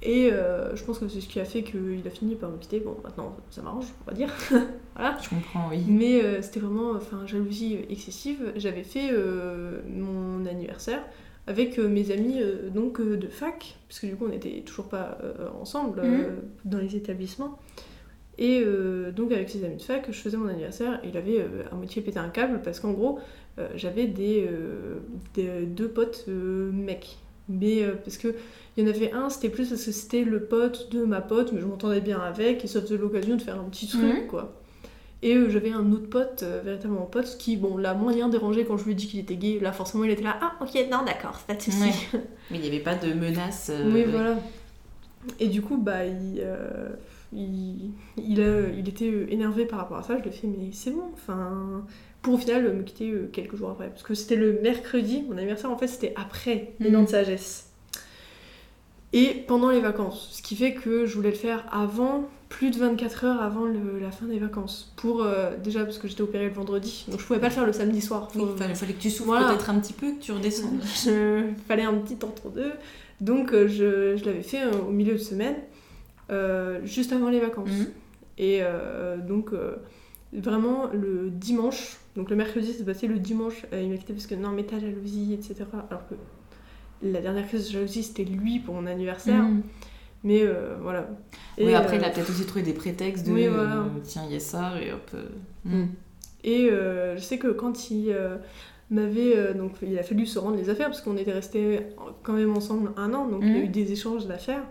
Et 0.00 0.30
euh, 0.32 0.76
je 0.76 0.84
pense 0.84 0.98
que 1.00 1.08
c'est 1.08 1.20
ce 1.20 1.26
qui 1.28 1.40
a 1.40 1.44
fait 1.44 1.62
qu'il 1.64 2.02
a 2.06 2.10
fini 2.10 2.36
par 2.36 2.50
me 2.50 2.56
quitter. 2.58 2.78
Bon, 2.80 2.96
maintenant, 3.02 3.36
ça 3.50 3.62
m'arrange, 3.62 3.86
on 4.06 4.10
va 4.10 4.16
dire. 4.16 4.28
voilà. 4.94 5.16
Je 5.20 5.28
comprends, 5.28 5.68
oui. 5.70 5.78
Mais 5.88 6.22
euh, 6.22 6.40
c'était 6.42 6.60
vraiment, 6.60 6.92
enfin, 6.96 7.26
jalousie 7.26 7.78
excessive. 7.90 8.52
J'avais 8.56 8.84
fait 8.84 9.08
euh, 9.12 9.80
mon 9.88 10.46
anniversaire 10.46 11.00
avec 11.48 11.78
euh, 11.78 11.88
mes 11.88 12.10
amis 12.12 12.40
euh, 12.42 12.68
donc 12.70 13.00
euh, 13.00 13.16
de 13.16 13.26
fac, 13.28 13.76
parce 13.88 14.00
que 14.00 14.06
du 14.06 14.14
coup, 14.16 14.26
on 14.26 14.28
n'était 14.28 14.62
toujours 14.64 14.86
pas 14.88 15.18
ensemble 15.60 16.00
euh, 16.04 16.36
dans 16.64 16.78
les 16.78 16.94
établissements. 16.96 17.58
Et 18.40 18.62
euh, 18.64 19.10
donc 19.10 19.32
avec 19.32 19.50
ses 19.50 19.64
amis 19.64 19.76
de 19.78 19.82
fac, 19.82 20.06
je 20.08 20.16
faisais 20.16 20.36
mon 20.36 20.46
anniversaire 20.48 21.00
et 21.02 21.08
il 21.08 21.16
avait 21.16 21.40
euh, 21.40 21.64
à 21.72 21.74
moitié 21.74 22.02
pété 22.02 22.18
un 22.20 22.28
câble 22.28 22.60
parce 22.62 22.78
qu'en 22.78 22.92
gros, 22.92 23.18
euh, 23.58 23.66
j'avais 23.74 24.06
des, 24.06 24.48
des- 25.34 25.66
deux 25.66 25.88
potes 25.88 26.26
mecs. 26.28 27.16
Mais 27.48 27.82
parce 28.04 28.18
que 28.18 28.34
il 28.76 28.84
y 28.84 28.86
en 28.86 28.90
avait 28.90 29.10
un, 29.12 29.30
c'était 29.30 29.48
plus 29.48 29.70
parce 29.70 29.82
que 29.84 29.90
c'était 29.90 30.22
le 30.22 30.44
pote 30.44 30.90
de 30.92 31.02
ma 31.04 31.20
pote, 31.22 31.52
mais 31.52 31.60
je 31.60 31.66
m'entendais 31.66 32.02
bien 32.02 32.20
avec 32.20 32.62
et 32.64 32.68
ça 32.68 32.80
faisait 32.82 32.98
l'occasion 32.98 33.36
de 33.36 33.40
faire 33.42 33.58
un 33.58 33.64
petit 33.64 33.88
truc 33.88 34.02
Mhm. 34.02 34.26
quoi. 34.28 34.60
Et 35.22 35.34
euh, 35.34 35.48
j'avais 35.50 35.72
un 35.72 35.90
autre 35.92 36.08
pote, 36.08 36.42
euh, 36.44 36.60
véritablement 36.64 37.06
pote, 37.06 37.36
qui, 37.38 37.56
bon, 37.56 37.76
l'a 37.76 37.94
moyen 37.94 38.28
dérangé 38.28 38.64
quand 38.64 38.76
je 38.76 38.84
lui 38.84 38.92
ai 38.92 38.94
dit 38.94 39.08
qu'il 39.08 39.18
était 39.20 39.36
gay. 39.36 39.58
Là, 39.60 39.72
forcément, 39.72 40.04
il 40.04 40.10
était 40.10 40.22
là, 40.22 40.38
ah, 40.40 40.52
ok, 40.60 40.74
non, 40.90 41.04
d'accord, 41.04 41.38
pas 41.46 41.54
de 41.54 41.62
soucis. 41.62 41.80
Ouais. 42.12 42.20
Mais 42.50 42.58
il 42.58 42.60
n'y 42.62 42.68
avait 42.68 42.80
pas 42.80 42.94
de 42.94 43.12
menace. 43.12 43.70
euh, 43.74 43.90
Oui, 43.92 44.04
voilà. 44.04 44.36
Et 45.40 45.48
du 45.48 45.62
coup, 45.62 45.76
bah, 45.76 46.04
il, 46.06 46.36
euh, 46.40 46.90
il, 47.32 47.90
il, 48.16 48.40
a- 48.40 48.68
il 48.68 48.88
était 48.88 49.10
euh, 49.10 49.26
énervé 49.30 49.66
par 49.66 49.80
rapport 49.80 49.98
à 49.98 50.02
ça. 50.02 50.16
Je 50.18 50.22
lui 50.22 50.30
ai 50.30 50.32
fait, 50.32 50.46
mais 50.46 50.70
c'est 50.72 50.90
bon, 50.92 51.10
enfin. 51.14 51.84
Pour 52.22 52.34
au 52.34 52.38
final 52.38 52.74
me 52.74 52.82
quitter 52.82 53.10
euh, 53.10 53.28
quelques 53.32 53.56
jours 53.56 53.70
après. 53.70 53.88
Parce 53.90 54.02
que 54.02 54.14
c'était 54.14 54.36
le 54.36 54.60
mercredi, 54.62 55.24
mon 55.28 55.36
anniversaire, 55.38 55.70
en 55.70 55.78
fait, 55.78 55.86
c'était 55.88 56.14
après 56.16 56.74
les 56.80 56.90
dents 56.90 57.02
de 57.04 57.08
sagesse. 57.08 57.67
Et 59.12 59.44
pendant 59.46 59.70
les 59.70 59.80
vacances. 59.80 60.28
Ce 60.32 60.42
qui 60.42 60.54
fait 60.54 60.74
que 60.74 61.06
je 61.06 61.14
voulais 61.14 61.30
le 61.30 61.36
faire 61.36 61.64
avant, 61.72 62.28
plus 62.50 62.70
de 62.70 62.76
24 62.78 63.24
heures 63.24 63.40
avant 63.42 63.64
le- 63.64 63.98
la 64.00 64.10
fin 64.10 64.26
des 64.26 64.38
vacances. 64.38 64.92
Pour, 64.96 65.22
euh, 65.22 65.56
déjà, 65.62 65.84
parce 65.84 65.98
que 65.98 66.08
j'étais 66.08 66.22
opérée 66.22 66.48
le 66.48 66.54
vendredi. 66.54 67.06
Donc 67.08 67.20
je 67.20 67.24
pouvais 67.26 67.38
pas 67.40 67.48
le 67.48 67.52
faire 67.54 67.66
le 67.66 67.72
samedi 67.72 68.00
soir. 68.02 68.28
Oui, 68.34 68.42
il 68.52 68.58
fallait, 68.58 68.74
fallait 68.74 68.92
que 68.92 69.00
tu 69.00 69.10
souffres 69.10 69.28
Voilà. 69.30 69.48
peut-être 69.48 69.70
un 69.70 69.78
petit 69.80 69.92
peu, 69.94 70.12
que 70.12 70.20
tu 70.20 70.32
redescendes. 70.32 70.80
je 71.04 71.44
fallait 71.66 71.84
un 71.84 71.94
petit 71.94 72.18
entre 72.24 72.48
deux. 72.50 72.72
Donc 73.20 73.52
euh, 73.52 73.66
je, 73.66 74.16
je 74.16 74.24
l'avais 74.26 74.42
fait 74.42 74.62
euh, 74.62 74.70
au 74.86 74.90
milieu 74.92 75.14
de 75.14 75.18
semaine, 75.18 75.56
juste 76.84 77.12
avant 77.12 77.30
les 77.30 77.40
vacances. 77.40 77.68
Mhm. 77.70 77.86
Et 78.38 78.60
donc 79.26 79.50
vraiment 80.32 80.90
le 80.92 81.30
dimanche, 81.30 81.96
donc 82.14 82.28
le 82.30 82.36
mercredi 82.36 82.72
c'est 82.76 82.84
passé 82.84 83.06
le 83.08 83.18
dimanche, 83.18 83.64
il 83.72 83.88
m'a 83.90 83.96
quitté 83.96 84.12
parce 84.12 84.26
que 84.26 84.34
non 84.34 84.50
mais 84.50 84.64
ta 84.64 84.78
jalousie, 84.78 85.32
etc. 85.32 85.64
Alors 85.90 86.06
que 86.08 86.14
la 87.02 87.20
dernière 87.20 87.46
crise 87.46 87.66
de 87.68 87.72
jalousie 87.72 88.02
c'était 88.02 88.24
lui 88.24 88.58
pour 88.60 88.74
mon 88.74 88.86
anniversaire. 88.86 89.42
Mhm. 89.44 89.62
Mais 90.24 90.42
euh, 90.42 90.76
voilà. 90.82 91.08
Oui, 91.58 91.72
après, 91.74 91.96
euh, 91.96 92.00
il 92.00 92.04
a 92.04 92.10
peut-être 92.10 92.30
aussi 92.30 92.44
trouvé 92.44 92.62
des 92.62 92.72
prétextes 92.72 93.24
de 93.26 93.32
oui, 93.32 93.46
voilà. 93.46 93.76
euh, 93.76 93.84
tiens, 94.02 94.22
il 94.26 94.32
y 94.32 94.36
a 94.36 94.40
ça, 94.40 94.72
et 94.82 94.92
hop. 94.92 95.08
euh, 95.14 95.24
Mm. 95.64 95.80
mm. 95.82 95.88
Et 96.44 96.70
euh, 96.70 97.16
je 97.16 97.20
sais 97.22 97.38
que 97.38 97.48
quand 97.48 97.90
il 97.90 98.10
euh, 98.10 98.36
m'avait. 98.90 99.36
euh, 99.36 99.54
donc 99.54 99.72
il 99.82 99.96
a 99.98 100.02
fallu 100.02 100.26
se 100.26 100.38
rendre 100.38 100.56
les 100.56 100.70
affaires 100.70 100.86
parce 100.88 101.00
qu'on 101.02 101.16
était 101.16 101.32
restés 101.32 101.80
quand 102.22 102.32
même 102.32 102.56
ensemble 102.56 102.90
un 102.96 103.12
an, 103.14 103.26
donc 103.28 103.42
il 103.44 103.52
y 103.56 103.60
a 103.60 103.64
eu 103.64 103.68
des 103.68 103.92
échanges 103.92 104.26
d'affaires. 104.26 104.62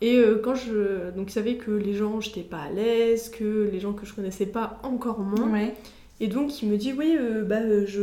Et 0.00 0.18
euh, 0.18 0.40
quand 0.42 0.54
je. 0.56 1.10
Donc 1.16 1.30
il 1.30 1.32
savait 1.32 1.54
que 1.56 1.70
les 1.70 1.94
gens, 1.94 2.20
j'étais 2.20 2.42
pas 2.42 2.62
à 2.62 2.70
l'aise, 2.70 3.28
que 3.30 3.68
les 3.72 3.78
gens 3.80 3.92
que 3.92 4.06
je 4.06 4.12
connaissais 4.14 4.46
pas 4.46 4.80
encore 4.82 5.20
moins. 5.20 5.50
Ouais. 5.52 5.74
Et 6.20 6.26
donc 6.28 6.62
il 6.62 6.68
me 6.68 6.76
dit 6.76 6.92
oui, 6.92 7.16
euh, 7.18 7.42
bah 7.44 7.56
euh, 7.60 7.84
je. 7.86 8.02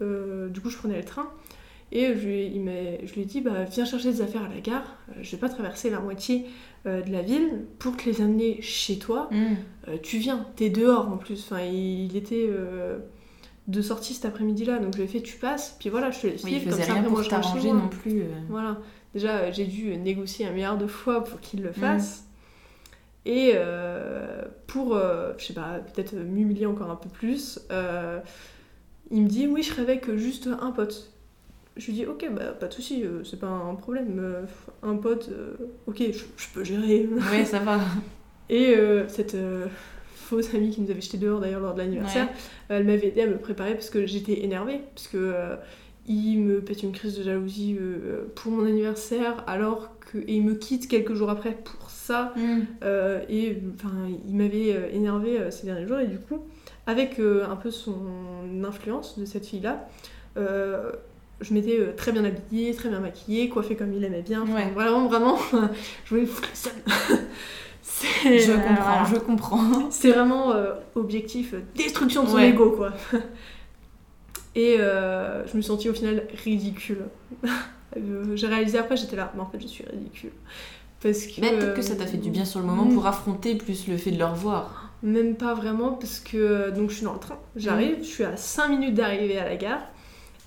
euh, 0.00 0.48
du 0.48 0.60
coup 0.60 0.70
je 0.70 0.76
prenais 0.78 0.96
le 0.96 1.04
train. 1.04 1.28
Et 1.94 2.06
je 2.16 2.26
lui, 2.26 2.46
il 2.46 2.60
m'a- 2.62 3.04
je 3.04 3.12
lui 3.14 3.20
ai 3.22 3.24
dit 3.26 3.40
bah 3.42 3.64
viens 3.70 3.84
chercher 3.84 4.10
des 4.12 4.22
affaires 4.22 4.44
à 4.44 4.48
la 4.48 4.60
gare. 4.60 4.96
Euh, 5.10 5.20
Je 5.22 5.30
vais 5.32 5.36
pas 5.36 5.48
traverser 5.50 5.90
la 5.90 6.00
moitié 6.00 6.46
euh, 6.86 7.02
de 7.02 7.12
la 7.12 7.20
ville 7.22 7.66
pour 7.78 7.96
te 7.96 8.06
les 8.08 8.20
amener 8.22 8.60
chez 8.62 8.98
toi. 8.98 9.28
Mm. 9.30 9.36
Euh, 9.88 9.96
tu 10.02 10.16
viens, 10.18 10.46
t'es 10.56 10.70
dehors 10.70 11.08
en 11.08 11.16
plus. 11.18 11.42
Enfin, 11.50 11.62
il, 11.62 12.16
était 12.16 12.48
de 13.68 13.82
sortie 13.82 14.14
cet 14.14 14.24
après-midi-là, 14.24 14.78
donc 14.78 14.92
je 14.94 14.98
lui 14.98 15.04
ai 15.04 15.06
fait 15.08 15.20
tu 15.20 15.36
passes, 15.38 15.76
puis 15.78 15.88
voilà, 15.90 16.10
je 16.10 16.20
te 16.20 16.26
laisse 16.26 16.42
Oui, 16.44 16.58
vivre, 16.58 16.70
comme 16.70 16.80
ça 16.82 16.94
après, 16.94 17.08
moi 17.08 17.22
je 17.22 17.30
rentre 17.30 17.60
chez 17.60 17.68
moi. 17.72 17.82
non 17.82 17.88
plus. 17.88 18.22
euh. 18.22 18.26
Voilà, 18.48 18.78
déjà 19.14 19.50
j'ai 19.52 19.66
dû 19.66 19.96
négocier 19.98 20.46
un 20.46 20.50
milliard 20.50 20.78
de 20.78 20.86
fois 20.88 21.22
pour 21.22 21.40
qu'il 21.40 21.60
Mm. 21.60 21.64
le 21.64 21.72
fasse. 21.72 22.24
Et 23.24 23.52
euh, 23.54 24.42
pour, 24.66 24.96
euh, 24.96 25.32
je 25.38 25.44
sais 25.44 25.52
pas, 25.54 25.78
peut-être 25.94 26.14
m'humilier 26.14 26.66
encore 26.66 26.90
un 26.90 26.96
peu 26.96 27.08
plus, 27.10 27.60
il 29.10 29.22
me 29.22 29.28
dit 29.28 29.46
oui, 29.46 29.62
je 29.62 29.68
serai 29.68 29.82
avec 29.82 30.10
juste 30.16 30.48
un 30.60 30.70
pote. 30.72 31.11
Je 31.76 31.86
lui 31.86 31.92
dis 31.94 32.06
ok, 32.06 32.26
bah 32.34 32.52
pas 32.58 32.66
de 32.68 32.72
souci, 32.72 33.02
euh, 33.04 33.24
c'est 33.24 33.38
pas 33.38 33.48
un 33.48 33.74
problème. 33.74 34.18
euh, 34.20 34.42
un 34.82 34.96
pote, 34.96 35.30
euh, 35.30 35.54
ok, 35.86 35.98
je, 35.98 36.24
je 36.36 36.48
peux 36.52 36.64
gérer. 36.64 37.08
Ouais, 37.32 37.44
ça 37.44 37.60
va. 37.60 37.80
Et 38.50 38.74
cette 39.08 39.36
fausse 40.14 40.52
amie 40.54 40.70
qui 40.70 40.82
nous 40.82 40.90
avait 40.90 41.00
jeté 41.00 41.16
dehors 41.16 41.40
d'ailleurs 41.40 41.60
lors 41.60 41.72
de 41.72 41.78
l'anniversaire, 41.78 42.28
elle 42.68 42.84
m'avait 42.84 43.08
aidé 43.08 43.22
à 43.22 43.26
me 43.26 43.38
préparer 43.38 43.72
parce 43.72 43.88
que 43.88 44.04
j'étais 44.04 44.44
énervée. 44.44 44.80
Parce 44.94 45.08
que 45.08 45.32
il 46.06 46.40
me 46.40 46.60
pète 46.60 46.82
une 46.82 46.92
crise 46.92 47.16
de 47.16 47.22
jalousie 47.22 47.78
pour 48.34 48.52
mon 48.52 48.66
anniversaire 48.66 49.42
alors 49.46 49.98
que. 50.00 50.18
Et 50.18 50.34
il 50.34 50.44
me 50.44 50.54
quitte 50.54 50.86
quelques 50.86 51.14
jours 51.14 51.30
après 51.30 51.52
pour 51.52 51.88
ça. 51.88 52.34
Mm. 52.36 52.84
Et 53.30 53.56
enfin, 53.74 53.94
il 54.28 54.36
m'avait 54.36 54.94
énervé 54.94 55.38
euh, 55.40 55.50
ces 55.50 55.64
derniers 55.64 55.86
jours. 55.86 56.00
Et 56.00 56.08
du 56.08 56.18
coup, 56.18 56.40
avec 56.86 57.18
un 57.20 57.56
peu 57.56 57.70
son 57.70 57.94
influence 58.64 59.18
de 59.18 59.24
cette 59.24 59.46
fille-là, 59.46 59.88
euh, 60.36 60.92
je 61.42 61.52
m'étais 61.54 61.78
euh, 61.78 61.92
très 61.96 62.12
bien 62.12 62.24
habillée, 62.24 62.74
très 62.74 62.88
bien 62.88 63.00
maquillée, 63.00 63.48
coiffée 63.48 63.76
comme 63.76 63.92
il 63.92 64.02
aimait 64.04 64.22
bien. 64.22 64.42
Ouais. 64.46 64.70
Vraiment, 64.74 65.06
vraiment, 65.08 65.38
je 66.04 66.10
voulais 66.14 66.26
foutre 66.26 66.48
le 66.50 66.56
seum. 66.56 67.18
C'est- 67.82 68.38
Je 68.38 68.52
euh, 68.52 68.56
comprends, 68.58 68.74
voilà. 69.02 69.08
je 69.12 69.16
comprends. 69.18 69.60
C'est 69.90 70.10
vraiment 70.12 70.52
euh, 70.52 70.72
objectif 70.94 71.54
euh, 71.54 71.60
destruction 71.76 72.24
de 72.24 72.28
son 72.28 72.36
Ouais. 72.36 72.48
ego, 72.50 72.70
quoi. 72.70 72.92
Et 74.54 74.76
euh, 74.80 75.42
je 75.46 75.56
me 75.56 75.62
suis 75.62 75.68
sentie 75.68 75.88
au 75.88 75.94
final 75.94 76.26
ridicule. 76.44 77.04
J'ai 78.34 78.46
réalisé 78.46 78.78
après, 78.78 78.96
j'étais 78.96 79.16
là, 79.16 79.32
mais 79.34 79.40
en 79.40 79.46
fait, 79.46 79.60
je 79.60 79.66
suis 79.66 79.84
ridicule. 79.84 80.30
Parce 81.02 81.26
que. 81.26 81.40
Mais 81.40 81.50
peut-être 81.56 81.74
que 81.74 81.82
ça 81.82 81.96
t'a 81.96 82.06
fait 82.06 82.16
du 82.18 82.30
bien 82.30 82.44
sur 82.44 82.60
le 82.60 82.66
moment 82.66 82.86
pour 82.86 83.06
affronter 83.06 83.54
plus 83.56 83.88
le 83.88 83.96
fait 83.96 84.10
de 84.10 84.18
le 84.18 84.24
revoir. 84.24 84.90
Même 85.02 85.34
pas 85.36 85.52
vraiment, 85.54 85.92
parce 85.94 86.20
que 86.20 86.70
donc 86.70 86.90
je 86.90 86.96
suis 86.96 87.04
dans 87.04 87.14
le 87.14 87.18
train, 87.18 87.38
j'arrive, 87.56 87.96
je 88.02 88.06
suis 88.08 88.24
à 88.24 88.36
5 88.36 88.68
minutes 88.68 88.94
d'arriver 88.94 89.36
à 89.36 89.44
la 89.44 89.56
gare, 89.56 89.80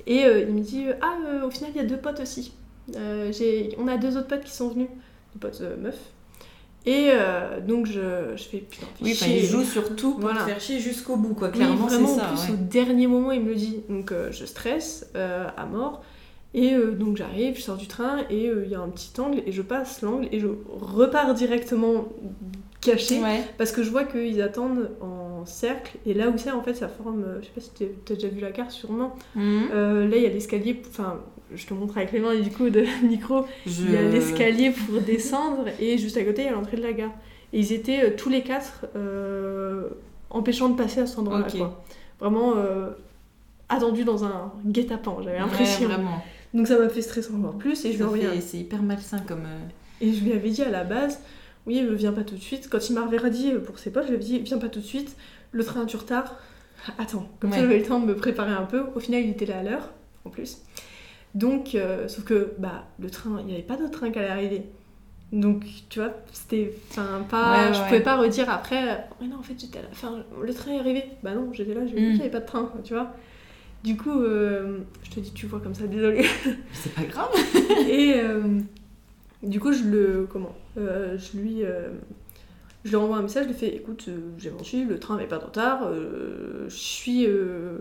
et 0.07 0.25
euh, 0.25 0.41
il 0.47 0.53
me 0.53 0.61
dit 0.61 0.85
Ah, 1.01 1.15
euh, 1.27 1.45
au 1.47 1.51
final, 1.51 1.71
il 1.75 1.77
y 1.81 1.83
a 1.83 1.87
deux 1.87 1.97
potes 1.97 2.19
aussi. 2.19 2.53
Euh, 2.95 3.31
on 3.79 3.87
a 3.87 3.97
deux 3.97 4.15
autres 4.17 4.27
potes 4.27 4.43
qui 4.43 4.51
sont 4.51 4.69
venus, 4.69 4.87
deux 5.33 5.39
potes 5.39 5.61
euh, 5.61 5.75
meufs. 5.77 5.99
Et 6.87 7.09
euh, 7.13 7.59
donc 7.61 7.87
je, 7.87 8.33
je 8.35 8.43
fais 8.43 8.59
putain. 8.59 8.85
fais 8.97 9.03
Oui, 9.03 9.15
chier. 9.15 9.39
il 9.39 9.45
joue 9.45 9.63
surtout 9.63 10.11
pour 10.11 10.21
Voilà. 10.21 10.41
te 10.41 10.49
faire 10.49 10.59
chier 10.61 10.79
jusqu'au 10.79 11.15
bout, 11.15 11.33
quoi. 11.33 11.47
Oui, 11.47 11.55
Clairement, 11.55 11.89
c'est 11.89 11.95
vraiment, 11.95 12.15
ça. 12.15 12.25
en 12.25 12.35
plus, 12.35 12.47
ouais. 12.47 12.53
au 12.53 12.57
dernier 12.63 13.07
moment, 13.07 13.31
il 13.31 13.41
me 13.41 13.49
le 13.49 13.55
dit. 13.55 13.79
Donc, 13.89 14.11
euh, 14.11 14.31
je 14.31 14.45
stresse 14.45 15.09
euh, 15.15 15.47
à 15.57 15.65
mort. 15.65 16.03
Et 16.53 16.73
euh, 16.75 16.91
donc, 16.91 17.17
j'arrive, 17.17 17.57
je 17.57 17.61
sors 17.63 17.75
du 17.75 17.87
train, 17.87 18.19
et 18.29 18.47
euh, 18.49 18.63
il 18.65 18.71
y 18.71 18.75
a 18.75 18.79
un 18.81 18.87
petit 18.89 19.19
angle, 19.19 19.41
et 19.47 19.51
je 19.51 19.63
passe 19.63 20.01
l'angle, 20.03 20.27
et 20.31 20.39
je 20.39 20.47
repars 20.79 21.33
directement 21.33 22.07
caché. 22.81 23.19
Ouais. 23.19 23.43
Parce 23.57 23.71
que 23.71 23.81
je 23.81 23.89
vois 23.89 24.03
qu'ils 24.03 24.39
attendent 24.43 24.91
en 25.01 25.24
cercle, 25.45 25.97
et 26.05 26.13
là 26.13 26.29
où 26.29 26.37
c'est, 26.37 26.51
en 26.51 26.61
fait, 26.61 26.73
ça 26.73 26.87
forme. 26.87 27.23
euh, 27.23 27.39
Je 27.41 27.45
sais 27.45 27.51
pas 27.55 27.61
si 27.61 27.69
t'es- 27.71 27.91
t'as 28.05 28.15
déjà 28.15 28.27
vu 28.27 28.39
la 28.41 28.51
carte, 28.51 28.71
sûrement. 28.71 29.15
Mhm. 29.35 29.67
Euh, 29.73 30.07
là, 30.07 30.17
il 30.17 30.23
y 30.23 30.25
a 30.25 30.29
l'escalier. 30.29 30.81
Enfin, 30.89 31.19
je 31.53 31.65
te 31.65 31.73
montre 31.73 31.97
avec 31.97 32.11
les 32.11 32.19
mains, 32.19 32.35
du 32.39 32.49
coup, 32.51 32.69
de 32.69 32.83
micro. 33.03 33.45
Je- 33.65 33.83
Il 33.83 33.91
y 33.91 33.97
a 33.97 34.01
l'escalier 34.01 34.71
pour 34.71 34.99
descendre, 35.01 35.65
et 35.79 35.97
juste 35.97 36.17
à 36.17 36.23
côté, 36.23 36.41
il 36.43 36.45
y 36.45 36.49
a 36.49 36.53
l'entrée 36.53 36.77
de 36.77 36.83
la 36.83 36.93
gare. 36.93 37.11
Et 37.53 37.59
ils 37.59 37.71
étaient 37.73 38.03
euh, 38.03 38.09
tous 38.17 38.29
les 38.29 38.41
quatre 38.41 38.85
empêchant 40.29 40.69
de 40.69 40.75
passer 40.75 40.99
à 41.01 41.05
cet 41.05 41.19
endroit-là. 41.19 41.45
Vraiment 42.19 42.53
attendus 43.69 44.03
dans 44.03 44.23
un 44.23 44.51
guet-apens, 44.65 45.17
j'avais 45.23 45.39
l'impression. 45.39 45.87
Ouais, 45.87 45.93
vraiment. 45.95 46.23
Donc 46.53 46.67
ça 46.67 46.77
m'a 46.79 46.87
fait 46.89 47.01
stresser 47.01 47.33
encore 47.33 47.55
plus, 47.57 47.83
et 47.85 47.91
je, 47.91 48.03
lui 48.03 48.21
Ça 48.21 48.29
un- 48.31 48.41
C'est 48.41 48.57
hyper 48.57 48.81
malsain 48.81 49.19
comme. 49.27 49.43
et 50.01 50.13
je 50.13 50.23
lui 50.23 50.31
avais 50.33 50.49
dit 50.49 50.61
à 50.61 50.69
la 50.69 50.83
base, 50.83 51.19
oui, 51.67 51.79
euh, 51.81 51.93
viens 51.93 52.11
pas 52.13 52.23
tout 52.23 52.35
de 52.35 52.41
suite. 52.41 52.67
Quand 52.69 52.89
il 52.89 52.93
m'avait 52.93 53.17
redit 53.17 53.53
euh, 53.53 53.59
pour 53.59 53.79
ses 53.79 53.91
potes, 53.91 54.03
je 54.03 54.09
lui 54.09 54.15
avais 54.15 54.23
dit, 54.23 54.39
viens 54.39 54.57
pas 54.57 54.69
tout 54.69 54.79
de 54.79 54.85
suite, 54.85 55.15
le 55.51 55.63
train 55.63 55.81
a 55.81 55.85
du 55.85 55.95
retard. 55.95 56.35
Attends, 56.99 57.27
comme 57.39 57.51
ça 57.51 57.59
j'avais 57.59 57.79
le 57.79 57.85
temps 57.85 57.99
de 57.99 58.05
me 58.05 58.15
préparer 58.15 58.51
un 58.53 58.65
peu. 58.65 58.83
Au 58.95 58.99
final, 58.99 59.21
il 59.23 59.29
était 59.31 59.45
là 59.45 59.59
à 59.59 59.63
l'heure, 59.63 59.91
en 60.25 60.29
plus. 60.29 60.59
Donc, 61.33 61.75
euh, 61.75 62.07
sauf 62.07 62.23
que 62.23 62.53
bah, 62.59 62.85
le 62.99 63.09
train, 63.09 63.37
il 63.41 63.47
n'y 63.47 63.53
avait 63.53 63.63
pas 63.63 63.75
d'autre 63.77 63.91
train 63.91 64.11
qui 64.11 64.19
allait 64.19 64.29
arriver. 64.29 64.63
Donc, 65.33 65.65
tu 65.89 65.99
vois, 65.99 66.13
c'était. 66.31 66.71
Enfin, 66.91 67.25
pas. 67.29 67.67
Ouais, 67.67 67.73
je 67.73 67.79
ouais. 67.79 67.85
pouvais 67.87 67.99
pas 68.01 68.15
redire 68.15 68.49
après, 68.49 69.07
ouais, 69.19 69.27
non, 69.27 69.37
en 69.39 69.41
fait, 69.41 69.55
j'étais 69.59 69.81
là. 69.81 69.87
Enfin, 69.91 70.23
le 70.41 70.53
train 70.53 70.71
est 70.71 70.79
arrivé. 70.79 71.03
Bah 71.23 71.33
non, 71.33 71.49
j'étais 71.51 71.73
là, 71.73 71.81
j'ai 71.85 71.93
vu 71.95 72.01
Mm. 72.01 72.05
qu'il 72.11 72.13
n'y 72.15 72.21
avait 72.21 72.29
pas 72.31 72.39
de 72.41 72.45
train, 72.45 72.71
tu 72.83 72.93
vois. 72.93 73.13
Du 73.83 73.97
coup, 73.97 74.21
euh, 74.21 74.79
je 75.03 75.09
te 75.11 75.19
dis, 75.19 75.31
tu 75.33 75.45
vois 75.47 75.59
comme 75.59 75.73
ça, 75.75 75.87
désolée. 75.87 76.25
C'est 76.73 76.93
pas 76.93 77.03
grave. 77.03 77.29
Et 77.89 78.13
euh, 78.15 78.59
du 79.45 79.59
coup, 79.59 79.71
je 79.71 79.83
le. 79.83 80.27
Comment 80.29 80.55
euh, 80.77 81.17
Je 81.17 81.37
lui. 81.37 81.63
euh, 81.63 81.89
je 82.83 82.91
lui 82.91 82.97
envoie 82.97 83.17
un 83.17 83.23
message, 83.23 83.45
je 83.45 83.49
lui 83.49 83.55
fais 83.55 83.75
écoute, 83.75 84.05
euh, 84.09 84.19
j'ai 84.37 84.51
menti, 84.51 84.83
le 84.83 84.99
train 84.99 85.15
n'avait 85.15 85.27
pas 85.27 85.39
de 85.39 85.45
retard, 85.45 85.89
je 86.67 86.75
suis. 86.75 87.25
je 87.25 87.79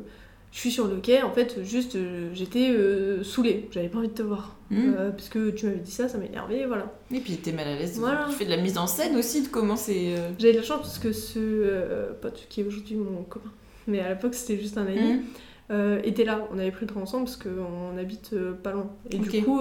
suis 0.51 0.71
sur 0.71 0.87
le 0.87 0.97
quai, 0.97 1.23
en 1.23 1.31
fait, 1.31 1.63
juste 1.63 1.99
j'étais 2.33 2.75
saoulée, 3.23 3.69
j'avais 3.71 3.89
pas 3.89 3.99
envie 3.99 4.09
de 4.09 4.15
te 4.15 4.23
voir. 4.23 4.57
Euh, 4.73 5.11
parce 5.11 5.29
que 5.29 5.51
tu 5.51 5.67
m'avais 5.67 5.79
dit 5.79 5.91
ça, 5.91 6.09
ça 6.09 6.19
m'a 6.19 6.25
énervé, 6.25 6.65
voilà. 6.67 6.93
Et 7.13 7.21
puis 7.21 7.37
t'es 7.37 7.53
mal 7.53 7.69
à 7.69 7.77
l'aise. 7.77 7.99
Voilà. 7.99 8.27
Tu 8.29 8.35
fais 8.35 8.45
de 8.45 8.51
la 8.51 8.57
mise 8.57 8.79
en 8.79 8.87
scène 8.87 9.15
aussi 9.17 9.43
de 9.43 9.49
comment 9.49 9.77
c'est. 9.77 10.15
J'avais 10.39 10.55
de 10.55 10.59
la 10.59 10.65
chance 10.65 10.81
parce 10.81 10.99
que 10.99 11.13
ce 11.13 12.13
pote 12.21 12.47
qui 12.49 12.63
est 12.63 12.65
aujourd'hui 12.65 12.97
mon 12.97 13.23
copain, 13.25 13.51
mais 13.87 14.01
à 14.01 14.09
l'époque 14.09 14.35
c'était 14.35 14.61
juste 14.61 14.79
un 14.79 14.87
ami, 14.87 15.21
euh, 15.71 16.01
était 16.03 16.25
là. 16.25 16.49
On 16.51 16.59
avait 16.59 16.71
pris 16.71 16.87
le 16.87 16.93
train 16.93 17.03
ensemble 17.03 17.25
parce 17.25 17.37
qu'on 17.37 17.97
habite 17.99 18.35
pas 18.63 18.73
loin. 18.73 18.91
Et 19.11 19.19
du 19.19 19.45
coup, 19.45 19.61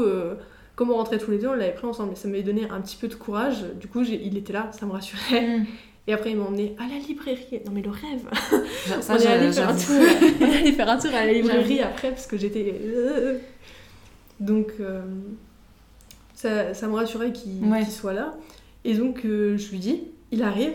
comme 0.76 0.90
on 0.92 0.96
rentrait 0.96 1.18
tous 1.20 1.32
les 1.32 1.38
deux, 1.38 1.48
on 1.48 1.54
l'avait 1.54 1.74
pris 1.74 1.86
ensemble. 1.86 2.14
Et 2.14 2.16
ça 2.16 2.28
m'avait 2.28 2.44
donné 2.44 2.68
un 2.70 2.82
petit 2.82 2.96
peu 2.98 3.08
de 3.08 3.16
courage. 3.16 3.64
Du 3.80 3.88
coup, 3.88 4.02
il 4.04 4.38
était 4.38 4.54
là, 4.54 4.70
ça 4.72 4.86
me 4.86 4.92
rassurait. 4.92 5.58
Mhm. 5.60 5.66
Et 6.08 6.14
après, 6.14 6.32
il 6.32 6.38
m'a 6.38 6.44
emmené 6.46 6.76
à 6.80 6.84
la 6.88 6.98
librairie. 7.00 7.62
Non, 7.66 7.72
mais 7.74 7.82
le 7.82 7.90
rêve 7.92 8.28
Ça, 9.02 9.14
On 9.14 9.18
est 9.18 9.26
allé 9.28 9.52
faire 9.54 9.70
un 9.70 9.76
tour. 9.76 9.96
on 10.42 10.46
est 10.46 10.58
allé 10.58 10.72
faire 10.74 10.90
un 10.90 10.98
tour 10.98 11.12
à 11.16 11.26
la 11.26 11.32
librairie 11.34 11.80
après 11.82 12.10
parce 12.10 12.28
que 12.28 12.38
j'étais. 12.38 12.76
euh, 12.84 13.38
Donc, 14.40 14.68
euh, 14.82 15.02
ça, 16.36 16.74
ça 16.74 16.88
me 16.88 16.96
rassurait 16.96 17.32
qu'il 17.32 17.64
Ouais. 17.66 17.86
soit 17.86 18.14
là. 18.14 18.34
Et 18.84 18.96
donc, 18.96 19.24
euh, 19.26 19.58
je 19.58 19.70
lui 19.72 19.80
dis 19.80 20.04
il 20.32 20.44
arrive. 20.44 20.74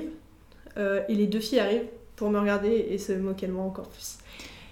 euh, 0.76 1.02
et 1.08 1.14
les 1.14 1.26
deux 1.26 1.40
filles 1.40 1.58
arrivent 1.58 1.86
pour 2.16 2.30
me 2.30 2.38
regarder 2.38 2.86
et 2.90 2.98
se 2.98 3.12
moquer 3.12 3.48
de 3.48 3.52
moi 3.52 3.64
encore 3.64 3.88
plus. 3.88 4.18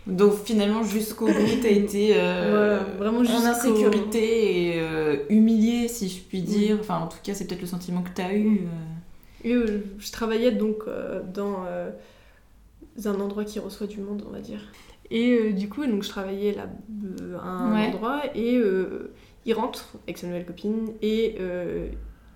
Donc 0.07 0.34
finalement 0.44 0.84
jusqu'au 0.84 1.26
bout 1.26 1.32
t'as 1.61 1.68
été 1.68 2.12
euh, 2.14 2.80
vraiment 2.96 3.18
en 3.18 3.44
insécurité 3.44 4.68
et 4.68 4.80
euh, 4.80 5.16
humiliée 5.30 5.88
si 5.88 6.09
je 6.09 6.20
puis 6.22 6.42
dire. 6.42 6.78
Enfin 6.80 6.98
en 6.98 7.09
tout 7.09 7.18
cas 7.24 7.34
c'est 7.34 7.46
peut-être 7.46 7.61
le 7.62 7.66
sentiment 7.66 8.02
que 8.02 8.11
t'as 8.14 8.32
eu. 8.32 8.61
euh. 9.44 9.44
Et 9.44 9.54
je 9.98 10.12
travaillais 10.12 10.52
donc 10.52 10.84
dans 11.34 11.64
un 13.04 13.20
endroit 13.20 13.44
qui 13.44 13.59
reçoit 13.59 13.86
du 13.86 13.98
monde, 14.00 14.24
on 14.26 14.30
va 14.32 14.40
dire. 14.40 14.61
Et 15.11 15.52
du 15.52 15.68
coup, 15.68 15.86
donc, 15.86 16.02
je 16.02 16.09
travaillais 16.09 16.52
là 16.52 16.66
à 17.40 17.48
un 17.48 17.74
Ouais. 17.74 17.86
endroit 17.88 18.22
et 18.34 18.61
il 19.44 19.54
rentre 19.54 19.86
avec 20.04 20.18
sa 20.18 20.26
nouvelle 20.26 20.46
copine 20.46 20.88
et 21.02 21.36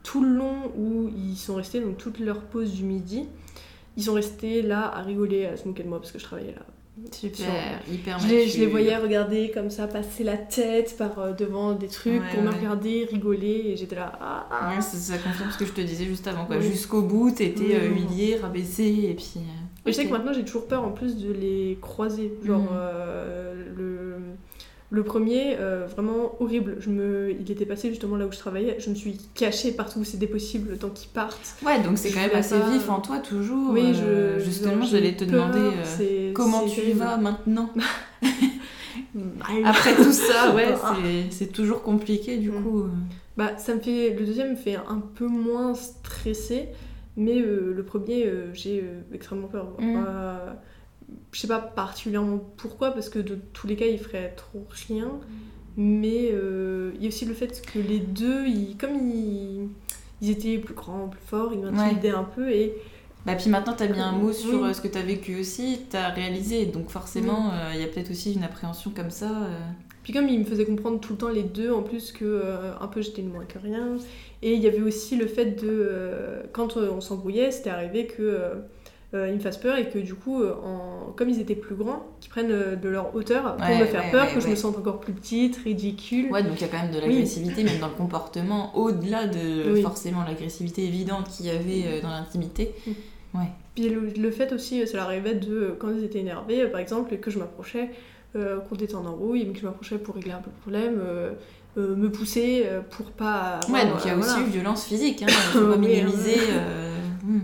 tout 0.04 0.22
le 0.22 0.28
long 0.36 0.70
où 0.76 1.08
ils 1.16 1.36
sont 1.36 1.56
restés, 1.56 1.80
donc 1.80 1.96
toute 1.98 2.18
leur 2.20 2.40
pause 2.42 2.72
du 2.72 2.84
midi, 2.84 3.26
ils 3.96 4.04
sont 4.04 4.14
restés 4.14 4.62
là 4.62 4.88
à 4.94 5.02
rigoler, 5.02 5.46
à 5.46 5.56
se 5.56 5.66
moquer 5.66 5.82
de 5.82 5.88
moi 5.88 5.98
parce 5.98 6.12
que 6.12 6.18
je 6.18 6.24
travaillais 6.24 6.52
là. 6.52 6.62
Super, 7.12 7.80
hyper 7.90 8.18
Je 8.18 8.28
les, 8.28 8.48
je 8.48 8.59
les 8.61 8.66
voyais 8.66 8.96
regarder 8.96 9.51
comme 9.53 9.70
ça, 9.70 9.86
passer 9.86 10.24
la 10.24 10.36
tête 10.36 10.96
par 10.96 11.18
euh, 11.18 11.32
devant 11.32 11.72
des 11.72 11.88
trucs 11.88 12.20
Ouais, 12.20 12.28
pour 12.34 12.42
me 12.42 12.48
ouais. 12.51 12.57
regarder, 12.57 13.07
rigoler 13.11 13.64
et 13.72 13.76
j'étais 13.76 13.96
là. 13.96 14.12
Ah, 14.20 14.46
ah. 14.51 14.74
Ouais, 14.74 14.80
ça, 14.82 14.96
ça 14.96 15.18
confirme 15.18 15.51
ce 15.51 15.59
que 15.59 15.64
je 15.66 15.72
te 15.72 15.80
disais 15.80 16.05
juste 16.05 16.26
avant. 16.26 16.44
quoi. 16.46 16.57
Oui. 16.57 16.62
Jusqu'au 16.62 17.03
bout, 17.03 17.30
t'étais 17.30 17.74
euh, 17.76 17.88
humiliée, 17.90 18.36
rabaissée, 18.36 19.07
et 19.11 19.14
puis. 19.14 19.32
euh, 19.36 19.88
Et 19.88 19.92
je 19.92 19.96
sais 19.96 20.07
que 20.07 20.12
maintenant 20.12 20.32
j'ai 20.32 20.44
toujours 20.44 20.66
peur 20.66 20.84
en 20.84 20.90
plus 20.92 21.16
de 21.16 21.32
les 21.32 21.78
croiser. 21.80 22.32
Genre 22.44 22.68
euh, 22.72 23.55
le, 23.76 24.16
le 24.93 25.05
premier, 25.05 25.57
euh, 25.61 25.86
vraiment 25.86 26.34
horrible. 26.41 26.76
Je 26.80 26.91
me, 26.91 27.30
il 27.38 27.49
était 27.51 27.64
passé 27.64 27.91
justement 27.91 28.16
là 28.16 28.26
où 28.26 28.32
je 28.32 28.38
travaillais. 28.38 28.76
Je 28.80 28.91
me 28.91 28.95
suis 28.97 29.18
cachée 29.34 29.70
partout 29.72 30.01
où 30.01 30.05
c'était 30.05 30.26
possible 30.26 30.70
le 30.72 30.76
temps 30.78 30.88
qu'ils 30.91 31.11
partent. 31.11 31.55
Ouais, 31.64 31.80
donc 31.80 31.97
c'est 31.97 32.11
quand 32.11 32.20
même 32.20 32.30
assez 32.34 32.59
pas- 32.59 32.70
vif 32.70 32.91
en 32.91 33.01
toi 33.01 33.18
toujours. 33.18 33.72
Oui, 33.72 33.82
euh, 34.03 34.38
je 34.41 34.45
Justement, 34.45 34.84
j'allais 34.84 35.14
te 35.14 35.24
peur, 35.24 35.49
demander 35.51 35.76
euh, 36.01 36.32
comment 36.32 36.64
tu 36.66 36.74
terrible. 36.80 36.99
vas 36.99 37.16
maintenant. 37.18 37.70
Après 39.64 39.95
tout 39.95 40.12
ça, 40.12 40.55
ouais, 40.55 40.74
Ah. 40.82 40.97
c'est- 41.30 41.53
toujours 41.53 41.82
compliqué 41.82 42.36
du 42.38 42.51
Mm. 42.51 42.62
coup. 42.62 42.84
Bah, 43.36 43.57
ça 43.59 43.74
me 43.74 43.80
fait. 43.80 44.11
Le 44.18 44.26
deuxième 44.26 44.51
me 44.51 44.57
fait 44.57 44.76
un 44.76 45.01
peu 45.14 45.26
moins 45.26 45.74
stressé, 45.74 46.68
mais 47.16 47.41
euh, 47.41 47.72
le 47.74 47.82
premier, 47.84 48.28
j'ai 48.55 48.84
extrêmement 49.12 49.49
peur. 49.49 49.68
Mm. 49.78 50.05
Je 51.32 51.40
sais 51.40 51.46
pas 51.48 51.58
particulièrement 51.60 52.40
pourquoi, 52.56 52.92
parce 52.92 53.08
que 53.08 53.18
de 53.20 53.38
tous 53.52 53.66
les 53.66 53.76
cas, 53.76 53.86
il 53.86 53.98
ferait 53.98 54.34
trop 54.36 54.66
rien. 54.88 55.10
Mais 55.76 56.30
euh, 56.32 56.90
il 56.96 57.02
y 57.02 57.04
a 57.06 57.08
aussi 57.08 57.24
le 57.24 57.34
fait 57.34 57.62
que 57.62 57.78
les 57.78 58.00
deux, 58.00 58.46
ils, 58.46 58.76
comme 58.76 58.96
ils, 58.96 59.68
ils 60.20 60.30
étaient 60.30 60.58
plus 60.58 60.74
grands, 60.74 61.08
plus 61.08 61.20
forts, 61.24 61.52
ils 61.52 61.60
m'intimidaient 61.60 62.10
un 62.10 62.24
peu 62.24 62.50
et 62.50 62.74
Bah, 63.24 63.34
puis 63.36 63.48
maintenant, 63.50 63.74
t'as 63.76 63.86
mis 63.86 64.00
un 64.00 64.12
mot 64.12 64.32
sur 64.32 64.62
Oui. 64.62 64.68
euh, 64.68 64.72
ce 64.72 64.80
que 64.80 64.88
t'as 64.88 65.02
vécu 65.02 65.38
aussi, 65.38 65.82
t'as 65.88 66.08
réalisé, 66.08 66.66
donc 66.66 66.90
forcément, 66.90 67.50
euh, 67.52 67.70
il 67.74 67.80
y 67.80 67.84
a 67.84 67.86
peut-être 67.86 68.10
aussi 68.10 68.32
une 68.34 68.42
appréhension 68.42 68.90
comme 68.90 69.10
ça. 69.10 69.30
euh. 69.30 69.58
Puis 70.02 70.12
comme 70.12 70.28
ils 70.28 70.40
me 70.40 70.44
faisaient 70.44 70.64
comprendre 70.64 70.98
tout 70.98 71.12
le 71.12 71.18
temps 71.18 71.28
les 71.28 71.44
deux, 71.44 71.70
en 71.70 71.82
plus 71.82 72.10
que 72.10 72.24
euh, 72.24 72.72
un 72.80 72.88
peu 72.88 73.00
j'étais 73.02 73.22
une 73.22 73.30
moins 73.30 73.44
que 73.44 73.58
rien. 73.58 73.96
Et 74.42 74.54
il 74.54 74.60
y 74.60 74.66
avait 74.66 74.82
aussi 74.82 75.16
le 75.16 75.26
fait 75.26 75.62
de... 75.62 76.42
quand 76.52 76.76
on 76.76 77.00
s'embrouillait, 77.00 77.52
c'était 77.52 77.70
arrivé 77.70 78.06
que... 78.06 78.54
euh, 79.14 79.28
ils 79.28 79.34
me 79.34 79.40
fassent 79.40 79.58
peur 79.58 79.76
et 79.76 79.88
que 79.88 79.98
du 79.98 80.14
coup, 80.14 80.40
euh, 80.42 80.54
en... 80.64 81.12
comme 81.16 81.28
ils 81.28 81.40
étaient 81.40 81.54
plus 81.56 81.74
grands, 81.74 82.06
qu'ils 82.20 82.30
prennent 82.30 82.50
euh, 82.52 82.76
de 82.76 82.88
leur 82.88 83.14
hauteur 83.14 83.56
pour 83.56 83.66
Ouais, 83.66 83.80
me 83.80 83.84
faire 83.86 84.04
ouais, 84.04 84.11
peur, 84.11 84.26
ouais, 84.28 84.34
que 84.34 84.40
je 84.40 84.44
ouais. 84.44 84.50
me 84.52 84.56
sente 84.56 84.78
encore 84.78 85.00
plus 85.00 85.12
petite, 85.12 85.56
ridicule. 85.64 86.30
Ouais, 86.30 86.42
donc 86.42 86.52
il 86.56 86.61
y 86.62 86.64
a 86.64 86.68
quand 86.68 86.82
même 86.82 86.92
de 86.94 87.00
l'agressivité, 87.00 87.64
même 87.64 87.78
dans 87.80 87.88
le 87.88 87.94
comportement, 87.94 88.76
au-delà 88.76 89.26
de 89.26 89.72
Oui. 89.72 89.82
forcément 89.82 90.22
l'agressivité 90.24 90.84
évidente 90.84 91.28
qu'il 91.28 91.46
y 91.46 91.50
avait 91.50 92.00
dans 92.02 92.11
l'intimité. 92.11 92.72
Puis 93.74 93.88
le, 93.88 94.00
le 94.16 94.30
fait 94.32 94.52
aussi, 94.52 94.86
ça 94.86 94.96
leur 94.96 95.06
arrivait 95.06 95.34
de, 95.36 95.74
quand 95.78 95.88
ils 95.96 96.04
étaient 96.04 96.18
énervés, 96.18 96.66
par 96.66 96.80
exemple, 96.80 97.14
et 97.14 97.18
que 97.18 97.30
je 97.30 97.38
m'approchais, 97.38 97.90
euh, 98.36 98.58
qu'on 98.61 98.74
était 98.76 98.94
en 98.96 99.06
embrouille, 99.06 99.44
mais 99.46 99.52
que 99.52 99.61
je 99.61 99.66
m'approchais 99.66 99.98
pour 99.98 100.16
régler 100.16 100.32
un 100.32 100.38
peu 100.40 100.50
le 100.50 100.61
problème, 100.61 101.00
euh, 101.00 101.32
euh, 101.78 101.94
me 101.94 102.11
pousser 102.11 102.64
pour 102.90 103.06
pas... 103.12 103.61
Ouais, 103.72 103.86
donc 103.86 103.98
il 104.04 104.08
y 104.08 104.11
a 104.11 104.16
aussi 104.16 104.28
voilà. 104.30 104.46
eu 104.46 104.50
violence 104.50 104.84
physique, 104.84 105.22
hein, 105.22 105.26
faut 105.28 105.61
pas 105.66 105.76
Oui, 105.78 105.86
minimiser. 105.86 106.36
hmm. 107.24 107.38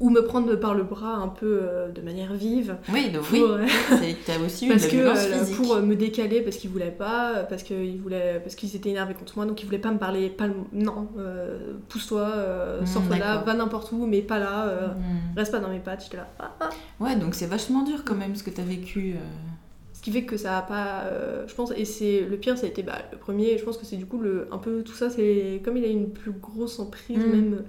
Ou 0.00 0.10
me 0.10 0.22
prendre 0.22 0.56
par 0.56 0.74
le 0.74 0.82
bras 0.82 1.14
un 1.14 1.28
peu 1.28 1.60
euh, 1.62 1.88
de 1.88 2.00
manière 2.00 2.34
vive. 2.34 2.76
Oui, 2.92 3.10
donc 3.10 3.22
Pour, 3.22 3.32
oui, 3.34 3.42
euh, 3.44 3.64
aussi 4.44 4.66
eu 4.66 4.68
de 4.68 4.72
parce 4.74 4.86
que 4.88 4.96
euh, 4.96 5.14
physique. 5.14 5.56
pour 5.56 5.74
euh, 5.74 5.82
me 5.82 5.94
décaler 5.94 6.40
parce 6.42 6.56
qu'ils 6.56 6.70
voulaient 6.70 6.90
pas 6.90 7.44
parce 7.48 7.62
qu'ils 7.62 8.00
voulaient 8.00 8.40
parce 8.42 8.56
qu'ils 8.56 8.74
étaient 8.74 8.90
énervés 8.90 9.14
contre 9.14 9.34
moi 9.36 9.46
donc 9.46 9.62
ils 9.62 9.66
voulaient 9.66 9.78
pas 9.78 9.92
me 9.92 9.98
parler 9.98 10.30
pas 10.30 10.48
le- 10.48 10.54
non 10.72 11.06
euh, 11.18 11.74
pousse-toi 11.88 12.26
Hmm, 12.82 12.86
sors 12.86 13.02
de 13.02 13.14
là 13.14 13.38
va 13.46 13.54
n'importe 13.54 13.92
où 13.92 14.04
mais 14.06 14.20
pas 14.20 14.40
là 14.40 14.66
Hmm. 14.66 15.36
reste 15.38 15.52
pas 15.52 15.60
dans 15.60 15.68
mes 15.70 15.78
pattes 15.78 16.02
j'étais 16.04 16.16
là 16.16 16.26
Ah, 16.40 16.50
ah. 16.60 16.70
Ouais, 16.98 17.14
donc 17.14 17.34
c'est 17.36 17.46
vachement 17.46 17.82
dur 17.84 18.02
quand 18.04 18.16
même 18.16 18.34
ce 18.34 18.42
que 18.42 18.50
t'as 18.50 18.62
vécu. 18.62 19.14
ce 19.92 20.02
qui 20.02 20.10
fait 20.10 20.24
que 20.24 20.36
ça 20.36 20.58
a 20.58 20.62
pas 20.62 21.04
je 21.46 21.54
pense 21.54 21.72
et 21.76 21.84
c'est 21.84 22.22
le 22.28 22.36
pire 22.36 22.58
ça 22.58 22.66
a 22.66 22.68
été 22.68 22.82
bah, 22.82 22.98
le 23.12 23.18
premier 23.18 23.58
je 23.58 23.64
pense 23.64 23.78
que 23.78 23.86
c'est 23.86 23.96
du 23.96 24.06
coup 24.06 24.18
le 24.18 24.48
un 24.50 24.58
peu 24.58 24.82
tout 24.82 24.94
ça 24.94 25.08
c'est 25.08 25.62
comme 25.64 25.76
il 25.76 25.84
a 25.84 25.88
une 25.88 26.10
plus 26.10 26.32
grosse 26.32 26.80
emprise 26.80 27.24
Mm. 27.24 27.30
même 27.30 27.62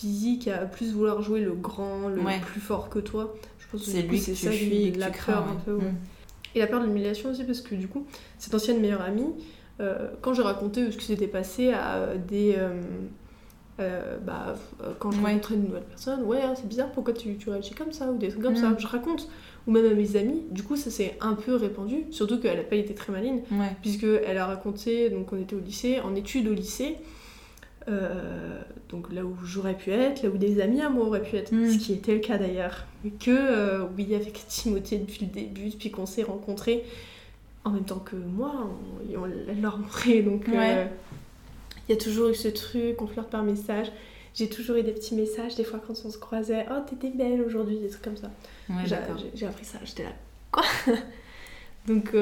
physique 0.00 0.48
à 0.48 0.58
plus 0.58 0.92
vouloir 0.92 1.22
jouer 1.22 1.40
le 1.40 1.52
grand 1.52 2.08
le 2.08 2.20
Ouais. 2.20 2.38
plus 2.44 2.60
fort 2.60 2.88
que 2.90 2.98
toi 2.98 3.34
je 3.58 3.66
pense 3.70 3.84
que 3.84 3.90
C'est 3.90 4.02
lui 4.02 4.18
c'est 4.18 4.34
ça 4.34 4.50
qui- 4.50 4.56
fuis 4.58 4.90
la 4.92 5.06
tu 5.06 5.12
peur 5.24 5.44
crains. 5.44 5.46
un 5.52 5.60
peu 5.64 5.72
ouais. 5.74 5.84
Hmm. 5.90 5.94
Et 6.54 6.58
la 6.60 6.66
peur 6.66 6.80
de 6.80 6.86
l'humiliation 6.86 7.30
aussi, 7.30 7.44
parce 7.44 7.60
que 7.60 7.74
du 7.74 7.86
coup, 7.86 8.06
cette 8.38 8.54
ancienne 8.54 8.80
meilleure 8.80 9.02
amie, 9.02 9.26
euh, 9.80 10.08
quand 10.22 10.32
j'ai 10.32 10.40
raconté 10.42 10.90
ce 10.90 10.96
qui 10.96 11.04
s'était 11.04 11.26
passé 11.26 11.70
à 11.70 11.96
euh, 11.96 12.16
des, 12.16 12.54
euh, 12.56 12.80
euh, 13.80 14.16
bah, 14.24 14.54
quand 14.98 15.10
je 15.10 15.18
Ouais. 15.20 15.32
rencontre 15.32 15.52
une 15.52 15.64
nouvelle 15.64 15.82
personne, 15.82 16.22
ouais, 16.22 16.40
hein, 16.40 16.54
c'est 16.56 16.66
bizarre, 16.66 16.90
pourquoi 16.92 17.12
tu, 17.12 17.36
tu 17.36 17.50
réagis 17.50 17.74
comme 17.74 17.92
ça, 17.92 18.10
ou 18.10 18.16
des 18.16 18.28
trucs 18.28 18.42
comme 18.42 18.54
Mm. 18.54 18.56
ça, 18.56 18.74
je 18.78 18.86
raconte. 18.86 19.28
Ou 19.66 19.70
même 19.72 19.84
à 19.84 19.92
mes 19.94 20.16
amis, 20.16 20.44
du 20.50 20.62
coup, 20.62 20.76
ça 20.76 20.90
s'est 20.90 21.18
un 21.20 21.34
peu 21.34 21.56
répandu, 21.56 22.04
surtout 22.10 22.40
qu'elle 22.40 22.56
n'a 22.56 22.62
pas 22.64 22.76
été 22.76 22.94
très 22.94 23.12
maligne, 23.12 23.42
Ouais. 23.50 23.76
puisqu'elle 23.82 24.38
a 24.38 24.46
raconté, 24.46 25.10
donc 25.10 25.30
on 25.34 25.36
était 25.38 25.56
au 25.56 25.60
lycée, 25.60 26.00
en 26.00 26.14
études 26.14 26.48
au 26.48 26.54
lycée, 26.54 26.96
euh, 27.88 28.60
donc 28.88 29.12
là 29.12 29.24
où 29.24 29.36
j'aurais 29.44 29.74
pu 29.76 29.90
être, 29.90 30.22
là 30.22 30.28
où 30.28 30.36
des 30.38 30.60
amis 30.60 30.80
à 30.80 30.88
moi 30.90 31.06
auraient 31.06 31.22
pu 31.22 31.36
être, 31.36 31.52
Mm. 31.52 31.70
ce 31.72 31.78
qui 31.78 31.92
était 31.92 32.14
le 32.14 32.20
cas 32.20 32.38
d'ailleurs. 32.38 32.84
Que, 33.20 33.30
euh, 33.30 33.84
oui, 33.96 34.14
avec 34.14 34.32
Timothée 34.48 34.98
depuis 34.98 35.26
le 35.26 35.30
début, 35.32 35.68
depuis 35.70 35.90
qu'on 35.90 36.06
s'est 36.06 36.22
rencontrés, 36.24 36.84
en 37.64 37.70
même 37.70 37.84
temps 37.84 37.98
que 37.98 38.16
moi, 38.16 38.52
on, 39.14 39.20
on 39.22 39.24
l'a 39.62 39.70
rencontré, 39.70 40.22
donc 40.22 40.48
euh, 40.48 40.52
Ouais. 40.52 40.90
il 41.88 41.94
y 41.94 41.98
a 41.98 42.00
toujours 42.00 42.28
eu 42.28 42.34
ce 42.34 42.48
truc, 42.48 43.00
on 43.02 43.06
flirte 43.06 43.30
par 43.30 43.42
message. 43.42 43.88
J'ai 44.34 44.48
toujours 44.50 44.76
eu 44.76 44.82
des 44.82 44.92
petits 44.92 45.14
messages, 45.14 45.54
des 45.56 45.64
fois 45.64 45.80
quand 45.84 45.94
on 46.04 46.10
se 46.10 46.18
croisait, 46.18 46.66
oh 46.70 46.80
t'étais 46.88 47.08
belle 47.16 47.40
aujourd'hui, 47.42 47.78
des 47.78 47.88
trucs 47.88 48.02
comme 48.02 48.16
ça. 48.16 48.30
Ouais, 48.68 48.82
J'ai- 49.34 49.46
appris 49.46 49.64
ça, 49.64 49.78
j'étais 49.84 50.02
là, 50.04 50.10
quoi? 50.52 50.62
Donc, 51.88 52.12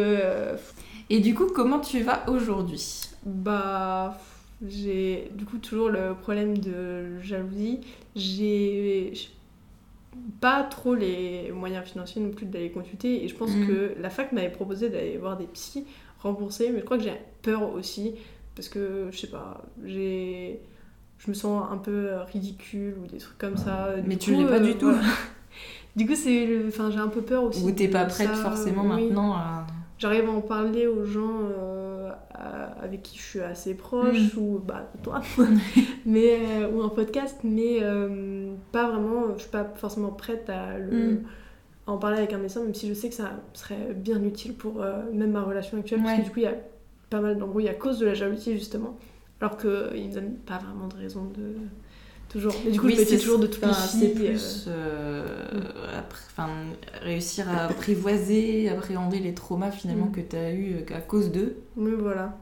Et 1.11 1.21
du 1.21 1.35
coup, 1.35 1.47
comment 1.55 1.81
tu 1.81 2.03
vas 2.03 2.29
aujourd'hui? 2.31 3.01
Bah, 3.27 4.19
j'ai 4.69 5.31
du 5.35 5.45
coup 5.45 5.59
toujours 5.59 5.89
le 5.89 6.15
problème 6.15 6.57
de 6.59 7.21
jalousie. 7.21 7.81
J'ai 8.17 9.13
pas 10.41 10.63
trop 10.63 10.95
les 10.95 11.51
moyens 11.53 11.85
financiers 11.85 12.23
non 12.23 12.31
plus 12.31 12.47
d'aller 12.47 12.71
consulter 12.71 13.25
et 13.25 13.29
je 13.29 13.35
pense 13.35 13.51
Mhm. 13.51 13.67
que 13.67 13.95
la 14.01 14.11
fac 14.11 14.33
m'avait 14.33 14.51
proposé 14.51 14.89
d'aller 14.89 15.17
voir 15.19 15.37
des 15.37 15.47
psys 15.47 15.85
remboursés, 16.21 16.71
mais 16.71 16.81
je 16.81 16.85
crois 16.85 16.97
que 16.99 17.03
j'ai 17.05 17.13
peur 17.43 17.73
aussi 17.75 18.15
parce 18.55 18.69
que 18.69 19.09
je 19.11 19.19
sais 19.19 19.27
pas, 19.27 19.65
j'ai 19.85 20.61
je 21.19 21.31
me 21.31 21.35
sens 21.35 21.65
un 21.71 21.79
peu 21.79 22.11
ridicule 22.33 22.95
ou 23.03 23.07
des 23.07 23.19
trucs 23.19 23.39
comme 23.39 23.57
ça. 23.57 23.91
Mais 24.07 24.17
Du 24.17 24.19
tu 24.19 24.35
l'es 24.35 24.45
pas 24.45 24.55
euh, 24.55 24.61
du 24.61 24.75
tout. 24.75 24.91
voilà. 24.91 25.03
Du 25.97 26.07
coup, 26.09 26.17
c'est 26.17 26.45
le... 26.47 26.67
enfin, 26.67 26.91
j'ai 26.91 26.99
un 26.99 27.07
peu 27.07 27.23
peur 27.23 27.45
aussi. 27.45 27.63
Ou 27.63 27.71
t'es 27.71 27.87
pas 27.87 28.05
prête 28.05 28.27
ça, 28.29 28.35
forcément 28.35 28.83
oui. 28.83 29.05
maintenant 29.05 29.33
à... 29.35 29.65
J'arrive 29.97 30.29
à 30.29 30.33
en 30.33 30.41
parler 30.41 30.89
aux 30.89 31.05
gens 31.05 31.39
euh, 31.57 31.84
avec 32.83 33.03
qui 33.03 33.19
je 33.19 33.23
suis 33.23 33.41
assez 33.41 33.75
proche, 33.75 34.35
Mm. 34.35 34.39
ou 34.39 34.59
bah, 34.59 34.91
toi, 35.03 35.21
mais, 36.07 36.39
euh, 36.63 36.71
ou 36.71 36.83
un 36.83 36.89
podcast, 36.89 37.39
mais 37.45 37.79
euh, 37.83 38.55
pas 38.73 38.89
vraiment, 38.91 39.35
je 39.37 39.43
suis 39.43 39.51
pas 39.51 39.65
forcément 39.77 40.11
prête 40.11 40.49
à, 40.51 40.79
le- 40.79 41.13
Mm. 41.13 41.23
en 41.87 41.99
parler 41.99 42.19
avec 42.19 42.33
un 42.33 42.39
médecin, 42.39 42.63
même 42.63 42.75
si 42.75 42.89
je 42.89 42.95
sais 42.95 43.09
que 43.09 43.15
ça 43.15 43.33
serait 43.53 43.93
bien 43.95 44.23
utile 44.23 44.55
pour 44.55 44.83
euh, 44.83 45.03
même 45.13 45.33
ma 45.33 45.43
relation 45.43 45.79
actuelle, 45.79 46.01
parce 46.03 46.19
que 46.19 46.25
du 46.25 46.31
coup, 46.31 46.39
il 46.41 46.45
y 46.45 46.47
a 46.47 46.55
pas 47.11 47.21
mal 47.21 47.37
d'embrouilles 47.39 47.69
à 47.69 47.75
cause 47.75 47.99
de 47.99 48.07
la 48.07 48.15
jalousie, 48.15 48.53
justement, 48.55 48.97
alors 49.41 49.57
qu'il 49.59 49.71
ne 49.71 50.09
me 50.09 50.13
donne 50.15 50.35
pas 50.47 50.59
vraiment 50.59 50.89
de 50.89 50.97
raison 50.97 51.25
de. 51.37 51.57
Toujours. 52.35 52.53
Mais 52.65 52.73
du 52.73 52.81
coup, 52.81 52.87
Oui, 52.87 52.97
c'est- 52.99 53.17
toujours 53.17 53.39
de 53.39 53.47
toutes 53.47 53.63
les 53.63 53.69
enfin, 53.71 53.87
c'est 53.87 54.11
euh, 54.11 54.15
plus 54.15 54.65
euh, 54.67 55.25
enfin, 56.37 56.49
réussir 57.01 57.49
à 57.49 57.67
apprivoiser, 57.67 58.69
appréhender 58.69 59.21
les 59.21 59.35
traumas 59.35 59.71
finalement 59.71 60.07
Mm. 60.07 60.13
que 60.13 60.21
tu 60.21 60.37
as 60.37 60.53
eu 60.53 60.77
à 60.93 61.01
cause 61.01 61.31
d'eux. 61.31 61.57
Oui, 61.77 61.93
voilà. 61.97 62.37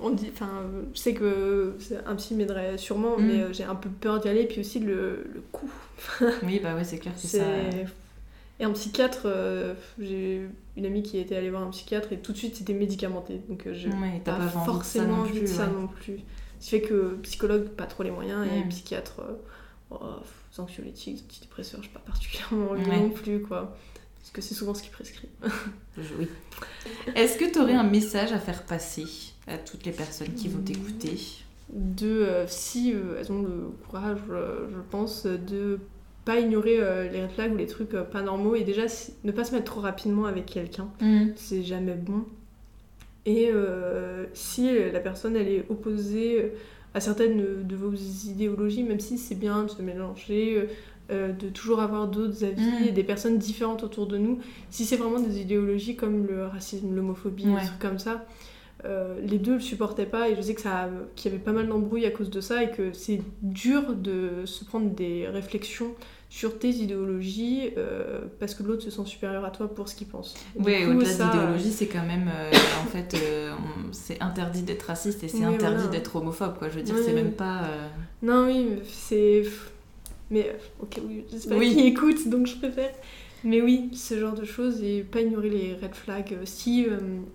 On 0.00 0.10
dit, 0.10 0.28
enfin, 0.34 0.50
euh, 0.62 0.82
je 0.94 0.98
sais 1.00 1.14
que 1.14 1.74
c'est- 1.78 1.98
un 2.06 2.14
psy 2.16 2.34
m'aiderait 2.34 2.76
sûrement, 2.76 3.16
Mm. 3.18 3.24
mais 3.26 3.40
euh, 3.40 3.52
j'ai 3.54 3.64
un 3.64 3.74
peu 3.74 3.88
peur 3.88 4.20
d'y 4.20 4.28
aller, 4.28 4.44
puis 4.46 4.60
aussi 4.60 4.80
le, 4.80 5.24
le 5.32 5.42
coût. 5.50 5.70
Oui, 6.42 6.60
bah 6.62 6.74
ouais, 6.74 6.84
c'est 6.84 6.98
clair 6.98 7.14
que 7.14 7.20
C'est... 7.20 7.38
ça. 7.38 7.44
Et 8.60 8.64
un 8.64 8.70
psychiatre, 8.72 9.22
euh, 9.24 9.72
j'ai 9.98 10.42
une 10.76 10.84
amie 10.86 11.02
qui 11.02 11.18
était 11.18 11.36
allée 11.36 11.48
voir 11.50 11.62
un 11.62 11.70
psychiatre 11.70 12.12
et 12.12 12.18
tout 12.18 12.32
de 12.32 12.36
suite 12.36 12.54
c'était 12.56 12.74
médicamenté, 12.74 13.40
donc 13.48 13.66
euh, 13.66 13.72
je 13.74 13.88
Ouais, 13.88 14.20
t'as 14.24 14.32
pas, 14.32 14.38
pas, 14.38 14.44
envie 14.44 14.48
de 14.52 14.58
ça 14.58 14.64
forcément 14.66 15.16
non 15.16 15.22
envie 15.22 15.38
plus. 15.40 15.46
ça 15.48 15.66
non 15.66 15.86
plus. 15.88 16.18
Ce 16.62 16.70
qui 16.70 16.70
fait 16.70 16.80
que 16.82 17.16
psychologue, 17.22 17.68
pas 17.70 17.86
trop 17.86 18.04
les 18.04 18.12
moyens, 18.12 18.46
et 18.46 18.64
Mm. 18.64 18.68
psychiatre, 18.68 19.18
euh, 19.20 19.32
oh, 19.90 19.96
pff, 20.20 20.60
anxiolytiques, 20.60 21.24
antidépresseurs, 21.28 21.82
j'ai 21.82 21.88
pas 21.88 21.98
particulièrement 21.98 22.70
envie 22.70 22.88
Ouais. 22.88 22.96
non 23.00 23.10
plus, 23.10 23.42
quoi. 23.42 23.76
Parce 24.20 24.30
que 24.30 24.40
c'est 24.40 24.54
souvent 24.54 24.72
ce 24.72 24.84
qui 24.84 24.90
prescrit. 24.90 25.28
Je- 25.98 26.14
Oui. 26.20 26.28
Est-ce 27.16 27.36
que 27.36 27.50
tu 27.52 27.58
aurais 27.58 27.72
un 27.74 27.82
message 27.82 28.30
à 28.32 28.38
faire 28.38 28.62
passer 28.62 29.04
à 29.48 29.58
toutes 29.58 29.84
les 29.84 29.90
personnes 29.90 30.32
qui 30.34 30.46
vont 30.46 30.60
t'écouter? 30.62 31.18
De 31.68 32.06
euh, 32.06 32.44
si 32.46 32.92
euh, 32.94 33.16
elles 33.18 33.32
ont 33.32 33.42
le 33.42 33.70
courage, 33.88 34.18
euh, 34.30 34.68
je 34.70 34.78
pense, 34.90 35.24
de 35.26 35.80
pas 36.24 36.38
ignorer 36.38 36.78
euh, 36.78 37.08
les 37.10 37.22
red 37.22 37.32
flags 37.32 37.52
ou 37.52 37.56
les 37.56 37.66
trucs 37.66 37.94
euh, 37.94 38.04
pas 38.04 38.22
normaux 38.22 38.54
et 38.54 38.62
déjà 38.62 38.86
si- 38.86 39.14
ne 39.24 39.32
pas 39.32 39.42
se 39.42 39.52
mettre 39.52 39.64
trop 39.64 39.80
rapidement 39.80 40.26
avec 40.26 40.46
quelqu'un, 40.46 40.88
c'est 41.34 41.64
jamais 41.64 41.94
bon. 41.94 42.24
Et 43.26 43.48
euh, 43.52 44.26
si 44.32 44.68
la 44.92 45.00
personne 45.00 45.36
elle 45.36 45.48
est 45.48 45.64
opposée 45.68 46.52
à 46.94 47.00
certaines 47.00 47.62
de 47.66 47.76
vos 47.76 47.92
idéologies, 47.94 48.82
même 48.82 49.00
si 49.00 49.16
c'est 49.18 49.34
bien 49.36 49.62
de 49.64 49.68
se 49.70 49.80
mélanger, 49.80 50.68
euh, 51.10 51.32
de 51.32 51.48
toujours 51.48 51.80
avoir 51.80 52.08
d'autres 52.08 52.44
avis 52.44 52.62
Mm. 52.82 52.88
et 52.88 52.92
des 52.92 53.04
personnes 53.04 53.38
différentes 53.38 53.82
autour 53.84 54.06
de 54.06 54.18
nous, 54.18 54.38
si 54.70 54.84
c'est 54.84 54.96
vraiment 54.96 55.20
des 55.20 55.40
idéologies 55.40 55.96
comme 55.96 56.26
le 56.26 56.46
racisme, 56.46 56.94
l'homophobie, 56.94 57.46
Ouais. 57.48 57.60
des 57.60 57.66
trucs 57.66 57.78
comme 57.78 57.98
ça, 57.98 58.24
euh, 58.84 59.14
les 59.24 59.38
deux 59.38 59.54
le 59.54 59.60
supportaient 59.60 60.06
pas 60.06 60.28
et 60.28 60.34
je 60.36 60.40
sais 60.42 60.54
que 60.54 60.60
ça 60.60 60.88
qu'il 61.14 61.30
y 61.30 61.34
avait 61.34 61.42
pas 61.42 61.52
mal 61.52 61.68
d'embrouilles 61.68 62.06
à 62.06 62.10
cause 62.10 62.30
de 62.30 62.40
ça 62.40 62.62
et 62.64 62.70
que 62.72 62.92
c'est 62.92 63.20
dur 63.42 63.94
de 63.94 64.44
se 64.44 64.64
prendre 64.64 64.90
des 64.90 65.28
réflexions 65.28 65.94
sur 66.34 66.58
tes 66.58 66.70
idéologies 66.70 67.72
euh, 67.76 68.20
parce 68.40 68.54
que 68.54 68.62
l'autre 68.62 68.82
se 68.82 68.90
sent 68.90 69.04
supérieur 69.04 69.44
à 69.44 69.50
toi 69.50 69.68
pour 69.72 69.86
ce 69.86 69.94
qu'il 69.94 70.06
pense. 70.06 70.32
Du 70.56 70.64
Oui, 70.64 70.86
au-delà 70.86 71.04
ça, 71.04 71.26
d'idéologie, 71.30 71.70
c'est 71.70 71.88
quand 71.88 72.06
même. 72.06 72.30
euh, 72.34 72.50
en 72.82 72.86
fait, 72.86 73.14
euh, 73.22 73.52
c'est 73.92 74.18
interdit 74.22 74.62
d'être 74.62 74.84
raciste 74.84 75.22
et 75.24 75.28
c'est 75.28 75.38
Oui, 75.46 75.54
interdit 75.56 75.76
voilà. 75.82 75.90
d'être 75.90 76.16
homophobe, 76.16 76.56
quoi. 76.58 76.70
Je 76.70 76.76
veux 76.76 76.82
dire, 76.82 76.94
Oui, 76.96 77.02
c'est 77.04 77.10
oui. 77.12 77.22
même 77.22 77.32
pas. 77.32 77.64
Non, 78.22 78.46
oui, 78.46 78.66
mais 78.70 78.78
c'est. 78.88 79.42
Mais 80.30 80.56
ok, 80.80 81.00
oui, 81.06 81.24
j'espère 81.30 81.60
qu'ils 81.60 81.86
écoutent, 81.86 82.26
donc 82.28 82.46
je 82.46 82.56
préfère. 82.56 82.92
Mais 83.44 83.60
oui, 83.60 83.90
ce 83.92 84.18
genre 84.18 84.32
de 84.34 84.46
choses 84.46 84.82
et 84.82 85.02
pas 85.02 85.20
ignorer 85.20 85.50
les 85.50 85.74
red 85.74 85.94
flags. 85.94 86.38
Si, 86.46 86.86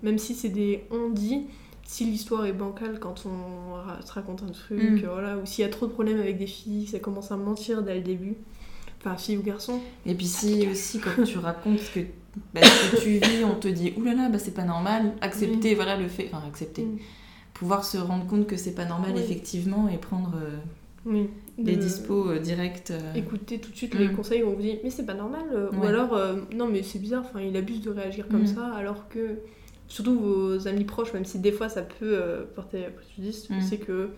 même 0.02 0.18
si 0.18 0.34
c'est 0.34 0.50
des 0.50 0.86
on 0.90 1.10
dit, 1.12 1.44
si 1.86 2.06
l'histoire 2.06 2.48
est 2.48 2.54
bancale 2.54 2.98
quand 3.00 3.26
on 3.28 4.04
se 4.04 4.12
raconte 4.12 4.42
un 4.42 4.52
truc, 4.52 5.04
Mm. 5.04 5.06
voilà, 5.06 5.38
ou 5.38 5.46
s'il 5.46 5.64
y 5.64 5.68
a 5.68 5.70
trop 5.70 5.86
de 5.86 5.92
problèmes 5.92 6.20
avec 6.20 6.40
des 6.40 6.48
filles, 6.48 6.88
ça 6.88 6.98
commence 6.98 7.32
à 7.32 7.38
mentir 7.38 7.84
dès 7.84 7.94
le 7.94 8.02
début. 8.02 8.38
Enfin, 9.00 9.16
fille 9.16 9.38
ou 9.38 9.44
garçon. 9.44 9.80
Et 10.06 10.14
puis 10.16 10.26
si 10.26 10.68
aussi 10.70 11.00
quand 11.00 11.24
tu 11.24 11.38
racontes 11.38 11.80
ce 11.80 11.92
que, 12.00 12.06
bah, 12.54 12.62
ce 12.64 12.96
que 12.96 13.02
tu 13.02 13.10
vis, 13.20 13.44
on 13.46 13.56
te 13.56 13.68
dit 13.68 13.94
oulala, 13.98 14.30
bah, 14.30 14.40
c'est 14.40 14.54
pas 14.54 14.64
normal, 14.64 15.14
accepter 15.22 15.76
voilà 15.76 15.98
le 15.98 16.08
fait, 16.08 16.30
enfin 16.34 16.46
accepter, 16.48 16.84
Mm. 16.84 16.98
pouvoir 17.54 17.84
se 17.86 17.98
rendre 17.98 18.26
compte 18.28 18.48
que 18.48 18.58
c'est 18.58 18.74
pas 18.76 18.86
normal 18.86 19.12
Oui. 19.16 19.22
effectivement 19.22 19.88
et 19.88 19.98
prendre 19.98 20.34
euh, 20.42 20.58
Oui. 21.06 21.30
les 21.58 21.76
De- 21.76 21.82
dispos 21.82 22.32
euh, 22.32 22.40
directs. 22.40 22.92
euh. 22.92 23.14
Écoutez 23.16 23.60
tout 23.60 23.72
de 23.72 23.76
suite 23.76 23.94
Mm. 23.96 24.00
les 24.00 24.12
conseils 24.12 24.44
où 24.44 24.50
on 24.50 24.54
vous 24.54 24.62
dit 24.62 24.78
mais 24.84 24.90
c'est 24.90 25.06
pas 25.06 25.14
normal 25.14 25.46
euh, 25.54 25.70
ou 25.72 25.84
alors 25.86 26.20
non 26.54 26.68
mais 26.68 26.82
c'est 26.84 27.00
bizarre 27.00 27.24
enfin 27.30 27.40
il 27.42 27.56
abuse 27.56 27.82
de 27.82 27.92
réagir 27.92 28.28
comme 28.28 28.44
Mm. 28.44 28.56
ça 28.56 28.66
alors 28.76 29.08
que 29.10 29.40
surtout 29.88 30.20
vos 30.20 30.68
amis 30.68 30.84
proches 30.84 31.14
même 31.14 31.24
si 31.26 31.40
des 31.40 31.52
fois 31.52 31.70
ça 31.70 31.82
peut 31.84 32.20
porter 32.56 32.80
préjudice 32.96 33.50
Mm. 33.50 33.62
sais 33.62 33.78
que 33.78 34.10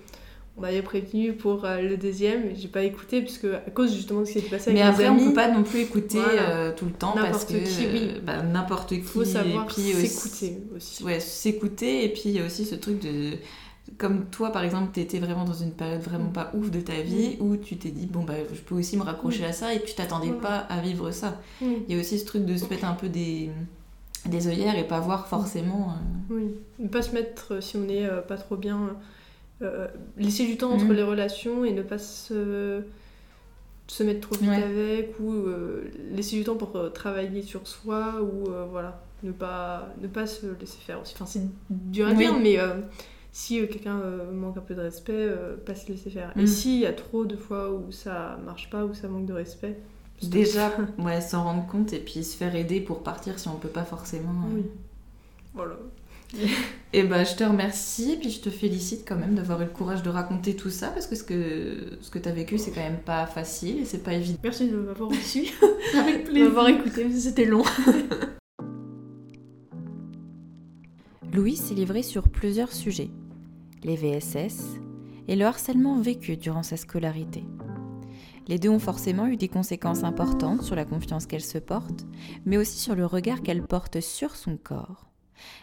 on 0.60 0.62
m'avait 0.62 0.82
prévenu 0.82 1.34
pour 1.34 1.64
euh, 1.66 1.82
le 1.82 1.96
deuxième 1.98 2.54
j'ai 2.56 2.68
pas 2.68 2.84
écouté 2.84 3.22
puisque 3.22 3.46
à 3.46 3.72
cause 3.72 3.96
justement 3.96 4.20
de 4.20 4.26
ce 4.26 4.34
qui 4.34 4.42
s'est 4.42 4.50
passé 4.50 4.72
avec 4.72 4.80
Mais 4.82 4.86
mes 4.86 4.90
après, 4.92 5.06
amis 5.06 5.22
on 5.24 5.28
peut 5.30 5.34
pas 5.34 5.50
non 5.50 5.64
plus 5.64 5.80
écouter 5.80 6.20
Voilà. 6.20 6.50
euh, 6.50 6.72
tout 6.76 6.86
le 6.86 6.92
temps 6.92 7.14
parce 7.14 7.50
N'importe 7.50 7.50
que 7.54 7.58
qui, 7.70 7.88
oui. 7.88 8.10
euh, 8.16 8.20
bah, 8.24 8.42
n'importe 8.44 8.90
qui. 8.90 9.02
faut 9.02 9.24
savoir 9.26 9.72
s'écouter 9.72 10.58
aussi 10.76 11.04
Ouais, 11.04 11.20
s'écouter 11.20 12.04
et 12.06 12.10
puis 12.10 12.24
il 12.26 12.32
y 12.32 12.40
a 12.42 12.46
aussi 12.46 12.66
ce 12.66 12.76
truc 12.76 13.00
de 13.02 13.32
comme 13.98 14.26
toi 14.26 14.52
par 14.52 14.64
exemple 14.64 14.92
t'étais 14.94 15.18
vraiment 15.18 15.46
dans 15.46 15.54
une 15.54 15.72
période 15.72 16.02
vraiment 16.02 16.30
Mm. 16.30 16.34
pas 16.34 16.52
ouf 16.54 16.70
de 16.70 16.80
ta 16.82 17.02
vie 17.02 17.38
où 17.40 17.56
tu 17.58 17.76
t'es 17.78 17.90
dit 17.90 18.06
bon 18.06 18.24
bah 18.24 18.36
je 18.54 18.60
peux 18.60 18.76
aussi 18.76 18.98
me 18.98 19.02
raccrocher 19.04 19.46
à 19.46 19.52
ça 19.54 19.74
et 19.74 19.82
tu 19.82 19.96
t'attendais 19.96 20.32
pas 20.32 20.58
à 20.58 20.80
vivre 20.82 21.10
ça 21.12 21.42
il 21.62 21.92
y 21.92 21.98
a 21.98 22.00
aussi 22.00 22.20
ce 22.20 22.26
truc 22.26 22.46
de 22.46 22.56
se 22.56 22.66
mettre 22.70 22.86
un 22.86 22.94
peu 22.94 23.10
des 23.10 23.50
des 24.28 24.48
œillères 24.48 24.78
et 24.78 24.84
pas 24.88 25.00
voir 25.00 25.28
forcément 25.28 25.94
euh, 26.30 26.36
Oui, 26.36 26.52
ne 26.78 26.88
pas 26.90 27.02
se 27.02 27.14
mettre 27.16 27.64
si 27.64 27.78
on 27.78 27.88
est 27.88 28.06
euh, 28.06 28.20
pas 28.22 28.36
trop 28.38 28.58
bien. 28.58 28.80
Euh, 29.62 29.88
laisser 30.18 30.46
du 30.48 30.58
temps 30.58 30.72
entre 30.72 30.86
Mhm. 30.86 30.94
les 30.94 31.04
relations 31.04 31.66
et 31.66 31.72
ne 31.74 31.82
pas 31.82 31.98
se, 31.98 32.82
se 33.88 34.04
mettre 34.04 34.22
trop 34.30 34.36
vite 34.40 34.50
Ouais. 34.50 34.64
avec 34.64 35.20
ou 35.20 35.32
euh, 35.34 35.92
laisser 36.12 36.38
du 36.38 36.44
temps 36.44 36.56
pour 36.56 36.76
euh, 36.76 36.90
travailler 36.90 37.42
sur 37.42 37.68
soi 37.68 38.22
ou 38.22 38.50
voilà, 38.72 39.02
ne 39.24 39.32
pas, 39.32 39.90
ne 40.02 40.08
pas 40.08 40.28
se 40.28 40.46
laisser 40.60 40.78
faire 40.80 41.02
aussi. 41.02 41.14
Enfin, 41.16 41.26
c'est 41.26 41.42
dur 41.70 42.08
à 42.08 42.12
Oui. 42.12 42.18
dire, 42.18 42.40
mais 42.40 42.58
si 43.32 43.60
quelqu'un 43.68 44.00
manque 44.32 44.58
un 44.58 44.62
peu 44.62 44.76
de 44.76 44.82
respect, 44.82 45.28
pas 45.66 45.76
se 45.76 45.92
laisser 45.92 46.10
faire. 46.10 46.32
Et 46.38 46.42
Mhm. 46.42 46.48
s'il 46.48 46.80
y 46.80 46.86
a 46.86 46.94
trop 46.94 47.26
de 47.26 47.36
fois 47.36 47.72
où 47.72 47.92
ça 47.92 48.38
marche 48.46 48.70
pas, 48.70 48.86
où 48.86 48.94
ça 48.94 49.08
manque 49.08 49.26
de 49.26 49.34
respect, 49.34 49.78
déjà 50.24 50.72
ouais 51.00 51.22
s'en 51.22 51.44
rendre 51.44 51.66
compte 51.68 51.94
et 51.94 52.00
puis 52.00 52.24
se 52.24 52.36
faire 52.38 52.56
aider 52.56 52.82
pour 52.82 53.04
partir 53.04 53.40
si 53.40 53.48
on 53.48 53.56
peut 53.56 53.70
pas 53.70 53.86
forcément. 53.86 54.34
Oui. 54.54 54.64
Voilà. 55.54 55.76
et 56.94 57.04
bah 57.04 57.24
je 57.24 57.36
te 57.36 57.44
remercie 57.44 58.14
et 58.14 58.18
puis 58.18 58.30
je 58.30 58.40
te 58.42 58.50
félicite 58.50 59.04
quand 59.08 59.16
même 59.16 59.36
d'avoir 59.36 59.62
eu 59.62 59.66
le 59.66 59.72
courage 59.72 60.04
de 60.04 60.10
raconter 60.10 60.56
tout 60.56 60.70
ça 60.70 60.90
parce 60.90 61.08
que 61.08 61.16
ce 61.16 61.24
que 61.24 61.98
ce 62.02 62.10
que 62.10 62.20
t'as 62.20 62.32
vécu 62.32 62.58
c'est 62.58 62.72
quand 62.72 62.82
même 62.82 63.00
pas 63.00 63.26
facile 63.26 63.80
et 63.80 63.86
c'est 63.86 64.04
pas 64.04 64.14
évident 64.14 64.38
Merci 64.44 64.70
de 64.70 64.78
m'avoir 64.78 65.10
reçu, 65.10 65.48
avec 65.98 66.32
de 66.32 66.40
m'avoir 66.44 66.70
écouté, 66.70 67.10
c'était 67.12 67.46
long. 67.46 67.64
Louis 71.34 71.56
s'est 71.56 71.76
livré 71.76 72.02
sur 72.02 72.28
plusieurs 72.30 72.74
sujets. 72.74 73.12
Les 73.84 73.96
VSS, 73.96 74.80
et 75.30 75.36
le 75.36 75.46
harcèlement 75.46 76.00
vécu 76.02 76.38
durant 76.38 76.64
sa 76.64 76.76
scolarité. 76.76 77.46
Les 78.48 78.58
deux 78.58 78.70
ont 78.70 78.80
forcément 78.80 79.28
eu 79.28 79.38
des 79.38 79.48
conséquences 79.48 80.04
importantes 80.04 80.64
sur 80.64 80.76
la 80.76 80.86
confiance 80.86 81.28
qu'elle 81.28 81.44
se 81.44 81.60
porte, 81.60 82.08
mais 82.46 82.58
aussi 82.58 82.80
sur 82.80 82.96
le 82.96 83.06
regard 83.06 83.44
qu'elle 83.44 83.62
porte 83.62 84.02
sur 84.02 84.36
son 84.36 84.58
corps. 84.58 85.09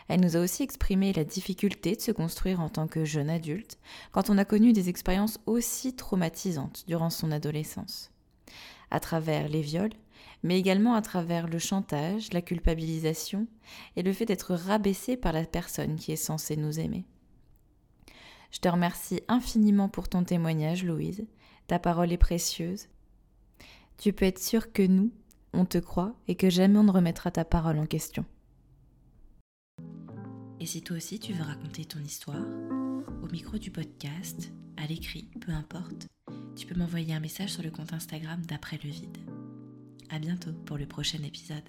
Elle 0.09 0.20
nous 0.20 0.37
a 0.37 0.41
aussi 0.41 0.62
exprimé 0.62 1.12
la 1.12 1.24
difficulté 1.24 1.97
de 1.97 2.01
se 2.01 2.12
construire 2.12 2.61
en 2.61 2.68
tant 2.68 2.87
que 2.87 3.05
jeune 3.05 3.31
adulte 3.31 3.79
quand 4.12 4.31
on 4.31 4.39
a 4.39 4.45
connu 4.45 4.72
des 4.72 4.89
expériences 4.89 5.41
aussi 5.47 5.95
traumatisantes 5.95 6.85
durant 6.87 7.11
son 7.11 7.31
adolescence. 7.33 8.11
À 8.91 9.01
travers 9.01 9.49
les 9.49 9.62
viols, 9.62 9.95
mais 10.43 10.59
également 10.59 10.95
à 10.95 11.03
travers 11.03 11.49
le 11.49 11.59
chantage, 11.59 12.33
la 12.33 12.43
culpabilisation 12.43 13.47
et 13.97 14.03
le 14.03 14.12
fait 14.12 14.27
d'être 14.27 14.55
rabaissé 14.55 15.16
par 15.16 15.33
la 15.33 15.45
personne 15.45 15.97
qui 15.97 16.12
est 16.12 16.16
censée 16.16 16.57
nous 16.57 16.79
aimer. 16.79 17.05
Je 18.51 18.61
te 18.61 18.68
remercie 18.68 19.22
infiniment 19.29 19.89
pour 19.89 20.09
ton 20.09 20.24
témoignage, 20.24 20.85
Louise. 20.85 21.27
Ta 21.66 21.79
parole 21.79 22.12
est 22.12 22.16
précieuse. 22.16 22.89
Tu 23.99 24.12
peux 24.12 24.24
être 24.24 24.39
sûre 24.39 24.72
que 24.72 24.87
nous, 24.87 25.11
on 25.53 25.64
te 25.64 25.79
croit 25.79 26.14
et 26.29 26.37
que 26.37 26.51
jamais 26.51 26.79
on 26.79 26.85
ne 26.85 26.93
remettra 26.93 27.31
ta 27.31 27.45
parole 27.45 27.79
en 27.79 27.87
question. 27.87 28.24
Et 30.59 30.67
si 30.67 30.83
toi 30.83 30.97
aussi 30.97 31.19
tu 31.19 31.33
veux 31.33 31.43
raconter 31.43 31.85
ton 31.85 32.01
histoire, 32.01 32.47
au 33.23 33.29
micro 33.31 33.59
du 33.59 33.71
podcast, 33.71 34.53
à 34.77 34.87
l'écrit, 34.87 35.29
peu 35.41 35.53
importe, 35.53 36.07
tu 36.57 36.67
peux 36.67 36.75
m'envoyer 36.75 37.15
un 37.15 37.21
message 37.21 37.53
sur 37.53 37.63
le 37.63 37.71
compte 37.71 37.93
Instagram 37.93 38.41
d'après 38.47 38.79
le 38.83 38.91
vide. 38.91 39.19
À 40.09 40.19
bientôt 40.19 40.53
pour 40.65 40.79
le 40.79 40.87
prochain 40.87 41.23
épisode. 41.23 41.65